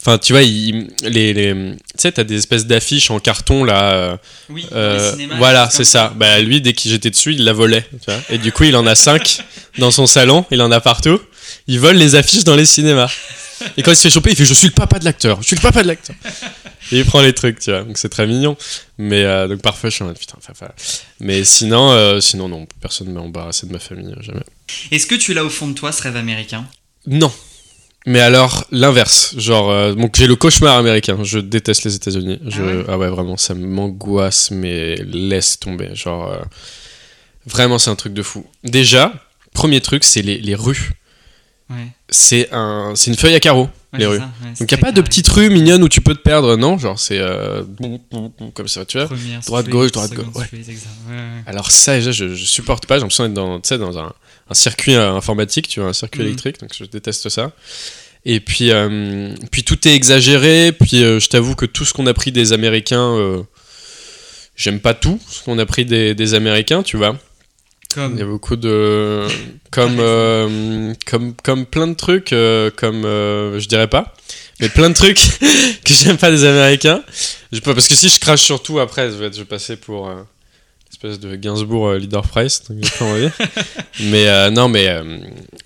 Enfin, 0.00 0.16
tu 0.16 0.32
vois, 0.32 0.42
il- 0.42 0.86
les, 1.02 1.34
les, 1.34 1.52
tu 1.52 1.76
sais, 1.96 2.12
t'as 2.12 2.22
des 2.22 2.36
espèces 2.36 2.66
d'affiches 2.66 3.10
en 3.10 3.18
carton 3.18 3.64
là. 3.64 4.16
Oui, 4.48 4.64
euh, 4.70 5.10
cinémas, 5.12 5.36
voilà, 5.38 5.68
c'est 5.70 5.82
ça. 5.82 6.12
Bah, 6.14 6.38
lui, 6.38 6.60
dès 6.60 6.72
qu'il 6.72 6.92
j'étais 6.92 7.10
dessus, 7.10 7.34
il 7.34 7.44
la 7.44 7.52
volait. 7.52 7.84
tu 7.90 8.04
vois. 8.12 8.20
Et 8.30 8.38
du 8.38 8.52
coup, 8.52 8.62
il 8.62 8.76
en 8.76 8.86
a 8.86 8.94
cinq 8.94 9.40
dans 9.78 9.90
son 9.90 10.06
salon, 10.06 10.46
il 10.52 10.62
en 10.62 10.70
a 10.70 10.80
partout. 10.80 11.18
Il 11.66 11.80
vole 11.80 11.96
les 11.96 12.14
affiches 12.14 12.44
dans 12.44 12.54
les 12.54 12.64
cinémas. 12.64 13.10
Et 13.76 13.82
quand 13.82 13.92
il 13.92 13.96
se 13.96 14.02
fait 14.02 14.10
choper, 14.10 14.30
il 14.30 14.36
fait 14.36 14.44
Je 14.44 14.54
suis 14.54 14.68
le 14.68 14.72
papa 14.72 14.98
de 14.98 15.04
l'acteur, 15.04 15.40
je 15.42 15.46
suis 15.46 15.56
le 15.56 15.62
papa 15.62 15.82
de 15.82 15.88
l'acteur. 15.88 16.16
Et 16.92 16.98
il 16.98 17.04
prend 17.04 17.20
les 17.20 17.32
trucs, 17.32 17.60
tu 17.60 17.70
vois. 17.70 17.82
Donc 17.82 17.98
c'est 17.98 18.08
très 18.08 18.26
mignon. 18.26 18.56
Mais 18.98 19.24
euh, 19.24 19.48
donc 19.48 19.62
parfois, 19.62 19.90
je 19.90 19.94
suis 19.94 20.04
en 20.04 20.06
mode 20.06 20.18
putain, 20.18 20.36
enfin, 20.38 20.52
enfin. 20.52 20.72
Mais 21.20 21.44
sinon, 21.44 21.90
euh, 21.90 22.20
sinon, 22.20 22.48
non, 22.48 22.66
personne 22.80 23.08
ne 23.08 23.12
m'a 23.12 23.20
embarrassé 23.20 23.66
de 23.66 23.72
ma 23.72 23.78
famille, 23.78 24.12
euh, 24.12 24.22
jamais. 24.22 24.44
Est-ce 24.90 25.06
que 25.06 25.14
tu 25.14 25.34
l'as 25.34 25.44
au 25.44 25.50
fond 25.50 25.68
de 25.68 25.74
toi, 25.74 25.92
ce 25.92 26.02
rêve 26.02 26.16
américain? 26.16 26.66
Non. 27.06 27.32
Mais 28.06 28.20
alors, 28.20 28.64
l'inverse. 28.70 29.34
Genre, 29.36 29.70
euh, 29.70 29.94
donc 29.94 30.16
j'ai 30.16 30.26
le 30.26 30.34
cauchemar 30.34 30.78
américain. 30.78 31.18
Je 31.22 31.38
déteste 31.38 31.84
les 31.84 31.94
États-Unis. 31.94 32.40
Je... 32.46 32.62
Ah 32.62 32.64
ouais? 32.64 32.84
Ah 32.88 32.98
ouais, 32.98 33.08
vraiment, 33.08 33.36
ça 33.36 33.54
m'angoisse, 33.54 34.50
mais 34.50 34.96
laisse 34.96 35.58
tomber. 35.58 35.94
Genre, 35.94 36.32
euh, 36.32 36.38
vraiment, 37.44 37.78
c'est 37.78 37.90
un 37.90 37.96
truc 37.96 38.14
de 38.14 38.22
fou. 38.22 38.46
Déjà, 38.64 39.12
premier 39.52 39.82
truc, 39.82 40.04
c'est 40.04 40.22
les, 40.22 40.38
les 40.38 40.54
rues. 40.54 40.92
Ouais. 41.70 41.86
C'est 42.08 42.48
un, 42.52 42.94
c'est 42.96 43.10
une 43.10 43.16
feuille 43.16 43.34
à 43.34 43.40
carreaux, 43.40 43.68
Ouais, 43.92 43.98
les 43.98 44.06
rues. 44.06 44.16
ça, 44.18 44.22
ouais, 44.24 44.30
c'est 44.54 44.60
Donc, 44.64 44.72
il 44.72 44.74
n'y 44.74 44.80
a 44.80 44.84
pas 44.84 44.90
de 44.90 44.96
carré. 44.96 45.08
petites 45.08 45.28
rues 45.28 45.50
mignonnes 45.50 45.82
où 45.82 45.88
tu 45.88 46.00
peux 46.00 46.14
te 46.14 46.20
perdre, 46.22 46.56
non? 46.56 46.78
Genre, 46.78 46.98
c'est 46.98 47.18
euh, 47.18 47.62
comme 48.54 48.68
ça, 48.68 48.84
tu 48.86 48.96
vois. 48.98 49.06
Première 49.06 49.40
droite, 49.40 49.68
gauche, 49.68 49.92
droite, 49.92 50.12
gauche. 50.14 50.46
Alors 51.46 51.70
ça 51.70 51.96
déjà 51.96 52.10
je, 52.12 52.34
je 52.34 52.44
supporte 52.44 52.86
pas, 52.86 52.96
j'ai 52.96 53.00
l'impression 53.02 53.24
d'être 53.28 53.34
dans, 53.34 53.58
dans 53.58 53.98
un, 53.98 54.12
un 54.50 54.54
circuit 54.54 54.94
euh, 54.94 55.12
informatique, 55.14 55.68
tu 55.68 55.80
vois, 55.80 55.90
un 55.90 55.92
circuit 55.94 56.20
Mhm. 56.20 56.26
électrique, 56.28 56.60
donc 56.60 56.70
je 56.78 56.84
déteste 56.84 57.28
ça. 57.28 57.52
Et 58.24 58.40
puis, 58.40 58.70
euh, 58.72 59.34
puis 59.50 59.62
tout 59.62 59.86
est 59.86 59.94
exagéré, 59.94 60.72
puis 60.72 61.02
euh, 61.02 61.20
je 61.20 61.28
t'avoue 61.28 61.54
que 61.54 61.66
tout 61.66 61.84
ce 61.84 61.92
qu'on 61.92 62.06
a 62.06 62.14
pris 62.14 62.32
des 62.32 62.52
Américains, 62.52 63.14
j'aime 64.56 64.80
pas 64.80 64.94
tout 64.94 65.20
ce 65.28 65.42
qu'on 65.42 65.58
a 65.58 65.66
pris 65.66 65.84
des, 65.84 66.14
des 66.14 66.34
Américains, 66.34 66.82
tu 66.82 66.96
vois. 66.96 67.16
Il 68.06 68.18
y 68.18 68.22
a 68.22 68.26
beaucoup 68.26 68.56
de... 68.56 69.26
comme, 69.70 69.96
euh, 69.98 70.94
comme, 71.06 71.34
comme 71.42 71.66
plein 71.66 71.88
de 71.88 71.94
trucs, 71.94 72.32
euh, 72.32 72.70
comme... 72.76 73.04
euh, 73.04 73.58
je 73.58 73.66
dirais 73.68 73.88
pas, 73.88 74.14
mais 74.60 74.68
plein 74.68 74.88
de 74.88 74.94
trucs 74.94 75.18
que 75.84 75.92
j'aime 75.92 76.16
pas 76.16 76.30
des 76.30 76.44
Américains. 76.44 77.02
Je 77.52 77.60
parce 77.60 77.88
que 77.88 77.94
si 77.94 78.08
je 78.08 78.20
crache 78.20 78.42
sur 78.42 78.62
tout 78.62 78.78
après, 78.78 79.10
je 79.10 79.16
vais, 79.16 79.32
je 79.32 79.38
vais 79.38 79.44
passer 79.44 79.76
pour... 79.76 80.10
espèce 80.98 81.20
de 81.20 81.36
Gainsbourg 81.36 81.88
euh, 81.88 81.98
leader 81.98 82.22
price 82.22 82.64
mais 84.00 84.28
euh, 84.28 84.50
non 84.50 84.68
mais 84.68 84.88
euh, 84.88 85.18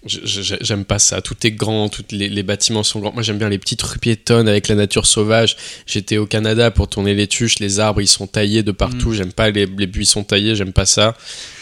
j'aime 0.04 0.84
pas 0.84 0.98
ça. 0.98 1.22
Tout 1.22 1.36
est 1.46 1.52
grand 1.52 1.88
tous 1.88 2.04
les, 2.10 2.28
les 2.28 2.42
bâtiments 2.42 2.82
sont 2.82 3.00
grands. 3.00 3.12
Moi 3.12 3.22
j'aime 3.22 3.38
bien 3.38 3.48
les 3.48 3.58
petites 3.58 3.80
rues 3.82 3.98
piétonnes 3.98 4.46
avec 4.46 4.68
la 4.68 4.74
nature 4.74 5.06
sauvage. 5.06 5.56
J'étais 5.86 6.18
au 6.18 6.26
Canada 6.26 6.70
pour 6.70 6.88
tourner 6.88 7.14
les 7.14 7.28
tuches. 7.28 7.60
Les 7.60 7.80
arbres 7.80 8.02
ils 8.02 8.08
sont 8.08 8.26
taillés 8.26 8.62
de 8.62 8.72
partout. 8.72 9.14
J'aime 9.14 9.32
pas 9.32 9.50
les, 9.50 9.66
les 9.66 9.86
buissons 9.86 10.22
taillés. 10.22 10.54
J'aime 10.54 10.72
pas 10.72 10.86
ça. 10.86 11.16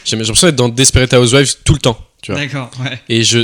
J'ai 0.04 0.16
l'impression 0.16 0.48
d'être 0.48 0.56
dans 0.56 0.68
Desperate 0.68 1.12
Housewives 1.12 1.56
tout 1.64 1.74
le 1.74 1.80
temps 1.80 1.98
tu 2.22 2.32
vois. 2.32 2.40
D'accord, 2.42 2.70
ouais. 2.80 3.00
et 3.08 3.24
je, 3.24 3.38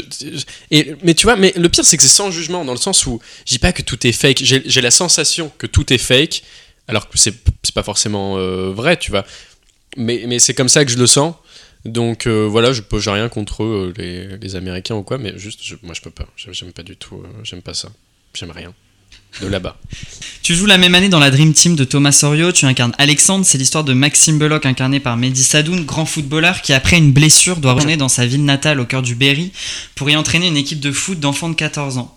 et, 0.71 0.97
mais 1.03 1.15
tu 1.15 1.25
vois, 1.25 1.37
mais 1.37 1.55
le 1.57 1.67
pire 1.71 1.83
c'est 1.83 1.97
que 1.97 2.03
c'est 2.03 2.11
sans 2.11 2.31
jugement 2.31 2.63
dans 2.63 2.75
le 2.75 2.79
sens 2.79 3.07
où 3.07 3.21
je 3.47 3.53
dis 3.53 3.59
pas 3.59 3.73
que 3.73 3.81
tout 3.81 4.07
est 4.07 4.13
fake. 4.13 4.43
J'ai 4.43 4.81
la 4.83 4.91
sensation 4.91 5.51
que 5.57 5.67
tout 5.67 5.95
est 5.95 5.99
fake, 5.99 6.43
alors 6.87 7.09
que 7.09 7.17
c'est 7.17 7.33
c'est 7.63 7.75
pas 7.75 7.83
forcément 7.83 8.37
euh, 8.37 8.73
vrai, 8.73 8.99
tu 8.99 9.11
vois. 9.11 9.25
Mais, 9.97 10.39
c'est 10.39 10.55
comme 10.55 10.69
ça 10.69 10.85
que 10.85 10.91
je 10.91 10.99
le 10.99 11.07
sens. 11.07 11.35
Donc 11.85 12.27
euh, 12.27 12.47
voilà, 12.51 12.73
je 12.73 12.83
j'ai 12.99 13.11
rien 13.11 13.29
contre 13.29 13.63
eux, 13.63 13.95
les, 13.97 14.57
Américains 14.57 14.97
ou 14.97 15.03
quoi, 15.03 15.19
mais 15.19 15.39
juste 15.39 15.61
je- 15.63 15.77
moi 15.83 15.95
je 15.95 16.01
peux 16.01 16.11
pas. 16.11 16.27
J'aime 16.37 16.73
pas 16.73 16.83
du 16.83 16.97
tout. 16.97 17.17
euh, 17.17 17.29
J'aime 17.45 17.63
pas 17.63 17.75
ça. 17.75 17.89
J'aime 18.35 18.51
rien 18.51 18.75
de 19.41 19.47
là-bas. 19.47 19.77
Tu 20.43 20.55
joues 20.55 20.67
la 20.67 20.79
même 20.79 20.95
année 20.95 21.09
dans 21.09 21.19
la 21.19 21.31
Dream 21.31 21.53
Team 21.53 21.77
de 21.77 21.85
Thomas 21.85 22.13
Sorio, 22.13 22.53
tu 22.53 22.65
incarnes 22.65 22.95
Alexandre, 22.99 23.45
c'est 23.45 23.59
l'histoire 23.59 23.85
de 23.85 23.93
Maxime 23.93 24.39
Belloc 24.39 24.65
incarné 24.67 24.99
par 24.99 25.17
Mehdi 25.17 25.45
Sadoun, 25.45 25.85
grand 25.85 26.07
footballeur 26.07 26.63
qui 26.63 26.73
après 26.73 26.97
une 26.99 27.13
blessure 27.13 27.57
doit 27.59 27.73
retourner 27.75 27.97
dans 27.97 28.09
sa 28.09 28.27
ville 28.27 28.45
natale 28.45 28.81
au 28.81 28.85
cœur 28.87 29.03
du 29.03 29.15
Berry 29.15 29.53
pour 29.95 30.09
y 30.11 30.17
entraîner 30.17 30.49
une 30.49 30.57
équipe 30.57 30.81
de 30.81 30.91
foot 30.91 31.21
d'enfants 31.21 31.49
de 31.51 31.55
14 31.55 31.99
ans. 31.99 32.16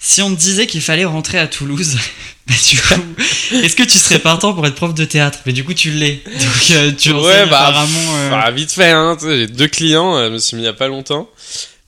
Si 0.00 0.22
on 0.22 0.32
te 0.34 0.38
disait 0.40 0.66
qu'il 0.68 0.80
fallait 0.80 1.04
rentrer 1.04 1.38
à 1.38 1.48
Toulouse, 1.48 1.96
bah, 2.46 2.54
du 2.70 2.76
coup, 2.80 2.94
est-ce 3.56 3.74
que 3.74 3.82
tu 3.82 3.98
serais 3.98 4.20
partant 4.20 4.54
pour 4.54 4.64
être 4.66 4.76
prof 4.76 4.94
de 4.94 5.04
théâtre? 5.04 5.40
Mais 5.46 5.52
du 5.52 5.64
coup, 5.64 5.74
tu 5.74 5.90
l'es. 5.90 6.22
Donc, 6.26 6.70
euh, 6.70 6.92
tu 6.96 7.12
Ouais, 7.12 7.46
bah, 7.46 7.66
apparemment. 7.66 8.16
euh, 8.16 8.30
Bah, 8.30 8.50
vite 8.52 8.70
fait, 8.72 8.90
hein, 8.90 9.16
j'ai 9.20 9.46
deux 9.48 9.66
clients, 9.68 10.16
euh, 10.16 10.28
je 10.28 10.32
me 10.34 10.38
suis 10.38 10.56
mis 10.56 10.62
il 10.62 10.66
y 10.66 10.68
a 10.68 10.72
pas 10.72 10.88
longtemps. 10.88 11.28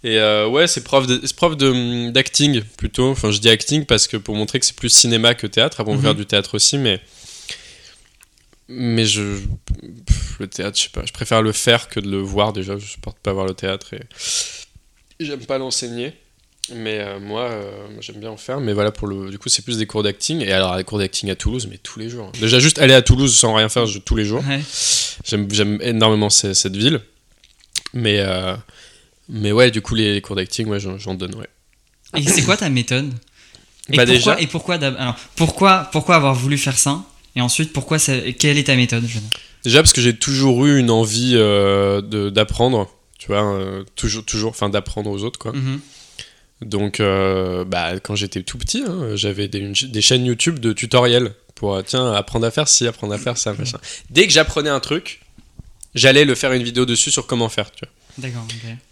Et 0.03 0.19
euh, 0.19 0.49
ouais, 0.49 0.67
c'est 0.67 0.83
prof 0.83 1.07
de- 1.07 1.19
prof 1.37 1.57
de- 1.57 2.11
d'acting 2.11 2.63
plutôt. 2.79 3.11
Enfin, 3.11 3.31
je 3.31 3.39
dis 3.39 3.51
acting 3.51 3.85
parce 3.85 4.09
que 4.09 4.17
pour 4.17 4.35
montrer 4.35 4.59
que 4.59 4.65
c'est 4.67 4.75
plus 4.75 4.89
cinéma 4.89 5.35
que 5.35 5.47
théâtre. 5.47 5.79
Après, 5.81 5.93
on 5.93 5.97
peut 5.97 6.01
Mhm. 6.01 6.05
faire 6.07 6.15
du 6.15 6.27
théâtre 6.27 6.55
aussi, 6.55 6.79
mais. 6.79 7.01
Mais 8.69 9.05
je. 9.05 9.23
pff, 10.07 10.39
Le 10.39 10.47
théâtre, 10.47 10.79
je 10.79 10.85
sais 10.85 10.89
pas. 10.89 11.03
Je 11.05 11.13
préfère 11.13 11.43
le 11.43 11.53
faire 11.53 11.89
que 11.89 12.01
de 12.01 12.09
le 12.11 12.19
voir 12.23 12.53
déjà. 12.55 12.79
Je 12.79 12.87
supporte 12.87 13.19
pas 13.19 13.33
voir 13.35 13.45
le 13.47 13.53
théâtre 13.55 13.93
et. 13.95 14.01
J'aime 15.21 15.45
pas 15.45 15.59
l'enseigner. 15.59 16.15
Mais 16.75 16.99
euh, 17.01 17.19
moi, 17.21 17.43
euh, 17.43 17.71
j'aime 18.01 18.17
bien 18.21 18.31
en 18.31 18.37
faire. 18.37 18.61
Mais 18.61 18.73
voilà, 18.73 18.93
pour 18.93 19.09
le, 19.09 19.31
du 19.31 19.39
coup, 19.39 19.49
c'est 19.49 19.63
plus 19.63 19.79
des 19.79 19.87
cours 19.87 20.03
d'acting. 20.03 20.41
Et 20.43 20.53
alors, 20.53 20.77
des 20.77 20.85
cours 20.85 20.99
d'acting 20.99 21.31
à 21.31 21.35
Toulouse, 21.37 21.67
mais 21.71 21.79
tous 21.79 21.99
les 21.99 22.09
jours. 22.09 22.31
Déjà, 22.41 22.59
juste 22.59 22.79
aller 22.79 22.95
à 22.95 23.03
Toulouse 23.03 23.37
sans 23.37 23.55
rien 23.55 23.69
faire 23.69 23.87
je- 23.87 23.99
tous 23.99 24.15
les 24.17 24.25
jours. 24.25 24.43
Ouais. 24.49 24.61
J'aime, 25.25 25.49
j'aime 25.51 25.79
énormément 25.83 26.31
ce- 26.31 26.55
cette 26.55 26.77
ville. 26.77 27.01
Mais, 27.93 28.19
euh, 28.21 28.55
mais 29.29 29.53
ouais, 29.53 29.71
du 29.71 29.81
coup, 29.83 29.95
les, 29.95 30.15
les 30.15 30.21
cours 30.21 30.37
d'acting, 30.37 30.67
ouais, 30.69 30.79
j'en, 30.81 31.15
donne, 31.15 31.35
ouais. 31.35 31.49
Et 32.17 32.23
c'est 32.23 32.43
quoi 32.43 32.57
ta 32.57 32.69
méthode? 32.71 33.07
Et 33.93 33.97
Bah, 33.97 34.05
pourquoi, 34.05 34.15
déjà- 34.35 34.41
et 34.41 34.47
pourquoi, 34.47 34.79
d'ab- 34.79 34.97
alors, 34.99 35.17
pourquoi, 35.35 35.89
pourquoi 35.91 36.15
avoir 36.17 36.35
voulu 36.35 36.57
faire 36.59 36.79
ça? 36.79 37.03
Et 37.35 37.41
ensuite, 37.41 37.73
pourquoi 37.73 37.99
ça- 37.99 38.21
quelle 38.39 38.57
est 38.59 38.65
ta 38.65 38.77
méthode 38.77 39.05
Déjà 39.65 39.83
parce 39.83 39.93
que 39.93 40.01
j'ai 40.01 40.17
toujours 40.17 40.65
eu 40.67 40.79
une 40.79 40.91
envie 40.91 41.33
de, 41.35 42.31
d'apprendre. 42.31 42.89
Tu 43.19 43.27
vois, 43.27 43.59
toujours, 43.97 44.25
toujours, 44.25 44.51
enfin, 44.51 44.69
d'apprendre 44.71 45.11
aux 45.11 45.25
autres, 45.25 45.39
quoi. 45.39 45.53
Mhm. 45.53 45.81
Donc, 46.63 47.01
euh, 47.01 47.65
bah, 47.65 47.99
quand 48.01 48.15
j'étais 48.17 48.43
tout 48.43 48.59
petit, 48.59 48.83
hein, 48.87 49.17
j'avais 49.17 49.49
des, 49.49 49.59
une- 49.59 49.73
des 49.73 50.03
chaînes 50.03 50.27
YouTube 50.27 50.59
de 50.59 50.73
tutoriels 50.73 51.33
pour, 51.55 51.75
euh, 51.75 51.83
tiens, 51.83 52.13
apprendre 52.13 52.47
à 52.47 52.51
faire 52.51 52.69
ci, 52.69 52.87
apprendre 52.87 53.15
à 53.15 53.19
faire 53.19 53.39
ça, 53.39 53.55
machin. 53.55 53.79
Dès 54.11 54.27
que 54.27 54.33
j'apprenais 54.33 54.69
un 54.71 54.81
truc, 54.81 55.21
j'allais 55.95 56.25
le 56.25 56.35
faire 56.35 56.53
une 56.53 56.63
vidéo 56.63 56.85
dessus 56.85 57.11
sur 57.11 57.27
comment 57.27 57.49
faire, 57.49 57.71
tu 57.71 57.85
vois. 57.85 57.93
D'accord. 58.19 58.47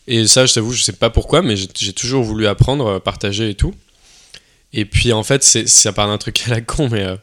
Et 0.07 0.27
ça, 0.27 0.47
je 0.47 0.55
t'avoue, 0.55 0.73
je 0.73 0.83
sais 0.83 0.93
pas 0.93 1.11
pourquoi, 1.11 1.43
mais 1.43 1.57
j'ai 1.57 1.69
j'ai 1.77 1.93
toujours 1.93 2.23
voulu 2.25 2.47
apprendre, 2.47 2.87
euh, 2.87 2.99
partager 3.01 3.51
et 3.51 3.55
tout. 3.55 3.75
Et 4.73 4.85
puis, 4.85 5.13
en 5.13 5.23
fait, 5.23 5.43
c'est 5.45 5.69
ça 5.69 5.93
part 5.93 6.07
d'un 6.09 6.19
truc 6.19 6.43
à 6.47 6.51
la 6.51 6.61
con, 6.61 6.89
mais... 6.91 7.03
euh, 7.05 7.17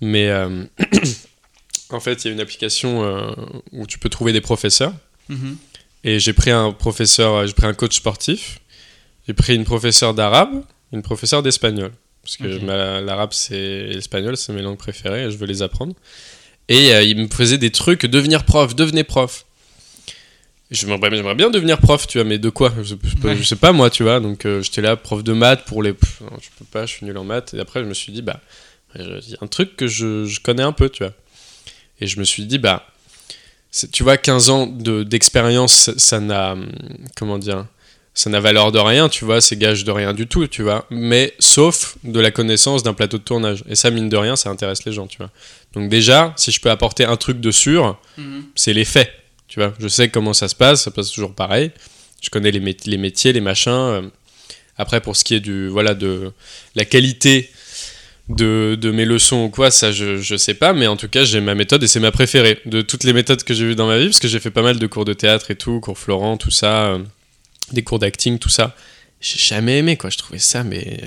mais 0.00 0.28
euh, 0.28 0.64
en 1.90 2.00
fait, 2.00 2.24
il 2.24 2.28
y 2.28 2.30
a 2.30 2.32
une 2.34 2.40
application 2.40 3.04
euh, 3.04 3.30
où 3.72 3.86
tu 3.86 3.98
peux 3.98 4.08
trouver 4.08 4.32
des 4.32 4.40
professeurs. 4.40 4.92
Mhm. 5.28 5.56
Et 6.04 6.20
j'ai 6.20 6.32
pris 6.32 6.50
un 6.50 6.72
professeur, 6.72 7.46
j'ai 7.46 7.52
pris 7.52 7.66
un 7.66 7.74
coach 7.74 7.96
sportif, 7.96 8.60
j'ai 9.26 9.34
pris 9.34 9.54
une 9.54 9.64
professeure 9.64 10.14
d'arabe, 10.14 10.62
une 10.92 11.02
professeure 11.02 11.42
d'espagnol. 11.42 11.92
Parce 12.22 12.36
que 12.38 12.44
l'arabe 13.04 13.32
c'est 13.32 13.56
et 13.56 13.92
l'espagnol, 13.94 14.36
c'est 14.36 14.52
mes 14.52 14.62
langues 14.62 14.78
préférées 14.78 15.24
et 15.26 15.30
je 15.30 15.36
veux 15.36 15.46
les 15.46 15.62
apprendre. 15.62 15.94
Et 16.68 16.92
euh, 16.92 17.02
il 17.02 17.16
me 17.16 17.28
faisait 17.28 17.58
des 17.58 17.70
trucs, 17.70 18.04
devenir 18.06 18.44
prof, 18.44 18.74
devenez 18.74 19.04
prof. 19.04 19.44
J'aimerais 20.72 20.98
j'aimerais 21.16 21.36
bien 21.36 21.50
devenir 21.50 21.78
prof, 21.78 22.08
tu 22.08 22.18
vois, 22.18 22.24
mais 22.24 22.38
de 22.38 22.48
quoi? 22.50 22.72
Je, 22.82 22.96
je 23.00 23.14
peux- 23.16 23.28
Ouais. 23.28 23.36
je 23.36 23.42
sais 23.44 23.54
pas 23.54 23.70
moi, 23.70 23.88
tu 23.90 24.02
vois. 24.02 24.18
Donc 24.18 24.44
euh, 24.46 24.62
j'étais 24.62 24.80
là, 24.80 24.96
prof 24.96 25.22
de 25.22 25.32
maths 25.32 25.64
pour 25.64 25.80
les. 25.82 25.92
pff, 25.92 26.20
non, 26.22 26.36
je 26.42 26.48
peux 26.58 26.64
pas, 26.64 26.86
je 26.86 26.92
suis 26.94 27.06
nul 27.06 27.16
en 27.18 27.22
maths. 27.24 27.54
Et 27.54 27.60
après, 27.60 27.80
je 27.80 27.84
me 27.86 27.94
suis 27.94 28.12
dit, 28.12 28.22
bah, 28.22 28.40
il 28.96 29.04
y 29.28 29.34
a 29.34 29.38
un 29.42 29.46
truc 29.46 29.76
que 29.76 29.86
je, 29.86 30.24
je 30.24 30.40
connais 30.40 30.64
un 30.64 30.72
peu, 30.72 30.88
tu 30.88 31.04
vois. 31.04 31.12
Et 32.00 32.08
je 32.08 32.18
me 32.18 32.24
suis 32.24 32.44
dit, 32.46 32.58
bah, 32.58 32.84
tu 33.92 34.02
vois, 34.02 34.16
15 34.16 34.50
ans 34.50 34.66
de- 34.66 35.04
d'expérience, 35.04 35.72
ça- 35.72 35.92
ça 35.98 36.18
n'a. 36.18 36.52
hum, 36.54 36.68
Comment 37.16 37.38
dire 37.38 37.64
Ça 38.18 38.30
n'a 38.30 38.40
valeur 38.40 38.72
de 38.72 38.78
rien, 38.78 39.10
tu 39.10 39.26
vois, 39.26 39.42
c'est 39.42 39.56
gage 39.56 39.84
de 39.84 39.90
rien 39.90 40.14
du 40.14 40.26
tout, 40.26 40.46
tu 40.46 40.62
vois. 40.62 40.86
Mais 40.90 41.34
sauf 41.38 41.96
de 42.02 42.18
la 42.18 42.30
connaissance 42.30 42.82
d'un 42.82 42.94
plateau 42.94 43.18
de 43.18 43.22
tournage. 43.22 43.62
Et 43.68 43.74
ça, 43.74 43.90
mine 43.90 44.08
de 44.08 44.16
rien, 44.16 44.36
ça 44.36 44.48
intéresse 44.48 44.84
les 44.86 44.92
gens, 44.92 45.06
tu 45.06 45.18
vois. 45.18 45.30
Donc, 45.74 45.90
déjà, 45.90 46.32
si 46.36 46.50
je 46.50 46.58
peux 46.58 46.70
apporter 46.70 47.04
un 47.04 47.16
truc 47.18 47.40
de 47.40 47.50
sûr, 47.50 47.98
Mhm. 48.16 48.44
c'est 48.54 48.72
les 48.72 48.86
faits. 48.86 49.12
Tu 49.48 49.60
vois, 49.60 49.74
je 49.78 49.86
sais 49.86 50.08
comment 50.08 50.32
ça 50.32 50.48
se 50.48 50.54
passe, 50.54 50.84
ça 50.84 50.90
passe 50.90 51.10
toujours 51.10 51.34
pareil. 51.34 51.70
Je 52.22 52.30
connais 52.30 52.50
les, 52.50 52.58
mét- 52.60 52.88
les 52.88 52.96
métiers, 52.96 53.34
les 53.34 53.42
machins. 53.42 53.70
euh. 53.70 54.02
Après, 54.78 55.02
pour 55.02 55.14
ce 55.14 55.22
qui 55.22 55.34
est 55.34 55.40
du, 55.40 55.68
voilà, 55.68 55.92
de 55.94 56.32
la 56.74 56.86
qualité 56.86 57.50
de, 58.30 58.76
de 58.80 58.90
mes 58.90 59.04
leçons 59.04 59.44
ou 59.44 59.48
quoi, 59.50 59.70
ça 59.70 59.92
je, 59.92 60.16
je 60.16 60.36
sais 60.36 60.54
pas, 60.54 60.72
mais 60.72 60.86
en 60.86 60.96
tout 60.96 61.08
cas, 61.08 61.24
j'ai 61.24 61.40
ma 61.40 61.54
méthode 61.54 61.82
et 61.82 61.86
c'est 61.86 62.00
ma 62.00 62.10
préférée 62.12 62.60
de 62.66 62.80
toutes 62.82 63.04
les 63.04 63.12
méthodes 63.12 63.42
que 63.44 63.54
j'ai 63.54 63.66
vues 63.66 63.76
dans 63.76 63.86
ma 63.86 63.98
vie, 63.98 64.06
parce 64.06 64.18
que 64.20 64.26
j'ai 64.28 64.40
fait 64.40 64.50
pas 64.50 64.62
mal 64.62 64.78
de 64.78 64.86
cours 64.86 65.04
de 65.04 65.12
théâtre 65.12 65.50
et 65.50 65.54
tout, 65.56 65.80
cours 65.80 65.98
Florent, 65.98 66.36
tout 66.36 66.50
ça, 66.50 66.86
euh, 66.86 66.98
des 67.72 67.82
cours 67.82 67.98
d'acting, 67.98 68.38
tout 68.38 68.48
ça. 68.48 68.74
J'ai 69.20 69.38
jamais 69.38 69.78
aimé, 69.78 69.96
quoi. 69.96 70.10
Je 70.10 70.18
trouvais 70.18 70.38
ça, 70.38 70.62
mais. 70.64 71.00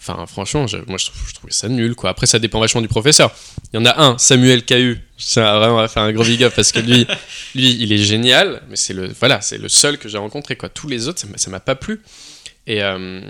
Enfin, 0.00 0.26
franchement, 0.26 0.66
je- 0.66 0.76
moi 0.86 0.98
je, 0.98 1.06
trouve- 1.06 1.28
je 1.28 1.34
trouvais 1.34 1.52
ça 1.52 1.68
nul, 1.68 1.94
quoi. 1.94 2.10
Après, 2.10 2.26
ça 2.26 2.38
dépend 2.38 2.60
vachement 2.60 2.82
du 2.82 2.88
professeur. 2.88 3.34
Il 3.72 3.76
y 3.76 3.78
en 3.80 3.86
a 3.86 4.02
un, 4.02 4.18
Samuel 4.18 4.64
Cahu. 4.64 4.98
À 5.36 5.58
vraiment 5.58 5.86
faire 5.88 6.02
un 6.02 6.12
gros 6.12 6.24
big 6.24 6.42
up 6.44 6.52
parce 6.54 6.72
que 6.72 6.80
lui, 6.80 7.06
lui, 7.54 7.76
il 7.80 7.92
est 7.92 7.98
génial, 8.04 8.62
mais 8.68 8.76
c'est 8.76 8.92
le, 8.92 9.10
voilà, 9.18 9.40
c'est 9.40 9.56
le 9.58 9.68
seul 9.68 9.96
que 9.98 10.08
j'ai 10.08 10.18
rencontré, 10.18 10.56
quoi. 10.56 10.68
Tous 10.68 10.88
les 10.88 11.08
autres, 11.08 11.20
ça 11.20 11.26
m'a- 11.26 11.38
ça 11.38 11.50
m'a 11.50 11.60
pas 11.60 11.74
plu. 11.74 12.02
Et. 12.66 12.82
euh, 12.82 13.20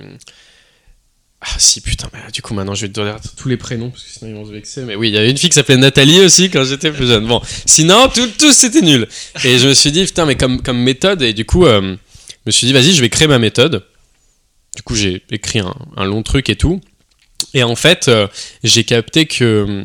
Ah 1.47 1.59
si 1.59 1.83
putain, 1.83 2.09
mais 2.15 2.21
du 2.33 2.41
coup 2.41 2.55
maintenant 2.55 2.75
je 2.75 2.83
vais 2.83 2.89
te 2.89 2.95
donner 2.95 3.13
tous 3.37 3.51
les 3.51 3.59
prénoms 3.59 3.91
parce 3.91 4.03
que 4.03 4.09
sinon 4.11 4.31
ils 4.31 4.35
vont 4.35 4.47
se 4.47 4.53
vexer. 4.53 4.81
Mais 4.83 4.95
oui, 4.97 5.09
il 5.09 5.15
y 5.15 5.19
avait 5.19 5.31
une 5.31 5.37
fille 5.37 5.51
qui 5.51 5.55
s'appelait 5.55 5.77
Nathalie 5.77 6.21
aussi 6.21 6.49
quand 6.49 6.65
j'étais 6.65 6.91
plus 6.91 7.07
jeune. 7.07 7.27
Bon, 7.27 7.43
sinon 7.67 8.09
tout, 8.09 8.27
tout 8.39 8.51
c'était 8.53 8.81
nul. 8.81 9.07
Et 9.45 9.59
je 9.59 9.69
me 9.69 9.75
suis 9.75 9.93
dit 9.93 10.05
putain 10.07 10.25
mais 10.25 10.37
comme, 10.37 10.63
comme 10.63 10.79
méthode 10.79 11.21
et 11.21 11.35
du 11.35 11.45
coup 11.45 11.67
euh, 11.67 11.97
me 12.47 12.53
suis 12.53 12.67
dit 12.67 12.73
vas-y 12.73 12.93
je 12.93 13.01
vais 13.01 13.11
créer 13.11 13.29
ma 13.29 13.39
méthode. 13.39 13.85
Du 14.77 14.83
coup 14.83 14.95
j'ai 14.95 15.23
écrit 15.31 15.61
un, 15.61 15.75
un 15.97 16.05
long 16.05 16.23
truc 16.23 16.49
et 16.49 16.57
tout. 16.57 16.81
Et 17.53 17.63
en 17.63 17.77
fait 17.77 18.09
euh, 18.09 18.27
j'ai 18.63 18.85
capté 18.85 19.27
que 19.27 19.45
euh, 19.45 19.85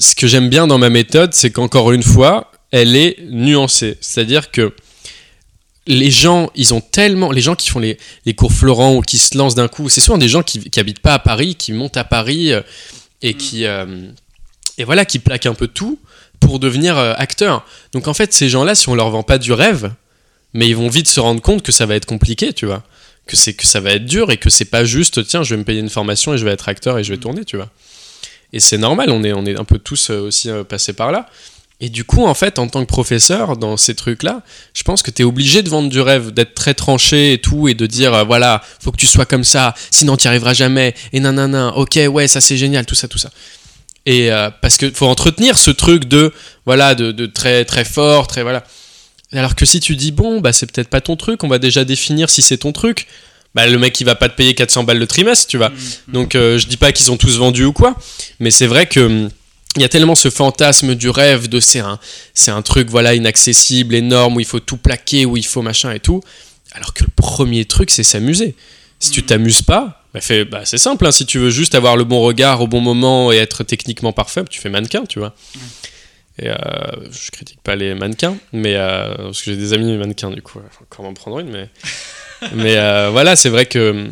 ce 0.00 0.14
que 0.14 0.26
j'aime 0.26 0.48
bien 0.48 0.66
dans 0.66 0.78
ma 0.78 0.90
méthode 0.90 1.34
c'est 1.34 1.50
qu'encore 1.50 1.92
une 1.92 2.02
fois 2.02 2.50
elle 2.70 2.96
est 2.96 3.18
nuancée. 3.30 3.96
C'est-à-dire 4.00 4.50
que 4.50 4.74
les 5.86 6.10
gens, 6.10 6.50
ils 6.54 6.72
ont 6.72 6.80
tellement. 6.80 7.30
Les 7.30 7.42
gens 7.42 7.54
qui 7.54 7.68
font 7.68 7.78
les, 7.78 7.98
les 8.24 8.34
cours 8.34 8.52
Florent 8.52 8.96
ou 8.96 9.02
qui 9.02 9.18
se 9.18 9.36
lancent 9.36 9.54
d'un 9.54 9.68
coup, 9.68 9.88
c'est 9.88 10.00
souvent 10.00 10.18
des 10.18 10.28
gens 10.28 10.42
qui, 10.42 10.70
qui 10.70 10.80
habitent 10.80 11.00
pas 11.00 11.14
à 11.14 11.18
Paris, 11.18 11.56
qui 11.56 11.72
montent 11.72 11.98
à 11.98 12.04
Paris 12.04 12.52
euh, 12.52 12.62
et 13.22 13.34
qui. 13.34 13.66
euh, 13.66 14.08
et 14.76 14.84
voilà, 14.84 15.04
qui 15.04 15.20
plaquent 15.20 15.46
un 15.46 15.54
peu 15.54 15.68
tout 15.68 16.00
pour 16.40 16.58
devenir 16.58 16.98
acteurs. 16.98 17.64
Donc 17.92 18.08
en 18.08 18.14
fait, 18.14 18.32
ces 18.32 18.48
gens-là, 18.48 18.74
si 18.74 18.88
on 18.88 18.96
leur 18.96 19.08
vend 19.10 19.22
pas 19.22 19.38
du 19.38 19.52
rêve, 19.52 19.92
mais 20.54 20.68
ils 20.68 20.76
vont 20.76 20.88
vite 20.88 21.08
se 21.08 21.20
rendre 21.20 21.42
compte 21.42 21.62
que 21.62 21.72
ça 21.72 21.86
va 21.86 21.94
être 21.96 22.06
compliqué, 22.06 22.52
tu 22.52 22.66
vois. 22.66 22.82
Que, 23.26 23.36
c'est, 23.36 23.54
que 23.54 23.66
ça 23.66 23.80
va 23.80 23.92
être 23.92 24.04
dur 24.04 24.30
et 24.30 24.36
que 24.36 24.50
c'est 24.50 24.66
pas 24.66 24.84
juste, 24.84 25.26
tiens, 25.26 25.42
je 25.42 25.54
vais 25.54 25.58
me 25.58 25.64
payer 25.64 25.80
une 25.80 25.88
formation 25.88 26.34
et 26.34 26.38
je 26.38 26.44
vais 26.44 26.52
être 26.52 26.68
acteur 26.68 26.98
et 26.98 27.04
je 27.04 27.12
vais 27.12 27.18
tourner, 27.18 27.44
tu 27.44 27.56
vois. 27.56 27.70
Et 28.52 28.60
c'est 28.60 28.78
normal, 28.78 29.10
on 29.10 29.24
est, 29.24 29.32
on 29.32 29.44
est 29.46 29.58
un 29.58 29.64
peu 29.64 29.78
tous 29.78 30.10
euh, 30.10 30.20
aussi 30.20 30.50
euh, 30.50 30.62
passés 30.62 30.92
par 30.92 31.10
là. 31.10 31.28
Et 31.80 31.88
du 31.88 32.04
coup, 32.04 32.24
en 32.24 32.34
fait, 32.34 32.58
en 32.58 32.68
tant 32.68 32.80
que 32.80 32.88
professeur, 32.88 33.56
dans 33.56 33.76
ces 33.76 33.94
trucs-là, 33.94 34.42
je 34.74 34.82
pense 34.84 35.02
que 35.02 35.10
tu 35.10 35.22
es 35.22 35.24
obligé 35.24 35.62
de 35.62 35.68
vendre 35.68 35.88
du 35.88 36.00
rêve, 36.00 36.30
d'être 36.30 36.54
très 36.54 36.72
tranché 36.72 37.32
et 37.32 37.38
tout, 37.38 37.68
et 37.68 37.74
de 37.74 37.86
dire, 37.86 38.14
euh, 38.14 38.24
voilà, 38.24 38.62
faut 38.80 38.92
que 38.92 38.96
tu 38.96 39.06
sois 39.06 39.26
comme 39.26 39.44
ça, 39.44 39.74
sinon 39.90 40.16
tu 40.16 40.28
arriveras 40.28 40.54
jamais, 40.54 40.94
et 41.12 41.20
nanana, 41.20 41.76
ok, 41.76 41.98
ouais, 42.10 42.28
ça 42.28 42.40
c'est 42.40 42.56
génial, 42.56 42.86
tout 42.86 42.94
ça, 42.94 43.08
tout 43.08 43.18
ça. 43.18 43.30
Et 44.06 44.30
euh, 44.30 44.50
parce 44.62 44.76
qu'il 44.76 44.92
faut 44.92 45.06
entretenir 45.06 45.58
ce 45.58 45.70
truc 45.70 46.04
de, 46.04 46.32
voilà, 46.64 46.94
de, 46.94 47.10
de 47.10 47.26
très, 47.26 47.64
très 47.64 47.84
fort, 47.84 48.28
très, 48.28 48.42
voilà. 48.42 48.64
Alors 49.34 49.54
que 49.54 49.64
si 49.66 49.80
tu 49.80 49.96
dis, 49.96 50.12
bon, 50.12 50.40
bah 50.40 50.52
c'est 50.52 50.70
peut-être 50.70 50.88
pas 50.88 51.00
ton 51.00 51.16
truc, 51.16 51.42
on 51.44 51.48
va 51.48 51.58
déjà 51.58 51.84
définir 51.84 52.30
si 52.30 52.40
c'est 52.42 52.58
ton 52.58 52.72
truc, 52.72 53.06
bah 53.54 53.66
le 53.66 53.78
mec 53.78 54.00
il 54.00 54.04
va 54.04 54.14
pas 54.14 54.28
te 54.28 54.36
payer 54.36 54.54
400 54.54 54.84
balles 54.84 54.98
le 54.98 55.06
trimestre, 55.06 55.46
tu 55.48 55.56
vois. 55.58 55.72
Donc 56.08 56.34
euh, 56.34 56.58
je 56.58 56.66
dis 56.66 56.76
pas 56.76 56.92
qu'ils 56.92 57.10
ont 57.10 57.16
tous 57.16 57.36
vendu 57.38 57.64
ou 57.64 57.72
quoi, 57.72 57.96
mais 58.40 58.50
c'est 58.50 58.66
vrai 58.66 58.86
que 58.86 59.00
hum, 59.00 59.30
il 59.76 59.82
y 59.82 59.84
a 59.84 59.88
tellement 59.88 60.14
ce 60.14 60.30
fantasme 60.30 60.94
du 60.94 61.10
rêve 61.10 61.48
de 61.48 61.58
c'est 61.58 61.80
un, 61.80 61.98
c'est 62.32 62.52
un 62.52 62.62
truc 62.62 62.88
voilà 62.90 63.14
inaccessible, 63.14 63.94
énorme, 63.96 64.36
où 64.36 64.40
il 64.40 64.46
faut 64.46 64.60
tout 64.60 64.76
plaquer, 64.76 65.26
où 65.26 65.36
il 65.36 65.44
faut 65.46 65.62
machin 65.62 65.92
et 65.92 66.00
tout. 66.00 66.20
Alors 66.72 66.94
que 66.94 67.02
le 67.04 67.10
premier 67.14 67.64
truc 67.64 67.90
c'est 67.90 68.04
s'amuser. 68.04 68.54
Si 69.00 69.10
tu 69.10 69.20
Mhm. 69.20 69.26
t'amuses 69.26 69.62
pas, 69.62 70.04
bah, 70.14 70.20
bah, 70.50 70.60
c'est 70.64 70.78
simple, 70.78 71.04
hein, 71.06 71.10
si 71.10 71.26
tu 71.26 71.38
veux 71.40 71.50
juste 71.50 71.74
avoir 71.74 71.96
le 71.96 72.04
bon 72.04 72.20
regard 72.20 72.60
au 72.62 72.68
bon 72.68 72.80
moment 72.80 73.32
et 73.32 73.36
être 73.36 73.64
techniquement 73.64 74.12
parfait, 74.12 74.42
tu 74.48 74.60
fais 74.60 74.70
mannequin, 74.70 75.04
tu 75.08 75.18
vois. 75.18 75.34
Et 76.38 76.48
euh, 76.48 76.54
je 77.12 77.30
critique 77.30 77.60
pas 77.62 77.76
les 77.76 77.94
mannequins, 77.94 78.36
mais 78.52 78.74
euh, 78.74 79.14
parce 79.16 79.42
que 79.42 79.52
j'ai 79.52 79.56
des 79.56 79.72
amis 79.72 79.96
mannequins 79.96 80.30
du 80.30 80.42
coup, 80.42 80.60
faut 80.70 80.82
encore 80.82 81.04
m'en 81.04 81.14
prendre 81.14 81.38
une, 81.38 81.50
mais 81.50 81.68
mais 82.54 82.76
euh, 82.76 83.10
voilà, 83.10 83.36
c'est 83.36 83.50
vrai 83.50 83.66
que 83.66 84.08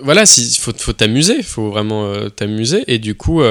voilà, 0.00 0.24
il 0.24 0.58
faut 0.58 0.72
faut 0.76 0.92
t'amuser, 0.92 1.42
faut 1.42 1.70
vraiment 1.70 2.06
euh, 2.06 2.28
t'amuser 2.30 2.82
et 2.88 2.98
du 2.98 3.14
coup 3.14 3.42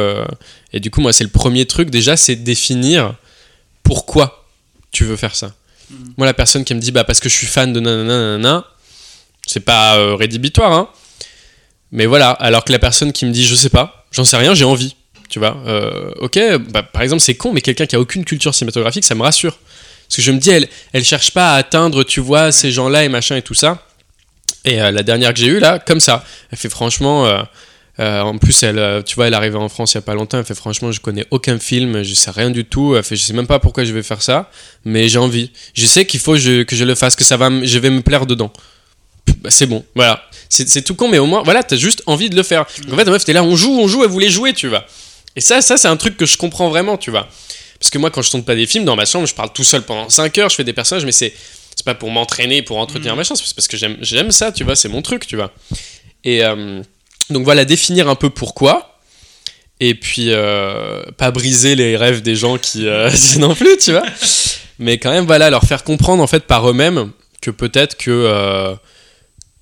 et 0.73 0.79
du 0.81 0.91
coup 0.91 0.99
moi 0.99 1.13
c'est 1.13 1.23
le 1.23 1.29
premier 1.29 1.65
truc 1.65 1.89
déjà, 1.89 2.17
c'est 2.17 2.35
définir 2.35 3.15
pourquoi 3.81 4.45
tu 4.91 5.05
veux 5.05 5.15
faire 5.15 5.35
ça. 5.35 5.55
Mhm. 5.89 6.13
Moi 6.17 6.27
la 6.27 6.33
personne 6.33 6.65
qui 6.65 6.75
me 6.75 6.81
dit 6.81 6.91
bah 6.91 7.05
parce 7.05 7.21
que 7.21 7.29
je 7.29 7.35
suis 7.35 7.47
fan 7.47 7.71
de 7.71 7.79
nanana 7.79 8.37
nanana, 8.37 8.65
c'est 9.45 9.61
pas 9.61 10.15
rédhibitoire 10.17 10.73
hein. 10.73 10.89
Mais 11.93 12.05
voilà, 12.05 12.31
alors 12.31 12.65
que 12.65 12.73
la 12.73 12.79
personne 12.79 13.13
qui 13.13 13.25
me 13.25 13.31
dit 13.31 13.45
je 13.45 13.55
sais 13.55 13.69
pas, 13.69 14.05
j'en 14.11 14.25
sais 14.25 14.35
rien, 14.35 14.53
j'ai 14.53 14.65
envie. 14.65 14.97
Tu 15.29 15.39
vois, 15.39 15.57
euh, 15.67 16.11
ok, 16.19 16.39
bah, 16.69 16.83
par 16.83 17.01
exemple, 17.01 17.21
c'est 17.21 17.35
con, 17.35 17.51
mais 17.53 17.61
quelqu'un 17.61 17.85
qui 17.85 17.95
a 17.95 17.99
aucune 17.99 18.23
culture 18.25 18.55
cinématographique, 18.55 19.03
ça 19.03 19.15
me 19.15 19.21
rassure. 19.23 19.57
Parce 20.07 20.15
que 20.15 20.21
je 20.21 20.31
me 20.31 20.39
dis, 20.39 20.49
elle, 20.51 20.67
elle 20.93 21.03
cherche 21.03 21.31
pas 21.31 21.53
à 21.53 21.55
atteindre, 21.57 22.03
tu 22.03 22.19
vois, 22.21 22.51
ces 22.51 22.71
gens-là 22.71 23.03
et 23.03 23.09
machin 23.09 23.35
et 23.35 23.41
tout 23.41 23.53
ça. 23.53 23.85
Et 24.65 24.81
euh, 24.81 24.91
la 24.91 25.03
dernière 25.03 25.33
que 25.33 25.39
j'ai 25.39 25.47
eue, 25.47 25.59
là, 25.59 25.79
comme 25.79 25.99
ça, 25.99 26.23
elle 26.51 26.57
fait 26.57 26.69
franchement. 26.69 27.25
euh, 27.25 28.21
en 28.21 28.37
plus, 28.37 28.61
elle, 28.63 29.03
tu 29.05 29.15
vois, 29.15 29.27
elle 29.27 29.33
est 29.33 29.35
arrivée 29.35 29.57
en 29.57 29.69
France 29.69 29.93
il 29.93 29.95
y 29.95 29.97
a 29.97 30.01
pas 30.01 30.13
longtemps. 30.13 30.37
Elle 30.37 30.45
fait 30.45 30.55
franchement, 30.55 30.91
je 30.91 31.01
connais 31.01 31.25
aucun 31.31 31.57
film, 31.59 32.03
je 32.03 32.13
sais 32.13 32.31
rien 32.31 32.51
du 32.51 32.63
tout. 32.63 32.95
Elle 32.95 33.03
fait, 33.03 33.15
je 33.15 33.23
sais 33.23 33.33
même 33.33 33.47
pas 33.47 33.59
pourquoi 33.59 33.85
je 33.85 33.91
vais 33.93 34.03
faire 34.03 34.21
ça, 34.21 34.51
mais 34.85 35.09
j'ai 35.09 35.19
envie. 35.19 35.51
Je 35.73 35.85
sais 35.85 36.05
qu'il 36.05 36.19
faut 36.19 36.33
que 36.33 36.39
je, 36.39 36.63
que 36.63 36.75
je 36.75 36.83
le 36.83 36.95
fasse, 36.95 37.15
que 37.15 37.23
ça 37.23 37.37
va, 37.37 37.49
je 37.63 37.79
vais 37.79 37.89
me 37.89 38.01
plaire 38.01 38.25
dedans. 38.25 38.51
Bah, 39.41 39.49
c'est 39.49 39.65
bon, 39.65 39.83
voilà. 39.95 40.21
C'est 40.47 40.69
c'est 40.69 40.83
tout 40.83 40.95
con, 40.95 41.09
mais 41.09 41.17
au 41.17 41.25
moins, 41.25 41.43
voilà, 41.43 41.63
t'as 41.63 41.75
juste 41.75 42.01
envie 42.05 42.29
de 42.29 42.35
le 42.35 42.43
faire. 42.43 42.65
Donc, 42.83 42.93
en 42.93 42.97
fait, 42.97 43.03
la 43.05 43.11
meuf, 43.11 43.25
t'es 43.25 43.33
là, 43.33 43.43
on 43.43 43.55
joue, 43.55 43.77
on 43.79 43.87
joue, 43.87 44.03
elle 44.03 44.09
voulait 44.09 44.29
jouer, 44.29 44.53
tu 44.53 44.67
vois. 44.67 44.85
Et 45.37 45.41
ça, 45.41 45.61
ça 45.61 45.77
c'est 45.77 45.87
un 45.87 45.95
truc 45.97 46.17
que 46.17 46.25
je 46.25 46.35
comprends 46.35 46.67
vraiment, 46.69 46.97
tu 46.97 47.11
vois. 47.11 47.27
Parce 47.79 47.91
que 47.91 47.99
moi, 47.99 48.09
quand 48.09 48.23
je 48.23 48.31
tourne 48.31 48.43
pas 48.43 48.55
des 48.55 48.65
films, 48.65 48.85
dans 48.85 48.95
ma 48.95 49.05
chambre, 49.05 49.27
je 49.27 49.35
parle 49.35 49.53
tout 49.53 49.63
seul 49.63 49.83
pendant 49.83 50.09
5 50.09 50.35
heures, 50.39 50.49
je 50.49 50.55
fais 50.55 50.63
des 50.63 50.73
personnages, 50.73 51.05
mais 51.05 51.11
c'est 51.11 51.33
pas 51.85 51.93
pour 51.93 52.09
m'entraîner, 52.09 52.63
pour 52.63 52.79
entretenir 52.79 53.15
machin, 53.15 53.35
c'est 53.35 53.55
parce 53.55 53.67
que 53.67 53.77
j'aime, 53.77 54.31
ça, 54.31 54.51
tu 54.51 54.63
vois, 54.63 54.75
c'est 54.75 54.89
mon 54.89 55.03
truc, 55.03 55.27
tu 55.27 55.35
vois. 55.35 55.53
Et 56.23 56.43
euh, 56.43 56.81
donc 57.29 57.43
voilà, 57.43 57.65
définir 57.65 58.09
un 58.09 58.15
peu 58.15 58.31
pourquoi. 58.31 58.99
Et 59.79 59.93
puis, 59.93 60.31
euh, 60.31 61.03
pas 61.17 61.29
briser 61.29 61.75
les 61.75 61.95
rêves 61.95 62.23
des 62.23 62.35
gens 62.35 62.57
qui 62.57 62.87
euh, 62.87 63.11
non 63.37 63.53
plus, 63.53 63.77
tu 63.77 63.91
vois. 63.91 64.05
Mais 64.79 64.97
quand 64.97 65.11
même, 65.11 65.25
voilà, 65.25 65.51
leur 65.51 65.63
faire 65.63 65.83
comprendre 65.83 66.23
en 66.23 66.27
fait 66.27 66.45
par 66.45 66.67
eux-mêmes 66.67 67.11
que 67.41 67.51
peut-être 67.51 67.95
que 67.95 68.09
euh, 68.09 68.73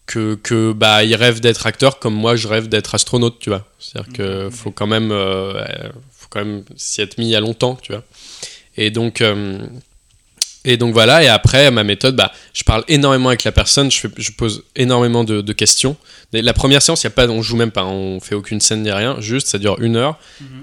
que, 0.06 0.36
que 0.36 0.72
bah 0.74 1.04
ils 1.04 1.16
rêvent 1.16 1.40
d'être 1.42 1.66
acteurs 1.66 2.00
comme 2.00 2.14
moi 2.14 2.36
je 2.36 2.48
rêve 2.48 2.68
d'être 2.70 2.94
astronaute, 2.96 3.40
tu 3.40 3.50
vois. 3.50 3.68
C'est-à-dire 3.80 4.14
que 4.14 4.50
faut 4.52 4.72
quand 4.72 4.88
même 4.88 5.12
euh, 5.12 5.64
faut 6.12 6.28
quand 6.30 6.44
même 6.46 6.64
s'y 6.76 7.02
être 7.02 7.18
mis 7.18 7.26
il 7.26 7.32
y 7.32 7.36
a 7.36 7.40
longtemps, 7.40 7.76
tu 7.82 7.92
vois. 7.92 8.04
Et 8.78 8.92
donc 8.92 9.22
euh, 9.22 9.58
et 10.68 10.78
donc 10.78 10.94
voilà, 10.94 11.24
et 11.24 11.28
après, 11.28 11.70
ma 11.70 11.84
méthode, 11.84 12.16
bah, 12.16 12.32
je 12.54 12.64
parle 12.64 12.84
énormément 12.88 13.30
avec 13.30 13.44
la 13.44 13.52
personne, 13.52 13.92
je, 13.92 14.00
fais- 14.00 14.10
je 14.18 14.32
pose 14.32 14.64
énormément 14.76 15.24
de, 15.24 15.42
de 15.42 15.54
questions. 15.54 15.96
La 16.34 16.54
première 16.54 16.82
séance, 16.82 17.04
y 17.04 17.08
a 17.08 17.12
pas, 17.12 17.28
on 17.28 17.44
joue 17.44 17.56
même 17.56 17.70
pas, 17.70 17.86
on 17.86 18.20
fait 18.20 18.34
aucune 18.34 18.60
scène 18.60 18.82
ni 18.82 18.92
rien, 18.92 19.22
juste 19.22 19.48
ça 19.48 19.60
dure 19.60 19.80
une 19.80 19.96
heure, 19.96 20.18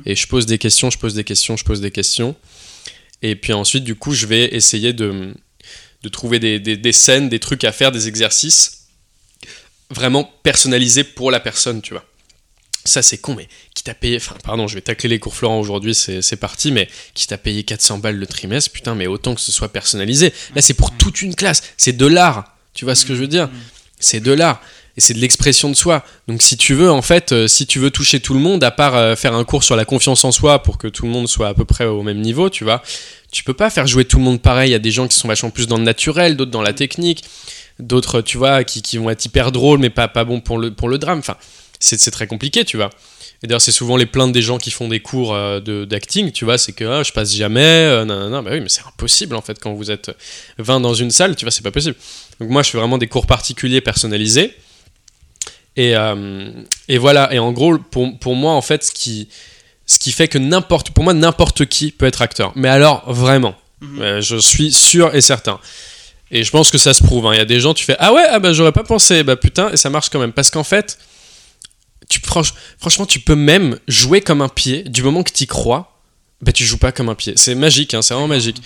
et 0.05 0.17
je 0.17 0.27
pose 0.27 0.45
des 0.47 0.59
questions, 0.59 0.91
je 0.91 0.99
pose 0.99 1.15
des 1.15 1.23
questions, 1.23 1.57
je 1.57 1.65
pose 1.65 1.81
des 1.81 1.93
questions. 1.93 2.35
Et 3.23 3.37
puis 3.37 3.53
ensuite, 3.53 3.85
du 3.85 3.95
coup, 3.95 4.13
je 4.13 4.27
vais 4.27 4.47
essayer 4.53 4.93
de, 4.93 5.33
de 6.03 6.09
trouver 6.09 6.41
des, 6.41 6.59
des- 6.59 6.77
des 6.77 6.93
scènes, 6.93 7.29
des 7.29 7.39
trucs 7.39 7.63
à 7.63 7.71
faire, 7.71 7.93
des 7.93 8.09
exercices 8.09 8.82
vraiment 9.93 10.31
personnalisés 10.43 11.05
pour 11.05 11.31
la 11.31 11.41
personne, 11.41 11.83
tu 11.83 11.95
vois. 11.95 12.05
Ça, 12.85 13.01
c'est 13.01 13.19
con, 13.19 13.37
mais 13.37 13.49
qui 13.75 13.85
t'a 13.85 13.95
payé, 13.95 14.17
enfin, 14.17 14.35
pardon, 14.43 14.67
je 14.67 14.75
vais 14.75 14.81
tacler 14.81 15.09
les 15.09 15.21
cours 15.21 15.37
Florent 15.37 15.61
aujourd'hui, 15.61 15.95
c'est 15.95 16.21
c'est 16.21 16.37
parti, 16.37 16.73
mais 16.73 16.89
qui 17.15 17.29
t'a 17.29 17.39
payé 17.39 17.63
400 17.63 17.99
balles 17.99 18.17
le 18.17 18.27
trimestre, 18.27 18.73
putain, 18.73 18.97
mais 18.97 19.07
autant 19.07 19.37
que 19.37 19.41
ce 19.41 19.53
soit 19.53 19.69
personnalisé. 19.69 20.33
Là, 20.57 20.63
c'est 20.63 20.75
pour 20.75 20.91
toute 20.97 21.23
une 21.23 21.37
classe, 21.37 21.63
c'est 21.77 21.97
de 21.97 22.07
l'art, 22.07 22.57
tu 22.75 22.85
vois 22.85 22.97
ce 22.97 23.07
que 23.07 23.15
je 23.15 23.21
veux 23.21 23.29
dire? 23.29 23.49
C'est 24.01 24.19
de 24.19 24.33
l'art, 24.33 24.61
et 24.97 25.01
c'est 25.01 25.15
de 25.15 25.21
l'expression 25.21 25.71
de 25.71 25.75
soi. 25.75 26.05
Donc, 26.29 26.43
si 26.43 26.57
tu 26.57 26.75
veux, 26.75 26.91
en 26.91 27.03
fait, 27.03 27.33
euh, 27.33 27.47
si 27.47 27.67
tu 27.67 27.79
veux 27.79 27.91
toucher 27.91 28.21
tout 28.21 28.35
le 28.35 28.41
monde, 28.41 28.63
à 28.65 28.71
part 28.71 28.97
euh, 28.97 29.17
faire 29.17 29.35
un 29.35 29.45
cours 29.45 29.65
sur 29.65 29.77
la 29.77 29.85
confiance 29.85 30.25
en 30.25 30.33
soi 30.33 30.63
pour 30.63 30.77
que 30.77 30.89
tout 30.89 31.07
le 31.07 31.13
monde 31.13 31.29
soit 31.29 31.49
à 31.49 31.55
peu 31.55 31.65
près 31.65 31.87
au 31.87 32.03
même 32.03 32.21
niveau, 32.21 32.51
tu 32.51 32.65
vois, 32.65 32.83
tu 33.31 33.45
peux 33.45 33.55
pas 33.55 33.71
faire 33.71 33.87
jouer 33.87 34.05
tout 34.05 34.19
le 34.19 34.25
monde 34.25 34.43
pareil. 34.43 34.71
Il 34.71 34.73
y 34.73 34.77
a 34.77 34.81
des 34.81 34.91
gens 34.91 35.09
qui 35.09 35.17
sont 35.17 35.29
vachement 35.29 35.51
plus 35.51 35.67
dans 35.67 35.79
le 35.79 35.85
naturel, 35.85 36.37
d'autres 36.37 36.51
dans 36.51 36.63
la 36.63 36.75
technique, 36.75 37.25
d'autres, 37.79 38.21
tu 38.21 38.39
vois, 38.39 38.65
qui, 38.65 38.83
qui 38.83 38.99
vont 38.99 39.11
être 39.11 39.25
hyper 39.25 39.53
drôles, 39.53 39.79
mais 39.79 39.91
pas, 39.91 40.09
pas 40.09 40.25
bons 40.25 40.41
pour 40.41 40.59
le, 40.59 40.73
pour 40.73 40.89
le 40.89 40.99
drame. 40.99 41.19
Enfin, 41.19 41.37
c'est 41.81 42.11
très 42.13 42.27
compliqué, 42.27 42.65
tu 42.65 42.77
vois. 42.77 42.91
Et 43.43 43.49
d'ailleurs, 43.49 43.61
c'est 43.61 43.73
souvent 43.73 43.97
les 43.97 44.07
plaintes 44.07 44.31
des 44.33 44.41
gens 44.43 44.57
qui 44.59 44.71
font 44.71 44.87
des 44.87 45.01
cours 45.01 45.35
euh, 45.35 45.59
de- 45.59 45.85
d'acting, 45.85 46.31
tu 46.31 46.45
vois, 46.45 46.59
c'est 46.59 46.73
que 46.73 46.85
ah, 46.85 47.03
je 47.03 47.11
passe 47.11 47.35
jamais, 47.35 47.61
euh, 47.61 48.05
nanana. 48.05 48.41
Bah 48.41 48.51
oui, 48.53 48.61
mais 48.61 48.69
c'est 48.69 48.83
impossible 48.87 49.35
en 49.35 49.43
fait 49.43 49.59
quand 49.59 49.73
vous 49.73 49.91
êtes 49.91 50.13
20 50.59 50.79
dans 50.79 50.95
une 50.95 51.11
salle, 51.11 51.35
tu 51.35 51.45
vois, 51.45 51.51
c'est 51.51 51.63
pas 51.65 51.73
possible. 51.73 51.97
Donc 52.39 52.51
moi, 52.51 52.63
je 52.63 52.71
fais 52.71 52.79
vraiment 52.79 52.99
des 52.99 53.09
cours 53.09 53.27
particuliers 53.27 53.81
personnalisés. 53.81 54.55
Et, 55.77 55.97
euh, 55.97 56.51
et 56.89 56.99
voilà, 56.99 57.33
et 57.35 57.39
en 57.39 57.51
gros, 57.51 57.79
pour, 57.79 58.17
pour 58.19 58.37
moi, 58.37 58.53
en 58.53 58.63
fait, 58.63 58.85
ce 58.85 58.93
qui, 58.93 59.29
ce 59.87 59.99
qui 59.99 60.13
fait 60.13 60.29
que 60.29 60.39
n'importe, 60.39 60.91
pour 60.91 61.03
moi, 61.03 61.15
n'importe 61.15 61.65
qui 61.67 61.91
peut 61.91 62.07
être 62.07 62.23
acteur. 62.23 62.53
Mais 62.55 62.69
alors, 62.69 63.11
vraiment, 63.13 63.57
Euh, 63.99 64.21
je 64.21 64.37
suis 64.37 64.71
sûr 64.73 65.13
et 65.17 65.21
certain. 65.21 65.59
Et 66.35 66.43
je 66.45 66.51
pense 66.51 66.71
que 66.71 66.79
ça 66.79 66.95
se 66.95 67.03
prouve. 67.05 67.27
hein. 67.27 67.35
Il 67.35 67.39
y 67.39 67.41
a 67.41 67.45
des 67.45 67.61
gens, 67.61 67.75
tu 67.75 67.85
fais 67.85 67.95
Ah 67.99 68.13
ouais, 68.13 68.25
ah 68.29 68.39
bah 68.39 68.53
j'aurais 68.53 68.73
pas 68.73 68.83
pensé, 68.85 69.23
bah 69.23 69.37
putain, 69.37 69.71
et 69.71 69.77
ça 69.77 69.91
marche 69.91 70.09
quand 70.09 70.19
même. 70.19 70.33
Parce 70.33 70.51
qu'en 70.51 70.65
fait, 70.65 70.99
tu, 72.09 72.21
franch- 72.21 72.55
franchement, 72.79 73.05
tu 73.07 73.21
peux 73.21 73.35
même 73.37 73.79
jouer 73.87 74.21
comme 74.23 74.41
un 74.43 74.49
pied 74.49 74.83
du 74.85 75.03
moment 75.03 75.23
que 75.23 75.31
tu 75.33 75.45
y 75.45 75.47
crois. 75.47 76.01
Bah 76.41 76.51
tu 76.51 76.65
joues 76.65 76.79
pas 76.79 76.91
comme 76.91 77.09
un 77.11 77.15
pied. 77.15 77.35
C'est 77.37 77.55
magique, 77.55 77.95
hein, 77.95 78.03
c'est 78.03 78.15
vraiment 78.15 78.27
magique. 78.29 78.61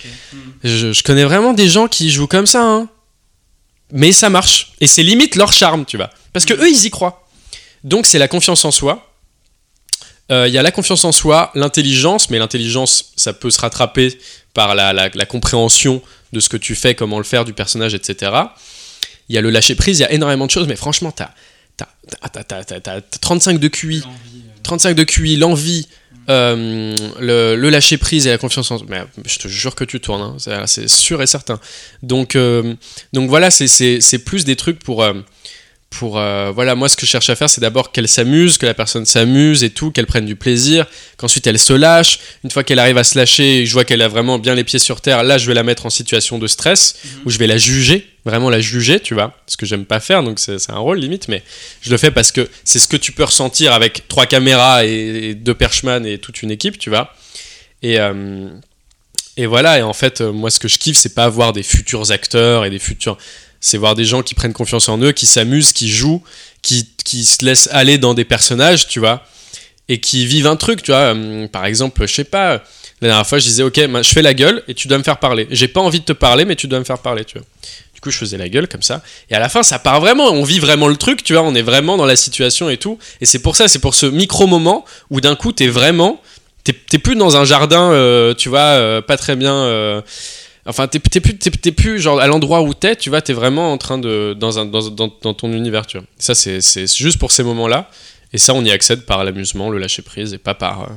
Je, 0.63 0.93
je 0.93 1.03
connais 1.03 1.25
vraiment 1.25 1.53
des 1.53 1.67
gens 1.69 1.87
qui 1.87 2.09
jouent 2.09 2.25
comme 2.25 2.47
ça, 2.47 2.63
hein. 2.63 2.89
mais 3.91 4.11
ça 4.11 4.29
marche. 4.29 4.71
Et 4.81 4.87
c'est 4.87 5.03
limite 5.03 5.35
leur 5.35 5.51
charme, 5.51 5.85
tu 5.85 5.97
vois. 5.97 6.09
Parce 6.33 6.45
que 6.45 6.53
eux, 6.55 6.69
ils 6.69 6.85
y 6.85 6.89
croient. 6.89 7.27
Donc 7.83 8.05
c'est 8.07 8.17
la 8.17 8.27
confiance 8.27 8.63
en 8.65 8.71
soi. 8.71 9.13
Euh, 10.31 10.47
Il 10.47 10.53
y 10.53 10.57
a 10.57 10.63
la 10.63 10.71
confiance 10.71 11.05
en 11.05 11.11
soi, 11.11 11.51
l'intelligence, 11.53 12.29
mais 12.29 12.39
l'intelligence, 12.39 13.11
ça 13.15 13.31
peut 13.33 13.51
se 13.51 13.59
rattraper 13.61 14.17
par 14.53 14.73
la, 14.73 14.91
la- 14.93 15.09
la 15.13 15.25
compréhension 15.25 16.01
de 16.33 16.39
ce 16.39 16.49
que 16.49 16.57
tu 16.57 16.75
fais, 16.75 16.95
comment 16.95 17.17
le 17.17 17.23
faire, 17.23 17.45
du 17.45 17.53
personnage, 17.53 17.93
etc. 17.93 18.31
Il 19.29 19.35
y 19.35 19.37
a 19.37 19.41
le 19.41 19.49
lâcher 19.49 19.75
prise, 19.75 19.99
il 19.99 20.01
y 20.01 20.05
a 20.05 20.11
énormément 20.11 20.45
de 20.45 20.51
choses, 20.51 20.67
mais 20.67 20.75
franchement, 20.75 21.11
t'as 21.11 21.29
as, 22.21 23.01
35 23.21 23.59
de 23.59 23.67
QI, 23.67 24.03
35 24.63 24.95
de 24.95 25.03
QI, 25.03 25.35
l'envie, 25.37 25.87
euh, 26.29 26.95
le, 27.19 27.55
le 27.55 27.69
lâcher 27.69 27.97
prise 27.97 28.27
et 28.27 28.31
la 28.31 28.37
confiance 28.37 28.71
en 28.71 28.79
mais 28.87 29.03
je 29.25 29.39
te 29.39 29.47
jure 29.47 29.75
que 29.75 29.83
tu 29.83 29.99
tournes, 29.99 30.21
hein, 30.47 30.65
c'est- 30.67 30.87
sûr 30.87 31.21
et 31.21 31.27
certain. 31.27 31.59
Donc, 32.03 32.35
euh, 32.35 32.73
donc 33.13 33.29
voilà, 33.29 33.49
c'est- 33.51 33.67
plus 34.25 34.43
des 34.45 34.55
trucs 34.55 34.79
pour. 34.79 35.03
euh, 35.03 35.13
pour 35.89 36.19
euh, 36.19 36.51
voilà 36.53 36.75
moi 36.75 36.89
ce 36.89 36.97
que 36.97 37.05
je 37.05 37.11
cherche 37.11 37.29
à 37.29 37.35
faire 37.35 37.49
c'est 37.49 37.61
d'abord 37.61 37.91
qu'elle 37.91 38.09
s'amuse 38.09 38.57
que 38.57 38.65
la 38.65 38.73
personne 38.73 39.05
s'amuse 39.05 39.63
et 39.63 39.69
tout 39.69 39.89
qu'elle 39.89 40.05
prenne 40.05 40.25
du 40.25 40.35
plaisir 40.35 40.85
qu'ensuite 41.15 41.47
elle 41.47 41.57
se 41.57 41.73
lâche. 41.73 42.19
Une 42.43 42.51
fois 42.51 42.63
qu'elle 42.63 42.79
arrive 42.79 42.97
à 42.97 43.03
se 43.03 43.17
lâcher 43.17 43.59
et 43.59 43.65
je 43.65 43.73
vois 43.73 43.85
qu'elle 43.85 44.01
a 44.01 44.07
vraiment 44.07 44.37
bien 44.37 44.53
les 44.53 44.63
pieds 44.63 44.79
sur 44.79 45.01
terre 45.01 45.23
là 45.23 45.37
je 45.37 45.47
vais 45.47 45.53
la 45.53 45.63
mettre 45.63 45.85
en 45.85 45.89
situation 45.89 46.39
de 46.39 46.47
stress 46.47 46.97
où 47.25 47.29
je 47.29 47.37
vais 47.37 47.47
la 47.47 47.57
juger 47.57 48.07
vraiment 48.25 48.49
la 48.49 48.59
juger 48.59 48.99
tu 48.99 49.13
vois 49.13 49.33
ce 49.47 49.55
que 49.55 49.65
j'aime 49.65 49.85
pas 49.85 50.01
faire 50.01 50.23
donc 50.23 50.39
c'est 50.39 50.69
un 50.69 50.77
rôle 50.77 50.99
limite 50.99 51.29
mais 51.29 51.41
je 51.81 51.89
le 51.89 51.97
fais 51.97 52.11
parce 52.11 52.33
que 52.33 52.49
c'est 52.65 52.79
ce 52.79 52.87
que 52.89 52.97
tu 52.97 53.13
peux 53.13 53.23
ressentir 53.23 53.71
avec 53.71 54.07
trois 54.09 54.25
caméras 54.25 54.85
et, 54.85 55.29
et 55.29 55.35
deux 55.35 55.55
perchman 55.55 56.05
et 56.05 56.17
toute 56.17 56.43
une 56.43 56.51
équipe 56.51 56.77
tu 56.77 56.89
vois. 56.89 57.13
Et 57.81 57.99
euh, 57.99 58.49
et 59.37 59.45
voilà 59.45 59.77
et 59.77 59.83
en 59.83 59.93
fait 59.93 60.21
euh, 60.21 60.31
moi 60.31 60.49
ce 60.49 60.59
que 60.59 60.67
je 60.67 60.77
kiffe 60.79 60.97
c'est 60.97 61.13
pas 61.13 61.29
voir 61.29 61.53
des 61.53 61.63
futurs 61.63 62.11
acteurs 62.11 62.65
et 62.65 62.69
des 62.69 62.79
futurs 62.79 63.17
c'est 63.61 63.77
voir 63.77 63.95
des 63.95 64.05
gens 64.05 64.21
qui 64.23 64.35
prennent 64.35 64.53
confiance 64.53 64.89
en 64.89 64.97
eux, 64.99 65.11
qui 65.11 65.25
s'amusent, 65.25 65.73
qui 65.73 65.89
jouent, 65.89 66.23
qui, 66.61 66.85
se 67.25 67.45
laissent 67.45 67.69
aller 67.71 67.97
dans 67.97 68.13
des 68.13 68.25
personnages, 68.25 68.87
tu 68.87 68.99
vois, 68.99 69.23
et 69.89 69.99
qui 69.99 70.25
vivent 70.25 70.47
un 70.47 70.55
truc, 70.57 70.83
tu 70.83 70.91
vois. 70.91 71.11
Hum, 71.11 71.47
Par 71.49 71.65
exemple, 71.65 72.05
je 72.05 72.13
sais 72.13 72.23
pas, 72.23 72.63
la 73.01 73.07
dernière 73.09 73.27
fois, 73.27 73.39
je 73.39 73.45
disais, 73.45 73.63
ok, 73.63 73.75
je 73.77 74.09
fais 74.09 74.21
la 74.21 74.33
gueule 74.33 74.63
et 74.67 74.73
tu 74.73 74.87
dois 74.87 74.97
me 74.97 75.03
faire 75.03 75.19
parler. 75.19 75.47
J'ai 75.51 75.67
pas 75.67 75.81
envie 75.81 75.99
de 75.99 76.05
te 76.05 76.13
parler, 76.13 76.45
mais 76.45 76.55
tu 76.55 76.67
dois 76.67 76.79
me 76.79 76.83
faire 76.83 76.99
parler, 76.99 77.25
tu 77.25 77.37
vois. 77.37 77.45
Du 77.93 78.01
coup, 78.01 78.11
je 78.11 78.17
faisais 78.17 78.37
la 78.37 78.49
gueule 78.49 78.67
comme 78.67 78.83
ça. 78.83 79.01
Et 79.29 79.35
à 79.35 79.39
la 79.39 79.49
fin, 79.49 79.63
ça 79.63 79.79
part 79.79 79.99
vraiment. 79.99 80.29
On 80.31 80.43
vit 80.43 80.59
vraiment 80.59 80.87
le 80.87 80.97
truc, 80.97 81.23
tu 81.23 81.33
vois. 81.33 81.41
On 81.41 81.55
est 81.55 81.63
vraiment 81.63 81.97
dans 81.97 82.05
la 82.05 82.15
situation 82.15 82.69
et 82.69 82.77
tout. 82.77 82.99
Et 83.21 83.25
c'est 83.25 83.39
pour 83.39 83.55
ça, 83.55 83.67
c'est 83.67 83.79
pour 83.79 83.95
ce 83.95 84.05
micro-moment 84.05 84.85
où 85.09 85.19
d'un 85.21 85.35
coup, 85.35 85.51
t'es 85.51 85.67
vraiment. 85.67 86.21
T'es 86.63 86.73
t'es 86.73 86.99
plus 86.99 87.15
dans 87.15 87.37
un 87.37 87.45
jardin, 87.45 87.91
euh, 87.91 88.33
tu 88.33 88.49
vois, 88.49 88.59
euh, 88.59 89.01
pas 89.01 89.17
très 89.17 89.35
bien. 89.35 89.53
euh, 89.53 90.01
Enfin, 90.67 90.87
t'es 90.87 91.71
plus, 91.71 91.99
genre 91.99 92.19
à 92.19 92.27
l'endroit 92.27 92.61
où 92.61 92.73
t'es, 92.73 92.97
tu 92.97 93.09
vois, 93.09 93.21
t'es 93.21 93.31
vraiment 93.31 93.71
en 93.71 93.77
train 93.77 93.97
de. 93.97 94.35
dans, 94.37 94.59
un, 94.59 94.65
dans, 94.65 94.89
dans, 94.89 95.13
dans 95.21 95.33
ton 95.33 95.53
univers, 95.53 95.87
tu 95.87 95.97
vois. 95.97 96.05
Ça, 96.19 96.35
c'est 96.35 96.87
juste 96.87 97.17
pour 97.17 97.31
ces 97.31 97.43
moments-là. 97.43 97.89
Et 98.33 98.37
ça, 98.37 98.53
on 98.53 98.63
y 98.65 98.71
accède 98.71 99.05
par 99.05 99.23
l'amusement, 99.23 99.69
le 99.69 99.77
lâcher 99.77 100.01
prise, 100.01 100.33
et 100.33 100.37
pas 100.37 100.53
par, 100.53 100.83
euh, 100.83 100.87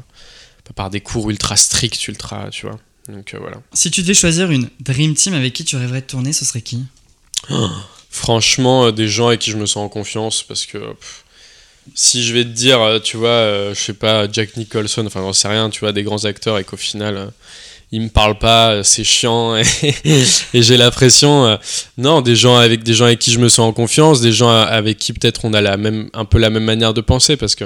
pas 0.64 0.72
par 0.74 0.90
des 0.90 1.00
cours 1.00 1.30
ultra 1.30 1.56
stricts, 1.56 2.08
ultra, 2.08 2.48
tu 2.50 2.66
vois. 2.66 2.78
Donc 3.08 3.32
euh, 3.32 3.38
voilà. 3.38 3.58
Si 3.72 3.92
tu 3.92 4.02
devais 4.02 4.14
choisir 4.14 4.50
une 4.50 4.68
Dream 4.80 5.14
Team 5.14 5.34
avec 5.34 5.52
qui 5.52 5.64
tu 5.64 5.76
rêverais 5.76 6.00
de 6.00 6.06
tourner, 6.06 6.32
ce 6.32 6.44
serait 6.44 6.62
qui? 6.62 6.82
Franchement, 8.10 8.86
euh, 8.86 8.90
des 8.92 9.06
gens 9.06 9.28
avec 9.28 9.38
qui 9.38 9.52
je 9.52 9.56
me 9.56 9.66
sens 9.66 9.84
en 9.84 9.88
confiance, 9.88 10.42
parce 10.42 10.66
que. 10.66 10.78
pff, 10.78 11.24
si 11.94 12.22
je 12.22 12.34
vais 12.34 12.44
te 12.44 12.50
dire, 12.50 13.00
tu 13.02 13.16
vois, 13.16 13.72
je 13.72 13.74
sais 13.74 13.94
pas, 13.94 14.30
Jack 14.30 14.56
Nicholson, 14.56 15.06
enfin 15.06 15.20
j'en 15.20 15.32
sais 15.32 15.48
rien, 15.48 15.70
tu 15.70 15.80
vois, 15.80 15.92
des 15.92 16.02
grands 16.02 16.24
acteurs 16.24 16.58
et 16.58 16.62
qu'au 16.62 16.76
final, 16.76 17.32
ils 17.92 18.00
me 18.02 18.08
parlent 18.08 18.38
pas, 18.38 18.70
euh, 18.72 18.82
c'est 18.82 19.04
chiant 19.04 19.56
et, 19.56 19.64
et 20.54 20.62
j'ai 20.62 20.76
l'impression, 20.76 21.44
euh, 21.46 21.56
non, 21.98 22.20
des 22.20 22.36
gens 22.36 22.56
avec 22.56 22.82
des 22.82 22.94
gens 22.94 23.06
avec 23.06 23.18
qui 23.18 23.32
je 23.32 23.38
me 23.38 23.48
sens 23.48 23.68
en 23.68 23.72
confiance, 23.72 24.20
des 24.20 24.32
gens 24.32 24.50
avec 24.50 24.98
qui 24.98 25.12
peut-être 25.12 25.44
on 25.44 25.52
a 25.54 25.60
la 25.60 25.76
même, 25.76 26.08
un 26.12 26.24
peu 26.24 26.38
la 26.38 26.50
même 26.50 26.64
manière 26.64 26.94
de 26.94 27.00
penser, 27.00 27.36
parce 27.36 27.54
que 27.54 27.64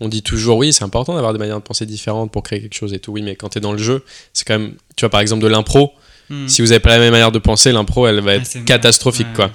on 0.00 0.08
dit 0.08 0.22
toujours 0.22 0.58
oui, 0.58 0.72
c'est 0.72 0.84
important 0.84 1.14
d'avoir 1.14 1.32
des 1.32 1.38
manières 1.38 1.58
de 1.58 1.62
penser 1.62 1.86
différentes 1.86 2.30
pour 2.32 2.42
créer 2.42 2.60
quelque 2.60 2.74
chose 2.74 2.92
et 2.92 2.98
tout, 2.98 3.12
oui, 3.12 3.22
mais 3.22 3.36
quand 3.36 3.48
t'es 3.50 3.60
dans 3.60 3.72
le 3.72 3.78
jeu, 3.78 4.04
c'est 4.32 4.44
quand 4.46 4.58
même, 4.58 4.74
tu 4.96 5.02
vois, 5.02 5.10
par 5.10 5.20
exemple 5.20 5.42
de 5.42 5.48
l'impro, 5.48 5.92
Hmm. 6.30 6.48
si 6.48 6.62
vous 6.62 6.72
avez 6.72 6.80
pas 6.80 6.88
la 6.88 6.98
même 7.00 7.10
manière 7.12 7.32
de 7.32 7.38
penser, 7.38 7.70
l'impro, 7.70 8.06
elle 8.06 8.18
va 8.20 8.30
Ah, 8.30 8.34
être 8.36 8.64
catastrophique, 8.64 9.26
Ouais, 9.32 9.34
quoi. 9.36 9.50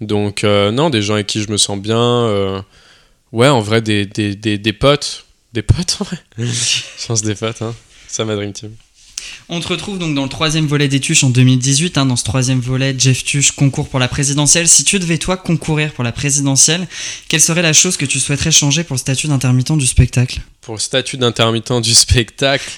Donc, 0.00 0.44
euh, 0.44 0.70
non, 0.70 0.88
des 0.88 1.02
gens 1.02 1.12
avec 1.12 1.26
qui 1.26 1.42
je 1.42 1.50
me 1.50 1.58
sens 1.58 1.78
bien. 1.78 1.98
euh, 2.00 2.58
ouais, 3.32 3.48
en 3.48 3.60
vrai, 3.60 3.82
des, 3.82 4.06
des, 4.06 4.34
des, 4.34 4.56
des 4.56 4.72
potes. 4.72 5.26
Des 5.52 5.60
potes, 5.60 5.98
en 6.00 6.04
vrai. 6.04 6.16
je 6.38 7.06
pense 7.06 7.20
des 7.20 7.34
potes, 7.34 7.60
hein. 7.60 7.74
Ça, 8.08 8.24
ma 8.24 8.34
Dream 8.34 8.54
Team. 8.54 8.70
On 9.48 9.60
te 9.60 9.68
retrouve 9.68 9.98
donc 9.98 10.14
dans 10.14 10.24
le 10.24 10.28
troisième 10.28 10.66
volet 10.66 10.88
des 10.88 11.00
Tuches 11.00 11.24
en 11.24 11.30
2018. 11.30 11.98
hein, 11.98 12.06
dans 12.06 12.16
ce 12.16 12.24
troisième 12.24 12.60
volet, 12.60 12.94
Jeff 12.98 13.22
Tuche 13.24 13.52
concourt 13.52 13.88
pour 13.88 13.98
la 14.00 14.08
présidentielle. 14.08 14.68
Si 14.68 14.82
tu 14.84 14.98
devais, 14.98 15.18
toi, 15.18 15.36
concourir 15.36 15.92
pour 15.92 16.02
la 16.04 16.12
présidentielle, 16.12 16.86
quelle 17.28 17.40
serait 17.40 17.62
la 17.62 17.72
chose 17.72 17.96
que 17.96 18.04
tu 18.06 18.18
souhaiterais 18.20 18.50
changer 18.50 18.82
pour 18.84 18.94
le 18.94 18.98
statut 19.00 19.28
d'intermittent 19.28 19.76
du 19.78 19.86
spectacle? 19.86 20.40
Pour 20.60 20.74
le 20.74 20.80
statut 20.80 21.16
d'intermittent 21.16 21.80
du 21.80 21.94
spectacle, 21.94 22.70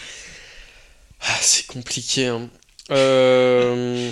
ah, 1.22 1.36
c'est 1.40 1.66
compliqué. 1.66 2.26
hein. 2.26 2.48
Euh, 2.90 4.10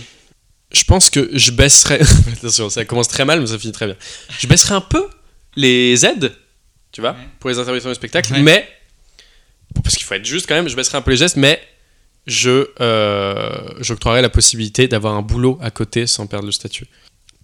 je 0.73 0.85
pense 0.85 1.11
que 1.11 1.31
je 1.33 1.51
baisserais. 1.51 2.01
Attention, 2.33 2.69
ça 2.71 2.85
commence 2.85 3.09
très 3.09 3.25
mal, 3.25 3.41
mais 3.41 3.47
ça 3.47 3.59
finit 3.59 3.73
très 3.73 3.87
bien. 3.87 3.97
Je 4.39 4.47
baisserais 4.47 4.75
un 4.75 4.81
peu 4.81 5.07
les 5.57 6.05
aides, 6.05 6.35
tu 6.93 7.01
vois, 7.01 7.13
Ouais. 7.13 7.29
pour 7.41 7.51
les 7.51 7.59
intermittents 7.59 7.89
du 7.89 7.95
spectacle, 7.95 8.33
Ouais. 8.33 8.41
mais. 8.43 8.69
Parce 9.83 9.95
qu'il 9.97 10.05
faut 10.07 10.15
être 10.15 10.25
juste 10.25 10.47
quand 10.47 10.55
même, 10.55 10.69
je 10.69 10.77
baisserais 10.77 10.99
un 10.99 11.03
peu 11.03 11.11
les 11.11 11.17
gestes, 11.19 11.37
mais 11.37 11.61
je 12.27 12.69
euh, 12.81 14.21
la 14.21 14.29
possibilité 14.29 14.89
d'avoir 14.89 15.15
un 15.15 15.23
boulot 15.23 15.59
à 15.63 15.71
côté 15.71 16.07
sans 16.07 16.27
perdre 16.27 16.47
le 16.47 16.53
statut. 16.53 16.87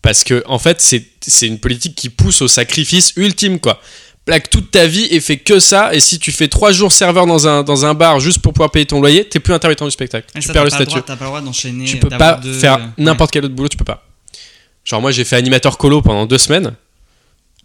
Parce 0.03 0.25
que 0.25 0.43
en 0.47 0.59
fait, 0.59 0.81
c'est 0.81 1.07
c'est 1.21 1.47
une 1.47 1.61
politique 1.61 1.95
qui 1.95 2.09
pousse 2.09 2.43
au 2.43 2.49
sacrifice 2.49 3.13
ultime 3.17 3.61
quoi. 3.61 3.81
Plaque 4.25 4.51
toute 4.51 4.71
ta 4.71 4.87
vie 4.87 5.07
et 5.11 5.21
fais 5.21 5.37
que 5.39 5.59
ça. 5.59 5.95
Et 5.95 6.01
si 6.01 6.19
tu 6.19 6.31
fais 6.31 6.47
trois 6.49 6.71
jours 6.73 6.93
serveur 6.93 7.27
dans 7.27 7.49
un, 7.49 7.65
dans 7.65 7.87
un 7.87 7.95
bar 7.95 8.21
juste 8.21 8.39
pour 8.41 8.53
pouvoir 8.53 8.71
payer 8.71 8.87
ton 8.87 9.01
loyer, 9.01 9.29
t'es 9.29 9.41
plus 9.41 9.53
intermittent 9.53 9.83
du 9.83 9.91
spectacle. 9.91 10.29
Et 10.37 10.41
tu 10.41 10.47
ça, 10.47 10.53
perds 10.53 10.65
le 10.65 10.71
pas 10.71 10.77
statut. 10.77 10.91
droit- 10.91 11.03
T'as 11.03 11.17
pas 11.17 11.25
le 11.25 11.29
droit 11.31 11.41
d'enchaîner. 11.41 11.85
Tu 11.87 11.97
peux 11.99 12.09
pas 12.09 12.41
faire 12.41 12.77
ouais. 12.79 12.85
n'importe 12.99 13.33
quel 13.33 13.45
autre 13.45 13.55
boulot, 13.55 13.69
tu 13.69 13.77
peux 13.77 13.85
pas. 13.85 14.05
Genre 14.85 15.01
moi 15.01 15.11
j'ai 15.13 15.25
fait 15.25 15.37
animateur 15.37 15.79
colo 15.79 16.03
pendant 16.03 16.27
deux 16.27 16.39
semaines. 16.39 16.75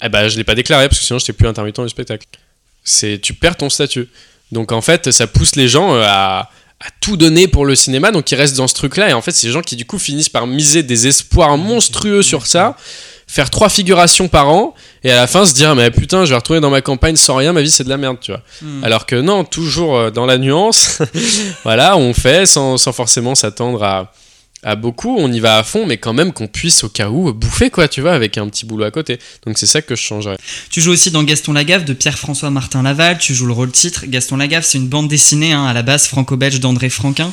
Eh 0.04 0.10
ben 0.10 0.28
je 0.28 0.38
l'ai 0.38 0.44
pas 0.44 0.56
déclaré 0.56 0.88
parce 0.88 1.00
que 1.00 1.06
sinon 1.06 1.20
j'étais 1.20 1.34
plus 1.34 1.48
intermittent 1.48 1.82
du 1.82 1.90
spectacle. 1.90 2.28
C'est 2.84 3.20
tu 3.22 3.34
perds 3.34 3.58
ton 3.58 3.70
statut. 3.70 4.08
Donc 4.52 4.72
en 4.72 4.82
fait 4.82 5.12
ça 5.12 5.26
pousse 5.28 5.56
les 5.56 5.68
gens 5.68 5.94
euh, 5.96 6.04
à, 6.06 6.50
à 6.80 6.90
tout 7.02 7.18
donner 7.18 7.48
pour 7.48 7.66
le 7.66 7.76
cinéma 7.76 8.12
donc 8.12 8.32
ils 8.32 8.36
restent 8.36 8.58
dans 8.58 8.68
ce 8.68 8.76
truc 8.76 8.98
là 8.98 9.10
et 9.10 9.14
en 9.14 9.22
fait 9.22 9.32
c'est 9.32 9.48
des 9.48 9.54
gens 9.54 9.62
qui 9.62 9.76
du 9.76 9.86
coup 9.86 9.98
finissent 9.98 10.30
par 10.30 10.46
miser 10.46 10.84
des 10.84 11.08
espoirs 11.08 11.58
monstrueux 11.58 12.22
sur 12.22 12.46
ça, 12.46 12.78
faire 13.28 13.50
trois 13.50 13.70
figurations 13.70 14.28
par 14.28 14.50
an 14.50 14.76
et 15.04 15.12
à 15.12 15.16
la 15.16 15.28
fin 15.28 15.46
se 15.46 15.54
dire 15.54 15.76
mais 15.76 15.90
putain 15.90 16.26
je 16.26 16.30
vais 16.30 16.36
retrouver 16.36 16.60
dans 16.60 16.70
ma 16.70 16.82
campagne 16.82 17.16
sans 17.16 17.36
rien 17.36 17.52
ma 17.52 17.62
vie 17.62 17.72
c'est 17.72 17.84
de 17.84 17.90
la 17.90 17.98
merde 17.98 18.18
tu 18.22 18.32
vois. 18.32 18.42
Hmm. 18.62 18.84
Alors 18.84 19.06
que 19.06 19.16
non, 19.16 19.44
toujours 19.44 19.98
euh, 19.98 20.12
dans 20.12 20.26
la 20.26 20.38
nuance, 20.38 21.02
voilà, 21.64 21.98
on 21.98 22.14
fait 22.14 22.46
sans, 22.46 22.78
sans 22.78 22.92
forcément 22.92 23.34
s'attendre 23.34 23.84
à, 23.84 24.12
à 24.64 24.76
beaucoup, 24.76 25.16
on 25.18 25.32
y 25.32 25.40
va 25.40 25.58
à 25.60 25.64
fond, 25.64 25.86
mais 25.86 25.98
quand 25.98 26.14
même 26.14 26.34
qu'on 26.34 26.48
puisse 26.48 26.84
au 26.84 26.90
cas 26.90 27.10
où 27.10 27.32
bouffer, 27.34 27.70
quoi, 27.70 27.88
tu 27.88 28.02
vois, 28.02 28.14
avec 28.14 28.38
un 28.38 28.48
petit 28.50 28.66
boulot 28.66 28.86
à 28.86 28.92
côté. 28.92 29.20
Donc 29.46 29.58
c'est 29.58 29.68
ça 29.68 29.82
que 29.82 29.96
je 29.96 30.02
changerais. 30.02 30.38
Tu 30.72 30.82
joues 30.82 30.92
aussi 30.92 31.12
dans 31.12 31.24
Gaston 31.24 31.54
Lagaffe 31.54 31.86
de 31.86 31.94
Pierre-François 31.94 32.50
Martin 32.50 32.82
Laval. 32.82 33.18
Tu 33.20 33.34
joues 33.36 33.46
le 33.46 33.54
rôle 33.54 33.72
titre. 33.72 34.06
Gaston 34.08 34.38
Lagaffe, 34.38 34.66
c'est 34.66 34.80
une 34.80 34.88
bande 34.90 35.08
dessinée 35.08 35.54
hein, 35.54 35.66
à 35.66 35.74
la 35.74 35.84
base 35.84 36.08
franco-belge 36.08 36.60
d'André 36.60 36.90
Franquin. 36.90 37.32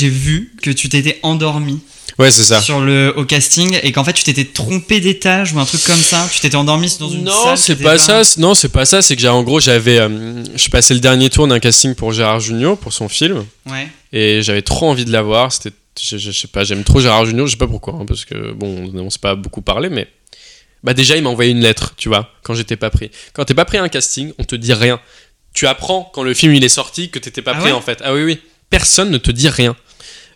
J'ai 0.00 0.08
vu 0.08 0.52
que 0.62 0.70
tu 0.70 0.88
t'étais 0.88 1.18
endormi 1.22 1.80
Ouais, 2.18 2.32
c'est 2.32 2.42
ça. 2.42 2.60
sur 2.60 2.80
le 2.80 3.14
au 3.16 3.24
casting 3.24 3.78
et 3.84 3.92
qu'en 3.92 4.02
fait 4.02 4.12
tu 4.12 4.24
t'étais 4.24 4.44
trompé 4.44 4.98
d'étage 4.98 5.52
ou 5.52 5.60
un 5.60 5.64
truc 5.64 5.84
comme 5.84 5.94
ça. 6.00 6.28
Tu 6.32 6.40
t'étais 6.40 6.56
endormi 6.56 6.92
dans 6.98 7.08
une 7.08 7.22
non, 7.24 7.44
salle. 7.44 7.58
c'est 7.58 7.76
pas, 7.76 7.96
ça. 7.96 8.22
Non, 8.38 8.54
c'est 8.54 8.70
pas 8.70 8.84
ça. 8.86 9.02
C'est 9.02 9.14
que 9.14 9.22
j'ai 9.22 9.28
en 9.28 9.44
gros, 9.44 9.60
j'avais, 9.60 10.00
euh, 10.00 10.42
je 10.56 10.68
passais 10.68 10.94
le 10.94 11.00
dernier 11.00 11.30
tour 11.30 11.46
d'un 11.46 11.60
casting 11.60 11.94
pour 11.94 12.12
Gérard 12.12 12.40
Jugnot 12.40 12.74
pour 12.74 12.92
son 12.92 13.08
film, 13.08 13.44
Ouais. 13.70 13.86
et 14.12 14.42
j'avais 14.42 14.62
trop 14.62 14.88
envie 14.90 15.04
de 15.04 15.12
la 15.12 15.22
voir. 15.22 15.52
C'était, 15.52 15.70
je, 16.02 16.16
je- 16.18 16.30
je 16.30 16.38
sais 16.40 16.48
pas, 16.48 16.64
j'aime 16.64 16.84
trop 16.84 17.00
Gérard 17.00 17.24
Jugnot. 17.24 17.46
Je 17.46 17.52
sais 17.52 17.56
pas 17.56 17.66
pourquoi, 17.66 17.94
hein, 17.94 18.04
parce 18.06 18.24
que 18.24 18.52
bon, 18.52 18.90
on 18.94 19.10
s'est 19.10 19.18
pas 19.18 19.34
beaucoup 19.34 19.62
parlé, 19.62 19.88
mais 19.88 20.08
bah 20.84 20.94
déjà 20.94 21.16
il 21.16 21.22
m'a 21.22 21.30
envoyé 21.30 21.50
une 21.50 21.60
lettre, 21.60 21.94
tu 21.96 22.08
vois, 22.08 22.30
quand 22.42 22.54
j'étais 22.54 22.76
pas 22.76 22.90
pris. 22.90 23.10
Quand 23.32 23.44
t'es 23.44 23.54
pas 23.54 23.64
pris 23.64 23.78
à 23.78 23.82
un 23.82 23.88
casting, 23.88 24.32
on 24.38 24.44
te 24.44 24.54
dit 24.56 24.72
rien. 24.72 25.00
Tu 25.54 25.66
apprends 25.66 26.08
quand 26.14 26.22
le 26.22 26.34
film 26.34 26.54
il 26.54 26.62
est 26.62 26.68
sorti 26.68 27.10
que 27.10 27.18
t'étais 27.18 27.42
pas 27.42 27.52
Ah 27.54 27.58
pris 27.60 27.66
ouais 27.70 27.72
en 27.72 27.80
fait. 27.80 28.00
Ah 28.04 28.14
oui 28.14 28.22
oui. 28.22 28.38
Personne 28.70 29.10
ne 29.10 29.18
te 29.18 29.30
dit 29.30 29.48
rien. 29.48 29.74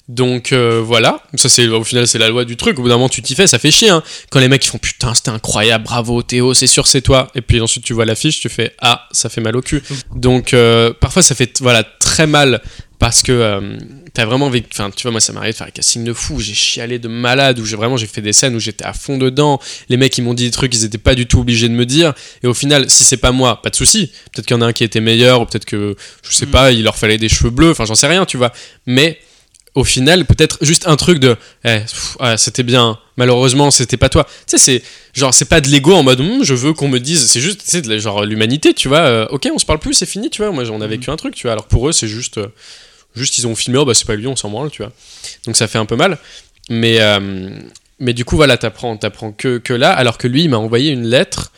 Donc 0.08 0.50
euh, 0.52 0.82
voilà, 0.84 1.22
ça 1.36 1.48
c'est 1.48 1.68
au 1.68 1.84
final 1.84 2.08
c'est 2.08 2.18
la 2.18 2.28
loi 2.28 2.44
du 2.44 2.56
truc. 2.56 2.76
Au 2.78 2.82
bout 2.82 2.88
d'un 2.88 2.96
moment 2.96 3.08
tu 3.08 3.22
t'y 3.22 3.36
fais, 3.36 3.46
ça 3.46 3.60
fait 3.60 3.70
chier. 3.70 3.88
hein. 3.90 4.02
Quand 4.30 4.40
les 4.40 4.48
mecs 4.48 4.64
ils 4.64 4.68
font 4.68 4.78
putain 4.78 5.14
c'était 5.14 5.30
incroyable, 5.30 5.84
bravo 5.84 6.22
Théo, 6.22 6.54
c'est 6.54 6.66
sûr 6.66 6.88
c'est 6.88 7.02
toi. 7.02 7.28
Et 7.36 7.40
puis 7.40 7.60
ensuite 7.60 7.84
tu 7.84 7.92
vois 7.92 8.04
l'affiche, 8.04 8.40
tu 8.40 8.48
fais 8.48 8.74
ah 8.80 9.06
ça 9.12 9.28
fait 9.28 9.40
mal 9.40 9.56
au 9.56 9.60
cul. 9.62 9.80
Donc 10.16 10.54
euh, 10.54 10.92
parfois 10.92 11.22
ça 11.22 11.36
fait 11.36 11.60
voilà 11.60 11.84
très 11.84 12.26
mal 12.26 12.62
parce 12.98 13.22
que 13.22 13.30
euh, 13.30 13.78
t'as 14.14 14.24
vraiment 14.26 14.50
vécu. 14.50 14.68
Enfin 14.72 14.90
tu 14.90 15.02
vois 15.02 15.10
moi 15.12 15.20
ça 15.20 15.32
m'arrive 15.32 15.52
de 15.52 15.56
faire 15.56 15.66
un 15.66 15.70
casting 15.70 16.04
de 16.04 16.12
fou, 16.12 16.38
j'ai 16.40 16.54
chialé 16.54 16.98
de 16.98 17.08
malade 17.08 17.58
où 17.58 17.64
j'ai 17.64 17.76
vraiment 17.76 17.96
j'ai 17.96 18.06
fait 18.06 18.20
des 18.20 18.32
scènes 18.32 18.54
où 18.54 18.60
j'étais 18.60 18.84
à 18.84 18.92
fond 18.92 19.18
dedans. 19.18 19.60
Les 19.88 19.96
mecs 19.96 20.16
ils 20.18 20.22
m'ont 20.22 20.34
dit 20.34 20.44
des 20.44 20.50
trucs 20.50 20.74
ils 20.74 20.84
étaient 20.84 20.98
pas 20.98 21.14
du 21.14 21.26
tout 21.26 21.40
obligés 21.40 21.68
de 21.68 21.74
me 21.74 21.86
dire. 21.86 22.12
Et 22.42 22.46
au 22.46 22.54
final 22.54 22.90
si 22.90 23.04
c'est 23.04 23.16
pas 23.16 23.32
moi, 23.32 23.62
pas 23.62 23.70
de 23.70 23.76
souci. 23.76 24.12
Peut-être 24.32 24.46
qu'il 24.46 24.56
y 24.56 24.58
en 24.58 24.62
a 24.62 24.66
un 24.66 24.72
qui 24.72 24.84
était 24.84 25.00
meilleur 25.00 25.40
ou 25.40 25.46
peut-être 25.46 25.64
que 25.64 25.96
je 26.28 26.32
sais 26.34 26.46
Mm. 26.46 26.50
pas 26.50 26.72
il 26.72 26.82
leur 26.82 26.96
fallait 26.96 27.18
des 27.18 27.28
cheveux 27.28 27.50
bleus. 27.50 27.70
Enfin 27.70 27.84
j'en 27.86 27.94
sais 27.94 28.06
rien 28.08 28.26
tu 28.26 28.36
vois. 28.36 28.52
Mais 28.86 29.18
au 29.74 29.84
final, 29.84 30.26
peut-être 30.26 30.58
juste 30.60 30.86
un 30.86 30.96
truc 30.96 31.18
de 31.18 31.34
eh, 31.64 31.78
ouais, 32.20 32.36
c'était 32.36 32.62
bien, 32.62 32.98
malheureusement, 33.16 33.70
c'était 33.70 33.96
pas 33.96 34.10
toi. 34.10 34.24
Tu 34.46 34.58
sais, 34.58 34.58
c'est 34.58 34.82
genre, 35.14 35.32
c'est 35.32 35.46
pas 35.46 35.62
de 35.62 35.68
l'ego 35.68 35.94
en 35.94 36.02
mode 36.02 36.20
Hum, 36.20 36.44
je 36.44 36.52
veux 36.52 36.74
qu'on 36.74 36.88
me 36.88 37.00
dise, 37.00 37.24
c'est 37.26 37.40
juste, 37.40 37.86
la- 37.86 37.96
genre 37.96 38.22
l'humanité, 38.26 38.74
tu 38.74 38.88
vois. 38.88 38.98
euh, 38.98 39.26
ok, 39.30 39.48
on 39.54 39.58
se 39.58 39.64
parle 39.64 39.78
plus, 39.78 39.94
c'est 39.94 40.04
fini, 40.04 40.28
tu 40.28 40.42
vois. 40.42 40.52
Moi, 40.52 40.64
on 40.70 40.82
a 40.82 40.86
vécu 40.86 41.08
un 41.08 41.16
truc, 41.16 41.34
tu 41.34 41.44
vois. 41.44 41.52
Alors 41.52 41.68
pour 41.68 41.88
eux, 41.88 41.92
c'est 41.92 42.06
juste, 42.06 42.36
euh, 42.36 42.48
juste 43.14 43.38
ils 43.38 43.46
ont 43.46 43.54
filmé, 43.54 43.78
oh 43.78 43.84
bah 43.84 43.94
c'est 43.94 44.06
pas 44.06 44.16
lui, 44.16 44.26
on 44.26 44.36
s'en 44.36 44.50
branle, 44.50 44.70
tu 44.70 44.82
vois. 44.82 44.92
Donc 45.46 45.56
ça 45.56 45.66
fait 45.68 45.78
un 45.78 45.86
peu 45.86 45.96
mal. 45.96 46.18
Mais, 46.70 47.00
euh, 47.00 47.50
mais 47.98 48.12
du 48.12 48.24
coup, 48.24 48.36
voilà, 48.36 48.56
t'apprends, 48.56 48.96
t'apprends 48.96 49.32
que, 49.32 49.58
que 49.58 49.72
là, 49.72 49.92
alors 49.92 50.18
que 50.18 50.28
lui, 50.28 50.44
il 50.44 50.50
m'a 50.50 50.58
envoyé 50.58 50.90
une 50.92 51.06
lettre. 51.06 51.52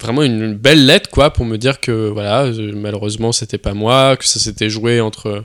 Vraiment 0.00 0.22
une 0.22 0.54
belle 0.54 0.86
lettre, 0.86 1.10
quoi, 1.10 1.32
pour 1.32 1.44
me 1.44 1.56
dire 1.58 1.80
que 1.80 2.08
voilà, 2.08 2.46
malheureusement, 2.74 3.32
c'était 3.32 3.58
pas 3.58 3.74
moi, 3.74 4.16
que 4.16 4.24
ça 4.24 4.38
s'était 4.38 4.70
joué 4.70 5.00
entre 5.00 5.44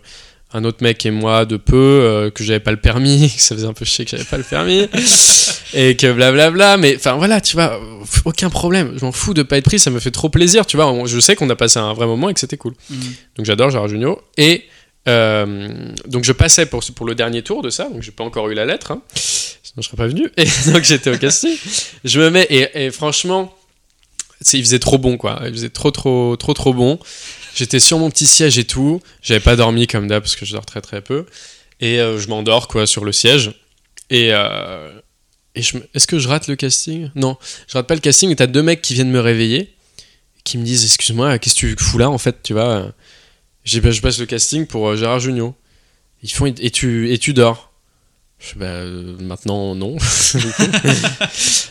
un 0.56 0.64
autre 0.66 0.78
mec 0.84 1.04
et 1.08 1.10
moi 1.10 1.46
de 1.46 1.58
peu, 1.58 1.76
euh, 1.76 2.30
que 2.30 2.44
j'avais 2.44 2.60
pas 2.60 2.70
le 2.70 2.78
permis, 2.78 3.32
que 3.36 3.42
ça 3.42 3.56
faisait 3.56 3.66
un 3.66 3.74
peu 3.74 3.86
chier 3.86 4.06
que 4.06 4.12
j'avais 4.12 4.24
pas 4.24 4.38
le 4.38 4.44
permis, 4.44 4.88
et 5.74 5.96
que 5.96 6.12
blablabla, 6.14 6.78
mais 6.78 6.96
enfin 6.96 7.14
voilà, 7.14 7.42
tu 7.42 7.56
vois, 7.56 7.80
aucun 8.26 8.52
problème, 8.52 8.94
je 8.96 9.04
m'en 9.04 9.12
fous 9.12 9.34
de 9.34 9.42
pas 9.42 9.58
être 9.58 9.66
pris, 9.66 9.80
ça 9.80 9.90
me 9.90 10.00
fait 10.00 10.12
trop 10.12 10.30
plaisir, 10.30 10.68
tu 10.68 10.78
vois, 10.78 10.86
on- 10.92 11.08
je 11.08 11.20
sais 11.20 11.36
qu'on 11.36 11.50
a 11.50 11.56
passé 11.56 11.80
un 11.80 11.94
vrai 11.94 12.06
moment 12.06 12.30
et 12.30 12.36
que 12.36 12.40
c'était 12.40 12.58
cool. 12.58 12.74
Mhm. 12.92 12.98
Donc 13.38 13.46
j'adore 13.48 13.72
Gérard 13.72 13.88
Jugnot, 13.88 14.22
et 14.38 14.66
euh, 15.08 15.92
donc 16.08 16.24
je 16.24 16.32
passais 16.32 16.66
pour, 16.66 16.84
pour 16.96 17.06
le 17.06 17.16
dernier 17.16 17.42
tour 17.42 17.62
de 17.62 17.70
ça, 17.70 17.90
donc 17.90 18.02
j'ai 18.02 18.12
pas 18.12 18.24
encore 18.24 18.50
eu 18.50 18.54
la 18.54 18.66
lettre, 18.66 18.92
hein, 18.92 19.02
sinon 19.16 19.82
je 19.82 19.88
serais 19.88 19.98
pas 19.98 20.08
venu, 20.08 20.30
et 20.38 20.46
donc 20.72 20.84
j'étais 20.84 21.10
au 21.10 21.18
casting, 21.18 21.56
je 22.04 22.20
me 22.20 22.30
mets, 22.30 22.48
et, 22.50 22.92
franchement, 22.92 23.54
il 24.54 24.64
faisait 24.64 24.80
trop 24.80 24.98
bon 24.98 25.18
quoi, 25.18 25.42
il 25.46 25.52
faisait 25.52 25.70
trop 25.70 25.92
trop 25.92 26.36
trop 26.36 26.54
trop 26.54 26.74
bon. 26.74 27.00
J'étais 27.56 27.80
sur 27.80 28.00
mon 28.00 28.10
petit 28.10 28.26
siège 28.26 28.58
et 28.58 28.64
tout. 28.64 29.02
J'avais 29.22 29.40
pas 29.40 29.56
dormi 29.56 29.88
comme 29.88 30.08
d'hab 30.08 30.24
parce 30.24 30.36
que 30.36 30.46
je 30.46 30.54
dors 30.54 30.66
très 30.66 30.82
très 30.82 31.02
peu. 31.02 31.26
Et 31.80 32.00
euh, 32.00 32.18
je 32.18 32.28
m'endors 32.28 32.68
quoi 32.68 32.88
sur 32.88 33.06
le 33.06 33.12
siège. 33.12 33.52
Et, 34.10 34.30
euh, 34.32 34.92
et 35.56 35.62
je 35.62 35.78
est-ce 35.94 36.08
que 36.08 36.18
je 36.18 36.28
rate 36.28 36.48
le 36.48 36.56
casting? 36.56 37.12
Non, 37.16 37.38
je 37.68 37.74
rate 37.74 37.88
pas 37.88 37.94
le 37.94 38.02
casting. 38.02 38.34
T'as 38.36 38.48
deux 38.48 38.64
mecs 38.64 38.82
qui 38.82 38.96
viennent 38.96 39.12
me 39.12 39.20
réveiller, 39.20 39.74
qui 40.44 40.58
me 40.58 40.64
disent 40.64 40.84
excuse-moi, 40.84 41.38
qu'est-ce 41.38 41.56
que 41.56 41.60
tu 41.60 41.76
fous 41.78 41.98
là 41.98 42.10
en 42.10 42.18
fait, 42.18 42.42
tu 42.42 42.54
vois? 42.54 42.92
Je 43.66 43.80
passe 44.02 44.20
le 44.20 44.26
casting 44.26 44.66
pour 44.66 44.88
euh, 44.90 44.96
Gérard 44.96 45.20
Jugnot. 45.20 45.56
Ils 46.22 46.32
font 46.32 46.46
et 46.46 46.70
tu 46.72 47.12
et 47.12 47.18
tu 47.18 47.34
dors. 47.34 47.72
Je 48.40 48.58
bah, 48.60 48.66
euh, 48.66 49.16
maintenant 49.22 49.76
non. 49.76 49.96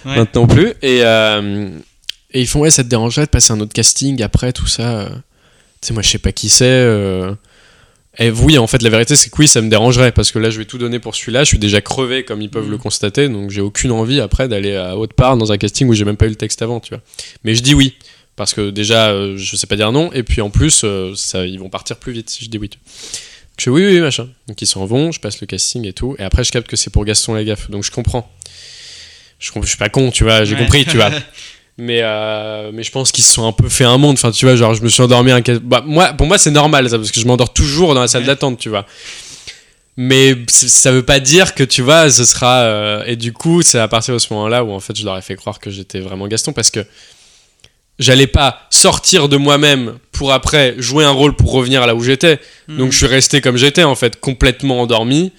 Ouais. 0.04 0.16
Maintenant 0.16 0.46
plus. 0.46 0.68
Et, 0.82 1.00
euh, 1.04 1.68
et 2.32 2.40
ils 2.40 2.46
font 2.46 2.60
ouais, 2.60 2.70
ça 2.70 2.82
te 2.82 2.88
dérangerait 2.88 3.26
de 3.26 3.30
passer 3.30 3.52
un 3.52 3.60
autre 3.60 3.72
casting 3.72 4.20
après 4.22 4.52
tout 4.52 4.66
ça. 4.66 5.08
Tu 5.80 5.88
sais, 5.88 5.92
moi 5.94 6.02
je 6.02 6.08
sais 6.10 6.18
pas 6.18 6.32
qui 6.32 6.48
c'est. 6.48 6.64
euh. 6.64 7.34
Et 8.18 8.30
oui, 8.30 8.58
en 8.58 8.66
fait, 8.66 8.82
la 8.82 8.90
vérité 8.90 9.16
c'est 9.16 9.30
que 9.30 9.36
oui, 9.38 9.48
ça 9.48 9.62
me 9.62 9.70
dérangerait 9.70 10.12
parce 10.12 10.32
que 10.32 10.38
là 10.38 10.50
je 10.50 10.58
vais 10.58 10.64
tout 10.66 10.76
donner 10.78 10.98
pour 10.98 11.14
celui-là. 11.14 11.44
Je 11.44 11.48
suis 11.48 11.58
déjà 11.58 11.80
crevé 11.80 12.24
comme 12.24 12.42
ils 12.42 12.50
peuvent 12.50 12.64
Mhm. 12.66 12.70
le 12.72 12.78
constater, 12.78 13.28
donc 13.28 13.50
j'ai 13.50 13.60
aucune 13.62 13.90
envie 13.90 14.20
après 14.20 14.48
d'aller 14.48 14.76
à 14.76 14.96
autre 14.98 15.14
part 15.14 15.36
dans 15.38 15.50
un 15.52 15.56
casting 15.58 15.88
où 15.88 15.94
j'ai 15.94 16.04
même 16.04 16.16
pas 16.18 16.26
eu 16.26 16.30
le 16.30 16.34
texte 16.36 16.60
avant, 16.62 16.80
tu 16.80 16.90
vois. 16.90 17.02
Mais 17.44 17.54
je 17.54 17.62
dis 17.62 17.74
oui 17.74 17.96
parce 18.36 18.54
que 18.54 18.70
déjà 18.70 19.08
euh, 19.10 19.36
je 19.36 19.56
sais 19.56 19.66
pas 19.66 19.76
dire 19.76 19.92
non 19.92 20.12
et 20.12 20.22
puis 20.22 20.40
en 20.40 20.50
plus 20.50 20.82
euh, 20.84 21.12
ça, 21.16 21.44
ils 21.46 21.58
vont 21.58 21.68
partir 21.68 21.96
plus 21.98 22.12
vite 22.12 22.30
si 22.30 22.44
je 22.44 22.50
dis 22.50 22.58
oui. 22.58 22.68
Donc, 22.68 22.78
je 23.58 23.64
fais 23.64 23.70
oui, 23.70 23.84
oui, 23.86 24.00
machin. 24.00 24.28
Donc 24.48 24.60
ils 24.62 24.66
s'en 24.66 24.86
vont, 24.86 25.12
je 25.12 25.20
passe 25.20 25.40
le 25.40 25.46
casting 25.46 25.86
et 25.86 25.92
tout. 25.92 26.16
Et 26.18 26.22
après, 26.22 26.42
je 26.44 26.50
capte 26.50 26.66
que 26.68 26.76
c'est 26.76 26.90
pour 26.90 27.04
Gaston 27.04 27.34
Lagaffe. 27.34 27.70
Donc 27.70 27.84
je 27.84 27.90
comprends. 27.90 28.30
Je, 29.38 29.50
je 29.60 29.66
suis 29.66 29.76
pas 29.76 29.88
con, 29.90 30.10
tu 30.10 30.24
vois, 30.24 30.44
j'ai 30.44 30.54
Ouais. 30.54 30.60
compris, 30.62 30.84
tu 30.86 30.96
vois. 30.96 31.10
Mais, 31.78 32.00
euh, 32.02 32.70
mais 32.72 32.82
je 32.82 32.90
pense 32.90 33.10
qu'ils 33.12 33.24
se 33.24 33.32
sont 33.32 33.46
un 33.46 33.52
peu 33.52 33.66
fait 33.68 33.84
un 33.84 33.96
monde. 33.96 34.12
Enfin, 34.14 34.30
tu 34.30 34.44
vois, 34.44 34.54
genre, 34.56 34.74
je 34.74 34.82
me 34.82 34.88
suis 34.90 35.02
endormi 35.02 35.32
un 35.32 35.40
bah, 35.62 35.82
moi, 35.84 36.12
Pour 36.12 36.26
moi, 36.26 36.36
c'est 36.36 36.50
normal, 36.50 36.88
ça, 36.90 36.98
parce 36.98 37.10
que 37.10 37.18
je 37.18 37.26
m'endors 37.26 37.52
toujours 37.54 37.94
dans 37.94 38.02
la 38.02 38.08
salle 38.08 38.20
Ouais. 38.22 38.26
d'attente, 38.26 38.58
tu 38.58 38.68
vois. 38.68 38.86
Mais 39.96 40.36
ça 40.48 40.92
veut 40.92 41.02
pas 41.02 41.18
dire 41.18 41.54
que, 41.54 41.64
tu 41.64 41.80
vois, 41.82 42.10
ce 42.10 42.24
sera. 42.26 42.60
euh, 42.62 43.04
Et 43.06 43.16
du 43.16 43.32
coup, 43.32 43.62
c'est 43.62 43.78
à 43.78 43.88
partir 43.88 44.12
de 44.14 44.18
ce 44.18 44.32
moment-là 44.34 44.64
où, 44.64 44.70
en 44.70 44.80
fait, 44.80 44.94
je 44.96 45.04
leur 45.04 45.16
ai 45.16 45.22
fait 45.22 45.34
croire 45.34 45.58
que 45.60 45.70
j'étais 45.70 46.00
vraiment 46.00 46.28
Gaston, 46.28 46.52
parce 46.52 46.70
que 46.70 46.80
j'allais 48.02 48.26
pas 48.26 48.66
sortir 48.70 49.28
de 49.28 49.36
moi-même 49.36 49.98
pour 50.12 50.32
après 50.32 50.74
jouer 50.78 51.04
un 51.04 51.10
rôle 51.10 51.34
pour 51.34 51.52
revenir 51.52 51.86
là 51.86 51.94
où 51.94 52.02
j'étais. 52.02 52.38
Mhm. 52.68 52.76
Donc 52.78 52.92
je 52.92 52.98
suis 52.98 53.06
resté 53.06 53.40
comme 53.40 53.56
j'étais 53.56 53.84
en 53.84 53.94
fait, 53.94 54.20
complètement 54.20 54.80
endormi. 54.82 55.32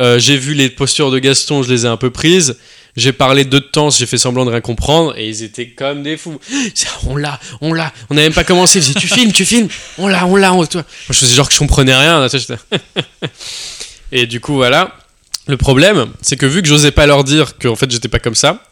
Euh, 0.00 0.18
j'ai 0.18 0.36
vu 0.36 0.54
les 0.54 0.70
postures 0.70 1.10
de 1.10 1.18
Gaston, 1.18 1.62
je 1.62 1.72
les 1.72 1.84
ai 1.84 1.88
un 1.88 1.96
peu 1.96 2.10
prises. 2.10 2.56
J'ai 2.96 3.12
parlé 3.12 3.44
deux 3.44 3.60
temps, 3.60 3.90
j'ai 3.90 4.06
fait 4.06 4.18
semblant 4.18 4.44
de 4.44 4.50
rien 4.50 4.60
comprendre 4.60 5.16
et 5.16 5.28
ils 5.28 5.42
étaient 5.42 5.68
comme 5.68 6.02
des 6.02 6.16
fous. 6.16 6.40
On 7.06 7.16
l'a, 7.16 7.38
on 7.60 7.72
l'a, 7.72 7.92
on 8.10 8.14
n'a 8.14 8.22
même 8.22 8.32
pas 8.32 8.44
commencé. 8.44 8.78
Ils 8.78 8.82
faisaient, 8.82 8.98
tu 8.98 9.06
filmes, 9.06 9.32
tu 9.32 9.44
filmes, 9.44 9.68
on 9.98 10.08
l'a, 10.08 10.26
on 10.26 10.36
l'a, 10.36 10.52
on 10.52 10.66
toi. 10.66 10.82
Moi 10.82 10.86
je 11.10 11.18
faisais 11.18 11.34
genre 11.34 11.48
que 11.48 11.54
je 11.54 11.58
comprenais 11.58 11.94
rien. 11.94 12.26
et 14.12 14.26
du 14.26 14.40
coup 14.40 14.54
voilà. 14.54 14.96
Le 15.46 15.56
problème, 15.56 16.12
c'est 16.20 16.36
que 16.36 16.44
vu 16.44 16.60
que 16.60 16.68
j'osais 16.68 16.90
pas 16.90 17.06
leur 17.06 17.24
dire 17.24 17.56
qu'en 17.56 17.74
fait 17.74 17.90
j'étais 17.90 18.08
pas 18.08 18.18
comme 18.18 18.34
ça, 18.34 18.62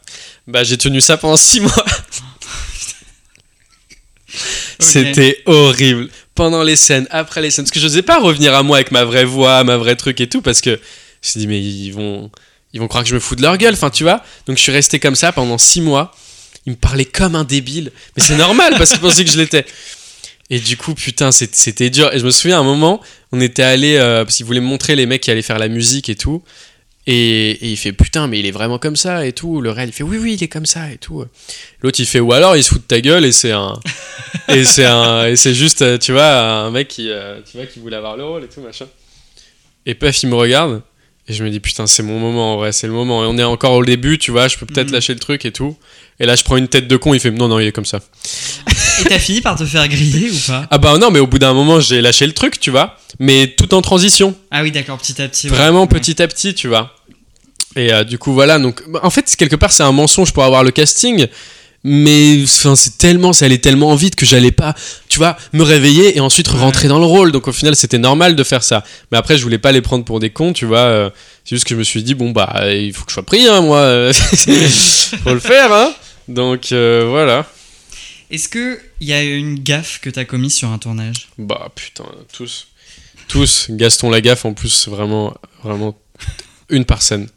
bah 0.46 0.62
j'ai 0.62 0.76
tenu 0.76 1.00
ça 1.00 1.16
pendant 1.16 1.36
six 1.36 1.60
mois. 1.62 1.84
C'était 4.78 5.42
horrible. 5.46 6.08
Pendant 6.34 6.62
les 6.62 6.76
scènes, 6.76 7.06
après 7.10 7.40
les 7.40 7.50
scènes. 7.50 7.64
Parce 7.64 7.72
que 7.72 7.80
je 7.80 7.86
n'osais 7.86 8.02
pas 8.02 8.18
revenir 8.18 8.54
à 8.54 8.62
moi 8.62 8.76
avec 8.76 8.90
ma 8.90 9.04
vraie 9.04 9.24
voix, 9.24 9.64
ma 9.64 9.76
vraie 9.76 9.96
truc 9.96 10.20
et 10.20 10.28
tout, 10.28 10.42
parce 10.42 10.60
que 10.60 10.70
je 10.70 10.76
me 10.76 10.80
suis 11.22 11.40
dit, 11.40 11.46
mais 11.46 11.60
ils 11.60 11.90
vont, 11.90 12.30
ils 12.72 12.80
vont 12.80 12.88
croire 12.88 13.04
que 13.04 13.10
je 13.10 13.14
me 13.14 13.20
fous 13.20 13.36
de 13.36 13.42
leur 13.42 13.56
gueule, 13.56 13.76
tu 13.92 14.02
vois. 14.02 14.22
Donc 14.46 14.58
je 14.58 14.62
suis 14.62 14.72
resté 14.72 14.98
comme 14.98 15.16
ça 15.16 15.32
pendant 15.32 15.58
six 15.58 15.80
mois. 15.80 16.14
Ils 16.66 16.72
me 16.72 16.76
parlaient 16.76 17.04
comme 17.04 17.34
un 17.36 17.44
débile. 17.44 17.92
Mais 18.16 18.22
c'est 18.22 18.36
normal, 18.36 18.74
parce 18.76 18.90
qu'ils 18.90 19.00
pensaient 19.00 19.24
que 19.24 19.30
je 19.30 19.38
l'étais. 19.38 19.64
Et 20.50 20.60
du 20.60 20.76
coup, 20.76 20.94
putain, 20.94 21.32
c'était 21.32 21.90
dur. 21.90 22.12
Et 22.12 22.18
je 22.18 22.24
me 22.24 22.30
souviens 22.30 22.58
à 22.58 22.60
un 22.60 22.64
moment, 22.64 23.00
on 23.32 23.40
était 23.40 23.62
allé, 23.62 23.96
euh, 23.96 24.24
parce 24.24 24.36
qu'il 24.36 24.46
voulait 24.46 24.60
me 24.60 24.66
montrer 24.66 24.94
les 24.94 25.06
mecs 25.06 25.22
qui 25.22 25.30
allaient 25.30 25.42
faire 25.42 25.58
la 25.58 25.68
musique 25.68 26.08
et 26.08 26.16
tout. 26.16 26.42
Et, 27.08 27.50
et 27.50 27.70
il 27.70 27.76
fait 27.76 27.92
putain, 27.92 28.26
mais 28.26 28.40
il 28.40 28.46
est 28.46 28.50
vraiment 28.50 28.78
comme 28.78 28.96
ça 28.96 29.26
et 29.26 29.32
tout. 29.32 29.60
Le 29.60 29.70
réel, 29.70 29.90
il 29.90 29.92
fait 29.92 30.02
oui, 30.02 30.18
oui, 30.18 30.34
il 30.34 30.42
est 30.42 30.48
comme 30.48 30.66
ça 30.66 30.90
et 30.90 30.98
tout. 30.98 31.24
L'autre, 31.80 32.00
il 32.00 32.06
fait 32.06 32.18
ou 32.18 32.32
alors 32.32 32.56
il 32.56 32.64
se 32.64 32.70
fout 32.70 32.82
de 32.82 32.86
ta 32.86 33.00
gueule 33.00 33.24
et 33.24 33.32
c'est 33.32 33.52
un. 33.52 33.78
et 34.48 34.64
c'est 34.64 34.84
un. 34.84 35.26
Et 35.26 35.36
c'est 35.36 35.54
juste, 35.54 35.82
euh, 35.82 35.98
tu 35.98 36.12
vois, 36.12 36.26
un 36.26 36.70
mec 36.70 36.88
qui, 36.88 37.08
euh, 37.10 37.40
tu 37.48 37.58
vois, 37.58 37.66
qui 37.66 37.78
voulait 37.78 37.96
avoir 37.96 38.16
le 38.16 38.24
rôle 38.24 38.44
et 38.44 38.48
tout, 38.48 38.60
machin. 38.60 38.86
Et 39.86 39.94
paf, 39.94 40.22
il 40.22 40.28
me 40.28 40.34
regarde. 40.34 40.82
Et 41.28 41.32
je 41.32 41.42
me 41.42 41.50
dis 41.50 41.58
putain, 41.60 41.86
c'est 41.88 42.02
mon 42.04 42.20
moment 42.20 42.54
en 42.54 42.56
vrai, 42.56 42.70
c'est 42.72 42.86
le 42.86 42.92
moment. 42.92 43.24
Et 43.24 43.26
on 43.26 43.36
est 43.36 43.42
encore 43.44 43.72
au 43.72 43.84
début, 43.84 44.16
tu 44.18 44.30
vois, 44.30 44.46
je 44.48 44.56
peux 44.56 44.66
peut-être 44.66 44.88
Mhm. 44.88 44.92
lâcher 44.94 45.12
le 45.14 45.18
truc 45.20 45.44
et 45.44 45.50
tout. 45.52 45.76
Et 46.20 46.24
là, 46.26 46.36
je 46.36 46.44
prends 46.44 46.56
une 46.56 46.68
tête 46.68 46.86
de 46.88 46.96
con, 46.96 47.14
il 47.14 47.20
fait 47.20 47.30
non, 47.32 47.48
non, 47.48 47.58
il 47.58 47.66
est 47.66 47.72
comme 47.72 47.84
ça. 47.84 47.98
Et 49.00 49.08
t'as 49.08 49.18
fini 49.18 49.40
par 49.40 49.56
te 49.58 49.64
faire 49.66 49.86
griller 49.88 50.30
ou 50.30 50.38
pas? 50.46 50.66
Ah 50.70 50.78
bah 50.78 50.96
non, 50.98 51.10
mais 51.10 51.18
au 51.18 51.26
bout 51.26 51.38
d'un 51.38 51.52
moment, 51.52 51.80
j'ai 51.80 52.00
lâché 52.00 52.26
le 52.26 52.32
truc, 52.32 52.58
tu 52.60 52.70
vois. 52.70 52.96
Mais 53.18 53.48
tout 53.58 53.74
en 53.74 53.82
transition. 53.82 54.34
Ah 54.50 54.62
oui, 54.62 54.70
d'accord, 54.70 54.98
petit 54.98 55.20
à 55.20 55.28
petit. 55.28 55.50
ouais. 55.50 55.56
Vraiment 55.56 55.86
petit 55.86 56.22
à 56.22 56.28
petit, 56.28 56.54
tu 56.54 56.68
vois. 56.68 56.94
Et 57.74 57.92
euh, 57.92 58.04
du 58.04 58.18
coup, 58.18 58.32
voilà. 58.32 58.58
Donc, 58.58 58.82
bah, 58.88 59.00
en 59.02 59.10
fait, 59.10 59.34
quelque 59.36 59.56
part, 59.56 59.72
c'est 59.72 59.82
un 59.82 59.92
mensonge 59.92 60.32
pour 60.32 60.44
avoir 60.44 60.62
le 60.64 60.70
casting. 60.70 61.26
Mais 61.88 62.40
enfin, 62.42 62.74
c'est 62.74 62.98
tellement, 62.98 63.32
ça 63.32 63.44
allait 63.44 63.58
tellement 63.58 63.94
vite 63.94 64.16
que 64.16 64.26
j'allais 64.26 64.50
pas, 64.50 64.74
tu 65.08 65.18
vois, 65.18 65.36
me 65.52 65.62
réveiller 65.62 66.16
et 66.16 66.20
ensuite 66.20 66.48
rentrer 66.48 66.88
dans 66.88 66.98
le 66.98 67.04
rôle. 67.04 67.30
Donc 67.30 67.46
au 67.46 67.52
final, 67.52 67.76
c'était 67.76 67.98
normal 67.98 68.34
de 68.34 68.42
faire 68.42 68.64
ça. 68.64 68.82
Mais 69.12 69.18
après, 69.18 69.38
je 69.38 69.42
voulais 69.44 69.58
pas 69.58 69.70
les 69.70 69.82
prendre 69.82 70.04
pour 70.04 70.18
des 70.18 70.30
cons, 70.30 70.52
tu 70.52 70.64
vois. 70.66 70.78
euh, 70.80 71.10
c'est 71.44 71.54
juste 71.54 71.64
que 71.64 71.74
je 71.74 71.78
me 71.78 71.84
suis 71.84 72.02
dit, 72.02 72.14
bon 72.14 72.32
bah, 72.32 72.62
il 72.72 72.92
faut 72.92 73.04
que 73.04 73.10
je 73.12 73.14
sois 73.14 73.22
pris, 73.22 73.46
hein, 73.46 73.60
moi. 73.60 73.78
euh, 73.78 74.12
faut 75.22 75.32
le 75.34 75.38
faire, 75.38 75.72
hein. 75.72 75.94
Donc 76.26 76.72
euh, 76.72 77.06
voilà. 77.08 77.46
Est-ce 78.32 78.48
que 78.48 78.80
il 79.00 79.06
y 79.06 79.12
a 79.12 79.22
une 79.22 79.60
gaffe 79.60 80.00
que 80.00 80.10
t'as 80.10 80.24
commise 80.24 80.54
sur 80.56 80.68
un 80.70 80.78
tournage? 80.78 81.28
Bah 81.38 81.68
putain, 81.72 82.06
tous. 82.32 82.66
Tous. 83.28 83.66
Gaston 83.70 84.10
Lagaffe 84.10 84.44
en 84.44 84.54
plus, 84.54 84.88
vraiment, 84.88 85.34
vraiment 85.62 85.96
une 86.68 86.84
par 86.84 87.02
scène. 87.02 87.28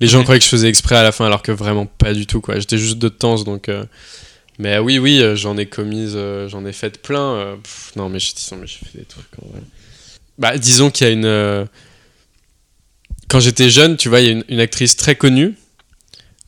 Les 0.00 0.06
gens 0.06 0.18
Ouais. 0.18 0.24
croyaient 0.24 0.38
que 0.38 0.44
je 0.44 0.50
faisais 0.50 0.68
exprès 0.68 0.96
à 0.96 1.02
la 1.02 1.12
fin 1.12 1.26
alors 1.26 1.42
que 1.42 1.52
vraiment 1.52 1.86
pas 1.86 2.14
du 2.14 2.26
tout 2.26 2.40
quoi. 2.40 2.58
J'étais 2.58 2.78
juste 2.78 2.98
de 2.98 3.08
temps 3.08 3.36
donc. 3.42 3.68
euh, 3.68 3.84
Mais 4.58 4.74
euh, 4.76 4.80
oui, 4.80 4.98
oui, 4.98 5.20
euh, 5.20 5.34
j'en 5.36 5.56
ai 5.56 5.66
commise, 5.66 6.16
j'en 6.48 6.64
ai 6.66 6.72
fait 6.72 7.00
plein. 7.02 7.56
pff, 7.62 7.92
non 7.96 8.08
mais 8.08 8.18
j'ai 8.20 8.34
fait 8.34 8.98
des 8.98 9.04
trucs 9.04 9.26
en 9.42 9.48
vrai. 9.50 9.60
Bah 10.38 10.56
disons 10.58 10.90
qu'il 10.90 11.06
y 11.06 11.10
a 11.10 11.12
une. 11.12 11.68
Quand 13.28 13.40
j'étais 13.40 13.68
jeune, 13.70 13.96
tu 13.96 14.08
vois, 14.08 14.20
il 14.20 14.26
y 14.26 14.28
a 14.28 14.32
une, 14.32 14.44
une 14.48 14.60
actrice 14.60 14.96
très 14.96 15.14
connue. 15.14 15.54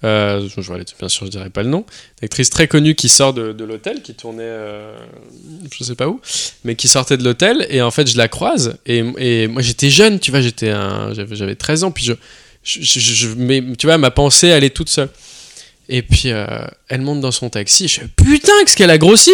Euh, 0.02 0.48
je, 0.48 0.62
je- 0.62 0.72
bien 0.98 1.08
sûr, 1.10 1.26
je 1.26 1.30
dirais 1.30 1.50
pas 1.50 1.62
le 1.62 1.68
nom. 1.68 1.84
Une 2.22 2.24
actrice 2.26 2.48
très 2.48 2.68
connue 2.68 2.94
qui 2.94 3.10
sort 3.10 3.34
de, 3.34 3.52
de 3.52 3.64
l'hôtel, 3.64 4.00
qui 4.00 4.14
tournait, 4.14 4.44
euh, 4.44 4.96
je 5.76 5.84
sais 5.84 5.94
pas 5.94 6.08
où, 6.08 6.22
mais 6.64 6.74
qui 6.76 6.88
sortait 6.88 7.18
de 7.18 7.24
l'hôtel 7.24 7.66
et 7.68 7.82
en 7.82 7.90
fait 7.90 8.06
je 8.10 8.16
la 8.16 8.28
croise 8.28 8.78
et, 8.86 9.04
et 9.18 9.46
moi 9.46 9.60
j'étais 9.60 9.90
jeune, 9.90 10.18
tu 10.18 10.30
vois, 10.30 10.40
j'étais 10.40 10.72
j'avais 11.12 11.54
13 11.54 11.84
ans 11.84 11.90
puis 11.90 12.04
je, 12.06 12.14
je, 12.62 12.80
je- 12.82 13.00
je- 13.00 13.28
mais 13.36 13.62
tu 13.78 13.86
vois 13.86 13.98
ma 13.98 14.10
pensée 14.10 14.48
elle 14.48 14.64
est 14.64 14.70
toute 14.74 14.88
seule. 14.90 15.08
Et 15.88 16.02
puis 16.02 16.30
euh, 16.30 16.46
elle 16.88 17.00
monte 17.00 17.20
dans 17.20 17.32
son 17.32 17.50
taxi, 17.50 17.88
je 17.88 18.00
fais 18.00 18.08
putain 18.16 18.52
qu'est-ce 18.64 18.76
qu'elle 18.76 18.90
a 18.90 18.98
grossi 18.98 19.32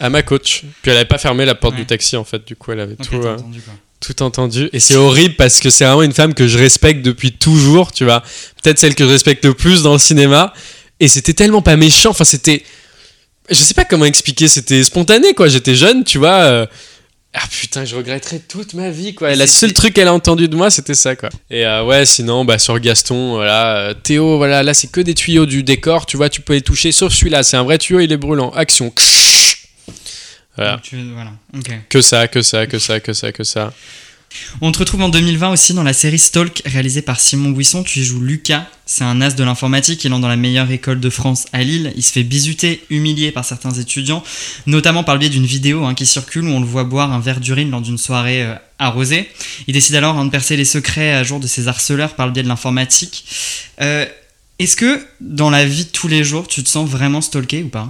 à 0.00 0.10
ma 0.10 0.22
coach. 0.22 0.62
Puis 0.82 0.90
elle 0.90 0.96
avait 0.96 1.04
pas 1.06 1.18
fermé 1.18 1.44
la 1.44 1.54
porte 1.54 1.74
Ouais. 1.74 1.80
du 1.80 1.86
taxi 1.86 2.16
en 2.16 2.24
fait, 2.24 2.44
du 2.46 2.56
coup 2.56 2.72
elle 2.72 2.80
avait 2.80 2.96
tout. 2.96 3.14
euh, 3.16 3.34
entendu 3.34 3.60
tout 4.00 4.22
entendu. 4.22 4.68
Et 4.74 4.80
c'est 4.80 4.96
horrible 4.96 5.34
parce 5.36 5.60
que 5.60 5.70
c'est 5.70 5.86
vraiment 5.86 6.02
une 6.02 6.12
femme 6.12 6.34
que 6.34 6.46
je 6.46 6.58
respecte 6.58 7.00
depuis 7.00 7.32
toujours, 7.32 7.90
tu 7.90 8.04
vois. 8.04 8.22
Peut-être 8.62 8.78
celle 8.78 8.94
que 8.94 9.04
je 9.04 9.08
respecte 9.08 9.42
le 9.46 9.54
plus 9.54 9.82
dans 9.82 9.94
le 9.94 9.98
cinéma. 9.98 10.52
Et 11.00 11.08
c'était 11.08 11.32
tellement 11.32 11.62
pas 11.62 11.76
méchant. 11.76 12.10
Enfin, 12.10 12.24
c'était. 12.24 12.62
Je 13.48 13.54
sais 13.54 13.72
pas 13.72 13.86
comment 13.86 14.04
expliquer. 14.04 14.46
C'était 14.46 14.84
spontané, 14.84 15.32
quoi. 15.32 15.48
J'étais 15.48 15.74
jeune, 15.74 16.04
tu 16.04 16.18
vois. 16.18 16.68
Ah 17.36 17.42
putain, 17.50 17.84
je 17.84 17.96
regretterai 17.96 18.38
toute 18.38 18.74
ma 18.74 18.90
vie, 18.90 19.12
quoi. 19.14 19.30
Et 19.30 19.32
Et 19.32 19.36
le 19.36 19.46
c'est- 19.46 19.52
seul 19.58 19.72
truc 19.72 19.92
qu'elle 19.94 20.06
a 20.06 20.14
entendu 20.14 20.46
de 20.48 20.54
moi, 20.54 20.70
c'était 20.70 20.94
ça, 20.94 21.16
quoi. 21.16 21.30
Et 21.50 21.66
euh, 21.66 21.82
ouais, 21.84 22.06
sinon, 22.06 22.44
bah, 22.44 22.58
sur 22.60 22.78
Gaston, 22.78 23.34
voilà. 23.34 23.76
euh, 23.76 23.94
Théo, 23.94 24.36
voilà. 24.36 24.62
Là, 24.62 24.72
c'est 24.72 24.86
que 24.90 25.00
des 25.00 25.14
tuyaux 25.14 25.44
du 25.44 25.64
décor, 25.64 26.06
tu 26.06 26.16
vois. 26.16 26.28
Tu 26.28 26.40
peux 26.42 26.52
les 26.52 26.62
toucher, 26.62 26.92
sauf 26.92 27.12
celui-là. 27.12 27.42
C'est 27.42 27.56
un 27.56 27.64
vrai 27.64 27.78
tuyau, 27.78 27.98
il 28.00 28.12
est 28.12 28.16
brûlant. 28.16 28.50
Action. 28.50 28.92
Voilà. 30.56 30.72
Donc, 30.74 30.82
tu- 30.82 30.96
voilà. 31.12 31.32
Ok. 31.56 31.70
Que 31.88 32.00
ça, 32.00 32.28
que 32.28 32.40
ça, 32.42 32.66
que 32.66 32.78
ça, 32.78 33.00
que 33.00 33.12
ça, 33.12 33.32
que 33.32 33.42
ça. 33.42 33.72
On 34.60 34.72
te 34.72 34.78
retrouve 34.78 35.02
en 35.02 35.08
2020 35.08 35.52
aussi 35.52 35.74
dans 35.74 35.82
la 35.82 35.92
série 35.92 36.18
Stalk 36.18 36.62
réalisée 36.64 37.02
par 37.02 37.20
Simon 37.20 37.50
Buisson. 37.50 37.82
Tu 37.82 38.00
y 38.00 38.04
joues 38.04 38.20
Lucas. 38.20 38.66
C'est 38.86 39.04
un 39.04 39.20
as 39.20 39.34
de 39.34 39.44
l'informatique. 39.44 40.04
Il 40.04 40.12
entre 40.12 40.22
dans 40.22 40.28
la 40.28 40.36
meilleure 40.36 40.70
école 40.70 41.00
de 41.00 41.10
France 41.10 41.46
à 41.52 41.62
Lille. 41.62 41.92
Il 41.96 42.02
se 42.02 42.12
fait 42.12 42.22
bisuter, 42.22 42.84
humilié 42.90 43.32
par 43.32 43.44
certains 43.44 43.72
étudiants, 43.72 44.22
notamment 44.66 45.04
par 45.04 45.14
le 45.14 45.20
biais 45.20 45.28
d'une 45.28 45.46
vidéo 45.46 45.84
hein, 45.84 45.94
qui 45.94 46.06
circule 46.06 46.44
où 46.44 46.50
on 46.50 46.60
le 46.60 46.66
voit 46.66 46.84
boire 46.84 47.12
un 47.12 47.20
verre 47.20 47.40
d'urine 47.40 47.70
lors 47.70 47.80
d'une 47.80 47.98
soirée 47.98 48.42
euh, 48.42 48.54
arrosée. 48.78 49.28
Il 49.66 49.74
décide 49.74 49.94
alors 49.96 50.16
hein, 50.16 50.24
de 50.24 50.30
percer 50.30 50.56
les 50.56 50.64
secrets 50.64 51.12
à 51.12 51.22
jour 51.22 51.40
de 51.40 51.46
ses 51.46 51.68
harceleurs 51.68 52.14
par 52.14 52.26
le 52.26 52.32
biais 52.32 52.42
de 52.42 52.48
l'informatique. 52.48 53.24
Euh, 53.80 54.06
Est-ce 54.58 54.76
que 54.76 55.04
dans 55.20 55.50
la 55.50 55.64
vie 55.64 55.84
de 55.84 55.90
tous 55.90 56.08
les 56.08 56.24
jours, 56.24 56.48
tu 56.48 56.62
te 56.62 56.68
sens 56.68 56.88
vraiment 56.88 57.20
stalké 57.20 57.62
ou 57.62 57.68
pas? 57.68 57.88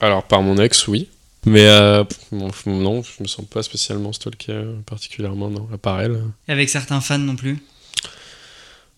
Alors, 0.00 0.22
par 0.22 0.42
mon 0.42 0.58
ex, 0.58 0.86
oui. 0.86 1.08
Mais 1.46 1.64
euh, 1.66 2.04
non, 2.32 3.02
je 3.02 3.22
me 3.22 3.28
sens 3.28 3.44
pas 3.48 3.62
spécialement 3.62 4.12
stalké 4.12 4.52
euh, 4.52 4.74
particulièrement, 4.86 5.48
non, 5.48 5.68
à 5.72 5.78
part 5.78 6.00
elle. 6.00 6.20
Et 6.48 6.52
avec 6.52 6.68
certains 6.68 7.00
fans 7.00 7.18
non 7.18 7.36
plus? 7.36 7.58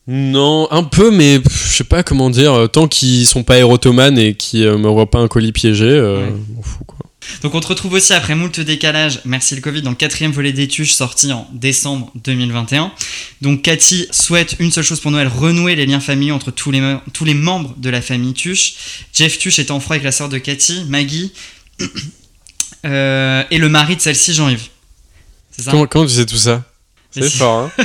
Non, 0.07 0.67
un 0.73 0.83
peu, 0.83 1.11
mais 1.11 1.41
je 1.49 1.77
sais 1.77 1.85
pas 1.85 2.03
comment 2.03 2.31
dire. 2.31 2.53
euh, 2.55 2.67
Tant 2.67 2.89
qu'ils 2.89 3.27
sont 3.27 3.43
pas 3.45 3.59
érotomanes 3.59 4.19
et 4.19 4.35
qu'ils 4.35 4.67
me 4.67 4.89
voient 4.89 5.11
pas 5.11 5.19
un 5.19 5.29
colis 5.29 5.53
piégé, 5.53 5.85
euh, 5.85 6.25
Ouais. 6.27 6.33
m'en 6.57 6.63
fous 6.63 6.85
quoi. 6.85 6.99
Donc 7.43 7.55
on 7.55 7.61
te 7.61 7.67
retrouve 7.67 7.93
aussi 7.93 8.15
après 8.15 8.35
moult 8.35 8.59
décalage, 8.61 9.21
merci 9.27 9.55
le 9.55 9.61
Covid, 9.61 9.83
dans 9.83 9.91
le 9.91 9.97
quatrième 9.97 10.33
volet 10.33 10.53
des 10.55 10.67
Tuches 10.67 10.93
sorti 10.95 11.31
en 11.33 11.47
décembre 11.53 12.11
2021. 12.25 12.91
Donc 13.43 13.61
Cathy 13.63 14.09
souhaite 14.11 14.57
une 14.59 14.71
seule 14.73 14.83
chose 14.85 15.01
pour 15.01 15.11
Noël, 15.11 15.29
renouer 15.29 15.77
les 15.77 15.85
liens 15.85 16.01
familiaux 16.01 16.35
entre 16.35 16.51
tous 16.51 16.71
les, 16.71 16.97
tous 17.13 17.27
les 17.27 17.35
membres 17.35 17.75
de 17.77 17.91
la 17.91 18.01
famille 18.01 18.33
Tuche. 18.33 19.05
Jeff 19.13 19.39
Tuche 19.39 19.59
est 19.59 19.71
en 19.71 19.81
froid 19.81 19.95
avec 19.97 20.05
la 20.05 20.13
sœur 20.13 20.31
de 20.31 20.39
Cathy, 20.39 20.85
Maggie, 20.89 21.33
euh, 22.85 23.43
et 23.51 23.59
le 23.59 23.69
mari 23.69 23.97
de 23.97 24.01
celle-ci, 24.01 24.33
Jean-Yves. 24.35 24.69
C'est 25.51 25.63
ça 25.63 25.71
Comment, 25.73 25.87
comment 25.87 26.07
tu 26.07 26.13
sais 26.15 26.27
tout 26.27 26.37
ça? 26.37 26.63
C'est 27.11 27.29
si- 27.29 27.39
fort, 27.39 27.59
hein 27.65 27.73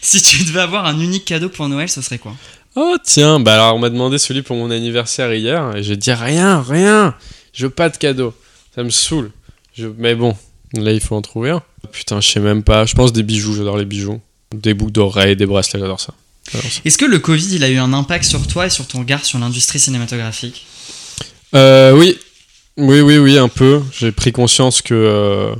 Si 0.00 0.20
tu 0.20 0.44
devais 0.44 0.60
avoir 0.60 0.86
un 0.86 0.98
unique 1.00 1.24
cadeau 1.24 1.48
pour 1.48 1.68
Noël, 1.68 1.88
ce 1.88 2.02
serait 2.02 2.18
quoi? 2.18 2.34
Oh 2.74 2.96
tiens, 3.04 3.38
bah 3.38 3.54
alors 3.54 3.76
on 3.76 3.78
m'a 3.78 3.90
demandé 3.90 4.18
celui 4.18 4.42
pour 4.42 4.56
mon 4.56 4.70
anniversaire 4.70 5.32
hier 5.34 5.76
et 5.76 5.82
j'ai 5.82 5.96
dit 5.96 6.12
rien, 6.12 6.60
rien. 6.62 7.14
Je 7.52 7.66
veux 7.66 7.70
pas 7.70 7.88
de 7.90 7.96
cadeau. 7.96 8.34
Ça 8.74 8.82
me 8.82 8.90
saoule. 8.90 9.30
Je... 9.76 9.86
Mais 9.98 10.14
bon, 10.14 10.36
là 10.74 10.92
il 10.92 11.00
faut 11.00 11.14
en 11.14 11.22
trouver 11.22 11.50
un. 11.50 11.62
Putain, 11.92 12.20
je 12.20 12.28
sais 12.28 12.40
même 12.40 12.62
pas. 12.62 12.84
Je 12.86 12.94
pense 12.94 13.12
des 13.12 13.22
bijoux, 13.22 13.54
j'adore 13.54 13.76
les 13.76 13.84
bijoux. 13.84 14.20
Des 14.54 14.74
boucles 14.74 14.92
d'oreilles, 14.92 15.36
des 15.36 15.46
bracelets, 15.46 15.80
j'adore 15.80 16.00
ça. 16.00 16.14
J'adore 16.50 16.70
ça. 16.70 16.80
Est-ce 16.84 16.98
que 16.98 17.04
le 17.04 17.18
Covid, 17.18 17.54
il 17.56 17.62
a 17.64 17.68
eu 17.68 17.76
un 17.78 17.92
impact 17.92 18.24
sur 18.24 18.46
toi 18.46 18.66
et 18.66 18.70
sur 18.70 18.86
ton 18.86 19.00
regard 19.00 19.24
sur 19.24 19.38
l'industrie 19.38 19.78
cinématographique? 19.78 20.66
Euh, 21.54 21.92
oui, 21.96 22.18
oui, 22.76 23.00
oui, 23.00 23.18
oui, 23.18 23.38
un 23.38 23.48
peu. 23.48 23.80
J'ai 23.98 24.12
pris 24.12 24.32
conscience 24.32 24.82
que 24.82 24.94
euh, 24.94 25.54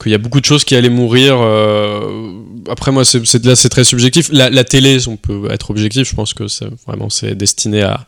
qu'il 0.00 0.12
y 0.12 0.14
a 0.14 0.18
beaucoup 0.18 0.40
de 0.40 0.44
choses 0.44 0.64
qui 0.64 0.74
allaient 0.76 0.88
mourir. 0.88 1.36
euh, 1.40 2.32
Après, 2.68 2.90
moi, 2.92 3.04
c'est 3.04 3.44
là, 3.44 3.56
c'est 3.56 3.68
très 3.68 3.84
subjectif. 3.84 4.28
La, 4.32 4.50
la 4.50 4.64
télé, 4.64 5.06
on 5.08 5.16
peut 5.16 5.48
être 5.50 5.70
objectif. 5.70 6.08
Je 6.10 6.14
pense 6.14 6.34
que 6.34 6.48
c'est 6.48 6.68
vraiment 6.86 7.10
c'est 7.10 7.34
destiné 7.34 7.82
à 7.82 8.06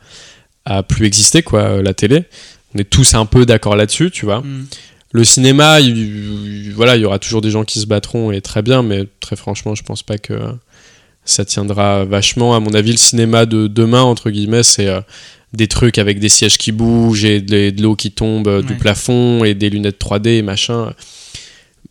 à 0.65 0.83
plus 0.83 1.07
exister, 1.07 1.43
quoi. 1.43 1.81
La 1.83 1.95
télé. 1.95 2.25
On 2.75 2.79
est 2.79 2.85
tous 2.91 3.15
un 3.15 3.25
peu 3.25 3.47
d'accord 3.47 3.75
là-dessus, 3.77 4.11
tu 4.11 4.27
vois. 4.27 4.41
Hmm. 4.41 4.67
Le 5.13 5.25
cinéma, 5.25 5.81
il, 5.81 5.97
il- 5.97 6.73
voilà, 6.75 6.97
il 6.97 7.03
y 7.03 7.05
aura 7.07 7.19
toujours 7.19 7.41
des 7.41 7.51
gens 7.51 7.65
qui 7.65 7.81
se 7.81 7.87
battront 7.87 8.31
et 8.33 8.43
très 8.43 8.61
bien, 8.61 8.83
mais 8.83 9.07
très 9.21 9.37
franchement, 9.37 9.75
je 9.75 9.83
pense 9.83 10.03
pas 10.03 10.19
que 10.19 10.35
ça 11.25 11.47
tiendra 11.47 12.05
vachement. 12.05 12.55
À 12.55 12.61
mon 12.61 12.75
avis, 12.75 12.91
le 12.93 12.99
cinéma 12.99 13.47
de 13.47 13.67
demain, 13.69 14.03
entre 14.03 14.29
guillemets, 14.29 14.63
c'est 14.63 14.89
euh, 14.89 15.01
des 15.53 15.69
trucs 15.69 15.99
avec 15.99 16.19
des 16.21 16.29
sièges 16.29 16.59
qui 16.59 16.73
bougent 16.73 17.25
et 17.25 17.41
de, 17.41 17.71
de 17.71 17.83
l'eau 17.83 17.97
qui 17.97 18.13
tombe 18.13 18.49
euh, 18.49 18.63
du 18.63 18.77
plafond 18.77 19.45
et 19.45 19.55
des 19.55 19.71
lunettes 19.71 20.01
3D 20.01 20.39
et 20.39 20.43
machin. 20.43 20.95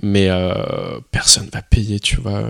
Mais 0.01 0.29
euh, 0.29 0.99
personne 1.11 1.49
va 1.51 1.61
payer, 1.61 1.99
tu 1.99 2.17
vois. 2.17 2.41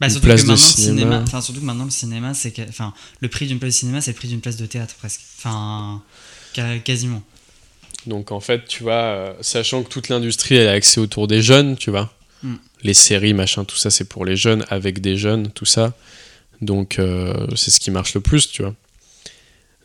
Bah, 0.00 0.06
Une 0.06 0.10
surtout 0.10 0.26
place 0.26 0.42
que 0.42 0.46
de 0.46 0.52
maintenant, 0.52 0.52
le 0.52 0.56
cinéma. 0.58 1.00
cinéma, 1.00 1.22
enfin, 1.22 1.40
surtout 1.40 1.60
que 1.60 1.66
maintenant, 1.66 1.84
le 1.84 1.90
cinéma, 1.90 2.34
c'est 2.34 2.54
enfin, 2.68 2.92
le 3.20 3.28
prix 3.28 3.46
d'une 3.46 3.58
place 3.58 3.74
de 3.74 3.78
cinéma, 3.78 4.00
c'est 4.00 4.10
le 4.10 4.16
prix 4.16 4.28
d'une 4.28 4.40
place 4.40 4.56
de 4.56 4.66
théâtre 4.66 4.94
presque. 4.96 5.20
Enfin, 5.38 6.02
quasiment. 6.84 7.22
Donc 8.06 8.32
en 8.32 8.40
fait, 8.40 8.66
tu 8.66 8.82
vois, 8.82 8.94
euh, 8.94 9.32
sachant 9.40 9.82
que 9.82 9.88
toute 9.88 10.08
l'industrie 10.08 10.56
elle 10.56 10.68
a 10.68 10.72
accès 10.72 11.00
autour 11.00 11.28
des 11.28 11.40
jeunes, 11.40 11.76
tu 11.76 11.90
vois, 11.90 12.12
Mm. 12.42 12.54
les 12.82 12.94
séries, 12.94 13.34
machin, 13.34 13.64
tout 13.64 13.76
ça 13.76 13.90
c'est 13.90 14.04
pour 14.04 14.24
les 14.24 14.36
jeunes, 14.36 14.64
avec 14.68 15.00
des 15.00 15.16
jeunes, 15.16 15.50
tout 15.50 15.64
ça. 15.64 15.94
Donc 16.60 16.98
euh, 16.98 17.46
c'est 17.56 17.70
ce 17.70 17.80
qui 17.80 17.90
marche 17.90 18.14
le 18.14 18.20
plus, 18.20 18.50
tu 18.50 18.62
vois. 18.62 18.74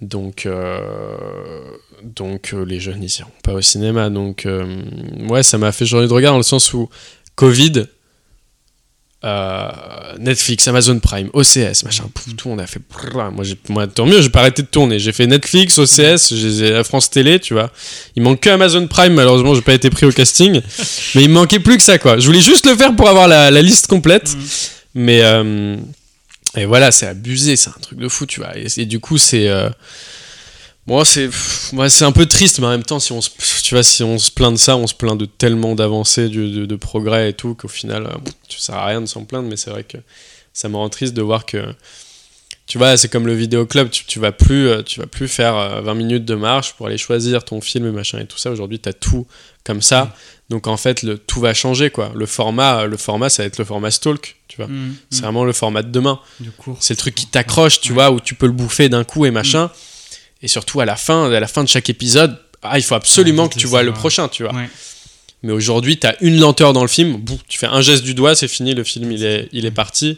Donc, 0.01 0.45
euh, 0.45 0.79
donc 2.03 2.51
euh, 2.53 2.63
les 2.65 2.79
jeunes 2.79 3.01
ils 3.03 3.19
iront 3.19 3.31
pas 3.43 3.53
au 3.53 3.61
cinéma. 3.61 4.09
Donc 4.09 4.45
euh, 4.45 4.65
ouais, 5.29 5.43
ça 5.43 5.57
m'a 5.57 5.71
fait 5.71 5.85
changer 5.85 6.07
de 6.07 6.13
regard 6.13 6.33
dans 6.33 6.37
le 6.37 6.43
sens 6.43 6.73
où 6.73 6.89
Covid 7.35 7.85
Netflix, 10.19 10.67
Amazon 10.67 10.99
Prime, 10.99 11.29
OCS, 11.33 11.83
machin, 11.83 12.05
Mm. 12.05 12.09
pouf, 12.13 12.35
tout, 12.37 12.49
on 12.49 12.57
a 12.59 12.67
fait. 12.67 12.79
brrr. 12.89 13.31
Moi, 13.31 13.43
j'ai- 13.43 13.57
moi, 13.69 13.85
tant 13.87 14.05
mieux, 14.05 14.21
j'ai 14.21 14.29
pas 14.29 14.39
arrêté 14.41 14.61
de 14.61 14.67
tourner. 14.67 14.99
J'ai 14.99 15.11
fait 15.11 15.27
Netflix, 15.27 15.77
OCS, 15.77 16.33
j'ai 16.33 16.69
la 16.71 16.83
France 16.83 17.09
Télé, 17.09 17.39
tu 17.39 17.53
vois. 17.53 17.69
Il 18.15 18.23
manque 18.23 18.39
que 18.41 18.49
Amazon 18.49 18.87
Prime, 18.87 19.13
malheureusement, 19.13 19.53
j'ai 19.53 19.61
pas 19.61 19.73
été 19.73 19.89
pris 19.89 20.05
au 20.05 20.11
casting. 20.11 20.61
mais 21.15 21.23
il 21.23 21.29
me 21.29 21.33
manquait 21.33 21.59
plus 21.59 21.75
que 21.77 21.83
ça, 21.83 21.97
quoi. 21.97 22.19
Je 22.19 22.25
voulais 22.25 22.39
juste 22.41 22.65
le 22.67 22.75
faire 22.75 22.95
pour 22.95 23.09
avoir 23.09 23.27
la, 23.27 23.51
la 23.51 23.61
liste 23.61 23.87
complète. 23.87 24.33
Mm. 24.33 24.39
Mais. 24.95 25.77
Et 26.57 26.65
voilà, 26.65 26.91
c'est 26.91 27.07
abusé, 27.07 27.55
c'est 27.55 27.69
un 27.69 27.79
truc 27.81 27.99
de 27.99 28.07
fou, 28.09 28.25
tu 28.25 28.41
vois. 28.41 28.51
Et, 28.57 28.85
du 28.85 28.99
coup, 28.99 29.17
c'est. 29.17 29.47
euh, 29.47 29.69
Bon, 30.87 31.03
c'est 31.03 31.29
un 32.03 32.13
peu 32.13 32.25
triste, 32.27 32.59
mais 32.59 32.65
en 32.65 32.69
même 32.69 32.83
temps, 32.83 33.01
si 33.01 33.11
on 33.11 33.19
se, 33.19 33.29
tu 33.61 33.75
vois, 33.75 33.83
si 33.83 34.03
on 34.03 34.17
se 34.17 34.31
plaint 34.31 34.53
de 34.53 34.57
ça, 34.57 34.77
on 34.77 34.87
se 34.87 34.93
plaint 34.93 35.17
de 35.17 35.25
tellement 35.25 35.75
d'avancées, 35.75 36.29
de, 36.29 36.75
progrès 36.77 37.29
et 37.31 37.33
tout, 37.33 37.55
qu'au 37.55 37.67
final, 37.67 38.05
euh, 38.05 38.29
ça 38.47 38.57
sert 38.57 38.75
à 38.75 38.85
rien 38.85 39.01
de 39.01 39.05
s'en 39.05 39.25
plaindre. 39.25 39.49
Mais 39.49 39.57
c'est 39.57 39.69
vrai 39.69 39.83
que 39.83 39.97
ça 40.53 40.69
me 40.69 40.77
rend 40.77 40.87
triste 40.87 41.13
de 41.13 41.21
voir 41.21 41.45
que, 41.45 41.61
tu 42.67 42.77
vois, 42.77 42.95
c'est 42.95 43.09
comme 43.09 43.27
le 43.27 43.33
vidéoclub, 43.33 43.89
tu, 43.89 44.05
tu 44.05 44.19
vas 44.19 44.31
plus, 44.31 44.69
euh, 44.69 44.81
tu 44.81 45.01
vas 45.01 45.07
plus 45.07 45.27
faire 45.27 45.57
euh, 45.57 45.81
20 45.81 45.93
minutes 45.93 46.25
de 46.25 46.35
marche 46.35 46.73
pour 46.75 46.87
aller 46.87 46.97
choisir 46.97 47.43
ton 47.43 47.59
film 47.59 47.85
et 47.85 47.91
machin 47.91 48.19
et 48.19 48.25
tout 48.25 48.37
ça. 48.37 48.49
Aujourd'hui, 48.49 48.79
t'as 48.79 48.93
tout 48.93 49.27
comme 49.65 49.81
ça. 49.81 50.15
Donc 50.49 50.67
en 50.67 50.77
fait, 50.77 51.03
le, 51.03 51.17
tout 51.17 51.41
va 51.41 51.53
changer, 51.53 51.89
quoi. 51.89 52.11
Le 52.15 52.25
format, 52.25 52.85
le 52.85 52.95
format, 52.97 53.29
ça 53.29 53.43
va 53.43 53.47
être 53.47 53.57
le 53.57 53.65
format 53.65 53.91
stalk, 53.91 54.37
tu 54.47 54.57
vois. 54.57 54.67
Mm, 54.67 54.95
C'est 55.09 55.19
mm. 55.19 55.23
vraiment 55.23 55.43
le 55.43 55.53
format 55.53 55.83
de 55.83 55.91
demain. 55.91 56.19
C'est 56.79 56.93
le 56.93 56.97
truc 56.97 57.15
qui 57.15 57.27
t'accroche, 57.27 57.81
tu 57.81 57.89
Ouais. 57.89 57.95
vois, 57.95 58.11
où 58.11 58.19
tu 58.21 58.33
peux 58.33 58.45
le 58.45 58.53
bouffer 58.53 58.87
d'un 58.87 59.03
coup 59.03 59.25
et 59.25 59.31
machin. 59.31 59.69
Et 60.41 60.47
surtout 60.47 60.79
à 60.79 60.85
la 60.85 60.95
fin, 60.95 61.31
à 61.31 61.39
la 61.39 61.47
fin 61.47 61.63
de 61.63 61.69
chaque 61.69 61.89
épisode, 61.89 62.39
ah, 62.63 62.77
il 62.79 62.83
faut 62.83 62.95
absolument 62.95 63.43
Ouais, 63.43 63.49
que 63.49 63.59
tu 63.59 63.67
vois 63.67 63.83
le 63.83 63.91
prochain, 63.91 64.27
tu 64.29 64.43
vois. 64.43 64.53
Ouais. 64.53 64.69
Mais 65.43 65.51
aujourd'hui, 65.51 65.97
t'as 65.97 66.15
une 66.21 66.39
lenteur 66.39 66.73
dans 66.73 66.81
le 66.81 66.87
film, 66.87 67.17
boum, 67.17 67.37
tu 67.47 67.57
fais 67.59 67.67
un 67.67 67.81
geste 67.81 68.03
du 68.03 68.13
doigt, 68.13 68.33
c'est 68.35 68.47
fini, 68.47 68.73
le 68.73 68.83
film 68.83 69.11
il 69.11 69.23
est, 69.23 69.49
il 69.51 69.65
est 69.65 69.71
parti. 69.71 70.17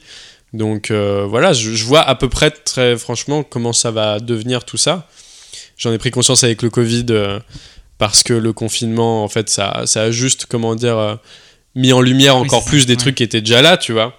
Donc 0.54 0.92
euh, 0.92 1.26
voilà, 1.28 1.54
je, 1.54 1.74
je 1.74 1.84
vois 1.86 2.02
à 2.02 2.16
peu 2.16 2.30
près 2.30 2.52
très 2.52 2.98
franchement 2.98 3.44
comment 3.44 3.74
ça 3.74 3.92
va 3.92 4.20
devenir 4.20 4.64
tout 4.64 4.78
ça. 4.78 5.08
J'en 5.78 5.92
ai 5.94 5.98
pris 5.98 6.12
conscience 6.12 6.44
avec 6.44 6.62
le 6.62 6.70
Covid 6.70 7.06
euh, 7.10 7.40
parce 8.00 8.24
que 8.24 8.34
le 8.34 8.54
confinement, 8.54 9.24
en 9.24 9.28
fait, 9.28 9.50
ça, 9.50 9.84
ça 9.86 10.04
a 10.04 10.12
juste, 10.12 10.48
comment 10.48 10.74
dire, 10.74 10.98
euh, 10.98 11.16
mis 11.76 11.94
en 11.94 12.02
lumière 12.02 12.38
Oui, 12.38 12.48
encore 12.48 12.64
ça, 12.64 12.70
plus 12.70 12.88
des 12.88 12.94
ouais. 12.94 12.98
trucs 12.98 13.16
qui 13.16 13.24
étaient 13.24 13.42
déjà 13.42 13.62
là, 13.62 13.78
tu 13.78 13.94
vois. 13.94 14.18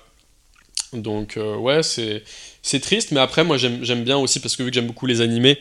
Donc 0.92 1.36
euh, 1.36 1.56
ouais, 1.56 1.82
c'est 1.82 2.22
c'est 2.62 2.80
triste, 2.80 3.12
mais 3.12 3.20
après 3.20 3.44
moi 3.44 3.56
j'aime 3.56 3.78
j'aime 3.84 4.02
bien 4.02 4.18
aussi 4.18 4.40
parce 4.40 4.56
que 4.56 4.64
vu 4.64 4.70
que 4.70 4.74
j'aime 4.74 4.88
beaucoup 4.88 5.06
les 5.06 5.20
animés 5.20 5.58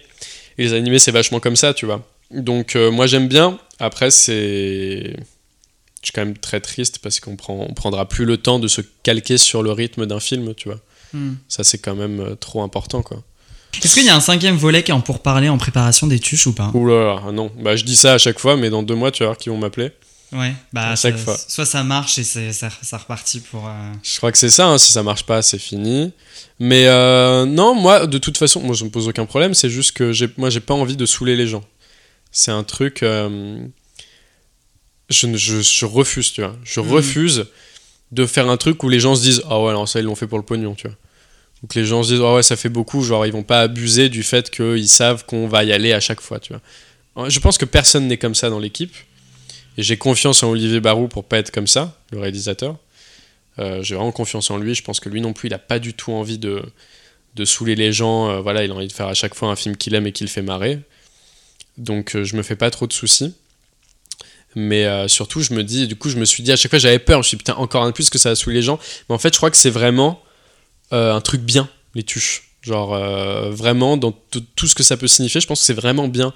et 0.57 0.63
les 0.63 0.73
animés 0.73 0.97
c'est 0.97 1.11
vachement 1.11 1.39
comme 1.39 1.55
ça, 1.55 1.73
tu 1.75 1.85
vois. 1.85 2.03
Donc 2.31 2.75
euh, 2.75 2.89
moi 2.89 3.05
j'aime 3.05 3.27
bien. 3.27 3.59
Après 3.77 4.09
c'est 4.09 5.15
je 6.01 6.05
suis 6.05 6.11
quand 6.13 6.25
même 6.25 6.37
très 6.37 6.61
triste 6.61 6.97
parce 6.97 7.19
qu'on 7.19 7.35
prend 7.35 7.63
on 7.69 7.73
prendra 7.75 8.09
plus 8.09 8.25
le 8.25 8.37
temps 8.37 8.57
de 8.57 8.67
se 8.67 8.81
calquer 9.03 9.37
sur 9.37 9.61
le 9.61 9.71
rythme 9.71 10.07
d'un 10.07 10.19
film, 10.19 10.55
tu 10.55 10.69
vois. 10.69 10.79
Mm. 11.13 11.33
Ça 11.47 11.63
c'est 11.63 11.77
quand 11.77 11.95
même 11.95 12.35
trop 12.39 12.63
important 12.63 13.03
quoi. 13.03 13.23
Est-ce 13.83 13.93
qu'il 13.95 14.05
y 14.05 14.09
a 14.09 14.15
un 14.15 14.19
cinquième 14.19 14.57
volet 14.57 14.83
qui 14.83 14.91
est 14.91 14.93
en 14.93 15.01
pourparler 15.01 15.47
en 15.49 15.57
préparation 15.57 16.07
des 16.07 16.19
tuches 16.19 16.47
ou 16.47 16.53
pas? 16.53 16.71
Là, 16.73 17.31
non. 17.31 17.51
Bah 17.59 17.75
je 17.75 17.83
dis 17.83 17.95
ça 17.95 18.13
à 18.13 18.17
chaque 18.17 18.39
fois, 18.39 18.57
mais 18.57 18.69
dans 18.69 18.83
deux 18.83 18.95
mois 18.95 19.11
tu 19.11 19.23
vas 19.23 19.27
voir 19.27 19.37
qui 19.37 19.49
vont 19.49 19.57
m'appeler. 19.57 19.91
Ouais, 20.31 20.53
bah 20.73 20.89
À 20.89 20.95
chaque 20.95 21.17
ça- 21.17 21.23
fois. 21.23 21.37
soit 21.47 21.65
ça 21.65 21.83
marche 21.83 22.19
et 22.19 22.23
c'est 22.23 22.51
ça, 22.53 22.69
ça 22.83 22.97
repartit 22.97 23.39
pour. 23.39 23.67
euh, 23.67 23.91
Je 24.03 24.17
crois 24.17 24.31
que 24.31 24.37
c'est 24.37 24.49
ça, 24.51 24.67
hein, 24.67 24.77
si 24.77 24.91
ça 24.91 25.01
marche 25.01 25.23
pas, 25.23 25.41
c'est 25.41 25.57
fini. 25.57 26.11
Mais 26.59 26.85
euh, 26.87 27.45
non, 27.45 27.73
moi, 27.73 28.05
de 28.05 28.17
toute 28.19 28.37
façon, 28.37 28.59
moi, 28.61 28.75
je 28.75 28.83
me 28.83 28.89
pose 28.91 29.07
aucun 29.07 29.25
problème, 29.25 29.53
c'est 29.55 29.69
juste 29.71 29.93
que 29.93 30.11
moi, 30.37 30.49
j'ai 30.51 30.59
pas 30.59 30.75
envie 30.75 30.95
de 30.97 31.05
saouler 31.07 31.35
les 31.35 31.47
gens. 31.47 31.63
C'est 32.31 32.51
un 32.51 32.63
truc. 32.63 33.01
euh, 33.01 33.59
je, 35.09 35.25
ne- 35.25 35.37
je, 35.37 35.61
je 35.61 35.85
refuse, 35.85 36.31
tu 36.31 36.41
vois. 36.41 36.55
Je 36.63 36.79
Mhm. 36.79 36.91
refuse 36.91 37.45
de 38.11 38.25
faire 38.27 38.49
un 38.49 38.57
truc 38.57 38.83
où 38.83 38.89
les 38.89 38.99
gens 38.99 39.15
se 39.15 39.21
disent 39.23 39.41
Ah 39.49 39.59
ouais, 39.59 39.73
non, 39.73 39.85
ça, 39.87 39.99
ils 39.99 40.05
l'ont 40.05 40.15
fait 40.15 40.27
pour 40.27 40.37
le 40.37 40.43
pognon, 40.45 40.75
tu 40.75 40.87
vois. 40.87 40.97
Que 41.67 41.79
les 41.79 41.85
gens 41.85 42.03
se 42.03 42.13
disent 42.13 42.21
Ah 42.23 42.35
ouais, 42.35 42.43
ça 42.43 42.55
fait 42.55 42.69
beaucoup, 42.69 43.03
genre, 43.03 43.25
ils 43.25 43.33
vont 43.33 43.43
pas 43.43 43.61
abuser 43.61 44.09
du 44.09 44.23
fait 44.23 44.49
qu'ils 44.49 44.87
savent 44.87 45.25
qu'on 45.25 45.47
va 45.47 45.63
y 45.63 45.73
aller 45.73 45.91
à 45.91 45.99
chaque 45.99 46.21
fois. 46.21 46.39
Je 47.27 47.39
pense 47.39 47.57
que 47.57 47.65
personne 47.65 48.07
n'est 48.07 48.17
comme 48.17 48.35
ça 48.35 48.49
dans 48.49 48.59
l'équipe. 48.59 48.95
Et 49.77 49.83
j'ai 49.83 49.97
confiance 49.97 50.43
en 50.43 50.49
Olivier 50.49 50.79
Barou 50.79 51.07
pour 51.07 51.23
pas 51.23 51.37
être 51.37 51.51
comme 51.51 51.67
ça, 51.67 51.97
le 52.11 52.19
réalisateur. 52.19 52.77
Euh, 53.59 53.83
j'ai 53.83 53.95
vraiment 53.95 54.11
confiance 54.11 54.51
en 54.51 54.57
lui. 54.57 54.75
Je 54.75 54.83
pense 54.83 54.99
que 54.99 55.09
lui 55.09 55.21
non 55.21 55.33
plus, 55.33 55.47
il 55.47 55.53
a 55.53 55.59
pas 55.59 55.79
du 55.79 55.93
tout 55.93 56.11
envie 56.11 56.37
de, 56.37 56.61
de 57.35 57.45
saouler 57.45 57.75
les 57.75 57.91
gens. 57.91 58.29
Euh, 58.29 58.41
voilà, 58.41 58.63
il 58.63 58.71
a 58.71 58.73
envie 58.73 58.87
de 58.87 58.93
faire 58.93 59.07
à 59.07 59.13
chaque 59.13 59.35
fois 59.35 59.49
un 59.49 59.55
film 59.55 59.75
qu'il 59.75 59.95
aime 59.95 60.07
et 60.07 60.11
qui 60.11 60.23
le 60.23 60.29
fait 60.29 60.41
marrer. 60.41 60.79
Donc 61.77 62.15
euh, 62.15 62.23
je 62.23 62.35
me 62.35 62.43
fais 62.43 62.55
pas 62.55 62.69
trop 62.71 62.87
de 62.87 62.93
soucis. 62.93 63.33
Mais 64.55 65.07
surtout, 65.07 65.41
je 65.41 65.53
me 65.53 65.63
dis, 65.63 65.87
du 65.87 65.95
coup, 65.95 66.09
je 66.09 66.17
me 66.17 66.25
suis 66.25 66.41
dit 66.41 66.51
à 66.51 66.55
chaque 66.55 66.71
fois, 66.71 66.79
j'avais 66.79 66.97
peur. 66.97 67.17
Je 67.17 67.19
me 67.19 67.23
suis 67.23 67.37
dit, 67.37 67.43
putain, 67.43 67.55
encore 67.55 67.83
un 67.83 67.91
plus 67.91 68.09
que 68.09 68.17
ça 68.17 68.29
va 68.29 68.35
saouler 68.35 68.55
les 68.55 68.61
gens. 68.63 68.79
Mais 69.07 69.13
en 69.13 69.19
fait, 69.19 69.31
je 69.31 69.37
crois 69.37 69.51
que 69.51 69.57
c'est 69.57 69.69
vraiment 69.69 70.21
euh, 70.93 71.13
un 71.15 71.21
truc 71.21 71.41
bien, 71.41 71.69
les 71.95 72.03
tuches. 72.03 72.43
Genre, 72.61 72.93
euh, 72.93 73.49
vraiment, 73.51 73.95
dans 73.97 74.11
tout- 74.11 74.67
ce 74.67 74.75
que 74.75 74.83
ça 74.83 74.97
peut 74.97 75.07
signifier, 75.07 75.39
je 75.41 75.47
pense 75.47 75.59
que 75.61 75.65
c'est 75.65 75.73
vraiment 75.73 76.07
bien. 76.07 76.33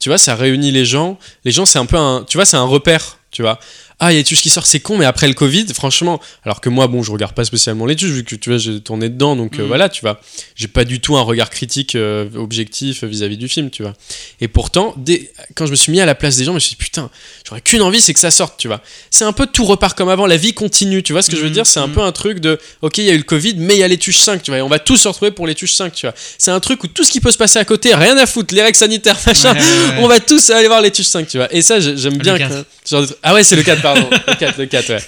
Tu 0.00 0.08
vois, 0.08 0.18
ça 0.18 0.34
réunit 0.34 0.70
les 0.72 0.84
gens. 0.84 1.18
Les 1.44 1.52
gens, 1.52 1.66
c'est 1.66 1.78
un 1.78 1.86
peu 1.86 1.96
un. 1.96 2.24
Tu 2.28 2.38
vois, 2.38 2.44
c'est 2.46 2.56
un 2.56 2.64
repère, 2.64 3.18
tu 3.30 3.42
vois. 3.42 3.58
Ah, 3.98 4.12
il 4.12 4.14
y 4.14 4.18
a 4.18 4.20
les 4.20 4.24
tuches 4.24 4.42
qui 4.42 4.50
sortent, 4.50 4.66
c'est 4.66 4.80
con, 4.80 4.98
mais 4.98 5.06
après 5.06 5.26
le 5.26 5.32
Covid, 5.32 5.64
franchement. 5.72 6.20
Alors 6.44 6.60
que 6.60 6.68
moi, 6.68 6.86
bon, 6.86 7.02
je 7.02 7.10
regarde 7.10 7.32
pas 7.32 7.46
spécialement 7.46 7.86
les 7.86 7.96
tuches, 7.96 8.10
vu 8.10 8.24
que 8.24 8.34
tu 8.34 8.50
vois, 8.50 8.58
j'ai 8.58 8.78
tourné 8.80 9.08
dedans, 9.08 9.36
donc 9.36 9.58
euh, 9.58 9.62
Mhm. 9.62 9.68
voilà, 9.68 9.88
tu 9.88 10.02
vois. 10.02 10.20
J'ai 10.54 10.68
pas 10.68 10.84
du 10.84 11.00
tout 11.00 11.16
un 11.16 11.22
regard 11.22 11.48
critique, 11.48 11.94
euh, 11.94 12.28
objectif 12.34 13.04
euh, 13.04 13.06
vis-à-vis 13.06 13.38
du 13.38 13.48
film, 13.48 13.70
tu 13.70 13.82
vois. 13.82 13.94
Et 14.42 14.48
pourtant, 14.48 14.92
dès, 14.98 15.30
quand 15.54 15.64
je 15.64 15.70
me 15.70 15.76
suis 15.76 15.90
mis 15.92 16.00
à 16.02 16.04
la 16.04 16.14
place 16.14 16.36
des 16.36 16.44
gens, 16.44 16.50
je 16.52 16.56
me 16.56 16.60
suis 16.60 16.70
dit, 16.70 16.76
putain, 16.76 17.08
j'aurais 17.48 17.62
qu'une 17.62 17.80
envie, 17.80 18.02
c'est 18.02 18.12
que 18.12 18.20
ça 18.20 18.30
sorte, 18.30 18.58
tu 18.58 18.68
vois. 18.68 18.82
C'est 19.10 19.24
un 19.24 19.32
peu 19.32 19.46
tout 19.46 19.64
repart 19.64 19.96
comme 19.96 20.10
avant, 20.10 20.26
la 20.26 20.36
vie 20.36 20.52
continue, 20.52 21.02
tu 21.02 21.12
vois 21.14 21.22
ce 21.22 21.30
que 21.30 21.36
je 21.36 21.40
veux 21.40 21.48
Mhm, 21.48 21.54
dire? 21.54 21.66
C'est 21.66 21.80
un 21.80 21.86
mhm. 21.86 21.94
peu 21.94 22.02
un 22.02 22.12
truc 22.12 22.40
de, 22.40 22.58
ok, 22.82 22.98
il 22.98 23.04
y 23.04 23.10
a 23.10 23.14
eu 23.14 23.18
le 23.18 23.22
Covid, 23.22 23.54
mais 23.56 23.76
il 23.76 23.80
y 23.80 23.82
a 23.82 23.88
les 23.88 23.96
tuches 23.96 24.18
5, 24.18 24.42
tu 24.42 24.50
vois, 24.50 24.58
et 24.58 24.62
on 24.62 24.68
va 24.68 24.78
tous 24.78 24.98
se 24.98 25.08
retrouver 25.08 25.30
pour 25.30 25.46
les 25.46 25.54
tuches 25.54 25.72
5, 25.72 25.94
tu 25.94 26.04
vois. 26.06 26.14
C'est 26.36 26.50
un 26.50 26.60
truc 26.60 26.84
où 26.84 26.86
tout 26.86 27.02
ce 27.02 27.10
qui 27.10 27.20
peut 27.20 27.32
se 27.32 27.38
passer 27.38 27.58
à 27.58 27.64
côté, 27.64 27.94
rien 27.94 28.18
à 28.18 28.26
foutre, 28.26 28.54
les 28.54 28.62
règles 28.62 28.76
sanitaires, 28.76 29.16
machin, 29.26 29.54
ouais, 29.54 29.58
ouais, 29.60 29.66
ouais. 29.66 29.94
on 30.00 30.06
va 30.06 30.20
tous 30.20 30.50
aller 30.50 30.66
voir 30.68 30.82
les 30.82 30.90
tuches 30.90 31.06
5, 31.06 31.26
tu 31.26 31.38
vois. 31.38 31.48
Et 31.54 31.62
ça, 31.62 31.80
j'ai- 31.80 31.96
j'aime 31.96 32.18
Le 32.18 32.18
bien. 32.18 32.36
que- 32.38 32.64
genre. 32.90 33.06
Ah 33.22 33.32
ouais, 33.32 33.42
c'est 33.42 33.56
le 33.56 33.62
4, 33.62 33.85
pardon. 33.94 34.08
le 34.28 34.34
4, 34.34 34.58
le 34.58 34.66
4, 34.66 34.88
ouais. 34.90 34.98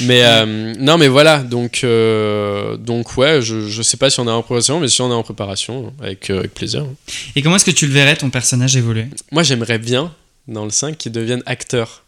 Mais 0.00 0.22
euh, 0.24 0.74
non, 0.78 0.98
mais 0.98 1.06
voilà, 1.08 1.38
donc, 1.38 1.82
euh, 1.84 2.76
donc 2.76 3.16
ouais, 3.16 3.40
je, 3.42 3.68
je 3.68 3.82
sais 3.82 3.96
pas 3.96 4.10
si 4.10 4.18
on 4.20 4.26
est 4.26 4.30
en 4.30 4.42
préparation, 4.42 4.80
mais 4.80 4.88
si 4.88 5.00
on 5.02 5.10
est 5.10 5.14
en 5.14 5.22
préparation, 5.22 5.92
avec, 6.02 6.30
euh, 6.30 6.40
avec 6.40 6.54
plaisir. 6.54 6.84
Et 7.36 7.42
comment 7.42 7.56
est-ce 7.56 7.64
que 7.64 7.70
tu 7.70 7.86
le 7.86 7.92
verrais 7.92 8.16
ton 8.16 8.30
personnage 8.30 8.76
évoluer? 8.76 9.06
Moi, 9.30 9.42
j'aimerais 9.44 9.78
bien, 9.78 10.12
dans 10.48 10.64
le 10.64 10.70
5, 10.70 10.96
qu'il 10.98 11.12
devienne 11.12 11.42
acteur. 11.46 12.02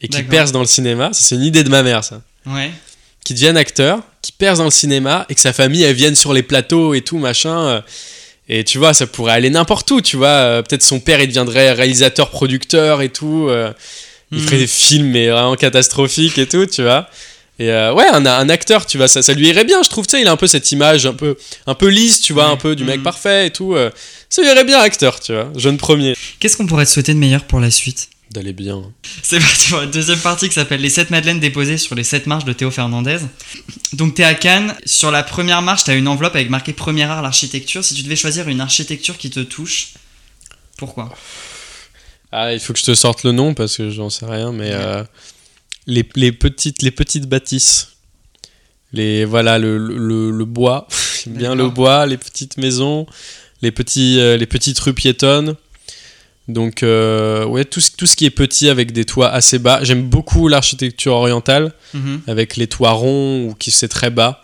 Et 0.00 0.08
qu'il 0.08 0.26
perce 0.26 0.50
dans 0.52 0.60
le 0.60 0.66
cinéma. 0.66 1.10
C'est 1.12 1.36
une 1.36 1.44
idée 1.44 1.62
de 1.64 1.68
ma 1.70 1.82
mère, 1.82 2.02
ça. 2.04 2.20
Ouais. 2.44 2.72
Qu'il 3.24 3.36
devienne 3.36 3.56
acteur, 3.56 4.00
qu'il 4.20 4.34
perce 4.34 4.58
dans 4.58 4.64
le 4.64 4.70
cinéma, 4.72 5.24
et 5.28 5.34
que 5.34 5.40
sa 5.40 5.52
famille, 5.52 5.84
elle 5.84 5.94
vienne 5.94 6.16
sur 6.16 6.32
les 6.32 6.42
plateaux 6.42 6.92
et 6.94 7.02
tout, 7.02 7.18
machin. 7.18 7.56
euh, 7.58 7.80
Et 8.48 8.64
tu 8.64 8.78
vois, 8.78 8.92
ça 8.94 9.06
pourrait 9.06 9.32
aller 9.32 9.48
n'importe 9.48 9.88
où, 9.92 10.00
tu 10.00 10.16
vois. 10.16 10.62
Peut-être 10.68 10.82
son 10.82 10.98
père, 11.00 11.20
il 11.20 11.28
deviendrait 11.28 11.72
réalisateur, 11.72 12.30
producteur 12.30 13.00
et 13.00 13.08
tout. 13.10 13.48
Il 14.32 14.38
Mhm. 14.38 14.44
ferait 14.44 14.58
des 14.58 14.66
films, 14.66 15.06
mais 15.10 15.28
vraiment 15.28 15.54
catastrophiques 15.56 16.38
et 16.38 16.48
tout, 16.48 16.66
tu 16.66 16.82
vois. 16.82 17.08
Et 17.58 17.70
euh, 17.70 17.92
ouais, 17.92 18.06
un, 18.08 18.24
un 18.24 18.48
acteur, 18.48 18.86
tu 18.86 18.96
vois, 18.96 19.06
ça, 19.08 19.22
ça 19.22 19.34
lui 19.34 19.46
irait 19.48 19.64
bien, 19.64 19.82
je 19.82 19.90
trouve. 19.90 20.06
Tu 20.06 20.12
sais, 20.12 20.22
il 20.22 20.26
a 20.26 20.32
un 20.32 20.36
peu 20.38 20.46
cette 20.46 20.72
image 20.72 21.04
un 21.06 21.12
peu, 21.12 21.36
un 21.66 21.74
peu 21.74 21.88
lisse, 21.88 22.20
tu 22.22 22.32
vois, 22.32 22.46
Ouais. 22.46 22.52
un 22.52 22.56
peu 22.56 22.74
du 22.74 22.84
mec 22.84 22.96
Mhm. 22.98 23.02
parfait 23.04 23.46
et 23.46 23.50
tout. 23.50 23.74
euh, 23.74 23.90
ça 24.30 24.40
lui 24.42 24.48
irait 24.48 24.64
bien, 24.64 24.80
acteur, 24.80 25.20
tu 25.20 25.32
vois. 25.34 25.52
Jeune 25.56 25.76
premier. 25.76 26.16
Qu'est-ce 26.40 26.56
qu'on 26.56 26.66
pourrait 26.66 26.86
te 26.86 26.90
souhaiter 26.90 27.12
de 27.14 27.18
meilleur 27.18 27.44
pour 27.44 27.60
la 27.60 27.70
suite? 27.70 28.08
D'aller 28.30 28.54
bien. 28.54 28.82
C'est 29.22 29.38
parti 29.38 29.68
pour 29.68 29.80
la 29.80 29.86
deuxième 29.86 30.18
partie 30.18 30.48
qui 30.48 30.54
s'appelle 30.54 30.80
Les 30.80 30.88
7 30.88 31.10
madeleines 31.10 31.38
déposées 31.38 31.76
sur 31.76 31.94
les 31.94 32.02
7 32.02 32.26
marches 32.26 32.46
de 32.46 32.54
Théo 32.54 32.70
Fernandez. 32.70 33.18
Donc 33.92 34.14
t'es 34.14 34.24
à 34.24 34.32
Cannes, 34.32 34.74
sur 34.86 35.10
la 35.10 35.22
première 35.22 35.60
marche 35.60 35.84
t'as 35.84 35.94
une 35.94 36.08
enveloppe 36.08 36.34
avec 36.34 36.48
marqué 36.48 36.72
Premier 36.72 37.02
art 37.04 37.20
l'architecture. 37.20 37.84
Si 37.84 37.92
tu 37.94 38.02
devais 38.02 38.16
choisir 38.16 38.48
une 38.48 38.62
architecture 38.62 39.18
qui 39.18 39.28
te 39.28 39.40
touche, 39.40 39.88
pourquoi? 40.78 41.14
Ah, 42.32 42.52
il 42.52 42.60
faut 42.60 42.72
que 42.72 42.78
je 42.78 42.84
te 42.84 42.94
sorte 42.94 43.24
le 43.24 43.32
nom 43.32 43.54
parce 43.54 43.76
que 43.76 43.90
j'en 43.90 44.08
sais 44.10 44.26
rien, 44.26 44.52
mais 44.52 44.70
Ouais. 44.70 44.74
euh, 44.74 45.04
les, 45.86 46.08
les, 46.16 46.32
petites, 46.32 46.82
les 46.82 46.90
petites 46.90 47.26
bâtisses. 47.28 47.88
Les, 48.94 49.24
voilà, 49.24 49.58
le, 49.58 49.78
le, 49.78 50.30
le 50.30 50.44
bois. 50.44 50.86
J'aime 51.24 51.34
bien 51.34 51.54
le 51.54 51.68
bois, 51.68 52.06
les 52.06 52.16
petites 52.18 52.56
maisons, 52.56 53.06
les, 53.62 53.70
petits, 53.72 54.18
euh, 54.20 54.36
les 54.36 54.46
petites 54.46 54.78
rues 54.80 54.94
piétonnes. 54.94 55.56
Donc, 56.48 56.82
euh, 56.82 57.44
ouais, 57.46 57.64
tout, 57.64 57.80
ce- 57.80 57.90
tout 57.96 58.06
ce 58.06 58.16
qui 58.16 58.24
est 58.26 58.30
petit 58.30 58.68
avec 58.68 58.92
des 58.92 59.04
toits 59.04 59.30
assez 59.30 59.58
bas. 59.58 59.80
J'aime 59.82 60.08
beaucoup 60.08 60.48
l'architecture 60.48 61.12
orientale 61.14 61.72
Mhm. 61.94 62.22
avec 62.26 62.56
les 62.56 62.66
toits 62.66 62.90
ronds 62.92 63.46
ou 63.48 63.54
qui 63.54 63.70
c'est 63.70 63.88
très 63.88 64.10
bas. 64.10 64.42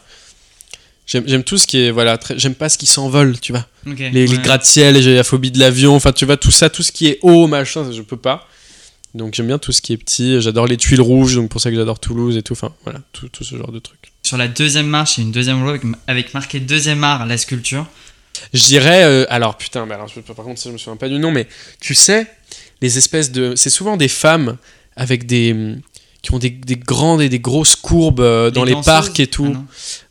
J'aime 1.08 1.42
tout 1.42 1.56
ce 1.56 1.66
qui 1.66 1.78
est. 1.78 1.90
Voilà, 1.90 2.18
j'aime 2.36 2.54
pas 2.54 2.68
ce 2.68 2.76
qui 2.76 2.86
s'envole, 2.86 3.40
tu 3.40 3.52
vois 3.52 3.66
les, 3.86 4.26
les 4.26 4.30
ouais. 4.36 4.42
gratte-ciel, 4.42 5.00
j'ai 5.02 5.14
la 5.14 5.24
phobie 5.24 5.50
de 5.50 5.58
l'avion, 5.58 5.94
enfin 5.94 6.12
tu 6.12 6.26
vois, 6.26 6.36
tout 6.36 6.50
ça, 6.50 6.68
tout 6.68 6.82
ce 6.82 6.92
qui 6.92 7.06
est 7.08 7.18
haut, 7.22 7.46
machin, 7.46 7.90
je 7.90 8.02
peux 8.02 8.18
pas. 8.18 8.46
Donc 9.14 9.34
j'aime 9.34 9.46
bien 9.46 9.58
tout 9.58 9.72
ce 9.72 9.80
qui 9.80 9.94
est 9.94 9.96
petit, 9.96 10.38
j'adore 10.42 10.66
les 10.66 10.76
tuiles 10.76 11.00
rouges, 11.00 11.34
donc 11.36 11.48
pour 11.48 11.62
ça 11.62 11.70
que 11.70 11.76
j'adore 11.76 11.98
Toulouse 11.98 12.36
et 12.36 12.42
tout, 12.42 12.52
enfin 12.52 12.74
voilà, 12.84 13.00
tout, 13.12 13.28
tout 13.30 13.42
ce 13.42 13.56
genre 13.56 13.72
de 13.72 13.78
trucs. 13.78 14.12
Sur 14.22 14.36
la 14.36 14.48
deuxième 14.48 14.86
marche, 14.86 15.16
il 15.16 15.22
y 15.22 15.24
a 15.24 15.26
une 15.26 15.32
deuxième 15.32 15.62
roue 15.62 15.70
avec, 15.70 15.82
avec 16.06 16.34
marqué 16.34 16.60
deuxième 16.60 17.02
art 17.02 17.24
la 17.24 17.38
sculpture. 17.38 17.86
Je 18.52 18.62
dirais, 18.64 19.04
euh, 19.04 19.24
alors 19.30 19.56
putain, 19.56 19.88
alors, 19.90 20.08
je- 20.08 20.20
par 20.20 20.44
contre, 20.44 20.60
ça, 20.60 20.68
je 20.68 20.74
me 20.74 20.78
souviens 20.78 20.96
pas 20.96 21.08
du 21.08 21.18
nom, 21.18 21.30
mais 21.30 21.48
tu 21.80 21.94
sais, 21.94 22.26
les 22.82 22.98
espèces 22.98 23.32
de. 23.32 23.54
C'est 23.56 23.70
souvent 23.70 23.96
des 23.96 24.08
femmes 24.08 24.58
avec 24.94 25.24
des. 25.26 25.56
Qui 26.22 26.32
ont 26.34 26.38
des, 26.38 26.50
des 26.50 26.76
grandes 26.76 27.22
et 27.22 27.28
des 27.28 27.38
grosses 27.38 27.76
courbes 27.76 28.20
euh, 28.20 28.50
dans 28.50 28.64
les, 28.64 28.74
parcs 28.84 29.20
et 29.20 29.26
tout. 29.28 29.46
Ah 29.54 29.58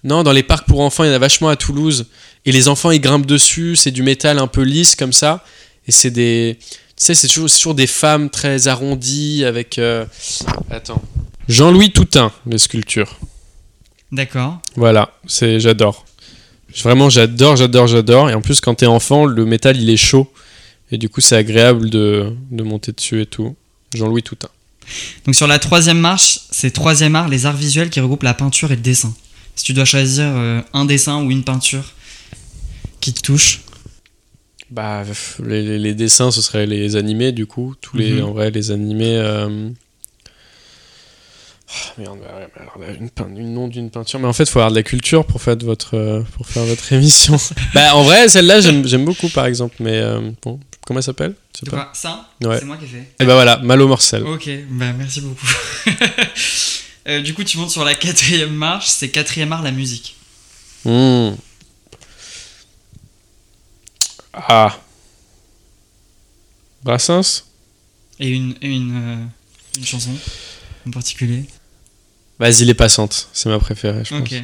non. 0.03 0.17
non. 0.17 0.23
dans 0.23 0.31
les 0.31 0.43
parcs 0.43 0.65
pour 0.67 0.79
enfants, 0.79 1.03
il 1.03 1.07
y 1.07 1.11
en 1.11 1.15
a 1.15 1.19
vachement 1.19 1.49
à 1.49 1.55
Toulouse. 1.55 2.05
Et 2.45 2.51
les 2.51 2.67
enfants, 2.69 2.91
ils 2.91 3.01
grimpent 3.01 3.25
dessus. 3.25 3.75
C'est 3.75 3.91
du 3.91 4.03
métal 4.03 4.39
un 4.39 4.47
peu 4.47 4.61
lisse 4.61 4.95
comme 4.95 5.13
ça. 5.13 5.43
Et 5.87 5.91
c'est 5.91 6.11
des. 6.11 6.57
Tu 6.59 6.65
sais, 7.05 7.13
c'est 7.13 7.27
toujours, 7.27 7.49
c'est 7.49 7.57
toujours 7.57 7.75
des 7.75 7.87
femmes 7.87 8.29
très 8.29 8.67
arrondies 8.67 9.43
avec. 9.45 9.77
euh, 9.77 10.05
Attends. 10.71 11.01
Jean-Louis 11.49 11.91
Toutain, 11.91 12.31
les 12.45 12.57
sculptures. 12.57 13.19
D'accord. 14.11 14.59
Voilà, 14.75 15.11
c'est 15.27 15.59
j'adore. 15.59 16.05
Vraiment, 16.83 17.09
j'adore, 17.09 17.55
j'adore, 17.55 17.87
j'adore. 17.87 18.29
Et 18.29 18.33
en 18.33 18.41
plus, 18.41 18.61
quand 18.61 18.75
t'es 18.75 18.85
enfant, 18.85 19.25
le 19.25 19.45
métal, 19.45 19.79
il 19.79 19.89
est 19.89 19.97
chaud. 19.97 20.31
Et 20.91 20.97
du 20.97 21.09
coup, 21.09 21.21
c'est 21.21 21.35
agréable 21.35 21.89
de, 21.89 22.33
de 22.51 22.63
monter 22.63 22.91
dessus 22.93 23.21
et 23.21 23.25
tout. 23.25 23.55
Jean-Louis 23.93 24.23
Toutain. 24.23 24.49
Donc 25.25 25.35
sur 25.35 25.47
la 25.47 25.59
troisième 25.59 25.99
marche, 25.99 26.39
c'est 26.51 26.71
troisième 26.71 27.15
art, 27.15 27.27
les 27.27 27.45
arts 27.45 27.55
visuels 27.57 27.89
qui 27.89 27.99
regroupent 27.99 28.23
la 28.23 28.33
peinture 28.33 28.71
et 28.71 28.75
le 28.75 28.81
dessin. 28.81 29.13
Si 29.55 29.63
tu 29.65 29.73
dois 29.73 29.85
choisir 29.85 30.25
euh, 30.27 30.61
un 30.73 30.85
dessin 30.85 31.23
ou 31.23 31.31
une 31.31 31.43
peinture 31.43 31.93
qui 33.01 33.13
te 33.13 33.21
touche, 33.21 33.61
Bah, 34.69 35.03
les, 35.43 35.61
les- 35.63 35.79
les 35.79 35.93
dessins, 35.93 36.29
ce 36.29 36.41
serait 36.41 36.65
les 36.65 36.95
animés, 36.97 37.31
du 37.31 37.45
coup. 37.45 37.73
Tous 37.79 37.95
les, 37.97 38.11
Mhm. 38.13 38.23
en 38.23 38.31
vrai, 38.33 38.51
les 38.51 38.69
animés. 38.71 39.15
euh, 39.17 39.69
ah, 41.69 41.93
merde, 41.97 42.19
bah 42.23 42.47
alors 42.61 42.77
là, 42.79 42.87
une 42.93 43.09
une 43.37 43.53
nom 43.53 43.67
d'une 43.67 43.89
peinture. 43.89 44.19
Mais 44.19 44.27
en 44.27 44.33
fait, 44.33 44.43
il 44.43 44.49
faut 44.49 44.59
avoir 44.59 44.71
de 44.71 44.75
la 44.77 44.83
culture 44.83 45.25
pour 45.25 45.41
faire, 45.41 45.57
votre, 45.57 45.95
euh, 45.95 46.21
pour 46.35 46.47
faire 46.47 46.63
votre 46.65 46.91
émission. 46.93 47.37
bah, 47.73 47.95
en 47.95 48.03
vrai, 48.03 48.27
celle-là, 48.29 48.61
j'aime 48.61 48.85
j'aime 48.87 49.05
beaucoup, 49.05 49.29
par 49.29 49.45
exemple. 49.45 49.75
Mais 49.79 49.97
euh, 49.97 50.31
bon, 50.41 50.59
comment 50.85 50.99
elle 50.99 51.03
s'appelle? 51.03 51.33
De 51.63 51.71
pas. 51.71 51.91
Ça 51.93 52.29
Ouais. 52.43 52.59
C'est 52.59 52.65
moi 52.65 52.77
qui 52.77 52.85
ai 52.85 52.87
fait. 52.87 53.13
Et 53.19 53.25
bah 53.25 53.33
voilà, 53.33 53.57
Malo 53.57 53.87
Morcel. 53.87 54.23
Ok, 54.23 54.49
bah 54.69 54.93
merci 54.93 55.21
beaucoup. 55.21 55.47
Euh, 57.09 57.21
du 57.21 57.33
coup, 57.33 57.45
tu 57.45 57.57
montes 57.57 57.69
sur 57.69 57.85
la 57.85 57.95
quatrième 57.95 58.53
marche, 58.53 58.87
c'est 58.87 59.09
quatrième 59.09 59.53
art, 59.53 59.61
la 59.63 59.71
musique. 59.71 60.17
Hmm. 60.83 61.35
Ah. 64.33 64.77
Brassens? 66.83 67.45
Et 68.19 68.27
une, 68.27 68.55
et 68.61 68.67
une, 68.67 68.97
euh, 68.97 69.25
une 69.77 69.85
chanson 69.85 70.11
en 70.85 70.91
particulier? 70.91 71.45
Vas-y, 72.39 72.65
les 72.65 72.73
passantes. 72.73 73.29
C'est 73.31 73.47
ma 73.47 73.59
préférée, 73.59 74.03
je 74.03 74.09
pense. 74.09 74.19
Ok. 74.19 74.43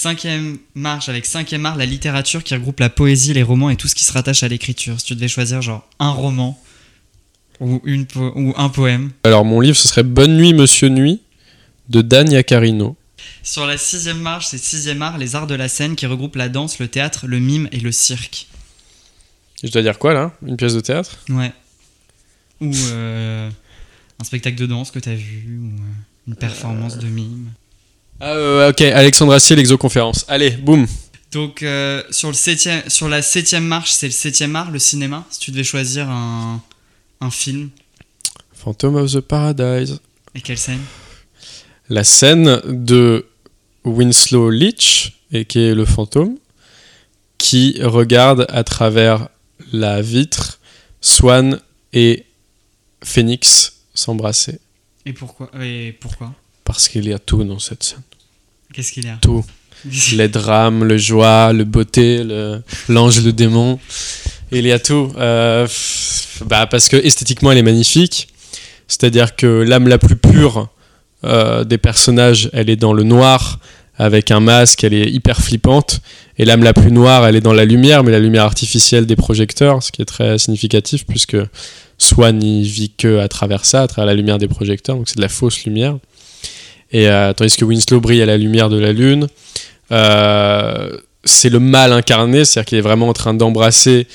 Cinquième 0.00 0.58
marche 0.76 1.08
avec 1.08 1.26
cinquième 1.26 1.66
art, 1.66 1.74
la 1.74 1.84
littérature 1.84 2.44
qui 2.44 2.54
regroupe 2.54 2.78
la 2.78 2.88
poésie, 2.88 3.34
les 3.34 3.42
romans 3.42 3.68
et 3.68 3.74
tout 3.74 3.88
ce 3.88 3.96
qui 3.96 4.04
se 4.04 4.12
rattache 4.12 4.44
à 4.44 4.48
l'écriture. 4.48 5.00
Si 5.00 5.06
tu 5.06 5.16
devais 5.16 5.26
choisir 5.26 5.60
genre 5.60 5.84
un 5.98 6.10
roman 6.12 6.56
ou, 7.58 7.80
une 7.82 8.06
po- 8.06 8.32
ou 8.36 8.54
un 8.56 8.68
poème. 8.68 9.10
Alors, 9.24 9.44
mon 9.44 9.58
livre, 9.58 9.76
ce 9.76 9.88
serait 9.88 10.04
Bonne 10.04 10.36
nuit, 10.36 10.54
monsieur 10.54 10.88
nuit, 10.88 11.20
de 11.88 12.00
Dan 12.00 12.30
Yacarino. 12.30 12.96
Sur 13.42 13.66
la 13.66 13.76
sixième 13.76 14.20
marche, 14.20 14.46
c'est 14.46 14.58
sixième 14.58 15.02
art, 15.02 15.18
les 15.18 15.34
arts 15.34 15.48
de 15.48 15.56
la 15.56 15.66
scène 15.68 15.96
qui 15.96 16.06
regroupent 16.06 16.36
la 16.36 16.48
danse, 16.48 16.78
le 16.78 16.86
théâtre, 16.86 17.26
le 17.26 17.40
mime 17.40 17.68
et 17.72 17.80
le 17.80 17.90
cirque. 17.90 18.46
Je 19.64 19.68
dois 19.72 19.82
dire 19.82 19.98
quoi, 19.98 20.14
là? 20.14 20.32
Une 20.46 20.56
pièce 20.56 20.74
de 20.74 20.80
théâtre? 20.80 21.18
Ouais. 21.28 21.52
Ou 22.60 22.70
euh, 22.92 23.50
un 24.20 24.24
spectacle 24.24 24.58
de 24.58 24.66
danse 24.66 24.92
que 24.92 25.00
t'as 25.00 25.14
vu, 25.16 25.58
ou 25.60 25.66
euh, 25.74 26.28
une 26.28 26.36
performance 26.36 26.98
de 26.98 27.08
mime. 27.08 27.50
Ah, 28.20 28.32
euh, 28.32 28.70
ok, 28.70 28.80
Alexandre 28.82 29.32
Assier, 29.32 29.54
l'exoconférence. 29.56 30.24
Allez, 30.28 30.50
boum 30.50 30.86
Donc 31.32 31.62
euh, 31.62 32.02
sur, 32.10 32.28
le 32.28 32.34
septième, 32.34 32.82
sur 32.88 33.08
la 33.08 33.22
septième 33.22 33.64
marche, 33.64 33.90
c'est 33.92 34.06
le 34.06 34.12
septième 34.12 34.56
art, 34.56 34.70
le 34.70 34.78
cinéma. 34.78 35.24
Si 35.30 35.38
tu 35.40 35.50
devais 35.52 35.64
choisir 35.64 36.08
un, 36.10 36.60
un 37.20 37.30
film, 37.30 37.70
Phantom 38.54 38.96
of 38.96 39.12
the 39.12 39.20
Paradise. 39.20 40.00
et 40.34 40.40
quelle 40.40 40.58
scène? 40.58 40.80
La 41.88 42.04
scène 42.04 42.60
de 42.66 43.26
Winslow 43.84 44.50
Leach, 44.50 45.12
et 45.32 45.44
qui 45.44 45.60
est 45.60 45.74
le 45.74 45.84
fantôme, 45.84 46.36
qui 47.38 47.78
regarde 47.82 48.46
à 48.48 48.64
travers 48.64 49.28
la 49.72 50.02
vitre 50.02 50.58
Swan 51.00 51.60
et 51.92 52.24
Phoenix 53.02 53.80
s'embrasser. 53.94 54.58
Et 55.06 55.12
pourquoi 55.12 55.50
Et 55.62 55.92
pourquoi? 56.00 56.34
Parce 56.68 56.86
qu'il 56.88 57.08
y 57.08 57.14
a 57.14 57.18
tout 57.18 57.42
dans 57.44 57.58
cette 57.58 57.82
scène. 57.82 58.02
Qu'est-ce 58.74 58.92
qu'il 58.92 59.06
y 59.06 59.08
a? 59.08 59.16
Tout. 59.22 59.42
Les 60.12 60.28
drames, 60.28 60.84
le 60.84 60.98
joie, 60.98 61.54
le 61.54 61.64
beauté, 61.64 62.22
l'ange, 62.90 63.24
le 63.24 63.32
démon. 63.32 63.78
Il 64.52 64.66
y 64.66 64.72
a 64.72 64.78
tout. 64.78 65.10
Euh, 65.16 65.66
bah, 66.44 66.66
parce 66.66 66.90
que 66.90 66.96
esthétiquement, 66.96 67.52
elle 67.52 67.58
est 67.58 67.62
magnifique. 67.62 68.28
C'est-à-dire 68.86 69.34
que 69.34 69.46
l'âme 69.46 69.88
la 69.88 69.96
plus 69.96 70.16
pure 70.16 70.68
euh, 71.24 71.64
des 71.64 71.78
personnages, 71.78 72.50
elle 72.52 72.68
est 72.68 72.76
dans 72.76 72.92
le 72.92 73.02
noir, 73.02 73.58
avec 73.96 74.30
un 74.30 74.40
masque, 74.40 74.84
elle 74.84 74.92
est 74.92 75.10
hyper 75.10 75.40
flippante. 75.40 76.02
Et 76.36 76.44
l'âme 76.44 76.64
la 76.64 76.74
plus 76.74 76.92
noire, 76.92 77.26
elle 77.26 77.36
est 77.36 77.40
dans 77.40 77.54
la 77.54 77.64
lumière, 77.64 78.04
mais 78.04 78.12
la 78.12 78.20
lumière 78.20 78.44
artificielle 78.44 79.06
des 79.06 79.16
projecteurs, 79.16 79.82
ce 79.82 79.90
qui 79.90 80.02
est 80.02 80.06
très 80.06 80.38
significatif 80.38 81.06
puisque 81.06 81.38
Swan 81.96 82.36
n'y 82.36 82.62
vit 82.62 82.90
que 82.90 83.20
à 83.20 83.28
travers 83.28 83.64
ça, 83.64 83.84
à 83.84 83.88
travers 83.88 84.06
la 84.06 84.14
lumière 84.14 84.36
des 84.36 84.48
projecteurs, 84.48 84.96
donc 84.96 85.08
c'est 85.08 85.16
de 85.16 85.22
la 85.22 85.30
fausse 85.30 85.64
lumière. 85.64 85.96
Et 86.92 87.08
euh, 87.08 87.32
tandis 87.32 87.56
que 87.56 87.64
Winslow 87.64 88.00
brille 88.00 88.22
à 88.22 88.26
la 88.26 88.36
lumière 88.36 88.68
de 88.70 88.78
la 88.78 88.92
lune, 88.92 89.26
euh, 89.92 90.96
c'est 91.24 91.50
le 91.50 91.60
mal 91.60 91.92
incarné, 91.92 92.44
c'est-à-dire 92.44 92.66
qu'il 92.68 92.78
est 92.78 92.82
vraiment 92.82 93.08
en 93.08 93.12
train 93.12 93.34
d'embrasser 93.34 94.06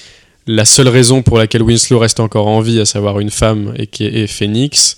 la 0.48 0.66
seule 0.66 0.88
raison 0.90 1.22
pour 1.22 1.38
laquelle 1.38 1.62
Winslow 1.64 2.00
reste 2.00 2.20
encore 2.20 2.48
en 2.48 2.60
vie, 2.62 2.80
à 2.80 2.86
savoir 2.86 3.20
une 3.20 3.30
femme 3.30 3.74
et 3.78 3.88
qui 3.88 4.06
est, 4.06 4.28
Phoenix. 4.28 4.98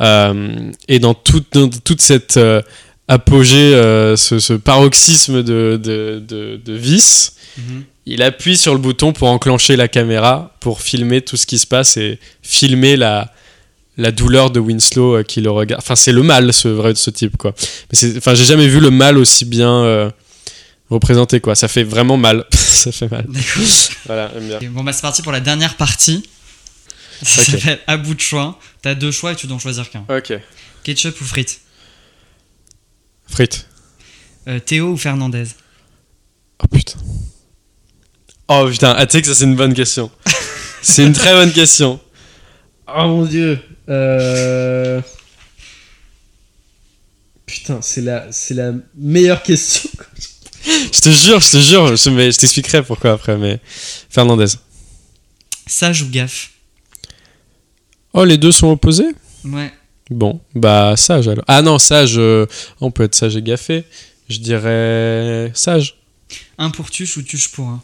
Euh, 0.00 0.70
et 0.86 0.98
dans, 0.98 1.14
toute- 1.14 1.52
dans 1.52 1.68
toute 1.68 2.00
cette 2.00 2.38
apogée, 3.08 3.72
ce, 4.16 4.38
ce 4.38 4.52
paroxysme 4.52 5.42
de, 5.42 5.78
de, 5.82 6.22
de, 6.26 6.60
de 6.64 6.72
vice, 6.72 7.34
il 8.06 8.22
appuie 8.22 8.56
sur 8.56 8.72
le 8.72 8.78
bouton 8.78 9.12
pour 9.12 9.28
enclencher 9.28 9.76
la 9.76 9.88
caméra, 9.88 10.54
pour 10.60 10.80
filmer 10.80 11.20
tout 11.22 11.36
ce 11.36 11.44
qui 11.46 11.58
se 11.58 11.66
passe 11.66 11.96
et 11.96 12.18
filmer 12.42 12.96
la, 12.96 13.32
la 13.98 14.12
douleur 14.12 14.50
de 14.50 14.60
Winslow 14.60 15.16
euh, 15.16 15.22
qui 15.22 15.40
le 15.42 15.50
regarde. 15.50 15.82
Enfin, 15.82 15.96
c'est 15.96 16.12
le 16.12 16.22
mal, 16.22 16.54
ce 16.54 16.68
vrai 16.68 16.94
ce 16.94 17.10
type, 17.10 17.36
quoi. 17.36 17.52
Mais 17.92 17.98
c'est, 17.98 18.16
enfin, 18.16 18.34
j'ai 18.34 18.44
jamais 18.44 18.68
vu 18.68 18.80
le 18.80 18.90
mal 18.90 19.18
aussi 19.18 19.44
bien 19.44 19.84
euh, 19.84 20.10
représenté, 20.88 21.40
quoi. 21.40 21.54
Ça 21.54 21.68
fait 21.68 21.82
vraiment 21.82 22.16
mal. 22.16 22.46
ça 22.52 22.92
fait 22.92 23.10
mal. 23.10 23.26
D'accord. 23.28 23.62
Voilà, 24.06 24.30
j'aime 24.32 24.48
bien. 24.60 24.70
Bon, 24.70 24.84
bah, 24.84 24.92
c'est 24.92 25.02
parti 25.02 25.20
pour 25.20 25.32
la 25.32 25.40
dernière 25.40 25.76
partie. 25.76 26.22
Ça 27.22 27.42
Ok. 27.42 27.48
s'appelle 27.48 27.80
à 27.88 27.96
bout 27.96 28.14
de 28.14 28.20
choix. 28.20 28.58
T'as 28.80 28.94
deux 28.94 29.10
choix 29.10 29.32
et 29.32 29.36
tu 29.36 29.48
dois 29.48 29.56
en 29.56 29.60
choisir 29.60 29.90
qu'un. 29.90 30.04
Ok. 30.08 30.32
Ketchup 30.84 31.20
ou 31.20 31.24
frites? 31.24 31.60
Frites. 33.26 33.66
Euh, 34.46 34.60
Théo 34.60 34.92
ou 34.92 34.96
Fernandez? 34.96 35.44
Oh 36.62 36.66
putain. 36.68 36.98
Oh 38.46 38.66
putain, 38.70 38.94
ah, 38.96 39.04
tu 39.06 39.12
sais 39.12 39.22
que 39.22 39.28
ça 39.28 39.34
c'est 39.34 39.44
une 39.44 39.56
bonne 39.56 39.74
question. 39.74 40.10
c'est 40.82 41.04
une 41.04 41.12
très 41.12 41.32
bonne 41.34 41.52
question. 41.52 42.00
Oh 42.88 43.02
mon 43.06 43.24
dieu. 43.24 43.58
Euh... 43.88 45.00
Putain, 47.46 47.80
c'est 47.80 48.02
la, 48.02 48.30
c'est 48.30 48.54
la 48.54 48.72
meilleure 48.94 49.42
question. 49.42 49.88
je 50.64 51.00
te 51.00 51.10
jure, 51.10 51.40
je 51.40 51.50
te 51.50 51.60
jure, 51.60 51.96
je, 51.96 52.10
mais 52.10 52.30
je 52.30 52.38
t'expliquerai 52.38 52.82
pourquoi 52.82 53.12
après, 53.12 53.38
mais 53.38 53.58
Fernandez. 54.10 54.46
Sage 55.66 56.02
ou 56.02 56.10
gaffe? 56.10 56.50
Oh, 58.12 58.24
les 58.24 58.36
deux 58.38 58.52
sont 58.52 58.68
opposés? 58.68 59.14
Ouais. 59.44 59.72
Bon, 60.10 60.40
bah 60.54 60.94
sage 60.96 61.28
alors. 61.28 61.44
Ah 61.46 61.62
non, 61.62 61.78
sage, 61.78 62.14
euh, 62.16 62.46
on 62.80 62.90
peut 62.90 63.04
être 63.04 63.14
sage 63.14 63.36
et 63.36 63.42
gaffé. 63.42 63.84
Je 64.28 64.38
dirais 64.38 65.50
sage. 65.54 65.96
Un 66.56 66.70
pour 66.70 66.90
tuche 66.90 67.16
ou 67.18 67.22
tuche 67.22 67.48
pour 67.48 67.68
un? 67.68 67.82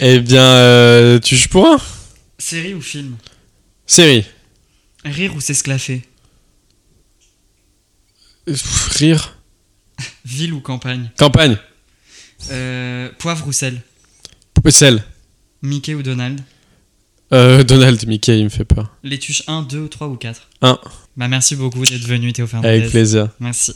Eh 0.00 0.18
bien, 0.18 0.42
euh, 0.42 1.18
tu 1.20 1.36
joues 1.36 1.48
pour 1.48 1.66
un 1.66 1.78
Série 2.38 2.74
ou 2.74 2.80
film? 2.80 3.16
Série. 3.86 4.24
Rire 5.04 5.34
ou 5.34 5.40
s'esclaffer? 5.40 6.02
Pff, 8.46 8.88
Rire. 8.96 9.36
Ville 10.24 10.52
ou 10.52 10.60
campagne? 10.60 11.10
Campagne. 11.18 11.56
Euh, 12.50 13.10
Poivre 13.18 13.46
ou 13.48 13.52
sel? 13.52 13.82
Sel. 14.68 15.02
Mickey 15.62 15.94
ou 15.94 16.02
Donald? 16.02 16.40
Euh, 17.32 17.62
Donald 17.64 18.06
Mickey, 18.06 18.38
il 18.38 18.44
me 18.44 18.48
fait 18.50 18.64
peur. 18.64 18.94
Les 19.02 19.18
tuches 19.18 19.42
1, 19.46 19.62
2, 19.62 19.88
3 19.88 20.08
ou 20.08 20.16
4 20.16 20.48
Un. 20.62 20.78
Bah 21.16 21.28
merci 21.28 21.56
beaucoup 21.56 21.84
d'être 21.84 22.06
venu 22.06 22.32
Théo 22.32 22.46
Fernandez. 22.46 22.68
Avec 22.68 22.90
plaisir. 22.90 23.28
Merci. 23.40 23.74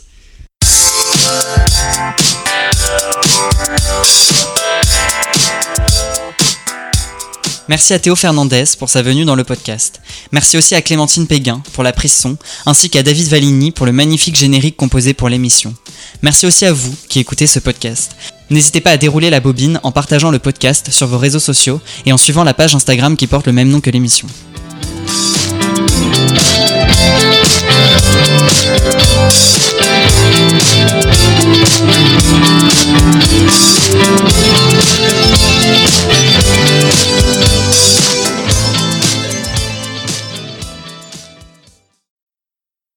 Merci 7.69 7.95
à 7.95 7.99
Théo 7.99 8.15
Fernandez 8.15 8.65
pour 8.79 8.91
sa 8.91 9.01
venue 9.01 9.25
dans 9.25 9.35
le 9.35 9.45
podcast. 9.45 10.01
Merci 10.33 10.59
aussi 10.59 10.75
à 10.75 10.83
Clémentine 10.83 11.27
Péguin 11.27 11.63
pour 11.73 11.83
la 11.83 11.93
prise 11.93 12.13
son, 12.13 12.37
ainsi 12.67 12.91
qu'à 12.91 13.03
David 13.03 13.29
Valigny 13.29 13.71
pour 13.71 13.87
le 13.87 13.93
magnifique 13.93 14.37
générique 14.37 14.77
composé 14.77 15.15
pour 15.15 15.31
l'émission. 15.31 15.75
Merci 16.23 16.47
aussi 16.47 16.67
à 16.67 16.73
vous 16.73 16.95
qui 17.09 17.21
écoutez 17.21 17.47
ce 17.47 17.59
podcast. 17.59 18.17
N'hésitez 18.51 18.83
pas 18.83 18.91
à 18.91 18.97
dérouler 18.99 19.31
la 19.31 19.41
bobine 19.41 19.81
en 19.83 19.93
partageant 19.93 20.31
le 20.31 20.39
podcast 20.39 20.91
sur 20.91 21.07
vos 21.07 21.19
réseaux 21.19 21.39
sociaux 21.39 21.81
et 22.05 22.13
en 22.13 22.19
suivant 22.19 22.45
la 22.45 22.53
page 22.53 22.75
Instagram 22.75 23.17
qui 23.17 23.27
porte 23.27 23.47
le 23.47 23.53
même 23.53 23.71
nom 23.71 23.81
que 23.81 23.91
l'émission. 23.91 24.29